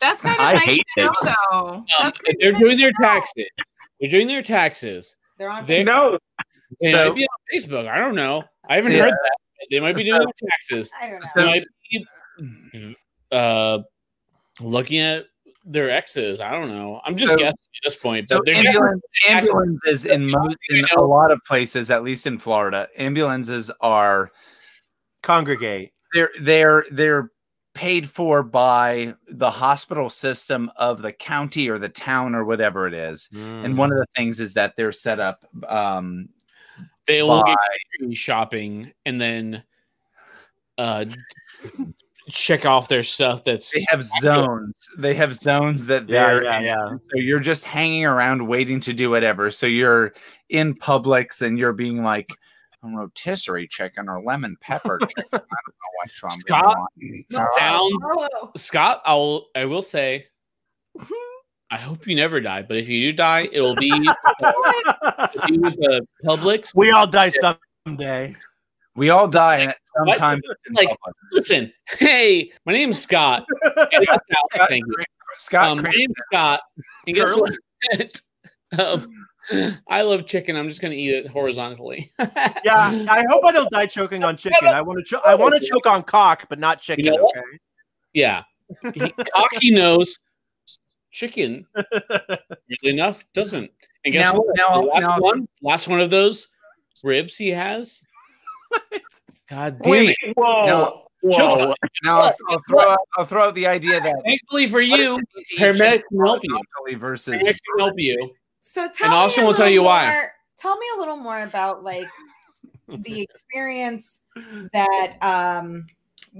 That's 0.00 0.22
kind 0.22 0.38
of 0.38 0.46
I 0.46 0.52
nice 0.52 0.62
hate 0.64 0.86
to 0.96 1.04
know, 1.04 1.10
this. 1.22 1.36
though. 1.50 1.84
Um, 2.00 2.12
they're 2.38 2.52
doing 2.52 2.78
their 2.78 2.92
taxes. 3.00 3.46
They're 4.00 4.10
doing 4.10 4.28
their 4.28 4.42
taxes. 4.42 5.16
They're 5.38 5.50
on 5.50 5.64
They- 5.64 5.84
Facebook. 5.84 6.18
They 6.80 6.90
So- 6.92 7.08
might 7.10 7.16
be 7.16 7.24
on 7.26 7.60
Facebook. 7.62 7.88
I 7.88 7.98
don't 7.98 8.14
know. 8.14 8.44
I 8.68 8.76
haven't 8.76 8.92
Yeah. 8.92 9.02
heard 9.04 9.12
that. 9.12 9.36
They 9.70 9.80
might 9.80 9.96
be 9.96 10.04
doing 10.04 10.20
their 10.20 10.48
taxes. 10.50 10.92
I 11.00 11.10
don't 11.10 11.24
They 11.34 11.44
might 11.44 11.64
be 11.90 12.96
uh, 13.32 13.78
looking 14.60 15.00
at 15.00 15.24
their 15.64 15.90
exes. 15.90 16.40
I 16.40 16.52
don't 16.52 16.68
know. 16.68 17.00
I'm 17.04 17.16
just 17.16 17.30
So- 17.32 17.36
guessing 17.38 17.50
at 17.50 17.80
this 17.84 17.96
point. 17.96 18.28
So 18.28 18.38
But 18.44 18.54
ambulance, 18.54 19.02
ambulances 19.28 20.04
in 20.06 20.30
most 20.30 20.56
in 20.70 20.84
a 20.96 21.00
lot 21.00 21.30
of 21.30 21.40
places, 21.46 21.90
at 21.90 22.02
least 22.02 22.26
in 22.26 22.38
Florida, 22.38 22.88
ambulances 22.96 23.70
are 23.80 24.30
congregate. 25.22 25.92
They're 26.14 26.30
they're 26.40 26.84
they're 26.90 27.30
paid 27.74 28.08
for 28.08 28.42
by 28.42 29.14
the 29.28 29.50
hospital 29.50 30.08
system 30.10 30.70
of 30.76 31.02
the 31.02 31.12
county 31.12 31.68
or 31.68 31.78
the 31.78 31.88
town 31.88 32.34
or 32.34 32.44
whatever 32.44 32.86
it 32.86 32.94
is. 32.94 33.28
And 33.34 33.76
one 33.76 33.92
of 33.92 33.98
the 33.98 34.06
things 34.16 34.40
is 34.40 34.54
that 34.54 34.74
they're 34.76 34.90
set 34.92 35.20
up 35.20 35.44
um 35.68 36.28
they 37.08 37.22
will 37.22 37.42
by- 37.42 37.56
get 37.98 38.16
shopping 38.16 38.92
and 39.04 39.20
then 39.20 39.64
uh 40.78 41.04
check 42.30 42.66
off 42.66 42.88
their 42.88 43.02
stuff 43.02 43.42
that's 43.44 43.72
they 43.72 43.86
have 43.88 44.04
zones. 44.04 44.88
They 44.98 45.14
have 45.14 45.34
zones 45.34 45.86
that 45.86 46.06
they're 46.06 46.44
yeah, 46.44 46.58
in. 46.58 46.64
yeah. 46.64 46.88
So 46.88 47.16
you're 47.18 47.40
just 47.40 47.64
hanging 47.64 48.04
around 48.04 48.46
waiting 48.46 48.80
to 48.80 48.92
do 48.92 49.10
whatever. 49.10 49.50
So 49.50 49.66
you're 49.66 50.12
in 50.50 50.74
Publix 50.74 51.42
and 51.42 51.58
you're 51.58 51.72
being 51.72 52.02
like 52.02 52.30
a 52.84 52.88
rotisserie 52.88 53.66
chicken 53.66 54.08
or 54.08 54.22
lemon 54.22 54.56
pepper 54.60 54.98
chicken. 55.02 55.24
I 55.32 55.38
don't 55.38 55.42
know 55.42 56.02
which 56.04 56.22
one. 56.22 56.32
I'm 56.32 56.40
Scott 56.40 56.78
want. 56.78 58.58
Scott, 58.58 59.02
I 59.04 59.14
will 59.14 59.46
I 59.56 59.64
will 59.64 59.82
say 59.82 60.26
I 61.70 61.76
hope 61.76 62.06
you 62.06 62.14
never 62.16 62.40
die, 62.40 62.62
but 62.62 62.76
if 62.78 62.88
you 62.88 63.02
do 63.02 63.12
die, 63.12 63.48
it'll 63.52 63.76
be 63.76 63.90
it'll 63.90 65.46
be 65.46 65.58
with 65.58 65.74
a 65.74 66.06
Publix. 66.24 66.74
We 66.74 66.90
all 66.90 67.06
die 67.06 67.30
someday. 67.84 68.34
We 68.96 69.10
all 69.10 69.28
die 69.28 69.58
and 69.58 69.74
What? 69.94 70.08
sometimes 70.18 70.42
it's 70.46 70.74
like 70.74 70.88
listen, 71.32 71.72
hey, 71.98 72.50
my 72.64 72.72
name's 72.72 72.98
Scott. 73.00 73.44
And 73.76 73.90
guess 73.90 74.18
what? 74.56 74.68
Thank 74.68 74.84
you. 74.86 75.04
Scott 75.36 75.68
Um, 75.78 75.82
my 75.82 75.90
name's 75.90 76.14
Scott. 76.32 76.60
And 77.06 77.14
guess 77.16 77.36
what? 77.36 78.20
um, 78.78 79.26
I 79.88 80.02
love 80.02 80.26
chicken. 80.26 80.56
I'm 80.56 80.68
just 80.68 80.80
gonna 80.80 80.94
eat 80.94 81.10
it 81.10 81.26
horizontally. 81.28 82.10
Yeah, 82.64 83.06
I 83.08 83.24
hope 83.30 83.44
I 83.44 83.52
don't 83.52 83.70
die 83.70 83.86
choking 83.86 84.24
on 84.24 84.36
chicken. 84.36 84.68
I 84.68 84.82
want 84.82 84.98
to. 84.98 85.04
Cho- 85.04 85.22
I 85.24 85.34
want 85.34 85.54
to 85.54 85.60
choke 85.66 85.86
on 85.86 86.02
cock, 86.02 86.46
but 86.48 86.58
not 86.58 86.80
chicken. 86.80 87.04
know 87.06 87.22
what? 87.22 87.36
okay. 87.36 87.58
Yeah. 88.14 88.42
He, 88.94 89.10
cocky 89.32 89.70
knows 89.70 90.18
chicken. 91.10 91.66
Weirdly 91.74 92.90
enough, 92.90 93.24
doesn't. 93.32 93.70
And 94.04 94.12
guess 94.12 94.32
Now- 94.32 94.38
what? 94.38 94.56
now- 94.56 94.80
the 94.80 94.86
last 94.86 95.02
now- 95.06 95.18
one, 95.20 95.48
last 95.62 95.88
one 95.88 96.00
of 96.00 96.10
those 96.10 96.48
ribs 97.04 97.36
he 97.36 97.48
has. 97.50 98.02
God 99.48 99.78
damn 99.82 99.90
Wait, 99.90 100.16
it! 100.22 100.34
Now, 100.36 101.04
Whoa. 101.22 101.74
now 102.04 102.20
I'll, 102.20 102.34
I'll 102.50 102.62
throw 102.68 102.80
out, 102.80 102.98
I'll 103.16 103.24
throw 103.24 103.42
out 103.44 103.54
the 103.54 103.66
idea 103.66 103.98
that 104.00 104.14
Thankfully 104.24 104.68
for 104.68 104.80
you, 104.80 105.20
paramedics 105.58 106.02
can 106.10 106.20
help 106.24 106.40
you. 106.44 106.98
versus 106.98 107.40
Paramedics 107.40 107.44
can 107.44 107.78
help 107.78 107.94
you. 107.96 108.34
So 108.60 108.88
tell 108.94 109.06
And 109.06 109.12
me 109.12 109.16
Austin 109.18 109.44
a 109.44 109.46
will 109.46 109.54
tell 109.54 109.64
little 109.66 109.74
you 109.74 109.82
why. 109.84 110.06
more- 110.10 110.30
Tell 110.58 110.76
me 110.76 110.86
a 110.96 110.98
little 110.98 111.16
more 111.16 111.42
about 111.44 111.82
like 111.82 112.06
the 112.88 113.20
experience 113.30 114.20
that 114.72 115.16
um 115.22 115.86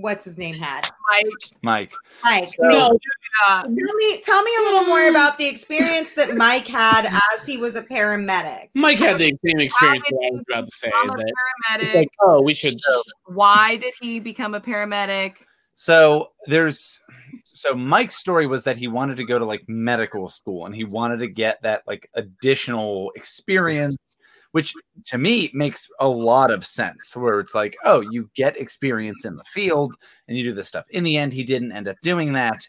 what's 0.00 0.24
his 0.24 0.38
name 0.38 0.54
had. 0.54 0.88
Mike. 1.10 1.52
Mike. 1.62 1.92
Mike. 2.24 2.50
No. 2.58 2.98
Tell 3.46 3.68
me 3.68 4.20
tell 4.22 4.42
me 4.42 4.50
a 4.60 4.62
little 4.62 4.84
more 4.84 5.08
about 5.08 5.38
the 5.38 5.46
experience 5.46 6.14
that 6.14 6.36
Mike 6.36 6.66
had 6.66 7.06
as 7.06 7.46
he 7.46 7.56
was 7.56 7.76
a 7.76 7.82
paramedic. 7.82 8.68
Mike 8.74 8.98
had 8.98 9.18
the 9.18 9.36
same 9.44 9.60
experience 9.60 10.04
that 10.10 10.30
I 10.30 10.30
was 10.32 10.44
about 10.48 10.64
to 10.66 10.70
say. 10.70 10.90
That 10.90 11.80
paramedic. 11.80 11.94
like, 11.94 12.10
oh, 12.20 12.42
we 12.42 12.54
should. 12.54 12.80
Why 13.26 13.76
did 13.76 13.94
he 14.00 14.20
become 14.20 14.54
a 14.54 14.60
paramedic? 14.60 15.34
So 15.74 16.32
there's 16.46 17.00
so 17.44 17.74
Mike's 17.74 18.16
story 18.16 18.46
was 18.46 18.64
that 18.64 18.76
he 18.76 18.88
wanted 18.88 19.16
to 19.18 19.24
go 19.24 19.38
to 19.38 19.44
like 19.44 19.62
medical 19.68 20.28
school 20.28 20.66
and 20.66 20.74
he 20.74 20.84
wanted 20.84 21.18
to 21.18 21.28
get 21.28 21.62
that 21.62 21.82
like 21.86 22.10
additional 22.14 23.12
experience, 23.14 24.17
which 24.52 24.72
to 25.06 25.18
me 25.18 25.50
makes 25.54 25.88
a 26.00 26.08
lot 26.08 26.50
of 26.50 26.64
sense. 26.64 27.14
Where 27.16 27.40
it's 27.40 27.54
like, 27.54 27.76
oh, 27.84 28.00
you 28.10 28.30
get 28.34 28.56
experience 28.56 29.24
in 29.24 29.36
the 29.36 29.44
field 29.44 29.94
and 30.26 30.36
you 30.36 30.44
do 30.44 30.52
this 30.54 30.68
stuff. 30.68 30.86
In 30.90 31.04
the 31.04 31.16
end, 31.16 31.32
he 31.32 31.44
didn't 31.44 31.72
end 31.72 31.88
up 31.88 31.96
doing 32.02 32.32
that, 32.34 32.66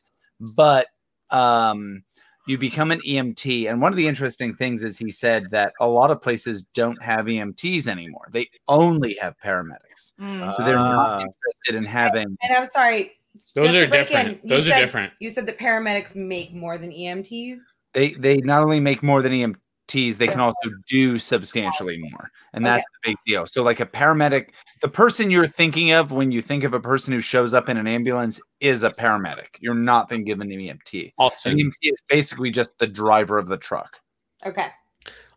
but 0.55 0.88
um 1.32 2.03
you 2.47 2.57
become 2.57 2.89
an 2.89 2.99
EMT. 3.01 3.69
And 3.69 3.80
one 3.80 3.93
of 3.93 3.97
the 3.97 4.07
interesting 4.07 4.55
things 4.55 4.84
is 4.84 4.97
he 4.97 5.11
said 5.11 5.51
that 5.51 5.71
a 5.80 5.86
lot 5.88 6.09
of 6.09 6.19
places 6.19 6.63
don't 6.73 6.99
have 7.03 7.25
EMTs 7.27 7.88
anymore. 7.88 8.25
They 8.32 8.49
only 8.67 9.13
have 9.21 9.36
paramedics. 9.38 10.13
Mm. 10.19 10.55
So 10.55 10.63
they're 10.65 10.75
not 10.77 11.21
Ah. 11.21 11.25
interested 11.25 11.75
in 11.75 11.84
having 11.84 12.36
And 12.41 12.57
I'm 12.57 12.65
sorry. 12.71 13.19
Those 13.53 13.75
are 13.75 13.86
different. 13.86 14.39
you 14.43 14.49
Those 14.49 14.67
are 14.67 14.71
said- 14.71 14.80
different. 14.80 15.13
You 15.19 15.30
said 15.30 15.45
the 15.45 15.53
paramedics 15.53 16.15
make 16.15 16.51
more 16.53 16.80
than 16.80 16.91
EMTs. 16.91 17.59
they 17.93 18.13
they 18.13 18.38
not 18.38 18.63
only 18.63 18.80
make 18.80 19.03
more 19.03 19.21
than 19.21 19.32
EMTs, 19.32 19.57
they 19.89 20.27
can 20.27 20.39
also 20.39 20.69
do 20.87 21.17
substantially 21.19 21.97
more, 21.97 22.31
and 22.53 22.65
oh, 22.65 22.69
that's 22.69 22.83
the 22.83 23.09
big 23.09 23.17
deal. 23.25 23.45
So, 23.45 23.63
like 23.63 23.79
a 23.79 23.85
paramedic, 23.85 24.49
the 24.81 24.87
person 24.87 25.31
you're 25.31 25.47
thinking 25.47 25.91
of 25.91 26.11
when 26.11 26.31
you 26.31 26.41
think 26.41 26.63
of 26.63 26.73
a 26.73 26.79
person 26.79 27.13
who 27.13 27.19
shows 27.19 27.53
up 27.53 27.69
in 27.69 27.77
an 27.77 27.87
ambulance 27.87 28.39
is 28.59 28.83
a 28.83 28.91
paramedic. 28.91 29.47
You're 29.59 29.73
not 29.73 30.09
thinking 30.09 30.31
of 30.31 30.41
an 30.41 30.49
EMT. 30.49 31.13
Austin. 31.17 31.53
An 31.53 31.59
EMT 31.59 31.73
is 31.81 32.01
basically 32.07 32.51
just 32.51 32.77
the 32.79 32.87
driver 32.87 33.37
of 33.37 33.47
the 33.47 33.57
truck. 33.57 33.97
Okay. 34.45 34.67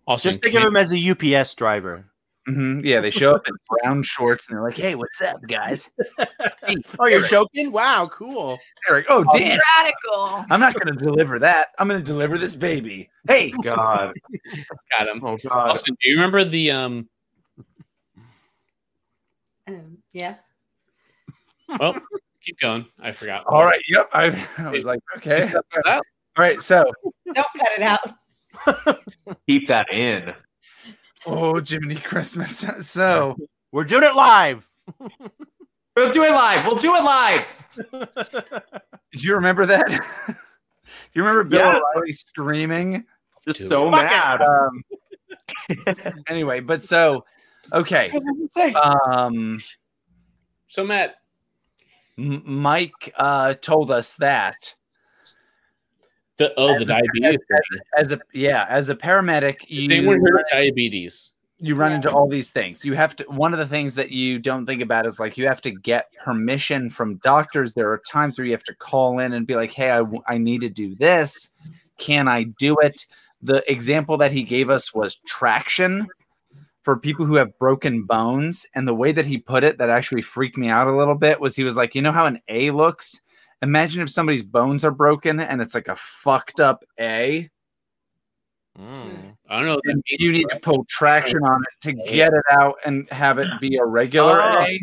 Austin, 0.06 0.30
Just 0.30 0.42
think 0.42 0.54
of 0.54 0.62
him 0.62 0.76
as 0.76 0.92
a 0.92 1.10
UPS 1.10 1.54
driver. 1.54 2.04
Hmm 2.46 2.80
Yeah, 2.84 3.00
they 3.00 3.10
show 3.10 3.34
up 3.34 3.46
in 3.48 3.54
brown 3.68 4.02
shorts 4.02 4.48
and 4.48 4.56
they're 4.56 4.64
like, 4.64 4.76
"Hey, 4.76 4.94
what's 4.94 5.20
up, 5.20 5.40
guys?" 5.46 5.90
Hey, 6.64 6.76
Oh, 6.98 7.06
you're 7.06 7.18
Eric, 7.18 7.30
joking? 7.30 7.72
Wow, 7.72 8.08
cool. 8.12 8.58
Eric. 8.88 9.06
Oh, 9.08 9.24
Dan. 9.36 9.58
Radical. 9.78 10.44
I'm 10.50 10.60
not 10.60 10.74
going 10.74 10.96
to 10.96 11.04
deliver 11.04 11.38
that. 11.40 11.68
I'm 11.78 11.88
going 11.88 12.00
to 12.00 12.06
deliver 12.06 12.38
this 12.38 12.54
baby. 12.54 13.10
Hey, 13.26 13.50
God. 13.62 14.12
got 14.96 15.08
him. 15.08 15.20
Oh 15.24 15.36
God. 15.36 15.70
Austin, 15.70 15.96
do 16.00 16.08
you 16.10 16.16
remember 16.16 16.44
the 16.44 16.70
um? 16.70 17.08
Um, 19.66 19.98
yes. 20.12 20.50
Well, 21.80 21.96
keep 22.40 22.58
going. 22.60 22.86
I 23.00 23.12
forgot. 23.12 23.44
all 23.46 23.64
right. 23.64 23.82
Yep. 23.88 24.10
I, 24.12 24.46
I 24.58 24.70
was 24.70 24.84
like, 24.84 25.00
okay. 25.16 25.52
All 25.86 26.00
right. 26.38 26.60
So, 26.62 26.84
Don't 27.32 27.46
cut 27.56 27.68
it 27.76 27.82
out. 27.82 29.36
Keep 29.48 29.66
that 29.68 29.92
in. 29.92 30.32
Oh, 31.26 31.60
Jiminy 31.60 31.96
Christmas. 31.96 32.64
So, 32.80 33.36
We're 33.72 33.84
doing 33.84 34.04
it 34.04 34.14
live. 34.14 34.68
We'll 35.94 36.10
do 36.10 36.22
it 36.22 36.32
live. 36.32 36.64
We'll 36.64 36.76
do 36.78 36.94
it 36.94 37.04
live. 37.04 37.54
do 39.12 39.18
you 39.18 39.34
remember 39.34 39.66
that? 39.66 39.88
do 40.26 40.34
you 41.12 41.22
remember 41.22 41.44
Bill 41.44 41.60
Yeah. 41.60 41.78
O'Reilly 41.94 42.12
screaming? 42.12 43.04
Just 43.46 43.68
so 43.68 43.90
Fuck 43.90 44.04
mad. 44.06 44.40
Um, 44.40 44.82
anyway, 46.28 46.60
but 46.60 46.82
so, 46.82 47.26
okay. 47.74 48.10
Um, 48.74 49.60
So 50.68 50.82
Matt, 50.82 51.16
M- 52.18 52.42
Mike 52.46 53.12
uh, 53.18 53.52
told 53.60 53.90
us 53.90 54.14
that 54.16 54.74
the 56.38 56.52
oh 56.56 56.74
as 56.74 56.86
the 56.86 56.96
a- 56.96 57.02
diabetes. 57.02 57.40
as, 57.96 58.06
as 58.06 58.12
a 58.12 58.20
yeah, 58.32 58.66
as 58.68 58.88
a 58.88 58.94
paramedic, 58.96 59.56
you 59.68 59.84
anyone 59.90 60.20
heard 60.20 60.40
of 60.40 60.46
diabetes? 60.50 61.30
you 61.64 61.76
run 61.76 61.92
Yeah. 61.92 61.96
into 61.96 62.10
all 62.10 62.28
these 62.28 62.50
things. 62.50 62.84
You 62.84 62.94
have 62.94 63.14
to 63.16 63.24
one 63.24 63.52
of 63.52 63.58
the 63.60 63.66
things 63.66 63.94
that 63.94 64.10
you 64.10 64.38
don't 64.40 64.66
think 64.66 64.82
about 64.82 65.06
is 65.06 65.20
like 65.20 65.38
you 65.38 65.46
have 65.46 65.60
to 65.62 65.70
get 65.70 66.06
permission 66.24 66.90
from 66.90 67.16
doctors. 67.18 67.74
There 67.74 67.90
are 67.92 67.98
times 67.98 68.36
where 68.36 68.44
you 68.46 68.52
have 68.52 68.64
to 68.64 68.74
call 68.74 69.20
in 69.20 69.32
and 69.32 69.46
be 69.46 69.54
like, 69.54 69.70
"Hey, 69.72 69.90
I, 69.92 70.02
I 70.26 70.38
need 70.38 70.60
to 70.62 70.68
do 70.68 70.94
this. 70.96 71.50
Can 71.98 72.26
I 72.26 72.44
do 72.58 72.76
it?" 72.80 73.06
The 73.42 73.62
example 73.70 74.16
that 74.18 74.32
he 74.32 74.42
gave 74.42 74.70
us 74.70 74.92
was 74.94 75.16
traction. 75.26 76.06
for 76.82 76.96
people 76.98 77.24
who 77.24 77.36
have 77.36 77.56
broken 77.60 78.02
bones. 78.02 78.66
And 78.74 78.88
the 78.88 78.94
way 78.94 79.12
that 79.12 79.24
he 79.24 79.38
put 79.38 79.62
it 79.62 79.78
that 79.78 79.88
actually 79.88 80.22
freaked 80.22 80.56
me 80.58 80.68
out 80.68 80.88
a 80.88 80.96
little 80.96 81.14
bit 81.14 81.40
was 81.40 81.54
he 81.54 81.62
was 81.62 81.76
like, 81.76 81.94
you 81.94 82.02
know 82.02 82.10
how 82.10 82.26
an 82.26 82.40
A 82.48 82.72
looks? 82.72 83.21
Imagine 83.62 84.02
if 84.02 84.10
somebody's 84.10 84.42
bones 84.42 84.84
are 84.84 84.90
broken 84.90 85.38
and 85.40 85.62
it's 85.62 85.74
like 85.74 85.88
a 85.88 85.96
fucked 85.96 86.60
up 86.60 86.84
A. 87.00 87.48
Mm. 88.78 89.36
I 89.48 89.56
don't 89.56 89.66
know. 89.66 89.74
That 89.84 89.92
And 89.92 90.02
means, 90.10 90.20
you 90.22 90.32
need 90.32 90.48
to 90.50 90.58
pull 90.60 90.84
traction 90.88 91.40
on 91.44 91.62
it 91.62 91.82
to 91.82 91.92
get 92.10 92.32
it 92.32 92.42
out 92.50 92.76
and 92.84 93.08
have 93.10 93.38
it 93.38 93.46
be 93.60 93.76
a 93.76 93.84
regular 93.84 94.40
Oh. 94.42 94.62
A. 94.62 94.82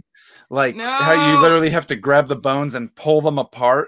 Like 0.51 0.77
how 0.77 1.31
you 1.31 1.39
literally 1.41 1.69
have 1.69 1.87
to 1.87 1.95
grab 1.95 2.27
the 2.27 2.35
bones 2.35 2.73
and 2.75 2.93
pull 2.95 3.21
them 3.21 3.37
apart. 3.37 3.87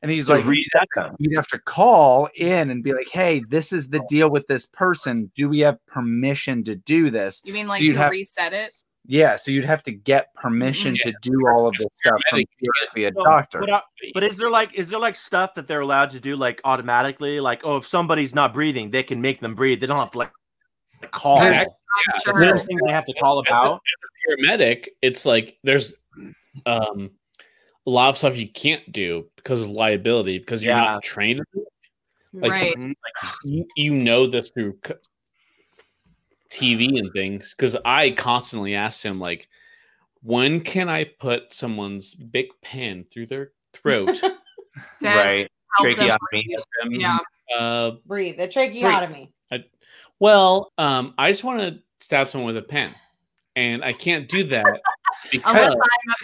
And 0.00 0.10
he's 0.10 0.26
So 0.26 0.34
like, 0.36 0.46
reset 0.46 0.88
them. 0.96 1.14
you'd 1.20 1.36
have 1.36 1.46
to 1.48 1.60
call 1.60 2.28
in 2.34 2.70
and 2.70 2.82
be 2.82 2.92
like, 2.92 3.08
hey, 3.08 3.40
this 3.48 3.72
is 3.72 3.88
the 3.90 4.00
deal 4.08 4.28
with 4.30 4.46
this 4.48 4.66
person. 4.66 5.30
Do 5.36 5.48
we 5.48 5.60
have 5.60 5.78
permission 5.86 6.64
to 6.64 6.74
do 6.74 7.08
this? 7.10 7.40
You 7.44 7.52
mean 7.52 7.68
like 7.68 7.80
you'd 7.80 7.92
to 7.92 7.98
have- 7.98 8.10
reset 8.10 8.52
it? 8.52 8.72
Yeah, 9.04 9.36
so 9.36 9.50
you'd 9.50 9.64
have 9.64 9.82
to 9.84 9.90
get 9.92 10.32
permission 10.34 10.96
to 11.02 11.12
do 11.22 11.48
all 11.48 11.66
of 11.66 11.74
this 11.76 11.88
stuff 11.94 12.20
from 12.30 12.38
paramedic, 12.38 12.46
you 12.60 12.70
theoretically 12.94 13.04
a 13.06 13.12
So, 13.16 13.24
doctor. 13.24 13.58
But, 13.60 13.70
uh, 13.70 13.80
but 14.14 14.22
is 14.22 14.36
there 14.36 14.50
like 14.50 14.74
is 14.74 14.88
there 14.90 15.00
like 15.00 15.16
stuff 15.16 15.54
that 15.56 15.66
they're 15.66 15.80
allowed 15.80 16.10
to 16.12 16.20
do 16.20 16.36
like 16.36 16.60
automatically? 16.64 17.40
Like, 17.40 17.62
oh, 17.64 17.78
if 17.78 17.86
somebody's 17.86 18.34
not 18.34 18.52
breathing, 18.54 18.90
they 18.92 19.02
can 19.02 19.20
make 19.20 19.40
them 19.40 19.54
breathe. 19.56 19.80
They 19.80 19.86
don't 19.88 19.98
have 19.98 20.12
to 20.12 20.18
like, 20.18 20.30
like 21.00 21.10
call. 21.10 21.40
There's- 21.40 21.66
I'm 22.14 22.20
sure. 22.20 22.40
there 22.40 22.56
things 22.56 22.80
they 22.86 22.92
have 22.92 23.04
to 23.04 23.12
call 23.14 23.40
about? 23.40 23.74
as 23.74 24.40
a 24.40 24.56
paramedic, 24.56 24.86
it's 25.02 25.26
like 25.26 25.58
there's 25.62 25.94
um 26.64 27.10
a 27.86 27.90
lot 27.90 28.08
of 28.08 28.16
stuff 28.16 28.38
you 28.38 28.48
can't 28.48 28.90
do 28.92 29.28
because 29.36 29.60
of 29.60 29.70
liability 29.70 30.38
because 30.38 30.64
you're 30.64 30.74
Yeah. 30.74 30.80
not 30.84 31.02
trained. 31.02 31.40
Like, 32.32 32.50
right. 32.52 32.78
like 32.78 33.32
you, 33.44 33.66
you 33.76 33.92
know 33.92 34.26
this 34.26 34.50
through 34.50 34.78
c- 34.86 34.94
TV 36.52 36.98
and 36.98 37.12
things 37.12 37.54
because 37.56 37.76
I 37.84 38.10
constantly 38.10 38.74
ask 38.74 39.02
him 39.02 39.18
like, 39.18 39.48
when 40.22 40.60
can 40.60 40.88
I 40.88 41.04
put 41.04 41.52
someone's 41.52 42.14
big 42.14 42.46
pen 42.62 43.06
through 43.10 43.26
their 43.26 43.52
throat? 43.72 44.20
Right. 45.02 45.50
help 45.76 45.98
them 45.98 46.18
Tracheotomy. 46.32 46.56
Um, 46.82 46.92
Yeah. 46.92 47.18
Uh, 47.54 47.90
Breathe. 48.06 48.38
The 48.38 48.48
tracheotomy. 48.48 49.30
well, 50.18 50.72
um, 50.78 51.12
I 51.18 51.30
just 51.30 51.44
want 51.44 51.60
to 51.60 51.78
stab 52.00 52.28
someone 52.30 52.46
with 52.46 52.56
a 52.56 52.66
pen, 52.66 52.94
and 53.54 53.84
I 53.84 53.92
can't 53.92 54.28
do 54.28 54.44
that 54.44 54.80
because 55.30 55.54
Unless 55.54 55.74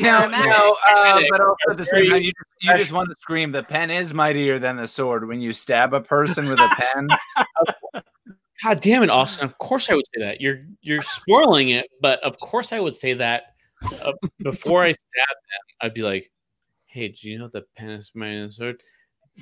I'm 0.00 0.02
No, 0.02 0.28
no, 0.28 0.76
uh, 0.88 1.20
but 1.30 1.40
also 1.40 1.70
at 1.70 1.76
the 1.76 1.84
same 1.84 2.08
time, 2.08 2.22
you, 2.22 2.32
you 2.62 2.76
just 2.78 2.92
want 2.92 3.10
to 3.10 3.16
scream, 3.20 3.52
the 3.52 3.62
pen 3.62 3.90
is 3.90 4.14
mightier 4.14 4.58
than 4.58 4.76
the 4.76 4.88
sword. 4.88 5.28
When 5.28 5.40
you 5.40 5.52
stab 5.52 5.92
a 5.92 6.00
person 6.00 6.48
with 6.48 6.60
a 6.60 6.68
pen, 6.94 8.02
God 8.62 8.80
damn 8.80 9.02
it, 9.02 9.10
Austin! 9.10 9.44
Of 9.48 9.58
course 9.58 9.90
I 9.90 9.94
would 9.94 10.04
say 10.14 10.20
that. 10.22 10.40
You're 10.40 10.64
you're 10.82 11.02
spoiling 11.02 11.70
it, 11.70 11.86
but 12.00 12.22
of 12.24 12.38
course 12.38 12.72
I 12.72 12.80
would 12.80 12.94
say 12.96 13.14
that 13.14 13.54
uh, 14.02 14.12
before 14.38 14.82
I 14.84 14.92
stab 14.92 15.28
them. 15.28 15.60
I'd 15.82 15.94
be 15.94 16.02
like, 16.02 16.30
"Hey, 16.86 17.08
do 17.08 17.28
you 17.30 17.38
know 17.38 17.48
the 17.48 17.64
pen 17.76 17.90
is 17.90 18.10
made 18.14 18.42
of 18.42 18.52
sword?" 18.54 18.82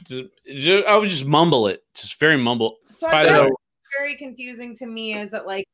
Just- 0.04 0.24
ju- 0.54 0.84
I 0.86 0.96
would 0.96 1.08
just 1.08 1.24
mumble 1.24 1.68
it, 1.68 1.82
just 1.94 2.18
very 2.20 2.36
mumble. 2.36 2.78
So 2.88 3.08
By 3.10 3.20
I 3.20 3.22
the 3.22 3.28
guess 3.30 3.40
way, 3.42 3.48
what's 3.48 3.96
very 3.98 4.16
confusing 4.16 4.74
to 4.76 4.86
me 4.86 5.14
is 5.14 5.30
that 5.30 5.46
like 5.46 5.66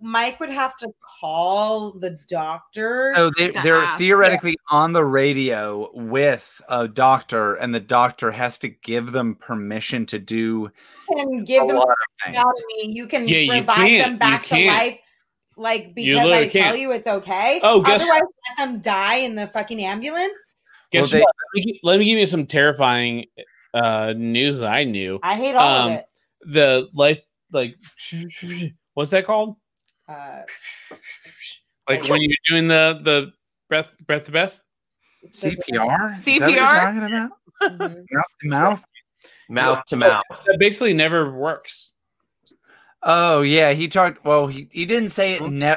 Mike 0.00 0.38
would 0.40 0.50
have 0.50 0.76
to 0.78 0.88
call 1.20 1.92
the 1.92 2.18
doctor. 2.28 3.12
so 3.16 3.30
they, 3.38 3.48
they're 3.50 3.78
ask, 3.82 3.98
theoretically 3.98 4.56
on 4.70 4.92
the 4.92 5.04
radio 5.04 5.90
with 5.94 6.60
a 6.68 6.86
doctor, 6.86 7.54
and 7.54 7.74
the 7.74 7.80
doctor 7.80 8.30
has 8.30 8.58
to 8.60 8.68
give 8.68 9.12
them 9.12 9.34
permission 9.36 10.04
to 10.06 10.18
do 10.18 10.70
and 11.08 11.46
give 11.46 11.64
a 11.64 11.66
them 11.68 11.76
lot 11.76 11.88
of 12.26 12.34
You 12.84 13.06
can 13.06 13.26
Yeah, 13.26 13.38
you 13.38 13.52
revive 13.52 13.76
can't. 13.76 14.10
them 14.10 14.18
back 14.18 14.42
to 14.44 14.48
can't. 14.50 14.76
life. 14.76 15.00
Like 15.56 15.94
because 15.94 16.26
I 16.30 16.48
tell 16.48 16.62
can't. 16.62 16.78
you 16.78 16.92
it's 16.92 17.06
okay. 17.06 17.60
Oh, 17.62 17.80
guess- 17.82 18.02
Otherwise, 18.02 18.22
let 18.58 18.66
them 18.66 18.80
die 18.80 19.16
in 19.16 19.34
the 19.34 19.46
fucking 19.48 19.82
ambulance. 19.82 20.54
guess 20.90 21.10
they- 21.10 21.20
what? 21.20 21.34
Let 21.54 21.64
me, 21.66 21.80
let 21.82 21.98
me 21.98 22.04
give 22.06 22.18
you 22.18 22.26
some 22.26 22.46
terrifying 22.46 23.26
uh, 23.74 24.14
news 24.16 24.60
that 24.60 24.72
I 24.72 24.84
knew. 24.84 25.18
I 25.22 25.34
hate 25.36 25.54
all 25.54 25.68
Um, 25.86 25.92
of 25.92 25.98
it. 25.98 26.04
The 26.46 26.88
life, 26.94 27.18
like, 27.52 27.76
what's 28.94 29.10
that 29.10 29.26
called? 29.26 29.56
Uh, 30.10 30.42
Like 31.88 32.08
when 32.08 32.20
you're 32.22 32.36
doing 32.48 32.68
the 32.68 33.00
the 33.02 33.32
breath, 33.68 33.90
breath 34.06 34.24
to 34.26 34.32
breath. 34.32 34.62
CPR? 35.32 36.10
Is 36.12 36.24
that 36.24 36.40
what 36.40 36.50
you're 36.52 36.60
CPR? 36.60 36.80
talking 36.80 37.04
about? 37.04 37.30
Mouth 38.10 38.24
to 38.40 38.48
mouth? 38.48 38.84
Mouth 39.48 39.84
to 39.88 39.96
mouth. 39.96 40.24
That 40.46 40.58
basically 40.58 40.94
never 40.94 41.30
works. 41.32 41.90
Oh 43.02 43.42
yeah, 43.42 43.72
he 43.72 43.88
talked. 43.88 44.24
Well, 44.24 44.46
he, 44.46 44.68
he 44.72 44.86
didn't 44.86 45.10
say 45.10 45.34
it. 45.34 45.42
Ne- 45.42 45.76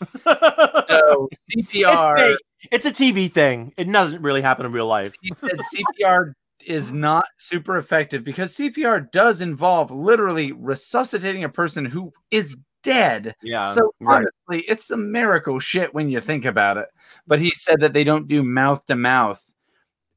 it's, 0.00 0.24
so 0.24 1.28
CPR. 1.56 2.16
fake. 2.16 2.38
it's 2.72 2.86
a 2.86 2.92
TV 2.92 3.32
thing. 3.32 3.72
It 3.76 3.84
doesn't 3.90 4.22
really 4.22 4.40
happen 4.42 4.66
in 4.66 4.72
real 4.72 4.86
life. 4.86 5.12
he 5.20 5.32
said 5.40 5.58
CPR 5.58 6.32
is 6.66 6.92
not 6.92 7.24
super 7.38 7.78
effective 7.78 8.22
because 8.24 8.54
CPR 8.56 9.10
does 9.12 9.40
involve 9.40 9.90
literally 9.90 10.52
resuscitating 10.52 11.44
a 11.44 11.48
person 11.48 11.84
who 11.84 12.12
is 12.30 12.56
dead. 12.82 13.34
Yeah. 13.42 13.66
so 13.66 13.94
right. 14.00 14.26
honestly, 14.48 14.66
it's 14.68 14.84
some 14.86 15.10
miracle 15.12 15.58
shit 15.58 15.92
when 15.94 16.08
you 16.08 16.20
think 16.20 16.44
about 16.44 16.76
it. 16.76 16.88
But 17.26 17.40
he 17.40 17.50
said 17.50 17.80
that 17.80 17.92
they 17.92 18.04
don't 18.04 18.28
do 18.28 18.42
mouth 18.42 18.84
to 18.86 18.96
mouth 18.96 19.42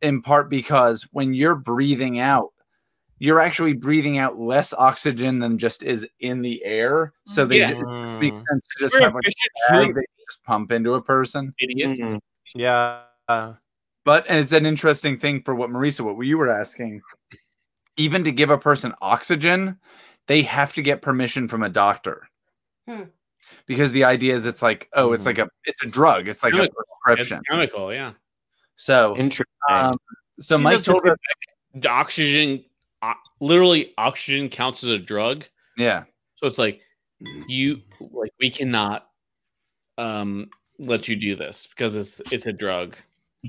in 0.02 0.22
part 0.22 0.50
because 0.50 1.04
when 1.12 1.34
you're 1.34 1.56
breathing 1.56 2.20
out, 2.20 2.52
you're 3.20 3.40
actually 3.40 3.74
breathing 3.74 4.18
out 4.18 4.38
less 4.38 4.74
oxygen 4.74 5.40
than 5.40 5.58
just 5.58 5.84
is 5.84 6.08
in 6.20 6.42
the 6.42 6.64
air. 6.66 7.14
So 7.26 7.46
they 7.46 7.60
Yeah. 7.60 7.68
ju- 7.68 7.80
it 7.80 7.86
Mm, 7.86 8.20
makes 8.20 8.38
sense 8.38 8.68
to 8.68 8.80
just 8.84 8.94
Very 8.96 9.06
have 9.06 9.16
like 9.16 9.24
efficient 9.24 9.52
bag 9.70 9.96
that 9.96 10.06
just 10.30 10.44
pump 10.44 10.72
into 10.72 10.94
a 10.96 11.02
person. 11.02 11.54
idiots. 11.60 12.00
Mhm. 12.00 12.20
yeah. 12.56 13.04
But 14.06 14.26
and 14.28 14.38
it's 14.40 14.52
an 14.52 14.66
interesting 14.66 15.18
thing 15.18 15.42
for 15.44 15.56
what 15.56 15.70
Marisa, 15.70 16.02
what 16.02 16.20
you 16.26 16.38
were 16.38 16.50
asking. 16.50 17.02
Even 17.96 18.24
to 18.26 18.32
give 18.32 18.50
a 18.50 18.58
person 18.58 18.94
oxygen, 19.02 19.80
they 20.28 20.42
have 20.42 20.74
to 20.74 20.82
get 20.82 21.02
permission 21.02 21.48
from 21.48 21.64
a 21.64 21.70
doctor. 21.70 22.28
Hmm. 22.88 23.04
Because 23.66 23.92
the 23.92 24.04
idea 24.06 24.36
is 24.36 24.46
it's 24.46 24.62
like, 24.62 24.90
oh, 24.94 25.14
it's 25.14 25.26
like 25.26 25.38
a 25.38 25.50
it's 25.66 25.84
a 25.84 25.88
drug. 25.88 26.28
It's 26.28 26.44
like 26.44 26.54
a 26.54 26.58
Chemical. 26.58 26.76
It's 26.82 26.90
prescription. 27.04 27.42
chemical, 27.50 27.94
yeah. 27.94 28.14
So 28.76 29.16
Interesting. 29.18 29.46
um, 29.70 29.94
so 30.40 30.58
See, 30.58 30.64
Mike 30.64 30.78
the 30.80 30.84
told 30.84 31.08
us, 31.08 31.18
The 31.74 31.90
oxygen, 31.90 32.64
o- 33.02 33.14
literally, 33.40 33.94
oxygen 33.98 34.50
counts 34.50 34.84
as 34.84 34.90
a 34.90 34.98
drug. 35.00 35.46
yeah. 35.78 36.04
So 36.38 36.48
it's 36.48 36.58
like 36.58 36.82
you, 37.48 37.82
like 38.00 38.32
we 38.40 38.50
cannot 38.50 39.08
um 39.98 40.50
let 40.80 41.08
you 41.08 41.16
do 41.16 41.36
this 41.36 41.68
because 41.68 41.96
it's 41.96 42.22
it's 42.32 42.46
a 42.48 42.54
drug. 42.54 42.96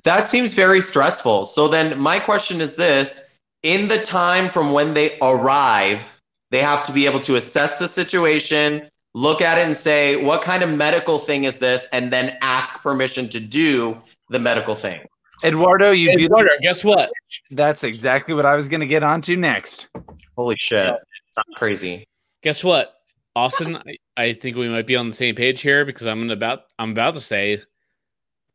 That 0.04 0.26
seems 0.28 0.54
very 0.54 0.80
stressful. 0.80 1.44
So 1.46 1.68
then 1.68 1.98
my 2.00 2.18
question 2.18 2.60
is 2.60 2.76
this, 2.76 3.38
in 3.62 3.86
the 3.88 3.98
time 3.98 4.48
from 4.48 4.72
when 4.72 4.92
they 4.94 5.16
arrive, 5.22 6.20
they 6.50 6.60
have 6.60 6.82
to 6.84 6.92
be 6.92 7.06
able 7.06 7.20
to 7.20 7.36
assess 7.36 7.78
the 7.78 7.86
situation, 7.88 8.88
look 9.14 9.40
at 9.40 9.58
it 9.58 9.64
and 9.64 9.76
say, 9.76 10.22
what 10.22 10.42
kind 10.42 10.62
of 10.62 10.76
medical 10.76 11.18
thing 11.18 11.44
is 11.44 11.58
this? 11.58 11.88
And 11.92 12.12
then 12.12 12.36
ask 12.42 12.82
permission 12.82 13.28
to 13.30 13.40
do 13.40 14.00
the 14.28 14.38
medical 14.38 14.74
thing. 14.74 15.00
Eduardo, 15.42 15.90
you 15.90 16.10
Hey, 16.10 16.16
do 16.16 16.24
Eduardo, 16.24 16.50
guess 16.62 16.82
what? 16.84 17.10
that's 17.50 17.84
exactly 17.84 18.34
what 18.34 18.46
I 18.46 18.56
was 18.56 18.68
gonna 18.68 18.86
get 18.86 19.02
onto 19.02 19.36
next. 19.36 19.88
Holy 20.36 20.56
shit. 20.58 20.94
That's 21.36 21.48
crazy. 21.56 22.06
Guess 22.42 22.64
what, 22.64 22.94
Austin? 23.36 23.76
I, 23.76 23.96
I 24.16 24.32
think 24.34 24.56
we 24.56 24.68
might 24.68 24.86
be 24.86 24.96
on 24.96 25.08
the 25.08 25.14
same 25.14 25.34
page 25.34 25.60
here 25.60 25.84
because 25.84 26.06
I'm 26.06 26.30
about 26.30 26.64
I'm 26.78 26.92
about 26.92 27.14
to 27.14 27.20
say, 27.20 27.62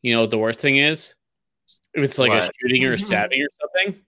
you 0.01 0.13
know 0.13 0.21
what 0.21 0.31
the 0.31 0.37
worst 0.37 0.59
thing 0.59 0.77
is? 0.77 1.15
If 1.93 2.03
it's 2.03 2.17
like 2.17 2.31
a 2.31 2.49
shooting 2.61 2.83
or 2.85 2.93
a 2.93 2.99
stabbing 2.99 3.41
or 3.43 3.49
something. 3.61 4.01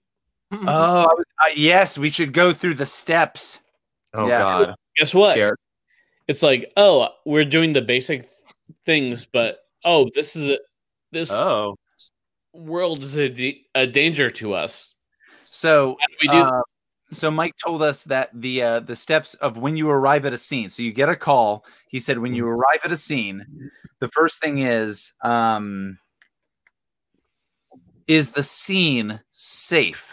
Oh 0.66 1.06
uh, 1.44 1.48
yes, 1.54 1.96
we 1.96 2.10
should 2.10 2.32
go 2.32 2.52
through 2.52 2.74
the 2.74 2.86
steps. 2.86 3.60
Oh 4.14 4.26
Yeah. 4.26 4.38
god. 4.38 4.74
Guess 4.96 5.14
what? 5.14 5.34
Scared. 5.34 5.58
It's 6.28 6.42
like, 6.42 6.72
oh, 6.76 7.08
we're 7.24 7.44
doing 7.44 7.72
the 7.72 7.82
basic 7.82 8.26
things, 8.84 9.24
but 9.24 9.60
oh, 9.84 10.08
this 10.14 10.36
is 10.36 10.48
a, 10.48 10.58
this 11.10 11.30
oh. 11.32 11.76
world 12.52 13.00
is 13.00 13.16
a 13.16 13.86
danger 13.86 14.30
to 14.30 14.54
us. 14.54 14.94
So 15.44 15.96
we 16.20 16.28
do 16.28 16.38
uh, 16.38 16.62
so 17.12 17.30
Mike 17.30 17.54
told 17.62 17.82
us 17.82 18.04
that 18.04 18.30
the 18.32 18.62
uh, 18.62 18.80
the 18.80 18.96
steps 18.96 19.34
of 19.34 19.58
when 19.58 19.76
you 19.76 19.88
arrive 19.90 20.24
at 20.24 20.32
a 20.32 20.38
scene. 20.38 20.70
So 20.70 20.82
you 20.82 20.92
get 20.92 21.08
a 21.08 21.16
call. 21.16 21.64
He 21.88 21.98
said 21.98 22.18
when 22.18 22.34
you 22.34 22.46
arrive 22.46 22.80
at 22.84 22.90
a 22.90 22.96
scene, 22.96 23.70
the 24.00 24.08
first 24.08 24.40
thing 24.40 24.58
is 24.58 25.12
um, 25.22 25.98
is 28.08 28.32
the 28.32 28.42
scene 28.42 29.20
safe? 29.30 30.10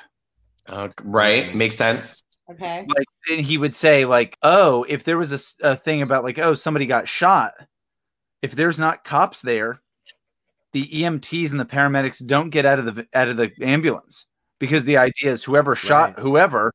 Uh, 0.67 0.89
right. 1.03 1.55
Makes 1.55 1.77
sense. 1.77 2.21
Okay. 2.51 2.85
Like 2.87 3.05
and 3.31 3.41
he 3.45 3.57
would 3.57 3.75
say 3.75 4.05
like, 4.05 4.37
oh, 4.41 4.83
if 4.89 5.03
there 5.03 5.17
was 5.17 5.31
a, 5.61 5.69
a 5.71 5.75
thing 5.75 6.01
about 6.01 6.23
like, 6.23 6.39
oh, 6.39 6.53
somebody 6.53 6.85
got 6.85 7.07
shot. 7.07 7.53
If 8.41 8.53
there's 8.53 8.79
not 8.79 9.03
cops 9.03 9.41
there, 9.41 9.81
the 10.71 10.87
EMTs 10.87 11.51
and 11.51 11.59
the 11.59 11.65
paramedics 11.65 12.25
don't 12.25 12.49
get 12.49 12.65
out 12.65 12.79
of 12.79 12.85
the 12.85 13.07
out 13.13 13.27
of 13.27 13.37
the 13.37 13.51
ambulance 13.61 14.25
because 14.59 14.85
the 14.85 14.97
idea 14.97 15.31
is 15.31 15.43
whoever 15.43 15.75
shot 15.75 16.15
Right. 16.15 16.19
whoever, 16.23 16.71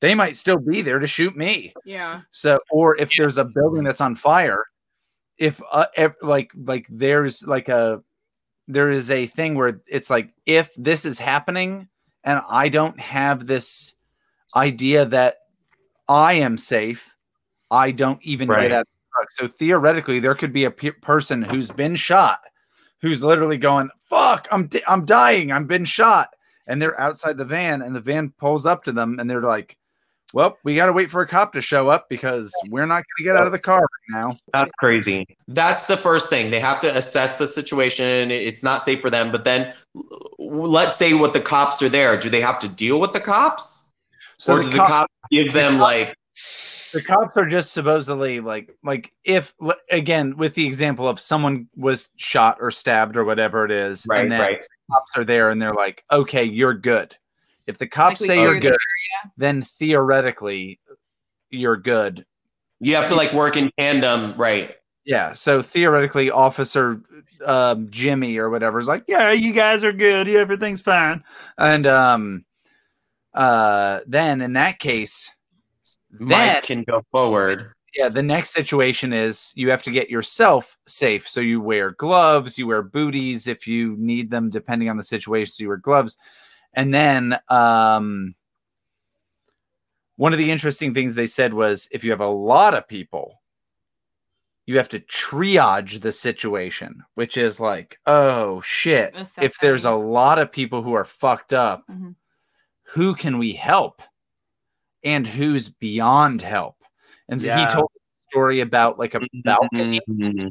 they 0.00 0.14
might 0.14 0.36
still 0.36 0.58
be 0.58 0.82
there 0.82 0.98
to 0.98 1.06
shoot 1.06 1.36
me. 1.36 1.72
Yeah. 1.84 2.22
So, 2.30 2.58
or 2.70 2.96
if 2.96 3.10
there's 3.16 3.38
a 3.38 3.44
building 3.44 3.84
that's 3.84 4.00
on 4.00 4.14
fire, 4.16 4.64
if 5.38 5.60
uh, 5.72 5.86
ev- 5.96 6.16
like 6.22 6.52
like 6.56 6.86
there's 6.90 7.46
like 7.46 7.68
a 7.68 8.02
there 8.68 8.90
is 8.90 9.10
a 9.10 9.26
thing 9.26 9.54
where 9.54 9.80
it's 9.86 10.10
like 10.10 10.30
if 10.46 10.70
this 10.76 11.04
is 11.04 11.18
happening 11.18 11.88
and 12.24 12.42
I 12.50 12.68
don't 12.68 12.98
have 13.00 13.46
this 13.46 13.94
idea 14.56 15.04
that 15.06 15.38
I 16.08 16.34
am 16.34 16.56
safe, 16.58 17.14
I 17.70 17.90
don't 17.90 18.20
even 18.22 18.48
Right. 18.48 18.62
get 18.62 18.72
out 18.72 18.80
of 18.80 18.86
the 18.86 19.08
truck. 19.14 19.32
So 19.32 19.48
theoretically, 19.48 20.20
there 20.20 20.34
could 20.34 20.52
be 20.52 20.64
a 20.64 20.70
pe- 20.70 20.90
person 20.92 21.42
who's 21.42 21.70
been 21.70 21.96
shot, 21.96 22.40
who's 23.02 23.22
literally 23.22 23.58
going, 23.58 23.90
"Fuck, 24.08 24.48
I'm 24.50 24.66
di- 24.66 24.84
I'm 24.86 25.04
dying, 25.04 25.52
I've 25.52 25.68
been 25.68 25.84
shot," 25.84 26.30
and 26.66 26.80
they're 26.80 26.98
outside 26.98 27.36
the 27.36 27.44
van, 27.44 27.82
and 27.82 27.94
the 27.94 28.00
van 28.00 28.30
pulls 28.38 28.64
up 28.64 28.84
to 28.84 28.92
them, 28.92 29.18
and 29.20 29.28
they're 29.28 29.42
like, 29.42 29.76
"Well, 30.32 30.56
we 30.64 30.74
got 30.76 30.86
to 30.86 30.92
wait 30.92 31.10
for 31.10 31.20
a 31.20 31.26
cop 31.26 31.52
to 31.52 31.60
show 31.60 31.88
up 31.88 32.08
because 32.08 32.50
we're 32.70 32.86
not 32.86 32.96
going 33.04 33.18
to 33.18 33.24
get 33.24 33.36
out 33.36 33.46
of 33.46 33.52
the 33.52 33.58
car 33.58 33.80
right 33.80 34.18
now." 34.20 34.36
That's 34.54 34.70
crazy. 34.78 35.26
That's 35.46 35.86
the 35.86 35.96
first 35.96 36.30
thing. 36.30 36.50
They 36.50 36.60
have 36.60 36.80
to 36.80 36.96
assess 36.96 37.36
the 37.38 37.46
situation. 37.46 38.30
It's 38.30 38.62
not 38.62 38.82
safe 38.82 39.00
for 39.02 39.10
them. 39.10 39.30
But 39.30 39.44
then 39.44 39.74
let's 40.38 40.96
say 40.96 41.12
what 41.14 41.34
the 41.34 41.40
cops 41.40 41.82
are 41.82 41.88
there. 41.90 42.16
Do 42.18 42.30
they 42.30 42.40
have 42.40 42.58
to 42.60 42.68
deal 42.74 42.98
with 42.98 43.12
the 43.12 43.20
cops? 43.20 43.87
So 44.38 44.54
or 44.54 44.56
the 44.58 44.62
do 44.64 44.70
the 44.70 44.76
cop- 44.78 44.88
cops 44.88 45.14
give 45.30 45.52
them 45.52 45.78
like 45.78 46.14
the 46.92 47.02
cops 47.02 47.36
are 47.36 47.46
just 47.46 47.72
supposedly 47.72 48.40
like 48.40 48.74
like 48.82 49.12
if 49.24 49.54
again 49.90 50.36
with 50.36 50.54
the 50.54 50.66
example 50.66 51.08
of 51.08 51.20
someone 51.20 51.68
was 51.76 52.08
shot 52.16 52.58
or 52.60 52.70
stabbed 52.70 53.16
or 53.16 53.24
whatever 53.24 53.64
it 53.64 53.70
is 53.70 54.06
Right, 54.08 54.22
and 54.22 54.32
then 54.32 54.40
right. 54.40 54.60
the 54.62 54.94
cops 54.94 55.16
are 55.16 55.24
there 55.24 55.50
and 55.50 55.60
they're 55.60 55.74
like 55.74 56.04
okay 56.10 56.44
you're 56.44 56.74
good. 56.74 57.16
If 57.66 57.76
the 57.78 57.86
cops 57.86 58.20
Like 58.20 58.28
say 58.28 58.34
you're 58.36 58.58
cleared 58.58 58.62
the 58.62 58.68
good 58.70 58.78
then 59.36 59.62
theoretically 59.62 60.80
you're 61.50 61.76
good. 61.76 62.24
You 62.80 62.94
have 62.96 63.08
to 63.08 63.14
like 63.14 63.32
work 63.32 63.56
in 63.56 63.70
tandem, 63.78 64.34
right? 64.36 64.74
yeah 65.04 65.32
so 65.32 65.62
theoretically 65.62 66.30
officer 66.30 67.00
um 67.46 67.88
jimmy 67.88 68.36
or 68.36 68.50
whatever 68.50 68.78
is 68.78 68.86
like 68.86 69.04
yeah 69.08 69.32
you 69.32 69.52
guys 69.52 69.82
are 69.82 69.92
good. 69.92 70.28
Everything's 70.28 70.80
fine. 70.82 71.24
And 71.56 71.86
um 71.86 72.44
uh 73.38 74.00
then 74.06 74.40
in 74.42 74.52
that 74.52 74.78
case 74.78 75.30
Mike 76.10 76.28
then 76.28 76.62
can 76.62 76.82
go 76.84 77.02
forward. 77.12 77.72
yeah 77.96 78.08
the 78.08 78.22
next 78.22 78.50
situation 78.52 79.12
is 79.12 79.52
you 79.54 79.70
have 79.70 79.82
to 79.84 79.90
get 79.90 80.10
yourself 80.10 80.76
safe 80.86 81.26
so 81.28 81.40
you 81.40 81.60
wear 81.60 81.92
gloves 81.92 82.58
you 82.58 82.66
wear 82.66 82.82
booties 82.82 83.46
if 83.46 83.66
you 83.66 83.96
need 83.98 84.30
them 84.30 84.50
depending 84.50 84.90
on 84.90 84.96
the 84.96 85.04
situation 85.04 85.52
so 85.52 85.62
you 85.62 85.68
wear 85.68 85.76
gloves 85.78 86.16
and 86.74 86.92
then 86.92 87.38
um 87.48 88.34
one 90.16 90.32
of 90.32 90.38
the 90.38 90.50
interesting 90.50 90.92
things 90.92 91.14
they 91.14 91.26
said 91.28 91.54
was 91.54 91.88
if 91.92 92.02
you 92.02 92.10
have 92.10 92.20
a 92.20 92.26
lot 92.26 92.74
of 92.74 92.88
people 92.88 93.40
you 94.66 94.76
have 94.76 94.88
to 94.88 95.00
triage 95.00 96.00
the 96.00 96.12
situation 96.12 97.02
which 97.14 97.36
is 97.36 97.60
like 97.60 97.98
oh 98.06 98.60
shit 98.62 99.14
if 99.44 99.58
there's 99.60 99.84
a 99.84 99.94
lot 99.94 100.38
of 100.38 100.50
people 100.52 100.82
who 100.82 100.92
are 100.94 101.04
fucked 101.04 101.52
up 101.52 101.84
Mhm. 101.90 102.14
Who 102.90 103.14
can 103.14 103.38
we 103.38 103.52
help 103.52 104.02
and 105.04 105.26
who's 105.26 105.68
beyond 105.68 106.42
help 106.42 106.76
and 107.28 107.40
so 107.40 107.46
Yeah. 107.46 107.66
he 107.68 107.72
told 107.72 107.90
a 107.94 108.30
story 108.32 108.60
about 108.60 108.98
like 108.98 109.14
a 109.14 109.20
balcony 109.44 110.00
Mhm. 110.08 110.50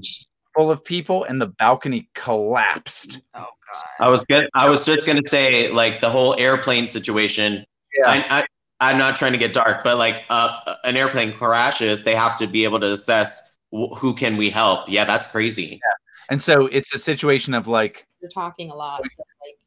full 0.56 0.72
of 0.72 0.84
people 0.84 1.24
and 1.26 1.42
the 1.42 1.48
balcony 1.48 2.10
collapsed 2.14 3.22
Oh 3.34 3.40
god. 3.40 3.84
I 4.00 4.10
was 4.10 4.26
good. 4.26 4.48
I 4.56 4.70
was 4.70 4.86
just 4.86 5.06
gonna 5.06 5.22
say 5.26 5.70
like 5.72 6.00
the 6.00 6.10
whole 6.10 6.36
airplane 6.40 6.88
situation. 6.88 7.66
Yeah. 8.00 8.10
I, 8.10 8.26
I, 8.40 8.44
I'm 8.80 8.98
not 8.98 9.16
trying 9.16 9.32
to 9.34 9.38
get 9.38 9.54
dark, 9.54 9.84
but 9.84 9.98
like 9.98 10.24
uh, 10.30 10.60
an 10.84 10.96
airplane 10.96 11.34
crashes, 11.34 12.04
they 12.04 12.16
have 12.16 12.38
to 12.38 12.48
be 12.48 12.64
able 12.64 12.80
to 12.80 12.92
assess 12.94 13.58
wh- 13.74 13.94
who 13.98 14.14
can 14.16 14.38
we 14.38 14.50
help. 14.52 14.88
Yeah, 14.88 15.04
that's 15.04 15.32
crazy. 15.32 15.64
Yeah. 15.82 15.96
and 16.30 16.42
so 16.42 16.68
it's 16.68 16.94
a 16.94 17.00
situation 17.00 17.54
of 17.54 17.68
like 17.68 18.08
You're 18.22 18.32
talking 18.32 18.70
a 18.72 18.76
lot. 18.76 19.02
So 19.10 19.24
like, 19.46 19.58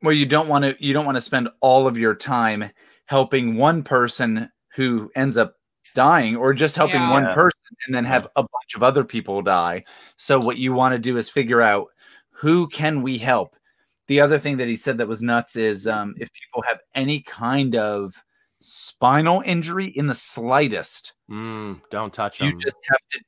where 0.00 0.14
you 0.14 0.26
don't 0.26 0.48
want 0.48 0.64
to 0.64 0.76
you 0.78 0.92
don't 0.92 1.06
want 1.06 1.16
to 1.16 1.22
spend 1.22 1.48
all 1.60 1.86
of 1.86 1.96
your 1.96 2.14
time 2.14 2.70
helping 3.06 3.56
one 3.56 3.82
person 3.82 4.50
who 4.74 5.10
ends 5.14 5.36
up 5.36 5.54
dying 5.94 6.36
or 6.36 6.52
just 6.52 6.76
helping 6.76 7.00
Yeah. 7.00 7.10
one 7.12 7.26
person 7.32 7.60
and 7.86 7.94
then 7.94 8.04
have 8.04 8.24
a 8.36 8.42
bunch 8.42 8.74
of 8.74 8.82
other 8.82 9.04
people 9.04 9.40
die 9.42 9.84
so 10.16 10.38
what 10.40 10.58
you 10.58 10.72
want 10.72 10.92
to 10.92 10.98
do 10.98 11.16
is 11.16 11.30
figure 11.30 11.62
out 11.62 11.86
who 12.30 12.68
can 12.68 13.00
we 13.02 13.16
help 13.16 13.56
the 14.08 14.20
other 14.20 14.38
thing 14.38 14.58
that 14.58 14.68
he 14.68 14.76
said 14.76 14.98
that 14.98 15.08
was 15.08 15.22
nuts 15.22 15.56
is 15.56 15.86
um, 15.88 16.14
if 16.18 16.28
people 16.32 16.62
have 16.68 16.80
any 16.94 17.20
kind 17.22 17.74
of 17.76 18.14
spinal 18.60 19.42
injury 19.46 19.86
in 19.86 20.06
the 20.06 20.14
slightest 20.14 21.14
Mm, 21.30 21.80
don't 21.90 22.12
touch 22.12 22.40
it. 22.40 22.44
you 22.44 22.50
them. 22.52 22.60
just 22.60 22.76
have 22.88 23.00
to 23.12 23.20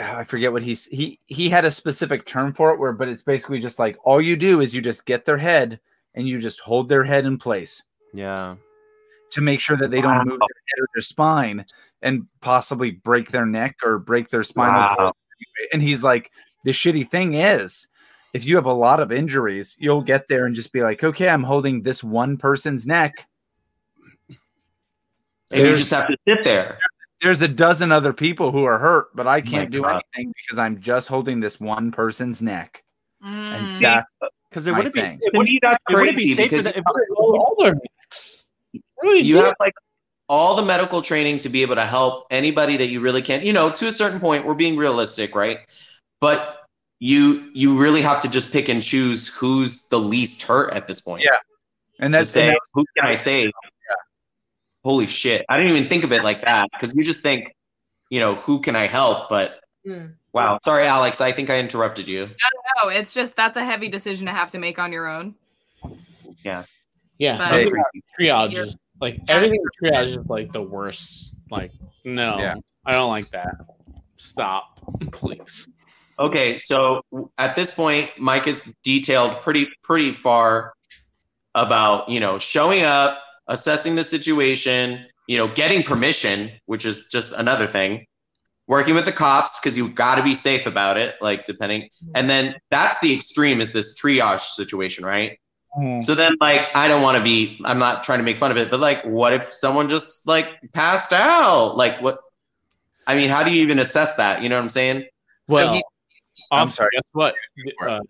I 0.00 0.24
forget 0.24 0.52
what 0.52 0.62
he's 0.62 0.86
he 0.86 1.18
he 1.26 1.48
had 1.48 1.64
a 1.64 1.70
specific 1.70 2.26
term 2.26 2.52
for 2.52 2.72
it 2.72 2.78
where 2.78 2.92
but 2.92 3.08
it's 3.08 3.22
basically 3.22 3.58
just 3.58 3.78
like 3.78 3.96
all 4.04 4.20
you 4.20 4.36
do 4.36 4.60
is 4.60 4.74
you 4.74 4.80
just 4.80 5.06
get 5.06 5.24
their 5.24 5.38
head 5.38 5.80
and 6.14 6.28
you 6.28 6.38
just 6.38 6.60
hold 6.60 6.88
their 6.88 7.04
head 7.04 7.24
in 7.24 7.38
place 7.38 7.82
yeah. 8.12 8.56
to 9.30 9.40
make 9.40 9.60
sure 9.60 9.76
that 9.76 9.90
they 9.90 10.00
don't 10.00 10.26
move 10.26 10.38
their 10.38 10.62
head 10.68 10.82
or 10.82 10.88
their 10.94 11.02
spine 11.02 11.64
and 12.02 12.26
possibly 12.40 12.92
break 12.92 13.30
their 13.30 13.46
neck 13.46 13.76
or 13.84 13.98
break 13.98 14.28
their 14.28 14.42
spinal 14.42 14.80
Wow. 14.80 14.94
cord. 14.96 15.10
And 15.72 15.82
he's 15.82 16.02
like, 16.02 16.32
the 16.64 16.72
shitty 16.72 17.08
thing 17.08 17.34
is, 17.34 17.86
if 18.34 18.46
you 18.46 18.56
have 18.56 18.66
a 18.66 18.72
lot 18.72 19.00
of 19.00 19.12
injuries, 19.12 19.76
you'll 19.78 20.02
get 20.02 20.28
there 20.28 20.46
and 20.46 20.54
just 20.54 20.72
be 20.72 20.82
like, 20.82 21.02
okay, 21.02 21.28
I'm 21.28 21.42
holding 21.42 21.82
this 21.82 22.04
one 22.04 22.36
person's 22.36 22.86
neck. 22.86 23.26
And 25.50 25.62
you 25.66 25.74
just 25.76 25.90
have 25.90 26.08
to 26.08 26.16
sit 26.26 26.44
there. 26.44 26.78
There's 27.20 27.42
a 27.42 27.48
dozen 27.48 27.90
other 27.90 28.12
people 28.12 28.52
who 28.52 28.64
are 28.64 28.78
hurt, 28.78 29.08
but 29.14 29.26
I 29.26 29.40
can't 29.40 29.70
do 29.70 29.82
God. 29.82 30.02
anything 30.14 30.32
because 30.44 30.58
I'm 30.58 30.80
just 30.80 31.08
holding 31.08 31.40
this 31.40 31.58
one 31.58 31.90
person's 31.90 32.40
neck. 32.40 32.84
And 33.22 33.66
Mm. 33.66 33.80
that's 33.80 34.16
Because 34.48 34.66
it 34.66 34.74
wouldn't 34.74 34.94
be. 34.94 35.00
It 35.00 35.20
wouldn't, 35.34 35.58
That's 35.60 35.76
it 35.90 35.94
wouldn't 35.96 36.16
be 36.16 36.34
crazy 36.34 36.34
safe 36.34 36.44
for 36.50 36.50
because 36.50 36.64
them. 36.66 36.74
If, 36.76 37.16
all 37.16 37.56
their 37.58 37.74
necks. 37.74 38.48
What 38.72 39.02
do 39.02 39.08
we 39.10 39.20
you 39.20 39.36
have 39.38 39.54
like 39.60 39.74
all 40.28 40.54
the 40.56 40.62
medical 40.62 41.02
training 41.02 41.38
to 41.40 41.48
be 41.48 41.62
able 41.62 41.74
to 41.74 41.84
help 41.84 42.26
anybody 42.30 42.76
that 42.76 42.86
you 42.88 43.00
really 43.00 43.22
can. 43.22 43.42
You 43.44 43.52
know, 43.52 43.70
to 43.70 43.86
a 43.88 43.92
certain 43.92 44.20
point, 44.20 44.44
we're 44.46 44.54
being 44.54 44.76
realistic, 44.76 45.34
right? 45.34 45.58
But 46.20 46.64
you 47.00 47.50
you 47.54 47.80
really 47.80 48.00
have 48.02 48.20
to 48.22 48.30
just 48.30 48.52
pick 48.52 48.68
and 48.68 48.82
choose 48.82 49.34
who's 49.34 49.88
the 49.88 49.98
least 49.98 50.42
hurt 50.46 50.72
at 50.72 50.86
this 50.86 51.00
point. 51.00 51.24
Yeah. 51.24 51.30
and 51.98 52.12
To 52.14 52.18
that's 52.18 52.30
say 52.30 52.44
and 52.44 52.52
that- 52.52 52.60
who 52.74 52.84
can 52.96 53.06
I 53.08 53.14
save? 53.14 53.50
Holy 54.88 55.06
shit! 55.06 55.44
I 55.50 55.58
didn't 55.58 55.72
even 55.72 55.84
think 55.84 56.02
of 56.02 56.12
it 56.12 56.24
like 56.24 56.40
that 56.40 56.66
because 56.72 56.94
you 56.96 57.04
just 57.04 57.22
think, 57.22 57.54
you 58.08 58.20
know, 58.20 58.36
who 58.36 58.62
can 58.62 58.74
I 58.74 58.86
help? 58.86 59.28
But 59.28 59.60
mm. 59.86 60.14
wow, 60.32 60.58
sorry, 60.64 60.86
Alex. 60.86 61.20
I 61.20 61.30
think 61.30 61.50
I 61.50 61.60
interrupted 61.60 62.08
you. 62.08 62.30
No, 62.82 62.88
it's 62.88 63.12
just 63.12 63.36
that's 63.36 63.58
a 63.58 63.62
heavy 63.62 63.90
decision 63.90 64.24
to 64.28 64.32
have 64.32 64.48
to 64.52 64.58
make 64.58 64.78
on 64.78 64.90
your 64.90 65.06
own. 65.06 65.34
Yeah. 66.42 66.64
Yeah, 67.18 67.36
But- 67.36 67.52
I 67.52 67.64
triage 68.18 68.54
is 68.54 68.78
like 68.98 69.20
everything 69.28 69.60
with 69.60 69.92
triage 69.92 70.06
is 70.06 70.26
like 70.26 70.52
the 70.52 70.62
worst. 70.62 71.34
Like, 71.50 71.72
no, 72.06 72.38
Yeah. 72.38 72.54
I 72.86 72.92
don't 72.92 73.10
like 73.10 73.30
that. 73.32 73.56
Stop, 74.16 74.80
please. 75.12 75.68
Okay, 76.18 76.56
so 76.56 77.02
at 77.36 77.54
this 77.54 77.74
point, 77.74 78.10
Mike 78.16 78.46
is 78.46 78.74
detailed 78.82 79.32
pretty 79.42 79.66
pretty 79.82 80.12
far 80.12 80.72
about 81.54 82.08
you 82.08 82.20
know 82.20 82.38
showing 82.38 82.84
up, 82.84 83.18
assessing 83.48 83.96
the 83.96 84.04
situation, 84.04 85.04
you 85.26 85.36
know, 85.36 85.48
getting 85.48 85.82
permission, 85.82 86.50
which 86.66 86.86
is 86.86 87.08
just 87.08 87.34
another 87.36 87.66
thing. 87.66 88.04
Working 88.66 88.94
with 88.94 89.06
the 89.06 89.12
cops 89.12 89.58
because 89.58 89.78
you've 89.78 89.94
got 89.94 90.16
to 90.16 90.22
be 90.22 90.34
safe 90.34 90.66
about 90.66 90.98
it, 90.98 91.16
like 91.22 91.44
depending. 91.46 91.88
And 92.14 92.28
then 92.28 92.54
that's 92.70 93.00
the 93.00 93.14
extreme 93.14 93.60
is 93.62 93.72
this 93.72 93.98
triage 94.00 94.40
situation, 94.40 95.06
right? 95.06 95.38
So 96.00 96.14
then, 96.14 96.36
like, 96.40 96.74
I 96.76 96.86
don't 96.88 97.02
want 97.02 97.16
to 97.18 97.24
be. 97.24 97.58
I'm 97.64 97.78
not 97.78 98.02
trying 98.02 98.18
to 98.18 98.24
make 98.24 98.36
fun 98.36 98.50
of 98.50 98.56
it, 98.58 98.70
but 98.70 98.80
like, 98.80 99.02
what 99.04 99.32
if 99.32 99.44
someone 99.44 99.88
just 99.88 100.26
like 100.28 100.48
passed 100.74 101.12
out? 101.12 101.76
Like, 101.76 102.00
what? 102.02 102.18
I 103.06 103.16
mean, 103.16 103.28
how 103.30 103.42
do 103.42 103.52
you 103.52 103.62
even 103.62 103.78
assess 103.78 104.16
that? 104.16 104.42
You 104.42 104.48
know 104.50 104.56
what 104.56 104.62
I'm 104.62 104.68
saying? 104.68 105.06
Well, 105.48 105.72
he- 105.74 105.82
also, 106.50 106.62
I'm 106.62 106.68
sorry. 106.68 106.88
guess 106.92 107.02
what? 107.12 107.34
Uh, 107.86 108.00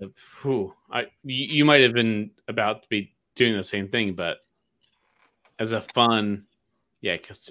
whew, 0.42 0.74
I, 0.90 1.02
you, 1.24 1.46
you 1.46 1.64
might 1.64 1.82
have 1.82 1.92
been 1.92 2.30
about 2.46 2.82
to 2.82 2.88
be 2.88 3.14
doing 3.36 3.56
the 3.56 3.64
same 3.64 3.88
thing, 3.88 4.14
but 4.14 4.38
as 5.58 5.72
a 5.72 5.80
fun, 5.80 6.44
yeah, 7.00 7.16
because 7.16 7.50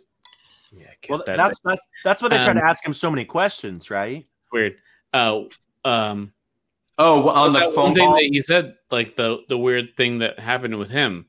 yeah, 0.71 0.87
'cause 1.01 1.09
well, 1.09 1.23
that- 1.25 1.35
that's 1.37 1.59
that's 1.63 1.81
that's 2.03 2.21
why 2.21 2.29
they 2.29 2.37
try 2.37 2.49
Um, 2.49 2.57
to 2.57 2.65
ask 2.65 2.85
him 2.85 2.93
so 2.93 3.09
many 3.11 3.25
questions, 3.25 3.89
right? 3.89 4.25
weird. 4.51 4.75
Oh, 5.13 5.49
um, 5.85 6.31
Oh, 6.99 7.29
on 7.29 7.53
the 7.53 7.59
phone 7.75 7.85
one 7.89 7.93
thing 7.93 8.05
call. 8.05 8.15
that 8.15 8.33
you 8.33 8.41
said, 8.41 8.75
like 8.91 9.15
the 9.15 9.39
the 9.49 9.57
weird 9.57 9.95
thing 9.97 10.19
that 10.19 10.39
happened 10.39 10.77
with 10.77 10.89
him. 10.89 11.25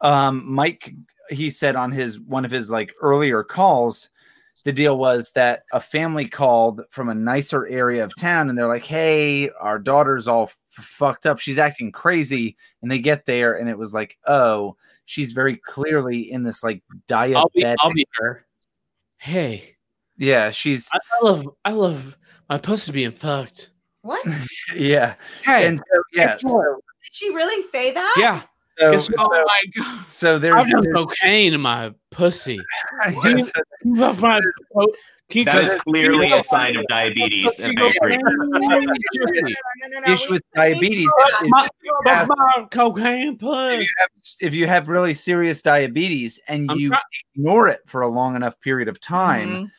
um 0.00 0.44
mike 0.52 0.94
he 1.30 1.50
said 1.50 1.74
on 1.76 1.90
his 1.90 2.20
one 2.20 2.44
of 2.44 2.50
his 2.52 2.70
like 2.70 2.92
earlier 3.00 3.42
calls 3.42 4.10
the 4.64 4.72
deal 4.72 4.96
was 4.96 5.32
that 5.32 5.64
a 5.72 5.80
family 5.80 6.24
called 6.26 6.82
from 6.90 7.08
a 7.08 7.14
nicer 7.14 7.66
area 7.66 8.04
of 8.04 8.12
town 8.16 8.48
and 8.48 8.56
they're 8.56 8.66
like 8.68 8.84
hey 8.84 9.50
our 9.58 9.78
daughter's 9.78 10.28
all 10.28 10.44
f- 10.44 10.58
fucked 10.70 11.26
up 11.26 11.38
she's 11.40 11.58
acting 11.58 11.90
crazy 11.90 12.56
and 12.82 12.90
they 12.92 12.98
get 13.00 13.26
there 13.26 13.58
and 13.58 13.68
it 13.68 13.76
was 13.76 13.92
like 13.92 14.16
oh 14.28 14.76
she's 15.08 15.32
very 15.32 15.56
clearly 15.56 16.30
in 16.30 16.42
this 16.42 16.62
like 16.62 16.82
I'll 17.10 17.48
be, 17.54 17.62
diabetic 17.62 17.76
I'll 17.80 17.92
be 17.92 18.06
her. 18.16 18.44
Hey, 19.16 19.76
yeah 20.18 20.50
she's 20.50 20.88
I, 20.92 20.98
I 21.20 21.24
love, 21.24 21.46
I 21.64 21.72
love 21.72 22.16
My 22.50 22.58
pussy 22.58 22.92
being 22.92 23.12
fucked. 23.12 23.70
What? 24.02 24.24
Yeah. 24.74 25.14
Hey, 25.44 25.66
and 25.66 25.78
so 25.78 26.02
yeah, 26.12 26.36
so, 26.36 26.80
she 27.10 27.30
really 27.34 27.62
say 27.68 27.90
that? 27.92 28.14
Yeah. 28.18 28.42
so, 28.78 28.92
Guess- 28.92 29.08
oh 29.18 29.44
my 29.46 29.62
god. 29.76 30.04
so 30.10 30.38
there's, 30.38 30.54
I've 30.56 30.68
done 30.70 30.82
there's- 30.82 30.94
cocaine 30.96 31.54
in 31.54 31.60
my 31.62 31.92
pussy. 32.10 32.58
yeah, 33.10 33.38
so- 33.38 33.50
You 33.84 33.96
love 33.96 34.20
my 34.20 34.40
po- 34.74 34.92
Can 35.30 35.40
you 35.40 35.44
That 35.44 35.66
say- 35.66 35.78
clearly 35.80 36.26
a 36.32 36.40
sign 36.40 36.76
of 36.76 36.86
diabetes, 36.88 37.60
and 37.64 37.78
I 37.78 37.92
agree. 38.02 38.18
issue 40.06 40.32
with 40.32 40.42
diabetes 40.54 41.06
is 41.42 41.50
My, 41.50 41.64
if 41.66 41.70
you 41.82 41.92
have- 42.06 42.28
my 42.28 42.66
cocaine 42.70 43.34
if 43.40 43.42
you 43.42 43.86
have, 43.98 44.08
if 44.40 44.54
you 44.54 44.66
have 44.66 44.88
really 44.88 45.12
serious 45.14 45.60
diabetes 45.60 46.40
and 46.48 46.70
I'm 46.70 46.78
you 46.78 46.88
try- 46.88 47.00
ignore 47.36 47.68
it 47.68 47.80
for 47.86 48.00
a 48.00 48.08
long 48.08 48.36
enough 48.36 48.58
period 48.60 48.88
of 48.88 49.00
time, 49.00 49.48
Mhm. 49.48 49.70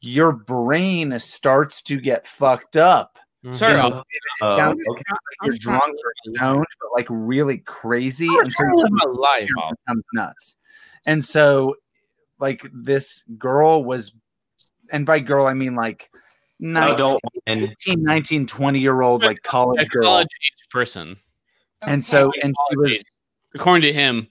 your 0.00 0.32
brain 0.32 1.18
starts 1.18 1.82
to 1.82 2.00
get 2.00 2.26
fucked 2.26 2.76
up. 2.78 3.18
Sorry, 3.52 3.72
You 3.72 3.76
know, 3.78 3.84
I'll- 3.84 3.98
it 3.98 4.04
Oh, 4.42 4.56
sounds 4.56 4.80
okay. 4.88 5.02
like 5.10 5.36
you're 5.44 5.56
drunk 5.58 5.82
or 5.94 6.12
stoned, 6.34 6.64
but 6.80 6.88
like 6.96 7.06
really 7.10 7.58
crazy, 7.58 8.28
I'm 8.28 8.38
and 8.40 8.52
so 8.52 8.56
trying 8.64 8.70
to 8.70 8.82
live 8.82 8.90
my 8.92 9.04
life. 9.10 9.48
it 9.50 9.76
becomes 9.86 10.04
nuts. 10.14 10.56
And 11.06 11.22
so, 11.24 11.76
like 12.38 12.68
this 12.72 13.22
girl 13.38 13.84
was, 13.84 14.12
and 14.92 15.04
by 15.04 15.18
girl 15.18 15.46
I 15.46 15.54
mean 15.54 15.74
like 15.74 16.08
19, 16.60 16.94
adult 16.94 17.20
18, 17.48 18.02
19, 18.04 18.46
20 18.46 18.78
year 18.78 19.02
old 19.02 19.22
like 19.24 19.42
college 19.42 19.88
girl. 19.88 20.04
college 20.04 20.28
age 20.28 20.68
person. 20.70 21.16
And 21.86 22.04
so, 22.04 22.30
and 22.44 22.54
she 22.70 22.76
was, 22.76 23.02
According 23.56 23.82
to 23.82 23.92
him, 23.92 24.28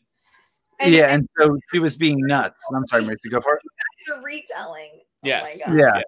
And- 0.79 0.93
yeah, 0.93 1.07
and 1.13 1.27
so 1.37 1.57
she 1.71 1.79
was 1.79 1.97
being 1.97 2.17
nuts. 2.25 2.63
I'm 2.73 2.87
sorry, 2.87 3.03
Macy, 3.03 3.27
go 3.29 3.41
for 3.41 3.55
it. 3.55 3.61
It's 3.97 4.09
a 4.09 4.21
retelling. 4.21 4.89
Oh 4.95 4.99
yes. 5.23 5.59
Oh 5.67 5.69
my 5.71 5.75
God. 5.75 5.95
yeah. 5.97 6.01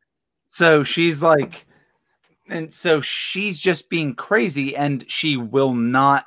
So 0.47 0.83
she's 0.83 1.21
like, 1.21 1.65
and 2.49 2.73
so 2.73 3.01
she's 3.01 3.59
just 3.59 3.89
being 3.89 4.15
crazy 4.15 4.75
and 4.75 5.03
she 5.11 5.35
will 5.37 5.73
not 5.73 6.23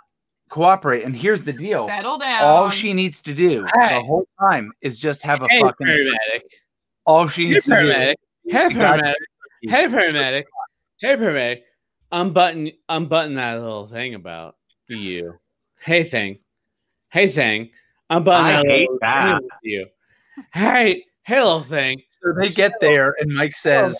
cooperate. 0.50 1.02
And 1.04 1.16
here's 1.16 1.44
the 1.44 1.52
deal 1.52 1.86
Settle 1.86 2.18
down. 2.18 2.42
all 2.44 2.68
she 2.70 2.92
needs 2.92 3.22
to 3.22 3.32
do 3.34 3.64
Hey. 3.74 3.98
the 3.98 4.04
whole 4.04 4.28
time 4.38 4.72
is 4.82 4.98
just 4.98 5.22
have 5.22 5.42
a 5.42 5.48
Hey, 5.48 5.60
fucking. 5.62 5.86
Paramedic. 7.06 7.12
All 7.12 7.28
she 7.28 7.46
Hey, 7.46 7.52
needs 7.52 7.64
to 7.64 7.70
do. 7.70 7.76
paramedic. 7.76 8.14
Hey, 8.48 8.68
You 8.68 8.74
got- 8.74 9.00
paramedic. 9.00 9.14
Hey, 9.62 9.86
paramedic. 9.88 10.44
Hey, 11.00 11.16
paramedic. 11.16 11.62
Unbutton, 12.12 12.70
unbutton 12.88 13.34
that 13.34 13.60
little 13.60 13.88
thing 13.88 14.14
about 14.14 14.56
you. 14.88 15.38
Hey, 15.80 16.04
thing. 16.04 16.38
Hey, 17.10 17.28
thing. 17.28 17.70
Unbutton 18.10 18.44
I 18.44 18.52
that 18.52 18.66
hate 18.66 18.80
little 18.82 18.98
that. 19.00 19.38
thing 19.38 19.46
about 19.46 19.58
you. 19.62 19.86
Hey, 20.52 21.04
hey, 21.24 21.36
little 21.42 21.62
thing. 21.62 22.02
So 22.22 22.32
they 22.32 22.50
get 22.50 22.72
there, 22.80 23.14
and 23.18 23.32
Mike 23.34 23.52
oh, 23.56 23.58
says, 23.58 23.98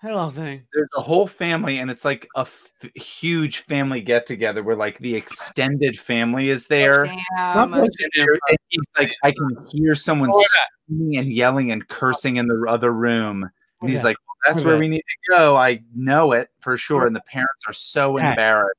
Hey, 0.00 0.08
little 0.14 0.30
thing. 0.30 0.62
there's 0.72 0.88
a 0.96 1.00
whole 1.00 1.26
family 1.26 1.78
and 1.78 1.90
it's 1.90 2.04
like 2.04 2.28
a 2.36 2.40
f- 2.40 2.68
huge 2.94 3.58
family 3.64 4.00
get 4.00 4.26
together 4.26 4.62
where 4.62 4.76
like 4.76 4.96
the 4.98 5.14
extended 5.16 5.98
family 5.98 6.50
is 6.50 6.68
there. 6.68 7.06
Damn. 7.06 7.74
and, 7.74 7.90
they're- 8.14 8.38
and 8.48 8.58
he's 8.68 8.84
like 8.96 9.12
i 9.24 9.32
can 9.32 9.48
hear 9.72 9.96
someone 9.96 10.30
oh, 10.32 10.38
Look 10.38 10.46
screaming 10.86 11.16
and 11.18 11.32
yelling 11.32 11.72
and 11.72 11.86
cursing 11.88 12.36
in 12.36 12.46
the 12.46 12.64
other 12.68 12.92
room. 12.92 13.50
And 13.80 13.90
he's 13.90 13.98
Okay. 14.00 14.08
like 14.08 14.16
well, 14.26 14.54
that's 14.54 14.64
where 14.64 14.78
we 14.78 14.86
need 14.86 15.02
to 15.26 15.32
go. 15.32 15.56
I 15.56 15.82
know 15.96 16.30
it 16.32 16.50
for 16.60 16.76
sure 16.76 17.04
and 17.06 17.16
the 17.16 17.20
parents 17.22 17.64
are 17.66 17.72
so 17.72 18.18
Yeah. 18.18 18.30
embarrassed. 18.30 18.78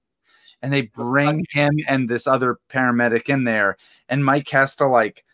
And 0.61 0.71
they 0.71 0.83
bring 0.83 1.45
him 1.51 1.71
and 1.89 2.09
this 2.09 2.27
other 2.27 2.59
paramedic 2.69 3.27
in 3.27 3.43
there. 3.43 3.75
And 4.07 4.23
mike 4.23 4.47
has 4.49 4.75
to 4.77 4.87
like 4.87 5.25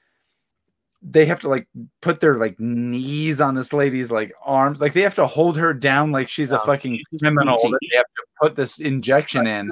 they 1.01 1.25
have 1.25 1.39
to 1.41 1.49
like 1.49 1.67
put 2.01 2.19
their 2.19 2.37
like 2.37 2.59
knees 2.59 3.39
on 3.41 3.55
this 3.55 3.73
lady's 3.73 4.11
like 4.11 4.33
arms. 4.43 4.81
Like 4.81 4.93
they 4.93 5.01
have 5.01 5.15
to 5.15 5.27
hold 5.27 5.57
her 5.57 5.73
down 5.73 6.11
like 6.11 6.27
she's 6.27 6.51
a 6.51 6.59
fucking 6.59 6.99
criminal 7.21 7.55
that 7.57 7.79
they 7.91 7.97
have 7.97 8.05
to 8.05 8.23
put 8.41 8.55
this 8.55 8.79
injection 8.79 9.45
in. 9.47 9.69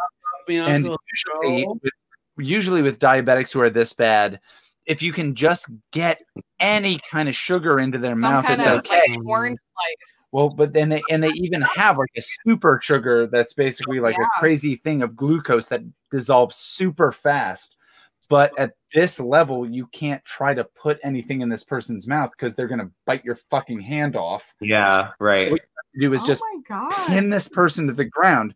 and 0.49 0.85
usually 0.85 1.65
with, 1.67 1.93
usually 2.37 2.81
with 2.81 2.99
diabetics 2.99 3.51
who 3.53 3.61
are 3.61 3.69
this 3.69 3.93
bad 3.93 4.39
if 4.85 5.01
you 5.01 5.13
can 5.13 5.33
just 5.33 5.69
get 5.91 6.21
any 6.59 6.99
kind 7.09 7.29
of 7.29 7.35
sugar 7.35 7.79
into 7.79 7.97
their 7.97 8.11
Some 8.11 8.19
mouth 8.21 8.45
kind 8.45 8.59
it's 8.59 8.67
of 8.69 8.79
okay. 8.79 9.05
like 9.09 9.25
orange 9.25 9.57
slice. 9.73 10.27
well 10.33 10.49
but 10.49 10.73
then 10.73 10.89
they 10.89 11.01
and 11.09 11.23
they 11.23 11.29
even 11.35 11.61
have 11.61 11.97
like 11.97 12.09
a 12.17 12.21
super 12.21 12.79
sugar 12.83 13.27
that's 13.27 13.53
basically 13.53 13.99
like 14.01 14.17
Yeah. 14.17 14.25
a 14.25 14.39
crazy 14.39 14.75
thing 14.75 15.01
of 15.01 15.15
glucose 15.15 15.67
that 15.69 15.81
dissolves 16.11 16.55
super 16.55 17.11
fast 17.13 17.77
but 18.33 18.51
at 18.57 18.71
this 18.91 19.19
level 19.19 19.69
you 19.69 19.85
can't 19.87 20.23
try 20.25 20.55
to 20.55 20.63
put 20.63 20.97
anything 21.03 21.41
in 21.41 21.49
this 21.49 21.63
person's 21.63 22.07
mouth 22.07 22.31
because 22.31 22.55
they're 22.55 22.67
going 22.67 22.79
to 22.79 22.89
bite 23.05 23.23
your 23.23 23.35
fucking 23.35 23.79
hand 23.79 24.15
off 24.15 24.53
Yeah, 24.59 25.11
right. 25.19 25.51
what 25.51 25.61
you 25.61 25.67
have 25.77 25.93
to 25.93 25.99
do 26.07 26.13
is 26.13 26.23
oh 26.23 26.27
just 26.27 26.43
pin 27.07 27.29
this 27.29 27.47
person 27.47 27.85
to 27.87 27.93
the 27.93 28.09
ground. 28.09 28.55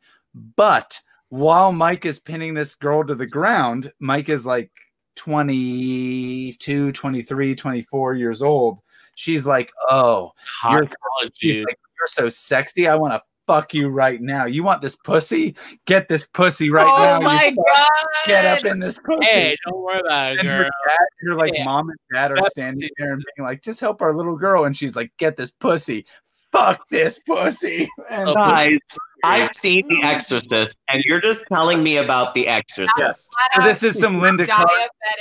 But 0.55 0.99
while 1.29 1.71
Mike 1.71 2.05
is 2.05 2.17
pinning 2.17 2.55
this 2.55 2.73
girl 2.75 3.03
to 3.05 3.13
the 3.13 3.27
ground, 3.27 3.91
Mike 3.99 4.29
is 4.29 4.45
like 4.47 4.71
22, 5.15 6.91
23, 6.91 7.55
24 7.55 8.13
years 8.15 8.41
old. 8.41 8.79
She's 9.15 9.45
like, 9.45 9.71
Oh, 9.89 10.31
Hot 10.61 10.71
you're, 10.73 10.81
college 10.85 11.33
she's 11.37 11.53
dude. 11.53 11.65
like, 11.65 11.79
you're 11.99 12.07
so 12.07 12.29
sexy. 12.29 12.87
I 12.87 12.95
want 12.95 13.13
to 13.13 13.21
fuck 13.47 13.73
you 13.73 13.87
right 13.89 14.21
now. 14.21 14.45
You 14.45 14.63
want 14.63 14.81
this 14.81 14.95
pussy? 14.95 15.55
Get 15.85 16.07
this 16.09 16.25
pussy 16.27 16.69
right 16.69 16.85
oh 16.85 16.97
now. 16.97 17.19
you 17.19 17.25
my 17.25 17.49
god. 17.51 17.87
Get 18.25 18.45
up 18.45 18.65
in 18.65 18.79
this 18.79 18.99
pussy. 18.99 19.25
Hey, 19.25 19.55
don't 19.65 19.81
worry 19.81 19.99
about 20.01 20.33
it, 20.33 20.39
and 20.39 20.47
girl. 20.47 20.63
dad, 20.87 20.97
her 21.21 21.35
like 21.35 21.53
Yeah. 21.55 21.63
mom 21.65 21.89
and 21.89 21.97
dad 22.13 22.31
are 22.31 22.35
That's- 22.35 22.51
standing 22.51 22.89
there 22.97 23.13
and 23.13 23.23
being 23.35 23.47
like, 23.47 23.63
just 23.63 23.79
help 23.79 24.01
our 24.01 24.15
little 24.15 24.35
girl. 24.35 24.65
And 24.65 24.75
she's 24.75 24.95
like, 24.95 25.11
get 25.17 25.37
this 25.37 25.51
pussy. 25.51 26.05
Fuck 26.51 26.87
this 26.89 27.19
pussy. 27.19 27.89
And 28.09 28.29
Oh, 28.29 28.33
Guys, 28.33 28.77
I've 29.23 29.49
seen 29.53 29.87
The 29.87 30.01
Exorcist, 30.03 30.77
and 30.89 31.01
you're 31.05 31.19
just 31.19 31.45
telling 31.51 31.83
me 31.83 31.97
about 31.97 32.33
The 32.33 32.47
Exorcist. 32.47 33.29
so 33.55 33.63
this 33.63 33.81
is 33.83 33.99
some 33.99 34.19
Linda 34.21 34.45
Carter. 34.45 34.69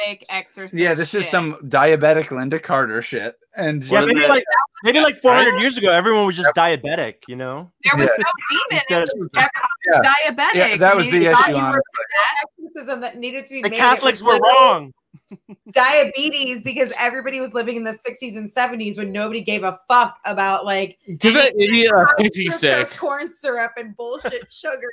diabetic 0.07 0.23
exercise. 0.29 0.79
Yeah, 0.79 0.95
this 0.95 1.15
is 1.15 1.27
some 1.29 1.55
diabetic 1.65 2.31
Linda 2.31 2.61
Carter 2.61 3.01
shit. 3.03 3.37
And 3.57 3.83
Yeah, 3.85 4.05
maybe 4.05 4.21
it? 4.21 4.29
like 4.29 4.45
maybe 4.85 5.01
like 5.01 5.17
400 5.17 5.59
years 5.61 5.77
ago, 5.79 5.91
everyone 5.91 6.27
was 6.27 6.37
just 6.37 6.55
diabetic, 6.55 7.17
you 7.27 7.37
know. 7.37 7.71
There 7.85 7.97
was 7.97 8.07
Yeah. 8.07 8.25
no 8.25 8.31
demon. 8.51 8.63
Instead 8.73 9.03
It 9.03 9.09
was 9.17 9.29
Yeah. 9.35 10.01
diabetic. 10.01 10.55
Yeah, 10.55 10.77
that 10.77 10.97
was 10.97 11.07
the 11.07 11.17
issue, 11.27 11.51
you 11.51 11.55
were 11.57 11.61
honestly. 11.61 11.83
exorcism 12.59 13.01
that 13.01 13.17
needed 13.17 13.47
to 13.47 13.55
be 13.55 13.63
The 13.63 13.71
made. 13.71 13.79
Catholics 13.79 14.23
were 14.23 14.39
wrong. 14.39 14.93
Diabetes 15.73 16.63
because 16.63 16.93
everybody 16.99 17.41
was 17.41 17.53
living 17.55 17.77
in 17.77 17.85
the 17.85 17.93
60s 17.93 18.37
and 18.37 18.49
70s 18.49 18.97
when 18.97 19.11
nobody 19.13 19.41
gave 19.41 19.65
a 19.65 19.79
fuck 19.89 20.19
about 20.25 20.65
like 20.65 20.99
Give 21.19 21.35
that 21.35 21.55
idiot 21.59 21.93
a 21.93 22.07
pixie 22.23 22.47
fructose 22.49 22.87
stick. 22.87 22.99
corn 22.99 23.35
syrup 23.35 23.73
and 23.77 23.97
bullshit 23.97 24.53
sugar. 24.53 24.91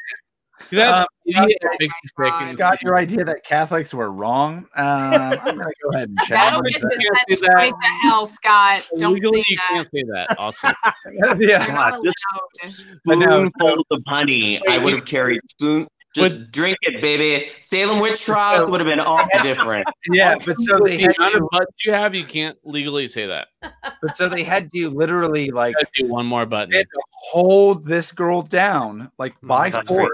Give 0.69 0.77
that 0.79 0.93
Um, 1.01 1.05
okay. 1.43 1.55
pixie 1.79 1.89
stick. 2.05 2.15
God. 2.17 2.41
and- 2.41 2.49
Scott, 2.51 2.81
your 2.83 2.95
idea 2.97 3.23
that 3.25 3.43
Catholics 3.43 3.93
were 3.93 4.11
wrong. 4.11 4.65
Um, 4.75 4.85
I'm 4.85 5.29
gonna 5.39 5.55
go 5.55 5.89
ahead 5.95 6.09
and 6.09 6.17
check. 6.19 6.29
That'll 6.29 6.59
on 6.59 6.63
get 6.65 6.81
that. 6.81 6.91
you 6.99 7.09
Can't 7.13 7.27
sent 7.27 7.41
that. 7.41 7.57
straight 7.57 7.73
to 7.81 7.87
hell, 8.03 8.27
Scott. 8.27 8.87
Don't 8.97 9.13
Legally, 9.13 9.39
say 9.39 9.45
you 9.47 9.57
that. 9.57 9.67
can't 9.69 9.87
say 9.91 10.03
that. 10.13 10.39
Also, 10.39 10.67
You're 11.39 11.49
yeah. 11.49 11.65
not 11.67 12.03
just 12.03 12.85
allowed. 13.07 13.49
I 13.59 13.81
of 13.91 14.01
honey. 14.07 14.61
I 14.69 14.77
would 14.77 14.93
have 14.93 15.05
carried 15.05 15.41
spoon. 15.49 15.87
Just 16.15 16.51
drink 16.51 16.77
it, 16.83 17.01
baby. 17.01 17.49
Salem 17.59 17.99
witch 17.99 18.23
trials 18.23 18.69
would 18.69 18.79
have 18.79 18.85
been 18.87 18.99
all 18.99 19.25
different. 19.41 19.87
Yeah, 20.11 20.35
but 20.45 20.59
so 20.59 20.77
they 20.85 20.97
the 20.97 21.03
had 21.05 21.15
amount 21.17 21.35
of 21.35 21.41
to, 21.41 21.47
buttons 21.51 21.75
you 21.83 21.91
have, 21.91 22.13
you 22.13 22.23
can't 22.23 22.55
legally 22.63 23.07
say 23.07 23.25
that. 23.25 23.47
but 24.01 24.15
so 24.15 24.29
they 24.29 24.43
had 24.43 24.71
to 24.73 24.89
literally 24.91 25.49
like 25.49 25.73
do 25.97 26.05
one 26.07 26.27
more 26.27 26.45
button. 26.45 26.69
they 26.69 26.77
had 26.77 26.85
to 26.85 27.01
hold 27.31 27.85
this 27.87 28.11
girl 28.11 28.43
down 28.43 29.09
like 29.17 29.33
by 29.41 29.71
That's 29.71 29.89
force 29.89 30.01
right. 30.01 30.09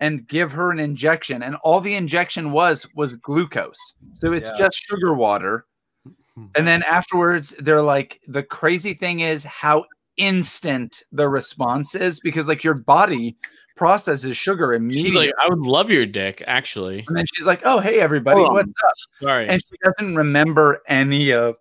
And 0.00 0.26
give 0.26 0.52
her 0.52 0.70
an 0.70 0.78
injection 0.80 1.42
and 1.42 1.56
all 1.62 1.80
the 1.80 1.94
injection 1.94 2.52
was 2.52 2.86
was 2.94 3.14
glucose 3.14 3.94
so 4.14 4.32
it's 4.32 4.50
Yeah. 4.50 4.58
just 4.66 4.78
sugar 4.78 5.14
water 5.14 5.66
and 6.56 6.66
then 6.66 6.82
afterwards 6.84 7.54
they're 7.58 7.82
like 7.82 8.20
the 8.26 8.42
crazy 8.42 8.94
thing 8.94 9.20
is 9.20 9.44
how 9.44 9.84
instant 10.16 11.02
the 11.12 11.28
response 11.28 11.94
is 11.94 12.20
because 12.20 12.48
like 12.48 12.64
your 12.64 12.74
body 12.74 13.36
processes 13.76 14.36
sugar 14.36 14.72
She's 14.72 14.76
immediately 14.76 15.26
like, 15.28 15.34
I 15.42 15.48
would 15.48 15.60
love 15.60 15.90
your 15.90 16.04
dick, 16.04 16.44
actually. 16.46 17.04
and 17.08 17.16
then 17.16 17.24
she's 17.34 17.46
like 17.46 17.62
oh 17.64 17.78
hey 17.80 18.00
everybody 18.00 18.36
Hold 18.38 18.48
on. 18.50 18.54
what's 18.54 18.72
up 18.86 18.92
Sorry. 19.22 19.48
and 19.48 19.62
she 19.64 19.76
doesn't 19.84 20.14
remember 20.16 20.82
any 20.86 21.32
of 21.32 21.56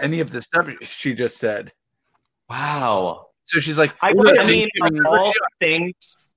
any 0.00 0.20
of 0.20 0.30
the 0.30 0.40
stuff 0.40 0.68
she 0.82 1.14
just 1.14 1.38
said 1.38 1.72
Wow. 2.48 3.26
so 3.44 3.60
she's 3.60 3.76
like 3.78 3.94
I, 4.00 4.12
Look, 4.12 4.38
I 4.38 4.44
mean, 4.44 4.68
of 4.82 4.92
all 5.06 5.32
things, 5.60 5.94
the- 6.00 6.31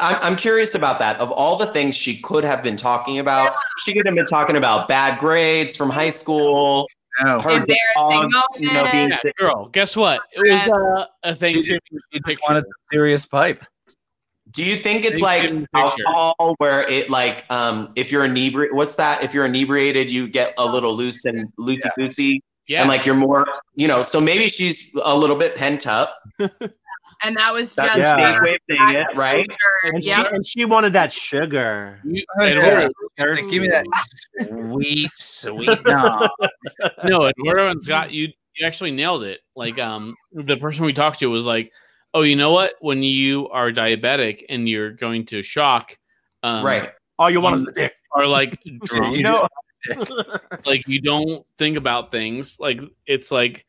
I'm, 0.00 0.16
I'm 0.22 0.36
curious 0.36 0.74
about 0.74 0.98
that. 0.98 1.20
Of 1.20 1.30
all 1.32 1.56
the 1.56 1.66
things 1.72 1.96
she 1.96 2.20
could 2.20 2.44
have 2.44 2.62
been 2.62 2.76
talking 2.76 3.18
about, 3.18 3.52
she 3.78 3.92
could 3.92 4.06
have 4.06 4.14
been 4.14 4.26
talking 4.26 4.56
about 4.56 4.88
bad 4.88 5.18
grades 5.18 5.76
from 5.76 5.90
high 5.90 6.10
school, 6.10 6.86
no 7.22 7.38
her 7.40 7.50
Embarrassing 7.50 8.30
dog, 8.30 8.30
you 8.58 8.72
know, 8.72 8.82
being 8.84 8.94
moment. 8.94 9.14
sick. 9.14 9.36
Girl, 9.36 9.68
guess 9.72 9.96
what? 9.96 10.22
It 10.32 10.50
was 10.50 10.60
uh, 10.60 11.06
a 11.22 11.34
thing. 11.34 11.48
She 11.48 11.62
just, 11.62 11.80
she 12.12 12.20
just 12.26 12.38
wanted 12.46 12.62
some 12.62 12.72
serious 12.92 13.26
pipe. 13.26 13.64
Do 14.52 14.64
you 14.64 14.74
think 14.74 15.04
it's 15.04 15.20
like 15.20 15.50
alcohol 15.74 16.54
where 16.58 16.84
it 16.90 17.08
like 17.08 17.44
um 17.50 17.92
if 17.94 18.10
you're 18.10 18.24
inebriated 18.24 18.74
what's 18.76 18.96
that? 18.96 19.22
If 19.22 19.32
you're 19.32 19.46
inebriated 19.46 20.10
you 20.10 20.28
get 20.28 20.54
a 20.58 20.66
little 20.66 20.92
loose 20.96 21.24
and 21.24 21.48
loosey 21.56 21.88
goosey 21.96 22.42
Yeah. 22.66 22.80
and 22.80 22.88
like 22.88 23.06
you're 23.06 23.14
more 23.14 23.46
you 23.76 23.86
know, 23.86 24.02
so 24.02 24.20
maybe 24.20 24.48
she's 24.48 24.92
a 25.04 25.16
little 25.16 25.36
bit 25.36 25.54
pent 25.54 25.86
up. 25.86 26.18
and 27.22 27.36
that 27.36 27.52
was 27.52 27.74
That's 27.74 27.96
just 27.96 28.18
a 28.18 28.26
safe 28.32 28.42
way 28.42 28.54
of 28.54 28.60
saying 28.68 29.04
right? 29.14 29.46
And, 29.84 30.02
Yeah. 30.04 30.22
she, 30.28 30.34
and 30.34 30.46
she 30.46 30.64
wanted 30.64 30.92
that 30.94 31.12
sugar. 31.12 32.00
Eduardo, 32.40 32.88
Give 33.16 33.62
me 33.62 33.68
that 33.68 33.84
sweet, 34.48 35.10
sweet 35.18 35.78
no. 35.86 36.28
no, 37.04 37.26
Eduardo 37.26 37.70
and 37.70 37.82
Scott, 37.82 38.10
you 38.12 38.28
you 38.56 38.66
actually 38.66 38.90
nailed 38.90 39.22
it. 39.22 39.40
Like, 39.56 39.78
um, 39.78 40.14
the 40.32 40.56
person 40.56 40.84
we 40.84 40.92
talked 40.92 41.20
to 41.20 41.26
was 41.30 41.46
like, 41.46 41.72
"Oh, 42.14 42.22
you 42.22 42.36
know 42.36 42.52
what? 42.52 42.74
When 42.80 43.02
you 43.02 43.48
are 43.50 43.70
diabetic 43.70 44.44
and 44.48 44.68
you're 44.68 44.90
going 44.90 45.24
to 45.26 45.42
shock, 45.42 45.96
um, 46.42 46.64
Right. 46.64 46.90
All 47.18 47.30
you 47.30 47.40
want 47.40 47.56
is 47.56 47.64
the 47.64 47.72
dick. 47.72 47.92
Are 48.14 48.26
like 48.26 48.60
drunk. 48.84 49.16
You 49.16 49.22
know- 49.22 49.48
like 50.66 50.86
you 50.86 51.00
don't 51.00 51.46
think 51.56 51.76
about 51.78 52.10
things. 52.12 52.58
Like 52.60 52.80
it's 53.06 53.30
like 53.30 53.64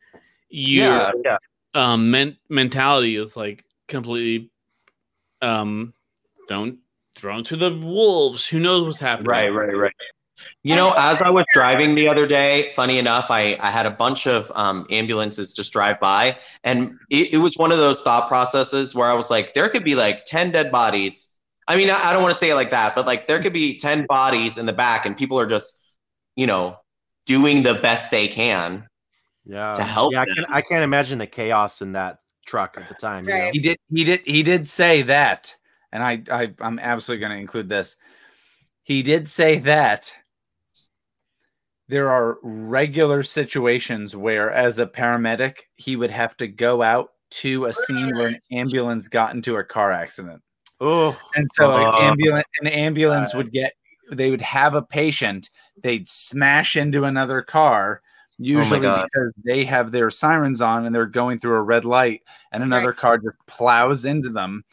you 0.50 0.82
Yeah, 0.82 1.10
yeah. 1.24 1.36
Um 1.74 2.10
men- 2.10 2.36
mentality 2.48 3.16
is 3.16 3.36
like 3.36 3.64
completely 3.88 4.50
um 5.40 5.92
don't 6.48 6.78
thrown 7.14 7.44
to 7.44 7.56
the 7.56 7.70
wolves. 7.70 8.46
Who 8.46 8.58
knows 8.58 8.86
what's 8.86 9.00
happening? 9.00 9.28
Right, 9.28 9.48
right, 9.48 9.76
right. 9.76 9.92
You 10.64 10.74
know, 10.74 10.92
as 10.96 11.22
I 11.22 11.30
was 11.30 11.44
driving 11.52 11.94
the 11.94 12.08
other 12.08 12.26
day, 12.26 12.70
funny 12.74 12.98
enough, 12.98 13.30
I, 13.30 13.56
I 13.60 13.70
had 13.70 13.86
a 13.86 13.90
bunch 13.90 14.26
of 14.26 14.50
um, 14.54 14.86
ambulances 14.90 15.54
just 15.54 15.72
drive 15.72 16.00
by, 16.00 16.36
and 16.64 16.98
it, 17.10 17.34
it 17.34 17.38
was 17.38 17.54
one 17.56 17.70
of 17.70 17.78
those 17.78 18.02
thought 18.02 18.28
processes 18.28 18.94
where 18.94 19.08
I 19.08 19.14
was 19.14 19.30
like, 19.30 19.54
there 19.54 19.68
could 19.68 19.84
be 19.84 19.94
like 19.94 20.24
10 20.24 20.50
dead 20.50 20.72
bodies. 20.72 21.40
I 21.68 21.76
mean, 21.76 21.90
I, 21.90 22.00
I 22.06 22.12
don't 22.12 22.22
want 22.22 22.32
to 22.32 22.38
say 22.38 22.50
it 22.50 22.54
like 22.54 22.70
that, 22.70 22.94
but 22.94 23.06
like 23.06 23.28
there 23.28 23.40
could 23.40 23.52
be 23.52 23.76
10 23.78 24.06
bodies 24.08 24.58
in 24.58 24.66
the 24.66 24.72
back, 24.72 25.06
and 25.06 25.16
people 25.16 25.38
are 25.38 25.46
just, 25.46 25.96
you 26.36 26.46
know, 26.46 26.76
doing 27.26 27.62
the 27.62 27.74
best 27.74 28.10
they 28.10 28.26
can. 28.26 28.86
Yeah. 29.44 29.72
To 29.72 29.82
help 29.82 30.12
Yeah, 30.12 30.22
I 30.22 30.24
can, 30.26 30.44
I 30.48 30.60
can't 30.62 30.84
imagine 30.84 31.18
the 31.18 31.26
chaos 31.26 31.82
in 31.82 31.92
that 31.92 32.18
truck 32.46 32.74
at 32.76 32.88
the 32.88 32.94
time. 32.94 33.28
you 33.28 33.34
know? 33.36 33.50
He 33.52 33.58
did. 33.58 33.76
He 33.90 34.04
did. 34.04 34.20
He 34.24 34.42
did 34.42 34.68
say 34.68 35.02
that, 35.02 35.56
and 35.92 36.02
I, 36.02 36.22
I 36.30 36.54
I'm 36.60 36.78
absolutely 36.78 37.20
going 37.20 37.32
to 37.36 37.40
include 37.40 37.68
this. 37.68 37.96
He 38.84 39.02
did 39.02 39.28
say 39.28 39.58
that 39.60 40.14
there 41.88 42.08
are 42.10 42.38
regular 42.42 43.22
situations 43.22 44.16
where, 44.16 44.50
as 44.50 44.78
a 44.78 44.86
paramedic, 44.86 45.58
he 45.76 45.96
would 45.96 46.10
have 46.10 46.36
to 46.38 46.46
go 46.48 46.82
out 46.82 47.10
to 47.30 47.64
a 47.66 47.72
scene 47.72 48.14
where 48.16 48.28
an 48.28 48.40
ambulance 48.50 49.08
got 49.08 49.34
into 49.34 49.56
a 49.56 49.64
car 49.64 49.90
accident. 49.92 50.42
Oh, 50.80 51.18
and 51.34 51.48
so 51.54 51.70
Oh. 51.72 51.76
an 51.76 52.04
ambulance, 52.04 52.46
an 52.60 52.66
ambulance 52.68 53.34
would 53.34 53.52
get. 53.52 53.72
They 54.10 54.30
would 54.30 54.40
have 54.42 54.74
a 54.74 54.82
patient. 54.82 55.48
They'd 55.82 56.08
smash 56.08 56.76
into 56.76 57.04
another 57.04 57.40
car, 57.40 58.02
Oh 58.40 58.44
usually 58.44 58.80
God. 58.80 59.08
because 59.12 59.32
they 59.44 59.64
have 59.64 59.90
their 59.90 60.10
sirens 60.10 60.60
on 60.60 60.86
and 60.86 60.94
they're 60.94 61.06
going 61.06 61.38
through 61.38 61.56
a 61.56 61.62
red 61.62 61.84
light, 61.84 62.22
and 62.50 62.62
another 62.62 62.92
car 62.92 63.18
just 63.18 63.36
plows 63.46 64.04
into 64.04 64.30
them. 64.30 64.64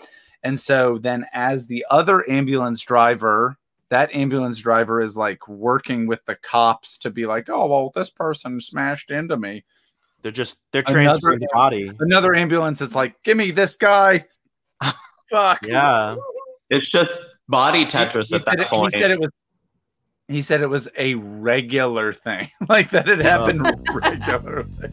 And 0.44 0.60
so 0.60 0.98
then, 0.98 1.26
as 1.34 1.68
the 1.68 1.86
other 1.90 2.28
ambulance 2.30 2.82
driver, 2.82 3.58
that 3.90 4.14
ambulance 4.16 4.58
driver 4.58 5.02
is 5.02 5.18
like 5.18 5.48
working 5.48 6.08
with 6.08 6.24
the 6.26 6.36
cops 6.36 6.98
to 7.00 7.10
be 7.10 7.26
like, 7.26 7.50
"Oh, 7.50 7.68
well, 7.68 7.92
this 7.94 8.10
person 8.10 8.62
smashed 8.62 9.12
into 9.12 9.36
me." 9.38 9.66
They're 10.22 10.32
just 10.32 10.58
they're 10.72 10.84
Another- 10.88 11.04
transferring 11.04 11.40
the 11.40 11.50
body. 11.54 11.92
Another 12.00 12.36
ambulance 12.36 12.82
is 12.82 12.96
like, 12.96 13.22
"Give 13.24 13.36
me 13.38 13.52
this 13.52 13.76
guy." 13.76 14.26
Fuck. 15.30 15.66
Yeah. 15.66 16.16
It's 16.70 16.90
just 16.90 17.42
body 17.50 17.84
Tetris 17.84 18.30
he, 18.30 18.36
at 18.36 18.46
that 18.46 18.60
it, 18.60 18.70
point. 18.70 18.94
he 18.94 19.00
said 19.00 19.12
it 19.12 19.20
was 19.20 19.30
he 20.30 20.44
said 20.44 20.62
it 20.62 20.70
was 20.70 20.88
a 20.98 21.16
regular 21.16 22.14
thing 22.14 22.50
like 22.70 22.92
that 22.92 23.10
it 23.10 23.20
happened 23.20 23.66
oh. 23.66 23.74
regularly. 23.94 24.90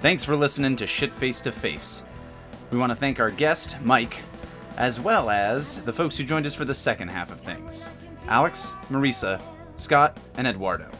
Thanks 0.00 0.22
for 0.22 0.36
listening 0.36 0.76
to 0.76 0.86
shit 0.86 1.14
face 1.14 1.40
to 1.42 1.52
face. 1.52 2.02
We 2.70 2.76
want 2.78 2.90
to 2.90 2.96
thank 2.96 3.20
our 3.20 3.30
guest 3.30 3.78
mike 3.82 4.22
as 4.76 4.98
well 4.98 5.30
as 5.30 5.80
the 5.82 5.92
folks 5.92 6.18
who 6.18 6.24
joined 6.24 6.46
us 6.46 6.54
for 6.54 6.64
the 6.64 6.74
second 6.74 7.08
half 7.08 7.30
of 7.30 7.40
things. 7.40 7.86
Alex 8.26 8.72
marisa 8.90 9.40
scott 9.76 10.18
and 10.36 10.46
eduardo 10.46 10.90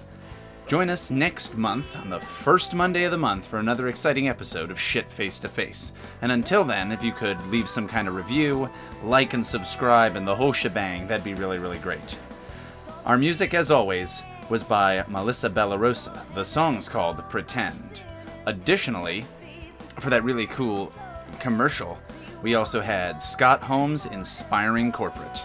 Join 0.67 0.89
us 0.89 1.11
next 1.11 1.59
month 1.59 1.95
on 1.95 2.09
the 2.09 2.19
first 2.19 2.75
Monday 2.75 3.05
of 3.05 3.11
the 3.11 3.19
month 3.19 3.45
for 3.45 3.59
another 3.59 3.89
exciting 3.89 4.31
episode 4.31 4.71
of 4.71 4.81
Shit 4.81 5.13
Face 5.13 5.39
to 5.41 5.49
Face. 5.49 5.93
And 6.23 6.33
until 6.33 6.65
then, 6.65 6.91
if 6.91 7.03
you 7.03 7.13
could 7.13 7.39
leave 7.49 7.69
some 7.69 7.87
kind 7.87 8.09
of 8.09 8.15
review, 8.15 8.71
like 9.03 9.35
and 9.35 9.47
subscribe, 9.47 10.17
and 10.17 10.27
the 10.27 10.35
whole 10.35 10.55
shebang, 10.55 11.07
that'd 11.07 11.23
be 11.23 11.35
really, 11.35 11.59
really 11.59 11.77
great. 11.77 12.19
Our 13.05 13.19
music, 13.19 13.53
as 13.53 13.71
always, 13.71 14.23
was 14.49 14.65
by 14.65 15.05
Melissa 15.07 15.51
Bellarosa. 15.51 16.25
The 16.35 16.47
song's 16.47 16.89
called 16.89 17.23
Pretend. 17.29 18.03
Additionally, 18.47 19.27
for 19.99 20.09
that 20.09 20.25
really 20.25 20.47
cool 20.47 20.95
commercial, 21.41 21.99
we 22.43 22.55
also 22.55 22.81
had 22.81 23.21
Scott 23.21 23.63
Holmes' 23.63 24.07
Inspiring 24.07 24.93
Corporate. 24.93 25.45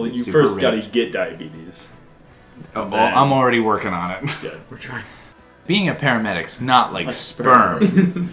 Well, 0.00 0.06
you 0.06 0.16
Super 0.18 0.42
first 0.46 0.58
got 0.60 0.70
to 0.70 0.80
get 0.80 1.12
diabetes. 1.12 1.88
Oh, 2.74 2.82
well, 2.82 2.90
then- 2.90 3.14
I'm 3.14 3.30
already 3.32 3.60
working 3.60 3.92
on 3.92 4.10
it. 4.10 4.30
Good. 4.40 4.60
We're 4.70 4.78
trying. 4.78 5.04
Being 5.66 5.88
a 5.90 5.94
paramedic's 5.94 6.60
not 6.62 6.92
like 6.94 7.06
Like 7.06 7.14
sperm. 7.14 7.84
sperm. 7.84 7.84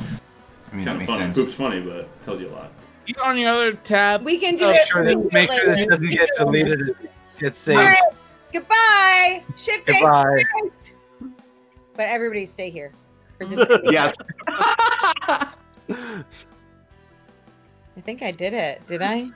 I 0.72 0.76
mean, 0.76 0.86
kind 0.86 0.86
that 0.86 0.92
of 0.94 0.98
makes 1.00 1.12
funny. 1.12 1.24
sense. 1.26 1.38
Poop's 1.38 1.54
funny, 1.54 1.82
but 1.82 1.96
it 1.98 2.10
tells 2.24 2.40
you 2.40 2.48
a 2.50 2.54
lot. 2.54 2.72
You 3.08 3.16
on 3.24 3.38
your 3.38 3.50
other 3.50 3.74
tab. 3.74 4.24
We 4.24 4.38
can 4.38 4.56
do 4.56 4.66
Oh, 4.66 4.70
it. 4.70 4.88
Sure 4.88 5.02
we 5.04 5.08
that- 5.08 5.14
can 5.16 5.22
do 5.24 5.30
make 5.34 5.50
it 5.50 5.56
sure 5.56 5.66
this 5.66 5.80
later. 5.80 5.90
doesn't 5.92 6.10
get 6.12 6.30
deleted. 6.38 6.82
It 6.90 6.96
gets 7.40 7.60
saved. 7.60 7.80
All 7.80 7.86
right. 7.86 8.02
Goodbye. 8.54 9.44
Shit 9.58 9.84
face. 9.84 10.00
Goodbye. 10.02 10.44
But 11.96 12.08
everybody 12.08 12.46
stay 12.46 12.70
here. 12.70 12.92
Or 13.42 13.48
just 13.48 13.62
yes. 13.92 14.14
I 15.90 16.22
think 18.02 18.22
I 18.24 18.32
did 18.32 18.54
it. 18.54 18.86
Did 18.88 19.02
I? 19.02 19.30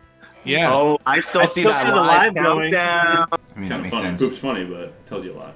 Yeah. 0.45 0.73
Oh, 0.73 0.97
I 1.05 1.19
still 1.19 1.41
I 1.41 1.45
see 1.45 1.61
still 1.61 1.71
that 1.71 1.85
see 1.85 1.91
the 1.91 1.95
live 1.95 2.33
live 2.33 2.43
going. 2.43 2.71
countdown. 2.73 3.27
I 3.55 3.59
mean, 3.59 3.69
that 3.69 3.69
kind 3.69 3.73
of 3.73 3.81
makes 3.81 3.95
funny. 3.95 4.07
sense. 4.07 4.21
Poop's 4.21 4.37
funny, 4.37 4.65
but 4.65 5.05
tells 5.05 5.23
you 5.23 5.33
a 5.33 5.37
lot. 5.37 5.53